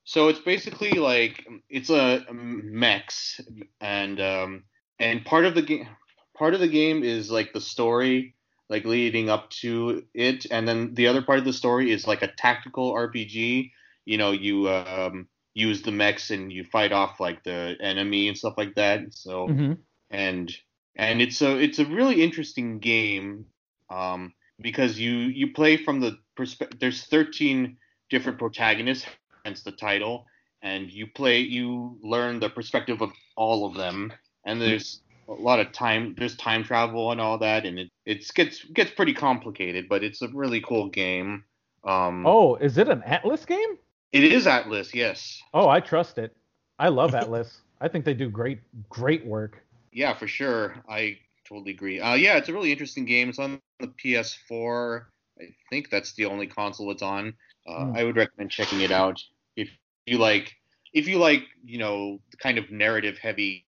so 0.05 0.29
it's 0.29 0.39
basically 0.39 0.93
like 0.93 1.47
it's 1.69 1.91
a 1.91 2.25
mechs, 2.31 3.41
and 3.81 4.21
um, 4.21 4.65
and 4.99 5.25
part 5.25 5.45
of 5.45 5.55
the 5.55 5.63
game, 5.63 5.89
part 6.37 6.55
of 6.55 6.61
the 6.61 6.69
game 6.69 7.03
is 7.03 7.31
like 7.31 7.53
the 7.53 7.61
story, 7.61 8.35
like 8.69 8.85
leading 8.85 9.31
up 9.31 9.51
to 9.51 10.05
it, 10.15 10.47
and 10.51 10.67
then 10.69 10.95
the 10.95 11.07
other 11.09 11.23
part 11.23 11.39
of 11.39 11.45
the 11.45 11.53
story 11.53 11.91
is 11.93 12.07
like 12.07 12.23
a 12.23 12.33
tactical 12.33 12.93
RPG. 12.93 13.73
You 14.05 14.19
know, 14.19 14.33
you 14.33 14.69
um 14.69 15.29
use 15.55 15.83
the 15.83 15.93
mechs 15.93 16.31
and 16.31 16.53
you 16.53 16.65
fight 16.65 16.93
off 16.93 17.21
like 17.21 17.43
the 17.45 17.77
enemy 17.81 18.29
and 18.29 18.37
stuff 18.39 18.55
like 18.57 18.75
that. 18.77 19.03
So 19.11 19.55
hmm 19.55 19.73
and 20.11 20.55
and 20.97 21.21
it's 21.21 21.43
a 21.43 21.57
it's 21.59 21.79
a 21.79 21.87
really 21.87 22.23
interesting 22.23 22.79
game 22.79 23.47
um, 23.91 24.33
because 24.61 24.99
you 24.99 25.13
you 25.13 25.53
play 25.53 25.77
from 25.77 26.01
the 26.01 26.19
perspective. 26.37 26.81
There's 26.81 27.05
13 27.05 27.77
different 28.11 28.39
protagonists, 28.39 29.07
hence 29.45 29.63
the 29.63 29.73
title, 29.73 30.27
and 30.63 30.91
you 30.91 31.07
play 31.07 31.41
you 31.41 31.99
learn 32.03 32.41
the 32.41 32.51
perspective 32.51 33.01
of 33.03 33.13
all 33.37 33.67
of 33.67 33.75
them, 33.77 34.13
and 34.45 34.61
there's 34.61 35.03
a 35.29 35.33
lot 35.33 35.61
of 35.61 35.73
time 35.73 36.15
there's 36.19 36.37
time 36.37 36.65
travel 36.65 37.13
and 37.13 37.21
all 37.21 37.39
that, 37.39 37.67
and 37.67 37.79
it 37.79 37.89
it's 38.07 38.31
gets 38.31 38.65
gets 38.65 38.91
pretty 38.91 39.15
complicated, 39.15 39.89
but 39.89 40.03
it's 40.03 40.23
a 40.23 40.29
really 40.29 40.61
cool 40.61 40.89
game. 40.89 41.45
Um, 41.85 42.27
Oh, 42.27 42.57
is 42.57 42.79
it 42.79 42.89
an 42.89 43.03
Atlus 43.03 43.47
game? 43.47 43.79
it 44.13 44.25
is 44.25 44.47
Atlus, 44.47 44.95
yes. 44.95 45.41
Oh, 45.53 45.69
I 45.69 45.81
trust 45.81 46.19
it. 46.19 46.35
I 46.79 46.89
love 46.89 47.13
Atlus. 47.13 47.59
I 47.81 47.89
think 47.89 48.05
they 48.05 48.15
do 48.15 48.29
great, 48.31 48.59
great 48.89 49.25
work. 49.27 49.63
Yeah, 49.93 50.15
for 50.15 50.27
sure. 50.27 50.77
I 50.89 51.19
totally 51.49 51.71
agree. 51.73 52.01
Uh, 52.01 52.15
yeah, 52.15 52.37
it's 52.37 52.49
a 52.49 52.53
really 52.53 52.73
interesting 52.73 53.05
game. 53.05 53.29
It's 53.29 53.39
on 53.39 53.61
the 53.81 53.89
PS4. 53.89 55.05
I 55.41 55.45
think 55.71 55.91
that's 55.91 56.15
the 56.15 56.25
only 56.25 56.47
console 56.47 56.91
it's 56.91 57.03
on. 57.03 57.35
Uh, 57.67 57.85
Hmm. 57.87 57.97
I 57.97 58.05
would 58.05 58.17
recommend 58.17 58.51
checking 58.51 58.81
it 58.81 58.91
out 58.91 59.23
if 59.57 59.69
you 60.07 60.19
like. 60.19 60.55
If 60.95 61.07
you 61.07 61.19
like, 61.19 61.45
you 61.65 61.79
know, 61.79 62.19
the 62.31 62.39
kind 62.39 62.57
of 62.59 62.71
narrative 62.71 63.19
heavy, 63.19 63.67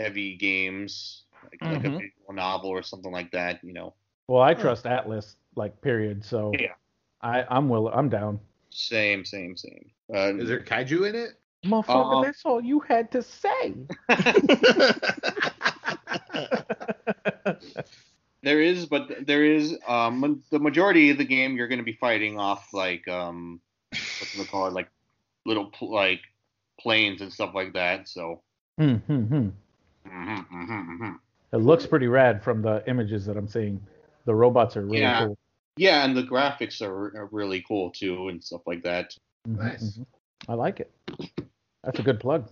heavy 0.00 0.36
games, 0.36 1.24
like, 1.50 1.62
like 1.64 1.84
a 1.84 1.90
Mhm. 1.90 1.98
visual 1.98 2.32
novel 2.34 2.70
or 2.70 2.82
something 2.82 3.12
like 3.12 3.30
that. 3.32 3.62
You 3.64 3.72
know, 3.74 3.94
Well, 4.28 4.42
I 4.42 4.54
trust 4.54 4.84
Atlus, 4.86 5.36
like 5.56 5.80
period. 5.80 6.24
So 6.24 6.52
Yeah. 6.58 6.74
I, 7.22 7.44
I'm 7.48 7.68
will, 7.68 7.88
I'm 7.88 8.08
down. 8.08 8.40
same, 8.70 9.24
same, 9.24 9.56
same. 9.56 9.90
Uh, 10.14 10.34
Is 10.36 10.48
there 10.48 10.60
kaiju 10.60 11.08
in 11.08 11.14
it? 11.14 11.30
Motherfucker, 11.66 12.18
Uh, 12.18 12.22
that's 12.22 12.44
all 12.44 12.62
you 12.62 12.80
had 12.80 13.10
to 13.12 13.22
say. 13.22 13.74
There 18.42 18.62
is, 18.62 18.86
but 18.86 19.26
there 19.26 19.44
is 19.44 19.76
um 19.86 20.42
the 20.50 20.58
majority 20.58 21.10
of 21.10 21.18
the 21.18 21.24
game 21.24 21.56
you're 21.56 21.68
going 21.68 21.78
to 21.78 21.84
be 21.84 21.98
fighting 22.00 22.38
off 22.38 22.72
like 22.72 23.06
um 23.08 23.60
what's 24.18 24.34
it 24.34 24.48
call 24.48 24.66
it 24.68 24.72
like 24.72 24.88
little 25.44 25.66
pl- 25.66 25.92
like 25.92 26.20
planes 26.80 27.20
and 27.20 27.32
stuff 27.32 27.50
like 27.54 27.74
that. 27.74 28.08
So 28.08 28.42
Hmm, 28.78 28.96
hmm, 30.06 30.34
hmm. 30.34 30.34
mhm, 30.34 30.68
mhm, 30.68 30.98
mhm. 31.00 31.18
It 31.52 31.58
looks 31.58 31.86
pretty 31.86 32.06
rad 32.06 32.42
from 32.42 32.62
the 32.62 32.82
images 32.88 33.26
that 33.26 33.36
I'm 33.36 33.48
seeing. 33.48 33.80
The 34.24 34.34
robots 34.34 34.76
are 34.76 34.82
really 34.82 35.00
Yeah. 35.00 35.26
cool. 35.26 35.38
yeah, 35.76 36.04
and 36.04 36.16
the 36.16 36.22
graphics 36.22 36.80
are, 36.82 37.16
are 37.16 37.28
really 37.32 37.64
cool 37.66 37.90
too 37.90 38.28
and 38.28 38.42
stuff 38.42 38.60
like 38.66 38.82
that. 38.82 39.14
Nice. 39.46 39.98
I 40.48 40.54
like 40.54 40.80
it. 40.80 40.92
That's 41.84 41.98
a 41.98 42.02
good 42.02 42.20
plug. 42.20 42.48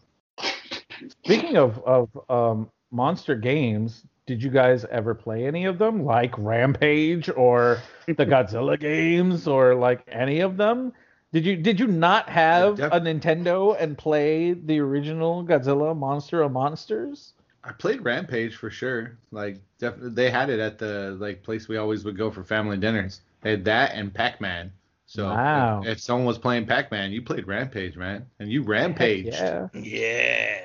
Speaking 1.24 1.56
of 1.56 1.78
of 1.84 2.08
um, 2.30 2.70
monster 2.90 3.34
games, 3.36 4.04
did 4.26 4.42
you 4.42 4.50
guys 4.50 4.84
ever 4.90 5.14
play 5.14 5.46
any 5.46 5.64
of 5.66 5.78
them, 5.78 6.04
like 6.04 6.36
Rampage 6.38 7.28
or 7.36 7.78
the 8.06 8.14
Godzilla 8.26 8.78
games, 8.78 9.46
or 9.46 9.74
like 9.74 10.02
any 10.08 10.40
of 10.40 10.56
them? 10.56 10.92
Did 11.32 11.44
you 11.44 11.56
did 11.56 11.78
you 11.78 11.86
not 11.86 12.28
have 12.30 12.76
def- 12.76 12.92
a 12.92 13.00
Nintendo 13.00 13.76
and 13.78 13.96
play 13.96 14.54
the 14.54 14.80
original 14.80 15.44
Godzilla 15.44 15.96
Monster 15.96 16.42
of 16.42 16.52
Monsters? 16.52 17.34
I 17.68 17.72
played 17.72 18.02
Rampage 18.04 18.56
for 18.56 18.70
sure. 18.70 19.18
Like, 19.30 19.58
definitely, 19.78 20.10
they 20.10 20.30
had 20.30 20.48
it 20.48 20.58
at 20.58 20.78
the 20.78 21.16
like 21.20 21.42
place 21.42 21.68
we 21.68 21.76
always 21.76 22.04
would 22.04 22.16
go 22.16 22.30
for 22.30 22.42
family 22.42 22.78
dinners. 22.78 23.20
They 23.42 23.50
had 23.50 23.64
that 23.66 23.92
and 23.94 24.12
Pac-Man. 24.12 24.72
So 25.06 25.26
Wow. 25.28 25.82
if, 25.82 25.88
if 25.88 26.00
someone 26.00 26.26
was 26.26 26.38
playing 26.38 26.66
Pac-Man, 26.66 27.12
you 27.12 27.22
played 27.22 27.46
Rampage, 27.46 27.96
man, 27.96 28.26
and 28.38 28.50
you 28.50 28.62
rampaged. 28.62 29.28
Yeah. 29.34 29.68
yeah. 29.74 30.60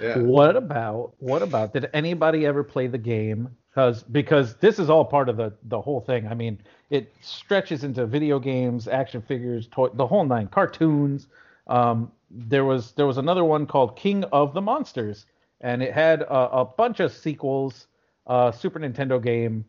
Yeah. 0.00 0.18
What 0.18 0.56
about 0.56 1.14
what 1.18 1.42
about 1.42 1.72
did 1.72 1.88
anybody 1.94 2.46
ever 2.46 2.64
play 2.64 2.88
the 2.88 2.98
game? 2.98 3.48
Because 3.70 4.02
because 4.02 4.56
this 4.56 4.78
is 4.78 4.90
all 4.90 5.04
part 5.04 5.28
of 5.28 5.36
the 5.36 5.52
the 5.64 5.80
whole 5.80 6.00
thing. 6.00 6.26
I 6.26 6.34
mean, 6.34 6.58
it 6.90 7.14
stretches 7.20 7.84
into 7.84 8.04
video 8.04 8.38
games, 8.40 8.88
action 8.88 9.22
figures, 9.22 9.68
toy, 9.68 9.88
the 9.94 10.06
whole 10.06 10.24
nine, 10.24 10.48
cartoons. 10.48 11.28
Um, 11.68 12.10
there 12.30 12.64
was 12.64 12.92
there 12.92 13.06
was 13.06 13.18
another 13.18 13.44
one 13.44 13.66
called 13.66 13.96
King 13.96 14.24
of 14.24 14.52
the 14.52 14.60
Monsters, 14.60 15.26
and 15.60 15.82
it 15.82 15.92
had 15.92 16.22
a, 16.22 16.50
a 16.58 16.64
bunch 16.64 17.00
of 17.00 17.12
sequels. 17.12 17.86
Uh, 18.26 18.50
Super 18.52 18.80
Nintendo 18.80 19.22
game, 19.22 19.66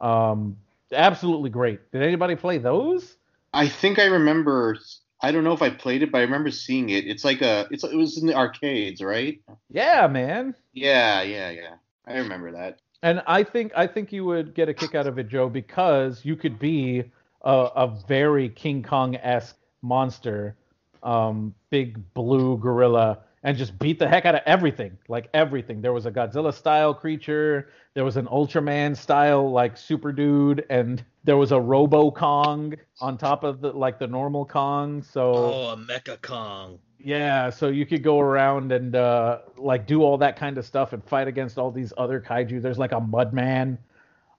um, 0.00 0.56
absolutely 0.92 1.50
great. 1.50 1.90
Did 1.90 2.02
anybody 2.02 2.36
play 2.36 2.58
those? 2.58 3.16
I 3.52 3.68
think 3.68 3.98
I 3.98 4.04
remember. 4.04 4.78
I 5.22 5.32
don't 5.32 5.44
know 5.44 5.52
if 5.52 5.62
I 5.62 5.70
played 5.70 6.02
it, 6.02 6.12
but 6.12 6.18
I 6.18 6.22
remember 6.22 6.50
seeing 6.50 6.90
it. 6.90 7.06
It's 7.06 7.24
like 7.24 7.42
a. 7.42 7.66
It's 7.70 7.82
it 7.82 7.96
was 7.96 8.18
in 8.18 8.26
the 8.26 8.34
arcades, 8.34 9.02
right? 9.02 9.40
Yeah, 9.70 10.06
man. 10.06 10.54
Yeah, 10.72 11.22
yeah, 11.22 11.50
yeah. 11.50 11.74
I 12.06 12.18
remember 12.18 12.52
that. 12.52 12.80
And 13.02 13.22
I 13.26 13.42
think 13.42 13.72
I 13.76 13.86
think 13.86 14.12
you 14.12 14.24
would 14.24 14.54
get 14.54 14.68
a 14.68 14.74
kick 14.74 14.94
out 14.94 15.06
of 15.06 15.18
it, 15.18 15.28
Joe, 15.28 15.48
because 15.48 16.24
you 16.24 16.36
could 16.36 16.58
be 16.58 17.04
a, 17.42 17.50
a 17.50 17.96
very 18.08 18.48
King 18.48 18.82
Kong 18.82 19.16
esque 19.16 19.56
monster, 19.82 20.56
um, 21.02 21.54
big 21.70 22.14
blue 22.14 22.56
gorilla, 22.58 23.20
and 23.46 23.56
just 23.56 23.78
beat 23.78 23.98
the 24.00 24.08
heck 24.08 24.26
out 24.26 24.34
of 24.34 24.40
everything, 24.44 24.98
like 25.08 25.30
everything. 25.32 25.80
There 25.80 25.92
was 25.92 26.04
a 26.04 26.10
Godzilla 26.10 26.52
style 26.52 26.92
creature, 26.92 27.68
there 27.94 28.04
was 28.04 28.16
an 28.16 28.26
Ultraman 28.26 28.96
style 28.96 29.50
like 29.52 29.76
super 29.78 30.10
dude, 30.12 30.66
and 30.68 31.02
there 31.24 31.36
was 31.36 31.52
a 31.52 31.60
Robo 31.60 32.10
Kong 32.10 32.74
on 33.00 33.16
top 33.16 33.44
of 33.44 33.60
the 33.60 33.70
like 33.72 33.98
the 34.00 34.06
normal 34.08 34.44
Kong. 34.44 35.00
So 35.02 35.32
Oh, 35.34 35.66
a 35.70 35.76
Mecha 35.76 36.20
Kong. 36.22 36.80
yeah, 36.98 37.48
so 37.50 37.68
you 37.68 37.86
could 37.86 38.02
go 38.02 38.18
around 38.20 38.72
and 38.72 38.96
uh, 38.96 39.38
like 39.56 39.86
do 39.86 40.02
all 40.02 40.18
that 40.18 40.36
kind 40.36 40.58
of 40.58 40.66
stuff 40.66 40.92
and 40.92 41.02
fight 41.04 41.28
against 41.28 41.56
all 41.56 41.70
these 41.70 41.92
other 41.96 42.20
kaiju. 42.20 42.60
There's 42.60 42.78
like 42.78 42.92
a 42.92 43.00
Mudman. 43.00 43.78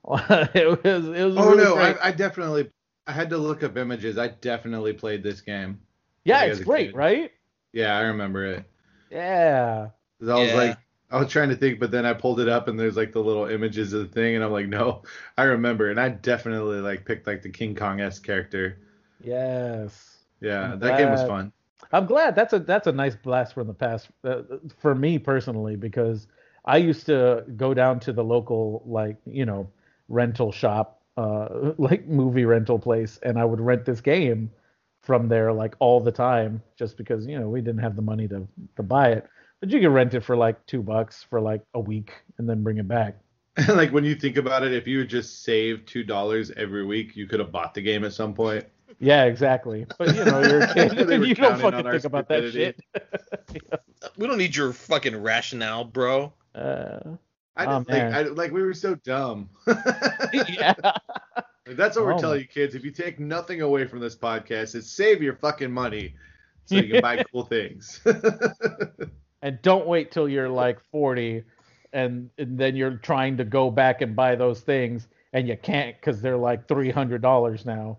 it 0.54 0.84
was 0.84 1.08
it 1.08 1.24
was 1.26 1.36
Oh 1.38 1.50
really 1.52 1.64
no, 1.64 1.76
great. 1.76 1.98
I, 2.02 2.10
I 2.10 2.12
definitely. 2.12 2.70
I 3.08 3.14
had 3.14 3.30
to 3.30 3.38
look 3.38 3.64
up 3.64 3.78
images. 3.78 4.18
I 4.18 4.28
definitely 4.28 4.92
played 4.92 5.24
this 5.24 5.40
game. 5.40 5.80
yeah, 6.26 6.44
it's 6.44 6.60
great, 6.60 6.90
kid. 6.90 6.96
right? 6.96 7.32
Yeah, 7.72 7.98
I 7.98 8.02
remember 8.02 8.46
it. 8.46 8.66
Yeah. 9.10 9.92
'Cause 10.20 10.30
I 10.30 10.38
was 10.38 10.54
Yeah. 10.54 10.54
like, 10.54 10.80
I 11.10 11.20
was 11.20 11.32
trying 11.32 11.50
to 11.50 11.56
think, 11.56 11.80
but 11.80 11.90
then 11.92 12.06
I 12.06 12.14
pulled 12.14 12.40
it 12.40 12.48
up 12.50 12.68
and 12.68 12.80
there's 12.80 12.98
like 12.98 13.12
the 13.14 13.24
little 13.24 13.46
images 13.46 13.94
of 13.94 14.02
the 14.02 14.08
thing, 14.14 14.36
and 14.36 14.44
I'm 14.44 14.52
like, 14.52 14.68
no, 14.68 15.04
I 15.38 15.44
remember, 15.44 15.90
and 15.90 16.00
I 16.00 16.10
definitely 16.10 16.82
like 16.82 17.06
picked 17.06 17.28
like 17.28 17.42
the 17.42 17.50
King 17.50 17.76
Kong 17.76 18.02
s 18.02 18.20
character. 18.20 18.80
Yes. 19.20 20.26
Yeah, 20.40 20.76
I'm 20.76 20.78
that 20.78 20.96
game 20.96 21.12
was 21.12 21.24
fun. 21.24 21.52
I'm 21.92 22.06
glad 22.06 22.36
that's 22.36 22.54
a 22.54 22.60
that's 22.60 22.88
a 22.88 22.92
nice 22.92 23.16
blast 23.16 23.54
from 23.54 23.68
the 23.68 23.74
past 23.74 24.10
uh, 24.24 24.44
for 24.80 24.96
me 24.96 25.20
personally 25.20 25.76
because 25.76 26.28
I 26.66 26.78
used 26.78 27.06
to 27.08 27.46
go 27.56 27.74
down 27.74 28.00
to 28.02 28.14
the 28.14 28.24
local 28.24 28.84
like 28.86 29.18
you 29.26 29.46
know 29.46 29.70
rental 30.10 30.52
shop 30.52 31.04
uh 31.18 31.74
like 31.78 32.08
movie 32.08 32.46
rental 32.46 32.80
place 32.80 33.20
and 33.24 33.40
I 33.40 33.46
would 33.46 33.62
rent 33.62 33.86
this 33.86 34.02
game 34.02 34.52
from 35.08 35.28
there 35.30 35.52
like 35.54 35.74
all 35.80 36.00
the 36.02 36.12
time 36.12 36.62
just 36.78 36.98
because 36.98 37.26
you 37.26 37.40
know 37.40 37.50
we 37.50 37.62
didn't 37.62 37.80
have 37.82 37.96
the 37.96 38.02
money 38.02 38.28
to 38.28 38.46
to 38.76 38.84
buy 38.84 39.08
it 39.10 39.26
but 39.62 39.70
you 39.72 39.80
could 39.80 39.90
rent 40.00 40.14
it 40.14 40.20
for 40.22 40.36
like 40.36 40.64
two 40.68 40.84
bucks 40.84 41.24
for 41.30 41.40
like 41.42 41.62
a 41.74 41.80
week 41.80 42.12
and 42.38 42.48
then 42.50 42.62
bring 42.62 42.78
it 42.78 42.88
back 42.88 43.16
like 43.70 43.92
when 43.92 44.04
you 44.04 44.14
think 44.14 44.38
about 44.38 44.62
it, 44.64 44.72
if 44.74 44.86
you 44.86 45.00
had 45.00 45.10
just 45.10 45.42
saved 45.44 45.88
two 45.88 46.04
dollars 46.04 46.52
every 46.56 46.86
week, 46.86 47.16
you 47.16 47.26
could 47.26 47.40
have 47.40 47.52
bought 47.52 47.74
the 47.74 47.82
game 47.82 48.04
at 48.04 48.14
some 48.14 48.34
point. 48.36 48.64
yeah 49.00 49.24
exactly 49.24 49.88
but 49.98 50.14
you 50.16 50.24
know 50.26 50.42
you're 50.42 50.62
a 50.62 50.74
kid 50.74 50.92
They 51.08 51.16
and 51.16 51.22
were 51.22 51.26
you 51.32 51.34
don't 51.36 51.60
fucking 51.60 51.90
think 51.90 52.04
about 52.04 52.28
that 52.30 52.50
stupidity. 52.50 52.84
shit 52.94 53.82
We 54.18 54.28
don't 54.28 54.38
need 54.38 54.56
your 54.56 54.74
fucking 54.74 55.16
rationale, 55.24 55.86
bro. 55.86 56.34
uh, 56.54 57.00
I 57.56 57.66
Oh, 57.66 57.78
just 57.80 57.90
like, 57.90 58.04
man. 58.04 58.14
I, 58.14 58.22
like 58.42 58.52
we 58.52 58.62
were 58.62 58.76
so 58.76 58.94
dumb. 58.94 59.50
yeah 60.48 60.76
Like, 61.68 61.77
that's 61.77 61.98
what 61.98 62.06
we're 62.06 62.14
Oh, 62.14 62.19
telling 62.19 62.41
you 62.41 62.48
kids. 62.48 62.76
If 62.76 62.84
you 62.84 62.91
take 62.91 63.19
nothing 63.19 63.61
away 63.61 63.85
from 63.85 63.99
this 63.99 64.15
podcast, 64.15 64.76
it's 64.76 64.89
save 64.89 65.22
your 65.22 65.35
fucking 65.35 65.72
money 65.72 66.15
so 66.65 66.76
you 66.76 66.94
can 66.94 67.02
buy 67.02 67.23
cool 67.31 67.44
things. 67.44 68.02
and 69.41 69.61
don't 69.61 69.88
wait 69.88 70.11
till 70.11 70.30
you're 70.30 70.49
like 70.49 70.80
40 70.91 71.44
and, 71.94 72.30
and 72.38 72.57
then 72.57 72.76
you're 72.76 72.98
trying 72.98 73.38
to 73.38 73.44
go 73.44 73.69
back 73.69 74.02
and 74.02 74.15
buy 74.15 74.35
those 74.35 74.61
things 74.61 75.07
and 75.34 75.48
you 75.48 75.57
can't 75.57 75.95
because 75.95 76.22
they're 76.22 76.38
like 76.38 76.68
$300 76.68 77.65
now 77.65 77.98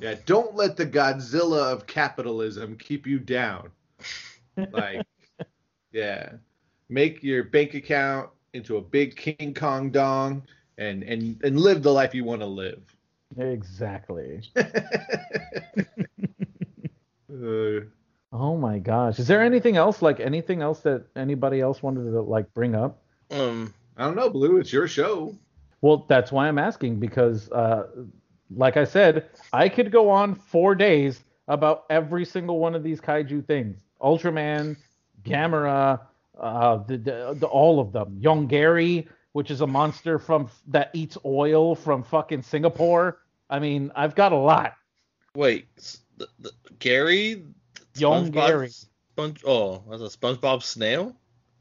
yeah, 0.00 0.14
don't 0.26 0.54
let 0.54 0.76
the 0.76 0.86
Godzilla 0.86 1.72
of 1.72 1.86
capitalism 1.86 2.76
keep 2.76 3.06
you 3.06 3.18
down. 3.18 3.70
Like, 4.72 5.06
yeah, 5.92 6.32
make 6.88 7.22
your 7.22 7.44
bank 7.44 7.74
account 7.74 8.30
into 8.54 8.76
a 8.76 8.80
big 8.80 9.14
King 9.14 9.54
Kong 9.54 9.92
dong 9.92 10.42
and 10.78 11.02
and 11.04 11.40
and 11.44 11.60
live 11.60 11.82
the 11.82 11.92
life 11.92 12.14
you 12.14 12.24
want 12.24 12.40
to 12.42 12.46
live. 12.46 12.80
exactly 13.38 14.42
Uh, 17.30 17.80
oh 18.32 18.56
my 18.56 18.78
gosh 18.78 19.18
is 19.18 19.26
there 19.26 19.42
anything 19.42 19.76
else 19.76 20.02
like 20.02 20.20
anything 20.20 20.62
else 20.62 20.80
that 20.80 21.04
anybody 21.16 21.60
else 21.60 21.82
wanted 21.82 22.04
to 22.10 22.20
like 22.22 22.52
bring 22.54 22.74
up 22.74 23.02
Um, 23.30 23.74
I 23.96 24.04
don't 24.04 24.16
know, 24.16 24.30
Blue. 24.30 24.58
It's 24.58 24.72
your 24.72 24.88
show. 24.88 25.34
well 25.82 26.06
that's 26.08 26.32
why 26.32 26.48
i'm 26.48 26.58
asking 26.58 26.98
because 26.98 27.50
uh 27.52 27.86
like 28.50 28.76
i 28.76 28.84
said 28.84 29.28
i 29.52 29.68
could 29.68 29.90
go 29.92 30.10
on 30.10 30.34
four 30.34 30.74
days 30.74 31.24
about 31.48 31.84
every 31.90 32.24
single 32.24 32.58
one 32.58 32.74
of 32.74 32.82
these 32.82 33.00
kaiju 33.00 33.44
things 33.46 33.84
ultraman 34.02 34.76
gamera 35.22 36.00
uh 36.40 36.76
the, 36.88 36.96
the, 36.98 37.36
the 37.40 37.46
all 37.46 37.80
of 37.80 37.92
them 37.92 38.18
yongary 38.20 39.06
which 39.38 39.52
is 39.52 39.60
a 39.60 39.66
monster 39.68 40.18
from 40.18 40.50
that 40.66 40.90
eats 40.94 41.16
oil 41.24 41.76
from 41.76 42.02
fucking 42.02 42.42
Singapore. 42.42 43.20
I 43.48 43.60
mean, 43.60 43.92
I've 43.94 44.16
got 44.16 44.32
a 44.32 44.36
lot. 44.36 44.74
Wait, 45.32 45.68
the, 46.16 46.26
the, 46.40 46.50
Gary? 46.80 47.44
Young 47.96 48.32
Gary. 48.32 48.70
Sponge, 48.70 49.40
oh, 49.46 49.84
that's 49.88 50.02
a 50.02 50.18
SpongeBob 50.18 50.64
snail? 50.64 51.14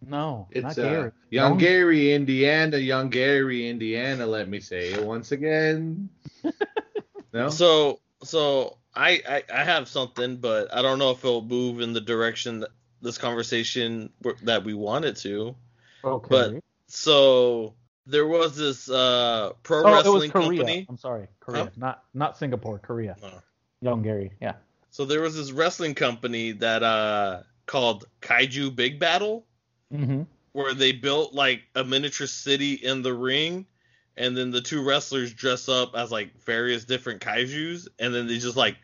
No, 0.03 0.47
It's 0.49 0.63
not 0.63 0.79
uh, 0.79 0.89
Gary. 0.89 1.11
young 1.29 1.49
Young- 1.51 1.57
Gary, 1.59 2.13
Indiana, 2.13 2.77
young 2.77 3.09
Gary, 3.11 3.69
Indiana. 3.69 4.25
Let 4.25 4.49
me 4.49 4.59
say 4.59 4.93
it 4.93 5.05
once 5.05 5.31
again. 5.31 6.09
no, 7.31 7.49
So, 7.51 7.99
so 8.23 8.79
I, 8.95 9.21
I 9.29 9.43
I 9.53 9.63
have 9.63 9.87
something, 9.87 10.37
but 10.37 10.73
I 10.73 10.81
don't 10.81 10.97
know 10.97 11.11
if 11.11 11.19
it'll 11.23 11.43
move 11.43 11.81
in 11.81 11.93
the 11.93 12.01
direction 12.01 12.61
that 12.61 12.71
this 13.03 13.19
conversation 13.19 14.09
that 14.41 14.63
we 14.63 14.73
wanted 14.73 15.15
to. 15.17 15.55
Okay. 16.03 16.27
but- 16.27 16.63
So 16.87 17.73
there 18.05 18.27
was 18.27 18.55
this 18.55 18.89
uh 18.89 19.51
pro 19.63 19.83
oh, 19.83 19.87
it 19.87 20.05
was 20.05 20.05
wrestling 20.05 20.31
Korea. 20.31 20.57
company. 20.59 20.85
I'm 20.89 20.97
sorry, 20.97 21.27
Korea, 21.39 21.63
Huh? 21.65 21.69
not 21.77 22.03
not 22.13 22.37
Singapore, 22.37 22.79
Korea. 22.79 23.15
Oh. 23.23 23.41
Yongary, 23.83 24.31
yeah. 24.41 24.53
So 24.89 25.05
there 25.05 25.21
was 25.21 25.35
this 25.35 25.51
wrestling 25.51 25.93
company 25.95 26.51
that 26.53 26.83
uh 26.83 27.41
called 27.65 28.05
Kaiju 28.21 28.75
Big 28.75 28.99
Battel. 28.99 29.43
Mm-hmm. 29.93 30.23
where 30.51 30.73
they 30.73 30.91
built 30.91 31.33
like 31.33 31.61
a 31.75 31.81
miniature 31.83 32.27
city 32.27 32.73
in 32.73 33.01
the 33.03 33.13
ring 33.13 33.65
and 34.17 34.35
then 34.35 34.51
the 34.51 34.59
two 34.59 34.83
wrestlers 34.83 35.33
dress 35.33 35.69
up 35.69 35.95
as 35.95 36.11
like 36.11 36.33
various 36.43 36.83
different 36.83 37.21
kaijus 37.21 37.87
and 37.97 38.13
then 38.13 38.27
they 38.27 38.37
just 38.37 38.57
like 38.57 38.75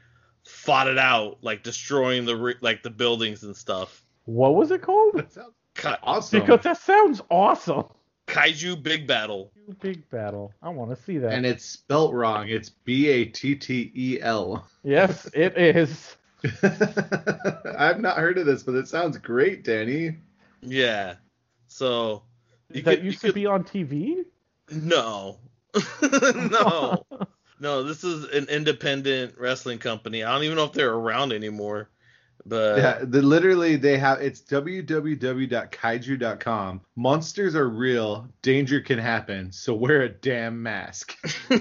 fought 0.46 0.88
it 0.88 0.98
out 0.98 1.40
like 1.42 1.62
destroying 1.62 2.24
the 2.24 2.56
like 2.62 2.84
the 2.84 2.90
buildings 2.90 3.44
and 3.44 3.54
stuff 3.54 4.02
What 4.24 4.56
was 4.56 4.72
it 4.72 4.82
called? 4.82 5.16
that 5.16 5.34
sounds 5.34 5.56
Ka- 5.76 6.00
awesome. 6.04 6.42
Because 6.42 6.62
that 6.64 6.78
sounds 6.78 7.22
awesome. 7.30 7.86
kaiju 8.28 8.82
big 8.84 9.08
battel 9.08 9.50
Big 9.82 10.10
battle. 10.10 10.54
I 10.62 10.70
want 10.70 10.90
to 10.96 11.02
see 11.04 11.18
that. 11.20 11.32
and 11.34 11.46
it's 11.46 11.64
spelt 11.66 12.14
wrong. 12.14 12.48
It's 12.50 12.70
B 12.70 13.08
A 13.08 13.26
T 13.26 13.56
T 13.56 13.92
E 13.96 14.20
L. 14.22 14.68
yes, 14.84 15.30
it 15.34 15.58
is. 15.58 16.16
I've 17.78 18.00
not 18.02 18.18
heard 18.18 18.38
of 18.38 18.46
this, 18.46 18.64
but 18.64 18.76
it 18.76 18.88
sounds 18.88 19.18
great, 19.18 19.64
Danny. 19.64 20.18
yeah 20.62 21.16
so 21.68 22.24
you 22.72 22.82
that 22.84 22.98
could, 22.98 23.06
used 23.06 23.24
you 23.24 23.30
to 23.30 23.34
be 23.34 23.46
on 23.48 23.64
TV. 23.64 24.26
no 24.72 25.40
no 26.02 27.04
no 27.60 27.84
this 27.84 28.04
is 28.04 28.26
an 28.26 28.46
independent 28.48 29.36
wrestling 29.40 29.80
company 29.80 30.24
i 30.24 30.32
don't 30.32 30.44
even 30.44 30.56
know 30.56 30.64
if 30.66 30.72
they're 30.74 30.94
around 30.94 31.34
anymore 31.34 31.90
but 32.46 32.78
yeah, 32.78 33.00
the, 33.04 33.22
literally 33.22 33.76
they 33.76 33.98
have 33.98 34.22
it's 34.22 34.42
www.kaiju.com. 34.42 36.82
Monsters 36.96 37.56
are 37.56 37.70
real, 37.70 38.28
danger 38.42 38.82
can 38.82 39.00
happen, 39.00 39.52
so 39.52 39.74
wear 39.74 40.02
a 40.02 40.10
damn 40.10 40.62
mask. 40.62 41.16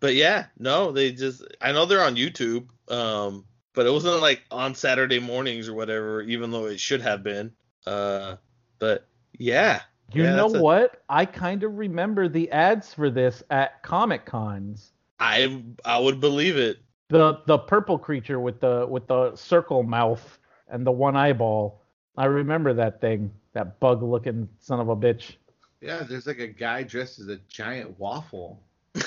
but 0.00 0.14
yeah, 0.14 0.46
no, 0.58 0.92
they 0.92 1.12
just 1.12 1.42
I 1.60 1.72
know 1.72 1.86
they're 1.86 2.02
on 2.04 2.16
YouTube, 2.16 2.66
um, 2.90 3.44
but 3.74 3.86
it 3.86 3.92
wasn't 3.92 4.20
like 4.20 4.42
on 4.50 4.74
Saturday 4.74 5.20
mornings 5.20 5.68
or 5.68 5.74
whatever, 5.74 6.22
even 6.22 6.50
though 6.50 6.66
it 6.66 6.80
should 6.80 7.02
have 7.02 7.22
been. 7.22 7.52
Uh, 7.86 8.36
but 8.78 9.06
yeah, 9.38 9.80
You 10.12 10.24
Yeah, 10.24 10.36
know 10.36 10.54
a- 10.54 10.60
what? 10.60 11.02
I 11.08 11.24
kind 11.24 11.62
of 11.62 11.78
remember 11.78 12.28
the 12.28 12.50
ads 12.50 12.92
for 12.94 13.10
this 13.10 13.42
at 13.50 13.82
Comic 13.82 14.26
Cons. 14.26 14.92
I 15.20 15.62
I 15.84 15.98
would 15.98 16.20
believe 16.20 16.56
it. 16.56 16.78
The 17.12 17.40
the 17.46 17.58
purple 17.58 17.98
creature 17.98 18.40
with 18.40 18.60
the 18.60 18.86
with 18.88 19.06
the 19.06 19.36
circle 19.36 19.82
mouth 19.82 20.38
and 20.68 20.86
the 20.86 20.92
one 20.92 21.16
eyeball. 21.16 21.82
I 22.16 22.24
remember 22.26 22.72
that 22.74 23.00
thing. 23.00 23.30
That 23.52 23.78
bug 23.80 24.02
looking 24.02 24.48
son 24.60 24.80
of 24.80 24.88
a 24.88 24.96
bitch. 24.96 25.36
yeah, 25.80 26.02
there's 26.04 26.26
like 26.26 26.38
a 26.38 26.46
guy 26.48 26.82
dressed 26.82 27.18
as 27.20 27.28
a 27.28 27.36
giant 27.48 27.98
waffle. 27.98 28.62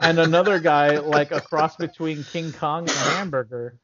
And 0.00 0.18
another 0.18 0.58
guy 0.58 0.98
like 0.98 1.30
a 1.30 1.40
cross 1.40 1.76
between 1.76 2.24
King 2.24 2.52
Kong 2.52 2.88
and 2.88 2.96
a 2.98 3.10
hamburger. 3.14 3.78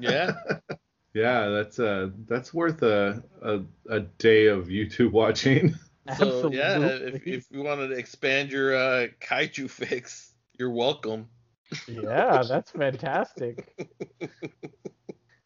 yeah, 0.00 0.32
Yeah, 1.14 1.48
that's 1.48 1.78
uh 1.78 2.10
that's 2.26 2.52
worth 2.52 2.82
a 2.82 3.22
a, 3.42 3.60
a 3.88 4.00
day 4.00 4.46
of 4.48 4.66
YouTube 4.66 5.12
watching. 5.12 5.70
so 6.18 6.52
Absolutely. 6.52 6.56
yeah, 6.58 6.78
if 6.86 7.26
if 7.26 7.46
you 7.50 7.62
wanted 7.62 7.88
to 7.88 7.94
expand 7.96 8.50
your 8.50 8.74
uh, 8.76 9.06
kaiju 9.20 9.70
fix, 9.70 10.32
you're 10.58 10.70
welcome. 10.72 11.28
Yeah, 11.88 12.42
that's 12.48 12.70
fantastic. 12.70 13.74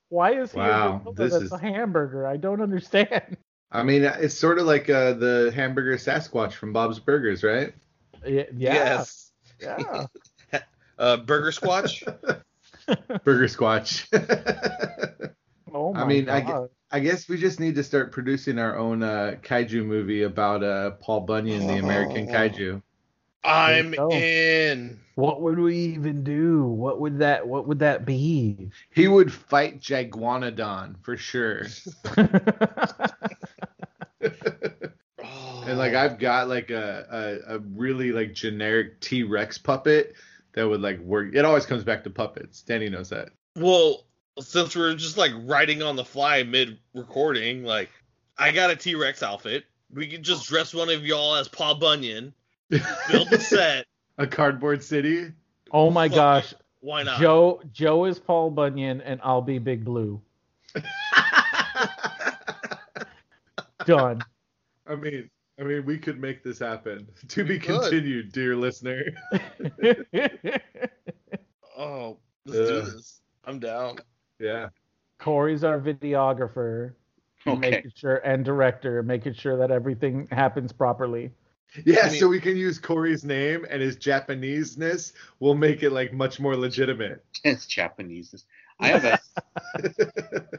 Why 0.09 0.33
is 0.33 0.53
he 0.53 0.59
Wow, 0.59 1.03
this 1.15 1.33
that's 1.33 1.45
is- 1.45 1.53
a 1.53 1.59
hamburger? 1.59 2.27
I 2.27 2.37
don't 2.37 2.61
understand. 2.61 3.37
I 3.73 3.85
mean, 3.85 4.03
it's 4.03 4.35
sort 4.37 4.59
of 4.59 4.67
like 4.67 4.91
uh, 4.91 5.13
the 5.13 5.53
hamburger 5.55 5.97
Sasquatch 5.97 6.55
from 6.55 6.73
Bob's 6.73 6.99
Burgers, 6.99 7.45
right? 7.45 7.73
Y- 8.27 8.49
Yeah, 8.57 8.75
Yes. 8.75 9.31
yeah. 9.61 10.07
Uh, 10.99 11.17
Burger 11.17 11.51
Squatch. 11.51 12.03
Burger 13.25 13.47
Squatch. 13.47 14.05
Oh 15.73 15.95
my 15.95 16.03
I 16.03 16.05
mean, 16.07 16.29
I 16.29 16.41
god. 16.43 16.69
I 16.91 17.01
guess 17.01 17.27
we 17.27 17.39
just 17.39 17.59
need 17.61 17.77
to 17.77 17.85
start 17.85 18.13
producing 18.13 18.59
our 18.59 18.77
own 18.77 19.03
uh, 19.03 19.37
kaiju 19.43 19.83
movie 19.87 20.25
about 20.25 20.63
uh, 20.63 20.91
Paul 21.01 21.21
Bunyan, 21.21 21.67
the 21.69 21.79
American 21.79 22.29
Oh. 22.29 22.33
kaiju. 22.33 22.83
I'm 23.43 23.95
in. 23.95 25.01
What 25.15 25.43
would 25.43 25.59
we 25.59 25.77
even 25.77 26.25
do? 26.25 26.65
What 26.65 27.01
would 27.01 27.19
that 27.19 27.47
what 27.47 27.67
would 27.67 27.81
that 27.81 28.05
be? 28.05 28.71
He 28.91 29.09
would 29.09 29.33
fight 29.33 29.81
Giguanadon 29.81 30.97
for 31.03 31.17
sure. 31.17 31.67
Oh. 32.17 32.29
And 35.67 35.79
like 35.79 35.95
I've 35.95 36.19
got 36.19 36.49
like 36.49 36.71
a, 36.71 37.41
a, 37.49 37.57
a 37.57 37.59
really 37.59 38.13
like 38.13 38.35
generic 38.35 38.99
T 39.01 39.23
Rex 39.23 39.59
puppet 39.59 40.15
that 40.53 40.69
would 40.69 40.81
like 40.81 40.99
work. 41.01 41.35
It 41.35 41.45
always 41.45 41.67
comes 41.67 41.85
back 41.85 42.03
to 42.05 42.11
puppets. 42.11 42.63
Danny 42.63 42.89
knows 42.89 43.11
that. 43.11 43.29
Well, 43.57 44.05
since 44.41 44.75
we're 44.75 44.95
just 44.95 45.17
like 45.17 45.33
writing 45.45 45.83
on 45.83 45.97
the 45.97 46.05
fly 46.05 46.43
mid 46.43 46.79
recording, 46.95 47.63
like 47.63 47.91
I 48.39 48.53
got 48.53 48.71
a 48.71 48.77
T 48.77 48.95
Rex 48.95 49.23
outfit. 49.23 49.65
We 49.93 50.07
could 50.09 50.23
just 50.23 50.49
dress 50.49 50.73
one 50.73 50.89
of 50.89 51.05
y'all 51.05 51.37
as 51.37 51.47
Paul 51.47 51.77
Bunyan, 51.77 52.33
build 52.71 53.31
the 53.31 53.39
set. 53.39 53.87
a 54.19 54.27
cardboard 54.27 54.83
city. 54.83 55.33
oh 55.73 55.91
my 55.91 56.09
Fuck 56.09 56.17
gosh. 56.17 56.55
Why 56.81 57.03
not? 57.03 57.21
Joe 57.21 57.61
Joe 57.73 58.07
is 58.07 58.19
Paul 58.19 58.51
Bunyan 58.51 59.01
and 59.03 59.21
I'll 59.23 59.43
be 59.43 59.59
Big 59.59 59.85
Blue. 59.85 60.21
Done. 63.87 64.23
I 64.87 64.95
mean, 64.95 65.31
I 65.59 65.63
mean, 65.63 65.85
we 65.85 65.99
could 65.99 66.21
make 66.21 66.43
this 66.43 66.59
happen. 66.59 67.07
To 67.29 67.45
be 67.45 67.59
could. 67.59 67.83
continued, 67.83 68.33
dear 68.33 68.57
listener. 68.57 69.03
Oh, 71.79 72.19
let's 72.45 72.59
do 72.59 72.81
this. 72.83 73.21
I'm 73.47 73.59
down. 73.59 73.97
Yeah. 74.39 74.69
Cory's 75.19 75.65
our 75.65 75.81
videographer. 75.81 76.93
Okay. 77.47 77.59
Making 77.59 77.93
sure 77.95 78.17
and 78.17 78.45
director, 78.45 79.03
making 79.03 79.33
sure 79.33 79.57
that 79.57 79.71
everything 79.71 80.29
happens 80.31 80.73
properly. 80.73 81.31
Yeah, 81.85 82.01
I 82.05 82.11
mean- 82.11 82.19
so 82.21 82.29
we 82.29 82.41
can 82.41 82.57
use 82.57 82.79
Cory's 82.79 83.25
name 83.25 83.67
and 83.71 83.81
his 83.81 83.97
Japanese-ness 83.97 85.13
will 85.39 85.55
make 85.55 85.83
it 85.83 85.91
like 85.91 86.13
much 86.13 86.41
more 86.41 86.57
legitimate. 86.57 87.25
It's 87.45 87.67
Japanese. 87.67 88.45
I 88.81 88.89
have 88.89 89.05
a 89.05 89.21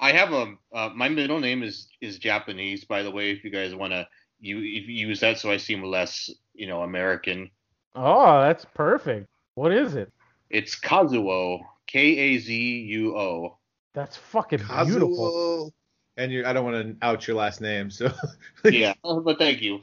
I 0.00 0.12
have 0.12 0.32
a 0.32 0.54
uh, 0.72 0.90
my 0.94 1.08
middle 1.08 1.40
name 1.40 1.62
is 1.62 1.88
is 2.00 2.18
Japanese 2.18 2.84
by 2.84 3.02
the 3.02 3.10
way 3.10 3.30
if 3.32 3.44
you 3.44 3.50
guys 3.50 3.74
want 3.74 3.92
to 3.92 4.06
you 4.40 4.58
if 4.58 4.88
you 4.88 5.06
use 5.08 5.20
that 5.20 5.38
so 5.38 5.50
I 5.50 5.56
seem 5.58 5.82
less 5.82 6.30
you 6.54 6.66
know 6.66 6.82
American. 6.82 7.50
Oh, 7.94 8.40
that's 8.40 8.64
perfect. 8.64 9.28
What 9.54 9.72
is 9.72 9.94
it? 9.94 10.10
It's 10.48 10.78
Kazuo 10.78 11.60
K 11.86 11.98
A 12.16 12.38
Z 12.38 12.54
U 12.54 13.16
O. 13.16 13.58
That's 13.94 14.16
fucking 14.16 14.60
beautiful. 14.84 15.74
And 16.16 16.32
you 16.32 16.46
I 16.46 16.52
don't 16.52 16.64
want 16.64 16.98
to 17.00 17.06
out 17.06 17.26
your 17.26 17.36
last 17.36 17.60
name, 17.60 17.90
so 17.90 18.12
Yeah, 18.64 18.94
oh, 19.04 19.20
but 19.20 19.38
thank 19.38 19.60
you. 19.60 19.80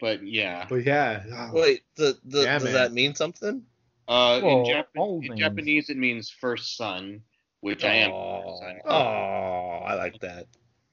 But 0.00 0.26
yeah, 0.26 0.66
But 0.68 0.84
yeah. 0.84 1.22
oh, 1.32 1.50
Wait, 1.60 1.82
the, 1.96 2.16
the, 2.24 2.42
Yeah, 2.42 2.54
does 2.58 2.64
man. 2.64 2.72
that 2.74 2.92
mean 2.92 3.14
something? 3.14 3.62
uh, 4.08 4.40
Well, 4.42 4.58
in, 4.60 4.64
Jap- 4.64 5.22
in. 5.24 5.36
Japanese 5.36 5.90
it 5.90 5.96
means 5.96 6.30
first 6.30 6.76
son, 6.76 7.22
which 7.60 7.84
I 7.84 7.94
am. 7.94 8.10
Oh, 8.10 8.60
oh, 8.86 9.80
I 9.84 9.94
like 9.94 10.20
that. 10.20 10.46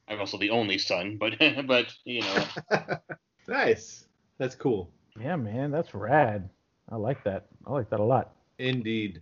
I'm 0.08 0.20
also 0.20 0.38
the 0.38 0.50
only 0.52 0.78
son, 0.78 1.18
but 1.18 1.34
but 1.68 1.94
you 2.04 2.22
know 2.22 2.46
nice. 3.48 4.06
That's 4.38 4.56
cool. 4.56 4.90
Yeah, 5.20 5.36
man, 5.36 5.72
that's 5.72 5.94
rad. 5.94 6.50
I 6.90 6.96
like 6.98 7.24
that. 7.24 7.46
I 7.66 7.72
like 7.72 7.90
that 7.90 8.00
a 8.00 8.04
lot. 8.04 8.34
Indeed. 8.60 9.22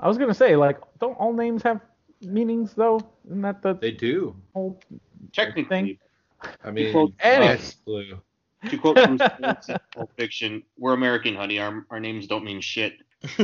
I 0.00 0.08
was 0.08 0.18
gonna 0.18 0.34
say, 0.34 0.56
like, 0.56 0.78
don't 1.00 1.14
all 1.18 1.32
names 1.32 1.62
have 1.62 1.80
meanings 2.22 2.74
though? 2.74 2.98
Isn't 3.26 3.42
that 3.42 3.62
the 3.62 3.74
They 3.74 3.92
do. 3.92 4.34
whole 4.52 4.78
technically, 5.32 5.98
I 6.64 6.70
mean, 6.70 7.14
Anyway. 7.20 7.48
yes, 7.54 7.74
Blue. 7.86 8.20
To 8.70 8.76
quote 8.78 8.98
from 8.98 9.18
Pulp 9.94 10.10
Fiction, 10.16 10.62
"We're 10.76 10.94
American, 10.94 11.34
honey. 11.36 11.58
Our 11.60 11.86
our 11.90 12.00
names 12.00 12.26
don't 12.26 12.44
mean 12.44 12.60
shit." 12.60 12.94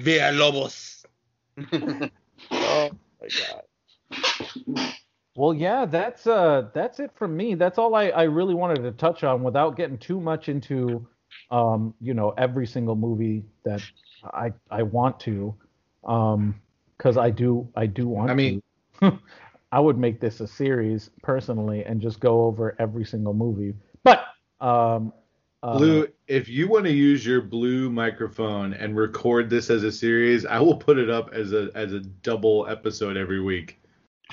Villa 0.00 0.32
Lobos. 0.32 1.04
Oh 2.50 2.90
my 3.20 3.28
god. 3.28 4.94
Well, 5.36 5.52
yeah, 5.52 5.84
that's 5.84 6.26
uh, 6.26 6.68
that's 6.72 7.00
it 7.00 7.10
from 7.14 7.36
me. 7.36 7.54
That's 7.56 7.76
all 7.78 7.94
I, 7.94 8.08
I 8.10 8.22
really 8.24 8.54
wanted 8.54 8.82
to 8.82 8.92
touch 8.92 9.24
on 9.24 9.42
without 9.42 9.76
getting 9.76 9.98
too 9.98 10.20
much 10.20 10.48
into, 10.48 11.06
um, 11.50 11.94
you 12.00 12.14
know, 12.14 12.30
every 12.38 12.66
single 12.66 12.94
movie 12.96 13.44
that 13.64 13.82
I 14.32 14.52
I 14.70 14.82
want 14.84 15.18
to, 15.20 15.54
um, 16.04 16.54
because 16.96 17.16
I 17.16 17.30
do 17.30 17.68
I 17.76 17.86
do 17.86 18.06
want. 18.08 18.30
I 18.30 18.34
mean- 18.34 18.62
to. 19.00 19.18
I 19.70 19.80
would 19.80 19.98
make 19.98 20.20
this 20.20 20.40
a 20.40 20.46
series 20.46 21.10
personally 21.22 21.84
and 21.84 22.00
just 22.00 22.20
go 22.20 22.42
over 22.42 22.74
every 22.78 23.04
single 23.04 23.34
movie. 23.34 23.74
But 24.02 24.24
um, 24.60 25.12
uh, 25.62 25.76
Blue, 25.76 26.08
if 26.26 26.48
you 26.48 26.68
want 26.68 26.84
to 26.86 26.92
use 26.92 27.26
your 27.26 27.42
blue 27.42 27.90
microphone 27.90 28.72
and 28.74 28.96
record 28.96 29.50
this 29.50 29.70
as 29.70 29.84
a 29.84 29.92
series, 29.92 30.46
I 30.46 30.60
will 30.60 30.76
put 30.76 30.98
it 30.98 31.10
up 31.10 31.30
as 31.32 31.52
a 31.52 31.70
as 31.74 31.92
a 31.92 32.00
double 32.00 32.66
episode 32.68 33.16
every 33.16 33.40
week. 33.40 33.80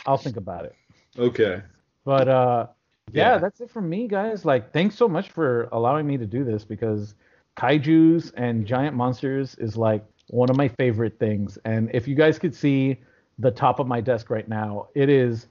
I'll 0.06 0.18
think 0.18 0.38
about 0.38 0.66
it. 0.66 0.76
Okay. 1.18 1.62
But 2.04 2.28
uh 2.28 2.68
yeah, 3.12 3.34
Yeah. 3.34 3.38
that's 3.40 3.62
it 3.62 3.70
from 3.70 3.90
me, 3.90 4.08
guys. 4.08 4.46
Like, 4.46 4.72
thanks 4.74 4.96
so 4.96 5.08
much 5.08 5.32
for 5.32 5.70
allowing 5.72 6.08
me 6.08 6.18
to 6.18 6.26
do 6.26 6.44
this 6.44 6.64
because 6.64 7.16
kaijus 7.58 8.32
and 8.36 8.66
giant 8.66 8.96
monsters 8.96 9.56
is 9.56 9.78
like 9.78 10.04
one 10.30 10.50
of 10.50 10.58
my 10.58 10.68
favorite 10.68 11.20
things. 11.20 11.58
And 11.66 11.90
if 11.94 12.08
you 12.08 12.16
guys 12.16 12.40
could 12.40 12.56
see 12.56 12.98
the 13.40 13.52
top 13.52 13.80
of 13.80 13.88
my 13.88 14.02
desk 14.02 14.30
right 14.30 14.48
now, 14.48 14.88
it 14.96 15.10
is 15.10 15.48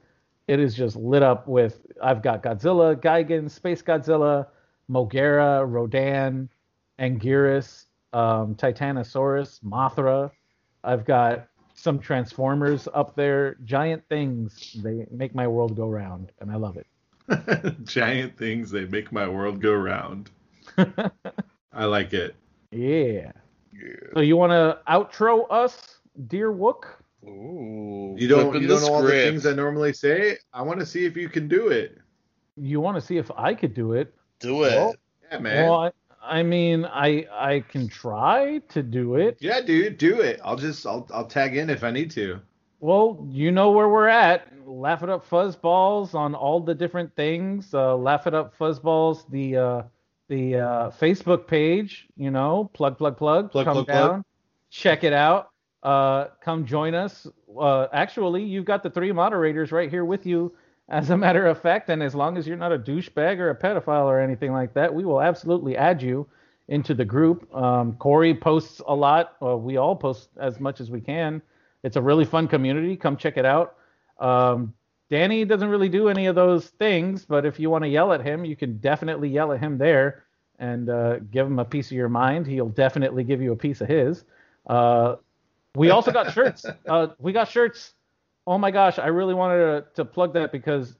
it 0.46 0.60
is 0.60 0.74
just 0.74 0.96
lit 0.96 1.22
up 1.22 1.46
with 1.46 1.86
I've 2.02 2.22
got 2.22 2.42
Godzilla, 2.42 2.94
Gigan, 2.96 3.50
Space 3.50 3.82
Godzilla, 3.82 4.46
Mogera, 4.90 5.64
Rodan, 5.66 6.48
Anguirus, 6.98 7.86
um, 8.12 8.54
Titanosaurus, 8.54 9.60
Mothra. 9.62 10.30
I've 10.82 11.04
got 11.04 11.48
some 11.74 11.98
Transformers 11.98 12.88
up 12.94 13.16
there, 13.16 13.56
giant 13.64 14.06
things. 14.08 14.76
They 14.82 15.06
make 15.10 15.34
my 15.34 15.48
world 15.48 15.76
go 15.76 15.88
round, 15.88 16.30
and 16.40 16.50
I 16.50 16.56
love 16.56 16.76
it. 16.76 16.86
Giant 17.84 18.36
things 18.36 18.70
they 18.70 18.84
make 18.84 19.10
my 19.10 19.26
world 19.26 19.60
go 19.60 19.72
round. 19.72 20.30
I 21.72 21.84
like 21.84 22.12
it. 22.12 22.36
Yeah. 22.70 23.32
Yeah. 23.72 24.12
So 24.14 24.20
you 24.20 24.36
want 24.36 24.52
to 24.52 24.78
outro 24.88 25.46
us, 25.50 25.98
dear 26.28 26.52
Wook? 26.52 26.84
Ooh. 27.26 28.14
You 28.18 28.28
don't 28.28 28.60
you 28.60 28.68
don't 28.68 28.82
know 28.82 28.94
all 28.94 29.02
the 29.02 29.10
things 29.10 29.46
I 29.46 29.52
normally 29.52 29.92
say. 29.92 30.38
I 30.52 30.62
want 30.62 30.80
to 30.80 30.86
see 30.86 31.04
if 31.04 31.16
you 31.16 31.28
can 31.28 31.48
do 31.48 31.68
it. 31.68 31.98
You 32.56 32.80
want 32.80 32.96
to 32.96 33.00
see 33.00 33.16
if 33.16 33.30
I 33.36 33.54
could 33.54 33.74
do 33.74 33.92
it? 33.92 34.14
Do 34.38 34.64
it. 34.64 34.74
Well, 34.76 34.94
Yeah, 35.30 35.38
man. 35.38 35.68
Well, 35.68 35.74
I, 35.74 35.90
I 36.22 36.42
mean, 36.42 36.84
I 36.84 37.26
I 37.32 37.60
can 37.68 37.88
try 37.88 38.58
to 38.68 38.82
do 38.82 39.16
it. 39.16 39.38
yeah, 39.40 39.60
dude, 39.60 39.98
do 39.98 40.20
it. 40.20 40.40
I'll 40.44 40.56
just 40.56 40.86
I'll 40.86 41.06
I'll 41.12 41.26
tag 41.26 41.56
in 41.56 41.70
if 41.70 41.84
I 41.84 41.90
need 41.90 42.10
to. 42.12 42.40
Well, 42.80 43.26
you 43.30 43.50
know 43.50 43.70
where 43.72 43.88
we're 43.88 44.08
at. 44.08 44.48
Laugh 44.66 45.02
it 45.02 45.10
up 45.10 45.28
fuzzballs 45.28 46.14
on 46.14 46.34
all 46.34 46.60
the 46.60 46.74
different 46.74 47.14
things. 47.16 47.72
Uh, 47.74 47.96
Laugh 47.96 48.26
it 48.26 48.34
up 48.34 48.56
fuzzballs. 48.56 49.28
The 49.30 49.56
uh, 49.56 49.82
the 50.28 50.56
uh, 50.56 50.90
Facebook 50.90 51.46
page. 51.46 52.06
You 52.16 52.30
know, 52.30 52.70
plug 52.72 52.96
plug 52.98 53.16
plug. 53.16 53.50
Plug, 53.50 53.64
come 53.64 53.74
plug, 53.74 53.86
plug. 53.86 54.10
down, 54.10 54.24
check 54.70 55.04
it 55.04 55.12
out. 55.12 55.50
Uh, 55.84 56.28
come 56.40 56.64
join 56.64 56.94
us. 56.94 57.26
Uh, 57.60 57.86
actually, 57.92 58.42
you've 58.42 58.64
got 58.64 58.82
the 58.82 58.90
three 58.90 59.12
moderators 59.12 59.70
right 59.70 59.90
here 59.90 60.04
with 60.04 60.24
you. 60.24 60.52
As 60.88 61.10
a 61.10 61.16
matter 61.16 61.46
of 61.46 61.60
fact, 61.60 61.88
and 61.90 62.02
as 62.02 62.14
long 62.14 62.36
as 62.36 62.46
you're 62.46 62.56
not 62.56 62.72
a 62.72 62.78
douchebag 62.78 63.38
or 63.38 63.50
a 63.50 63.56
pedophile 63.56 64.04
or 64.04 64.20
anything 64.20 64.52
like 64.52 64.74
that, 64.74 64.92
we 64.92 65.04
will 65.04 65.20
absolutely 65.20 65.76
add 65.76 66.02
you 66.02 66.26
into 66.68 66.94
the 66.94 67.04
group. 67.04 67.54
Um, 67.54 67.94
Cory 67.94 68.34
posts 68.34 68.80
a 68.86 68.94
lot. 68.94 69.36
Well, 69.40 69.60
we 69.60 69.76
all 69.76 69.96
post 69.96 70.30
as 70.38 70.60
much 70.60 70.80
as 70.80 70.90
we 70.90 71.00
can. 71.00 71.42
It's 71.82 71.96
a 71.96 72.02
really 72.02 72.24
fun 72.24 72.48
community. 72.48 72.96
Come 72.96 73.16
check 73.16 73.36
it 73.36 73.44
out. 73.44 73.76
Um, 74.18 74.74
Danny 75.10 75.44
doesn't 75.44 75.68
really 75.68 75.90
do 75.90 76.08
any 76.08 76.26
of 76.26 76.34
those 76.34 76.68
things, 76.68 77.26
but 77.26 77.44
if 77.44 77.60
you 77.60 77.68
want 77.68 77.84
to 77.84 77.88
yell 77.88 78.12
at 78.12 78.22
him, 78.22 78.44
you 78.44 78.56
can 78.56 78.78
definitely 78.78 79.28
yell 79.28 79.52
at 79.52 79.60
him 79.60 79.76
there 79.76 80.24
and 80.58 80.88
uh, 80.88 81.18
give 81.30 81.46
him 81.46 81.58
a 81.58 81.64
piece 81.64 81.86
of 81.86 81.92
your 81.92 82.08
mind. 82.08 82.46
He'll 82.46 82.68
definitely 82.68 83.24
give 83.24 83.42
you 83.42 83.52
a 83.52 83.56
piece 83.56 83.80
of 83.80 83.88
his. 83.88 84.24
Uh, 84.66 85.16
we 85.74 85.90
also 85.90 86.12
got 86.12 86.32
shirts. 86.32 86.64
Uh, 86.88 87.08
we 87.18 87.32
got 87.32 87.48
shirts. 87.48 87.94
Oh 88.46 88.58
my 88.58 88.70
gosh, 88.70 88.98
I 88.98 89.06
really 89.06 89.34
wanted 89.34 89.56
to, 89.58 89.84
to 89.94 90.04
plug 90.04 90.34
that 90.34 90.52
because 90.52 90.96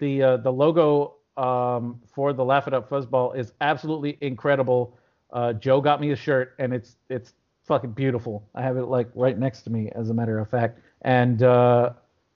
the 0.00 0.22
uh, 0.22 0.36
the 0.38 0.50
logo 0.50 1.16
um, 1.36 2.00
for 2.14 2.32
the 2.32 2.44
Laugh 2.44 2.66
It 2.66 2.74
Up 2.74 2.88
Fuzzball 2.88 3.36
is 3.36 3.52
absolutely 3.60 4.16
incredible. 4.20 4.96
Uh, 5.32 5.52
Joe 5.52 5.80
got 5.80 6.00
me 6.00 6.12
a 6.12 6.16
shirt 6.16 6.54
and 6.58 6.72
it's 6.72 6.96
it's 7.10 7.34
fucking 7.66 7.92
beautiful. 7.92 8.48
I 8.54 8.62
have 8.62 8.76
it 8.76 8.84
like 8.86 9.08
right 9.14 9.38
next 9.38 9.62
to 9.62 9.70
me, 9.70 9.90
as 9.94 10.10
a 10.10 10.14
matter 10.14 10.38
of 10.38 10.48
fact. 10.48 10.78
And 11.02 11.42
uh, 11.42 11.92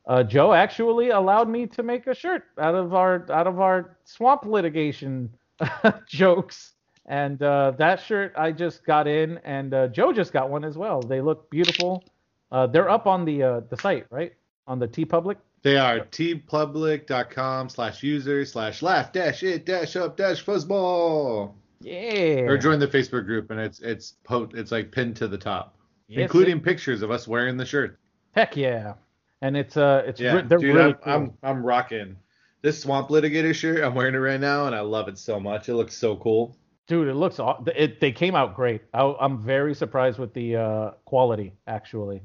uh, 0.06 0.22
Joe 0.24 0.52
actually 0.52 1.10
allowed 1.10 1.48
me 1.48 1.66
to 1.68 1.82
make 1.82 2.06
a 2.06 2.14
shirt 2.14 2.44
out 2.58 2.74
of 2.74 2.94
our 2.94 3.26
out 3.30 3.46
of 3.46 3.60
our 3.60 3.96
swamp 4.04 4.44
litigation 4.44 5.30
jokes. 6.06 6.72
And 7.10 7.42
uh, 7.42 7.72
that 7.72 8.00
shirt 8.00 8.32
I 8.36 8.52
just 8.52 8.84
got 8.84 9.08
in, 9.08 9.38
and 9.38 9.74
uh, 9.74 9.88
Joe 9.88 10.12
just 10.12 10.32
got 10.32 10.48
one 10.48 10.64
as 10.64 10.78
well. 10.78 11.02
They 11.02 11.20
look 11.20 11.50
beautiful. 11.50 12.04
Uh, 12.52 12.68
they're 12.68 12.88
up 12.88 13.08
on 13.08 13.24
the 13.24 13.42
uh, 13.42 13.60
the 13.68 13.76
site, 13.76 14.06
right? 14.10 14.32
On 14.68 14.78
the 14.78 14.86
TeePublic. 14.86 15.36
They 15.62 15.76
are 15.76 15.98
teepublic.com 15.98 17.68
slash 17.68 18.02
user 18.04 18.44
slash 18.44 18.80
laugh 18.80 19.12
dash 19.12 19.42
it 19.42 19.66
dash 19.66 19.96
up 19.96 20.16
dash 20.16 20.44
fuzzball. 20.44 21.52
Yeah. 21.80 22.42
Or 22.42 22.56
join 22.56 22.78
the 22.78 22.86
Facebook 22.86 23.26
group 23.26 23.50
and 23.50 23.58
it's 23.58 23.80
it's 23.80 24.14
po- 24.22 24.48
it's 24.54 24.70
like 24.70 24.92
pinned 24.92 25.16
to 25.16 25.26
the 25.28 25.36
top, 25.36 25.76
Yes, 26.08 26.22
including 26.22 26.60
pictures 26.60 27.02
of 27.02 27.10
us 27.10 27.26
wearing 27.26 27.56
the 27.56 27.66
shirt. 27.66 27.98
Heck 28.32 28.56
yeah. 28.56 28.94
And 29.42 29.56
it's 29.56 29.76
uh 29.76 30.04
it's 30.06 30.20
Yeah, 30.20 30.34
re- 30.36 30.42
they're 30.42 30.58
dude, 30.58 30.76
really 30.76 30.88
I'm, 30.90 30.94
cool. 30.94 31.12
I'm 31.12 31.32
I'm 31.42 31.66
rocking 31.66 32.16
this 32.62 32.80
swamp 32.80 33.08
litigator 33.08 33.54
shirt. 33.54 33.82
I'm 33.82 33.94
wearing 33.94 34.14
it 34.14 34.18
right 34.18 34.40
now 34.40 34.66
and 34.66 34.74
I 34.76 34.80
love 34.80 35.08
it 35.08 35.18
so 35.18 35.40
much. 35.40 35.68
It 35.68 35.74
looks 35.74 35.96
so 35.96 36.16
cool. 36.16 36.56
Dude, 36.90 37.06
it 37.06 37.14
looks 37.14 37.38
it 37.76 38.00
they 38.00 38.10
came 38.10 38.34
out 38.34 38.56
great. 38.56 38.82
I, 38.92 39.14
I'm 39.20 39.38
very 39.40 39.76
surprised 39.76 40.18
with 40.18 40.34
the 40.34 40.56
uh, 40.56 40.90
quality 41.04 41.52
actually. 41.68 42.20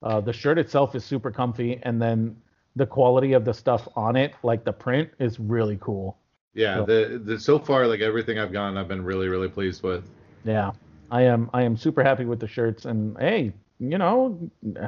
Uh, 0.00 0.20
the 0.20 0.32
shirt 0.32 0.58
itself 0.58 0.94
is 0.94 1.04
super 1.04 1.32
comfy, 1.32 1.80
and 1.82 2.00
then 2.00 2.36
the 2.76 2.86
quality 2.86 3.32
of 3.32 3.44
the 3.44 3.52
stuff 3.52 3.88
on 3.96 4.14
it, 4.14 4.32
like 4.44 4.64
the 4.64 4.72
print, 4.72 5.10
is 5.18 5.40
really 5.40 5.76
cool. 5.80 6.16
Yeah, 6.54 6.76
Cool. 6.76 6.86
the 6.86 7.20
the 7.24 7.40
so 7.40 7.58
far 7.58 7.88
like 7.88 7.98
everything 8.00 8.38
I've 8.38 8.52
gotten, 8.52 8.78
I've 8.78 8.86
been 8.86 9.02
really 9.02 9.26
really 9.26 9.48
pleased 9.48 9.82
with. 9.82 10.08
Yeah, 10.44 10.70
I 11.10 11.22
am 11.22 11.50
I 11.52 11.62
am 11.64 11.76
super 11.76 12.04
happy 12.04 12.26
with 12.26 12.38
the 12.38 12.46
shirts, 12.46 12.84
and 12.84 13.18
hey, 13.18 13.52
you 13.80 13.98
know, 13.98 14.38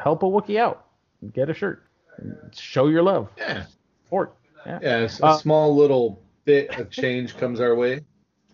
help 0.01 0.23
a 0.23 0.27
Wookie 0.27 0.61
out, 0.61 0.87
get 1.33 1.51
a 1.51 1.55
shirt, 1.55 1.83
show 2.55 2.87
your 2.87 3.03
love, 3.03 3.31
Yeah, 3.37 3.65
support. 4.05 4.37
Yeah. 4.65 4.79
yeah. 4.81 4.99
it's 5.01 5.21
Uh, 5.21 5.27
a 5.31 5.39
small 5.41 5.75
little 5.75 6.23
bit 6.45 6.79
of 6.79 6.89
change 6.89 7.37
comes 7.37 7.59
our 7.61 7.75
way. 7.75 8.03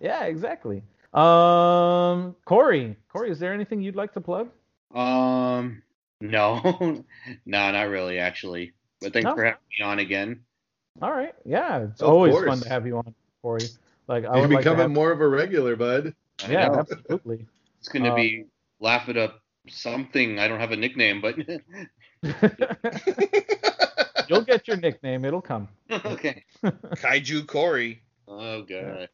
Yeah, 0.05 0.25
exactly. 0.25 0.83
Um, 1.15 2.37
Cory, 2.45 2.95
Cory, 3.11 3.31
is 3.31 3.39
there 3.39 3.55
anything 3.55 3.81
you'd 3.81 3.97
like 3.97 4.13
to 4.13 4.21
plug? 4.21 4.51
Um, 4.95 5.83
no, 6.21 6.61
no, 7.47 7.71
not 7.73 7.89
really, 7.89 8.19
actually. 8.19 8.75
But 9.01 9.15
thanks 9.15 9.25
No? 9.25 9.35
for 9.35 9.45
having 9.45 9.61
me 9.79 9.85
on 9.85 9.99
again. 10.01 10.41
All 11.01 11.11
right. 11.11 11.35
Yeah, 11.47 11.85
it's 11.85 12.03
Of 12.03 12.09
always 12.11 12.35
course. 12.35 12.47
fun 12.49 12.61
to 12.61 12.69
have 12.69 12.87
you 12.87 12.99
on, 12.99 13.15
Cory. 13.41 13.63
Like 14.07 14.27
I 14.27 14.33
You're 14.35 14.43
would 14.43 14.51
like 14.51 14.59
becoming 14.65 14.81
have- 14.83 14.91
more 14.91 15.11
of 15.11 15.23
a 15.23 15.29
regular, 15.29 15.75
bud. 15.75 16.15
I 16.45 16.51
Yeah, 16.53 16.69
know. 16.69 16.81
absolutely. 16.81 17.47
It's 17.79 17.89
gonna 17.89 18.13
Uh, 18.13 18.17
be 18.17 18.45
laugh 18.81 19.09
it 19.09 19.17
up 19.17 19.41
something. 19.71 20.39
I 20.39 20.49
don't 20.49 20.61
have 20.61 20.73
a 20.73 20.77
nickname, 20.77 21.23
but 21.23 21.37
You'll 24.29 24.43
get 24.43 24.69
your 24.69 24.77
nickname. 24.77 25.25
It'll 25.25 25.41
come. 25.43 25.69
okay. 25.91 26.45
Kaiju 26.63 27.47
Cory. 27.47 28.03
Oh 28.27 28.63
god. 28.63 29.09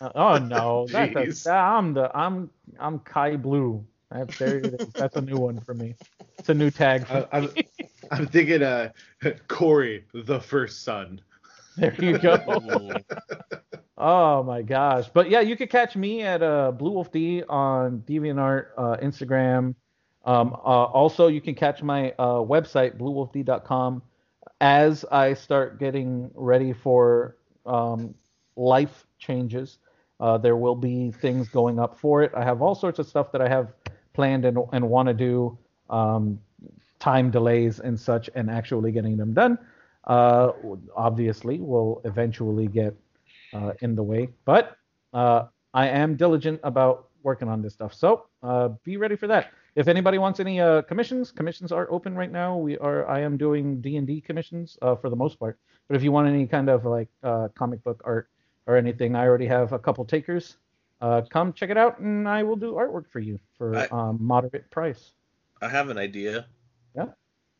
Uh, 0.00 0.10
oh 0.14 0.38
no, 0.38 0.86
that's 0.90 1.46
a, 1.46 1.52
I'm 1.52 1.94
the 1.94 2.16
I'm 2.16 2.50
I'm 2.78 2.98
Kai 3.00 3.36
Blue. 3.36 3.84
That's 4.10 4.38
there 4.38 4.58
it 4.58 4.80
is. 4.80 4.88
That's 4.88 5.16
a 5.16 5.20
new 5.20 5.36
one 5.36 5.60
for 5.60 5.74
me. 5.74 5.94
It's 6.38 6.48
a 6.48 6.54
new 6.54 6.70
tag. 6.70 7.06
For 7.06 7.28
I, 7.32 7.38
I'm 7.38 7.50
I'm 8.10 8.26
thinking 8.26 8.62
uh 8.62 8.90
Cory 9.48 10.04
the 10.12 10.40
first 10.40 10.84
son. 10.84 11.20
There 11.76 11.94
you 11.98 12.18
go. 12.18 12.92
Oh 14.04 14.42
my 14.42 14.62
gosh. 14.62 15.08
But 15.14 15.30
yeah, 15.30 15.40
you 15.40 15.56
could 15.56 15.70
catch 15.70 15.94
me 15.94 16.22
at 16.22 16.42
uh, 16.42 16.72
Blue 16.72 16.90
Wolf 16.90 17.12
D 17.12 17.44
on 17.48 18.00
DeviantArt, 18.00 18.66
uh, 18.76 18.96
Instagram. 18.96 19.76
Um, 20.24 20.52
uh, 20.54 20.56
also, 20.56 21.28
you 21.28 21.40
can 21.40 21.54
catch 21.54 21.84
my 21.84 22.10
uh, 22.18 22.40
website, 22.40 22.98
bluewolfd.com, 22.98 24.02
as 24.60 25.04
I 25.04 25.34
start 25.34 25.78
getting 25.78 26.32
ready 26.34 26.72
for 26.72 27.36
um, 27.64 28.14
life 28.56 29.06
changes. 29.18 29.78
Uh, 30.20 30.38
there 30.38 30.56
will 30.56 30.76
be 30.76 31.10
things 31.10 31.48
going 31.48 31.78
up 31.80 31.98
for 31.98 32.22
it. 32.22 32.30
I 32.36 32.44
have 32.44 32.62
all 32.62 32.74
sorts 32.74 32.98
of 32.98 33.06
stuff 33.06 33.32
that 33.32 33.40
I 33.42 33.48
have 33.48 33.72
planned 34.12 34.44
and, 34.44 34.58
and 34.72 34.88
want 34.88 35.08
to 35.08 35.14
do, 35.14 35.58
um, 35.90 36.38
time 37.00 37.30
delays 37.30 37.80
and 37.80 37.98
such, 37.98 38.30
and 38.34 38.48
actually 38.50 38.92
getting 38.92 39.16
them 39.16 39.32
done. 39.34 39.58
Uh, 40.04 40.52
obviously, 40.94 41.58
will 41.60 42.00
eventually 42.04 42.66
get 42.68 42.94
uh, 43.52 43.72
in 43.80 43.94
the 43.96 44.02
way. 44.02 44.28
But 44.44 44.76
uh, 45.12 45.46
I 45.74 45.88
am 45.88 46.16
diligent 46.16 46.60
about 46.62 47.08
working 47.22 47.48
on 47.48 47.62
this 47.62 47.72
stuff. 47.74 47.94
So 47.94 48.26
uh, 48.42 48.68
be 48.84 48.96
ready 48.96 49.16
for 49.16 49.26
that. 49.28 49.52
if 49.74 49.88
anybody 49.88 50.18
wants 50.18 50.40
any 50.40 50.60
uh, 50.60 50.82
commissions, 50.82 51.30
commissions 51.30 51.72
are 51.72 51.90
open 51.90 52.14
right 52.14 52.30
now. 52.30 52.56
We 52.56 52.78
are 52.78 53.08
I 53.08 53.20
am 53.20 53.36
doing 53.36 53.80
D 53.80 53.96
and 53.96 54.06
D 54.06 54.20
commissions 54.20 54.76
for 54.80 55.08
the 55.08 55.16
most 55.16 55.38
part. 55.38 55.58
But 55.88 55.96
if 55.96 56.02
you 56.02 56.12
want 56.12 56.28
any 56.28 56.46
kind 56.46 56.68
of 56.68 56.84
like 56.84 57.08
comic 57.54 57.82
book 57.82 58.02
art 58.04 58.28
or 58.66 58.76
anything, 58.76 59.14
I 59.16 59.26
already 59.26 59.46
have 59.46 59.72
a 59.72 59.78
couple 59.78 60.04
takers. 60.04 60.56
Uh, 61.00 61.22
come 61.28 61.52
check 61.52 61.70
it 61.70 61.76
out, 61.76 61.98
and 61.98 62.28
I 62.28 62.42
will 62.44 62.56
do 62.56 62.74
artwork 62.74 63.06
for 63.10 63.18
you 63.20 63.38
for 63.58 63.74
I- 63.76 63.88
um, 63.90 64.18
moderate 64.20 64.70
price. 64.70 65.12
I 65.60 65.68
have 65.68 65.88
an 65.90 65.98
idea. 65.98 66.46
Yeah. 66.96 67.06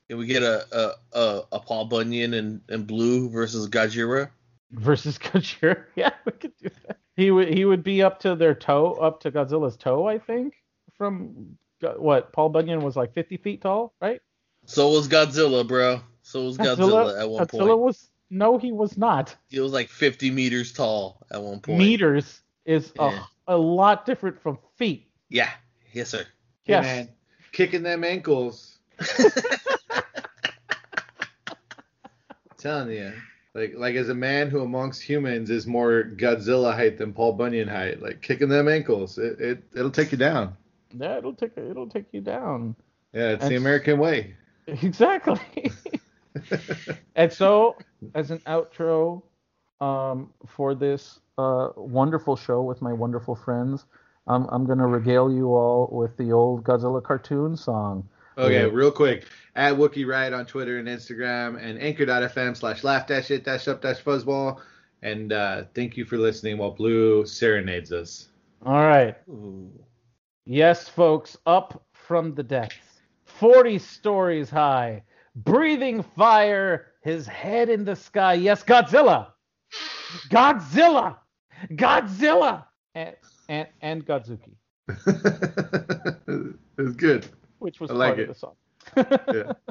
Can 0.09 0.19
we 0.19 0.27
get 0.27 0.43
a 0.43 0.66
a, 0.73 1.19
a, 1.19 1.43
a 1.53 1.61
Paul 1.61 1.87
Bunyan 1.87 2.35
and, 2.35 2.61
and 2.69 2.87
Blue 2.87 3.29
versus 3.31 3.69
Gajira? 3.69 4.31
versus 4.73 5.19
Gojira. 5.23 5.85
Yeah, 5.97 6.11
we 6.24 6.33
could 6.33 6.57
do 6.57 6.69
that. 6.87 6.99
He 7.16 7.31
would 7.31 7.49
he 7.49 7.65
would 7.65 7.83
be 7.83 8.03
up 8.03 8.20
to 8.20 8.35
their 8.35 8.55
toe, 8.55 8.93
up 8.95 9.20
to 9.20 9.31
Godzilla's 9.31 9.77
toe, 9.77 10.07
I 10.07 10.19
think. 10.19 10.55
From 10.97 11.57
what 11.97 12.33
Paul 12.33 12.49
Bunyan 12.49 12.81
was 12.81 12.95
like 12.97 13.12
50 13.12 13.37
feet 13.39 13.61
tall, 13.62 13.93
right? 14.01 14.20
So 14.66 14.91
was 14.91 15.09
Godzilla, 15.09 15.66
bro. 15.66 16.01
So 16.23 16.45
was 16.45 16.57
Godzilla, 16.59 17.20
at 17.20 17.29
one 17.29 17.45
Godzilla 17.45 17.66
point. 17.69 17.79
was 17.81 18.11
no, 18.33 18.57
he 18.59 18.73
was 18.73 18.97
not. 18.97 19.37
He 19.49 19.61
was 19.61 19.73
like 19.73 19.89
50 19.89 20.31
meters 20.31 20.73
tall 20.73 21.25
at 21.31 21.41
one 21.43 21.61
point. 21.61 21.79
Meters 21.79 22.41
is 22.65 22.93
Yeah. 22.97 23.23
a, 23.47 23.55
a 23.55 23.57
lot 23.57 24.07
different 24.07 24.41
from 24.41 24.59
feet. 24.77 25.07
Yeah. 25.29 25.51
Yes, 25.93 26.09
sir. 26.09 26.25
Hey, 26.65 26.81
man, 26.81 27.09
kicking 27.53 27.83
them 27.83 28.03
ankles. 28.05 28.79
telling 32.59 32.91
you. 32.91 33.13
Like 33.55 33.75
like 33.77 33.97
as 33.97 34.09
a 34.09 34.15
man 34.15 34.49
who 34.49 34.61
amongst 34.63 35.03
humans 35.03 35.51
is 35.51 35.67
more 35.67 36.05
Godzilla 36.05 36.75
height 36.75 36.97
than 36.97 37.13
Paul 37.13 37.35
Bunyan 37.35 37.69
height, 37.69 38.01
like 38.01 38.23
kicking 38.23 38.49
them 38.49 38.67
ankles, 38.67 39.19
it, 39.19 39.39
it 39.41 39.63
it'll 39.77 39.91
take 39.91 40.11
you 40.11 40.17
down. 40.17 40.57
Yeah, 40.99 41.19
it'll 41.19 41.35
take 41.35 41.59
it'll 41.59 41.89
take 41.89 42.07
you 42.13 42.23
down. 42.23 42.75
Yeah, 43.13 43.33
it's 43.33 43.47
the 43.47 43.57
American 43.57 43.99
way. 43.99 44.37
Exactly. 44.69 45.41
and 47.17 47.33
so, 47.33 47.77
as 48.15 48.31
an 48.31 48.39
outro 48.41 49.23
um, 49.81 50.33
for 50.47 50.75
this 50.75 51.21
uh, 51.39 51.69
wonderful 51.77 52.37
show 52.37 52.63
with 52.63 52.81
my 52.83 52.93
wonderful 52.93 53.35
friends, 53.35 53.85
um, 54.27 54.49
I'm 54.51 54.65
going 54.67 54.79
to 54.79 54.87
regale 54.87 55.33
you 55.33 55.49
all 55.49 55.89
with 55.93 56.17
the 56.17 56.33
old 56.33 56.65
Godzilla 56.65 57.03
cartoon 57.03 57.57
song. 57.57 58.09
Okay, 58.39 58.65
real 58.67 58.91
quick. 58.91 59.27
At 59.57 59.75
Wookiee 59.75 60.07
Riot 60.07 60.33
on 60.33 60.47
Twitter 60.47 60.79
and 60.79 60.89
Instagram 60.89 61.63
and 61.63 61.79
anchor.fm 61.79 62.57
slash 62.57 62.83
laugh 62.83 63.07
dash 63.07 63.31
it 63.31 63.45
dash 63.45 63.69
up 63.69 63.83
dash 63.83 64.03
fuzzball. 64.03 64.61
And 65.03 65.33
uh, 65.33 65.65
thank 65.75 65.97
you 65.97 66.05
for 66.05 66.17
listening 66.17 66.59
while 66.59 66.71
Blue 66.71 67.27
serenades 67.27 67.93
us. 67.93 68.29
All 68.65 68.87
right. 68.87 69.17
Ooh. 69.29 69.71
Yes, 70.47 70.89
folks, 70.89 71.37
up 71.47 71.85
from 71.93 72.35
the 72.35 72.43
depths, 72.43 73.03
40 73.25 73.79
stories 73.79 74.51
high, 74.51 75.03
breathing 75.35 76.03
fire, 76.17 76.87
his 77.03 77.27
head 77.27 77.69
in 77.69 77.85
the 77.85 77.97
sky. 77.97 78.35
Yes, 78.35 78.63
Godzilla. 78.65 79.29
Godzilla. 80.29 81.17
Godzilla. 81.73 82.65
And, 82.95 83.17
and, 83.49 83.69
and 83.81 84.07
Godzooky, 84.07 84.55
it's 86.79 86.97
good. 86.97 87.27
which 87.59 87.81
was 87.81 87.91
I 87.91 87.95
like 87.95 88.09
part 88.17 88.19
it. 88.21 88.29
of 88.29 88.35
the 88.35 88.39
song. 88.39 88.55
Yeah. 89.35 89.53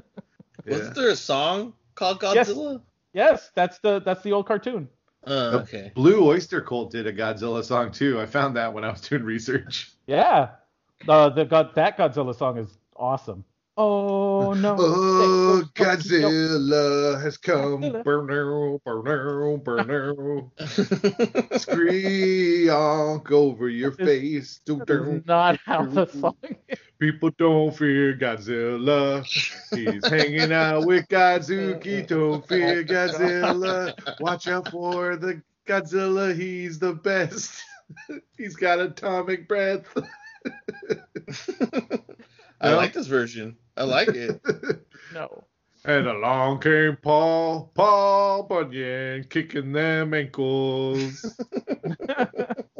Yeah. 0.67 0.73
Wasn't 0.77 0.95
there 0.95 1.09
a 1.09 1.15
song 1.15 1.73
called 1.95 2.19
Yes. 2.21 2.49
Godzilla? 2.51 2.81
Yes, 3.13 3.49
that's 3.55 3.79
the 3.79 3.99
that's 4.01 4.21
the 4.21 4.31
old 4.31 4.45
cartoon. 4.47 4.87
Uh, 5.25 5.59
okay. 5.63 5.91
Blue 5.95 6.23
Oyster 6.27 6.61
Cult 6.61 6.91
did 6.91 7.07
a 7.07 7.13
Godzilla 7.13 7.63
song 7.63 7.91
too. 7.91 8.19
I 8.21 8.27
found 8.27 8.55
that 8.57 8.71
when 8.71 8.83
I 8.83 8.91
was 8.91 9.01
doing 9.01 9.23
research. 9.23 9.91
Yeah, 10.05 10.49
uh, 11.07 11.29
the 11.29 11.45
God 11.45 11.71
that 11.75 11.97
Godzilla 11.97 12.35
song 12.35 12.57
is 12.59 12.77
awesome. 12.95 13.43
Oh 13.77 14.53
no! 14.53 14.75
Oh, 14.77 15.63
Godzilla 15.75 17.21
has 17.21 17.37
come. 17.37 17.81
Godzilla. 17.81 18.03
Burnow, 18.03 18.79
burnow, 18.85 19.63
burnow. 19.63 20.51
Skreeeonk 21.57 23.31
over 23.31 23.69
your 23.69 23.91
face. 23.93 24.59
Doo, 24.65 24.77
That 24.79 24.87
doo. 24.87 25.03
is 25.11 25.25
not 25.25 25.57
how 25.65 25.85
the 25.85 26.05
song. 26.07 26.35
Is. 26.67 26.79
People 26.99 27.31
don't 27.37 27.71
fear 27.75 28.13
Godzilla. 28.15 29.23
He's 29.73 30.05
hanging 30.07 30.51
out 30.51 30.85
with 30.85 31.07
Godzooky. 31.07 32.05
Don't 32.05 32.45
fear 32.47 32.83
Godzilla. 32.83 33.93
Watch 34.19 34.47
out 34.47 34.69
for 34.69 35.15
the 35.15 35.41
Godzilla. 35.65 36.35
He's 36.35 36.77
the 36.77 36.93
best. 36.93 37.63
He's 38.37 38.55
got 38.55 38.79
atomic 38.79 39.47
breath. 39.47 39.85
I 42.61 42.73
like 42.75 42.93
this 42.93 43.07
version. 43.07 43.57
I 43.77 43.83
like 43.83 44.09
it. 44.09 44.39
No. 45.13 45.43
And 45.83 46.07
along 46.07 46.61
came 46.61 46.95
Paul, 46.95 47.69
Paul 47.73 48.43
Bunyan, 48.43 49.25
kicking 49.25 49.73
them 49.73 50.13
ankles. 50.13 51.37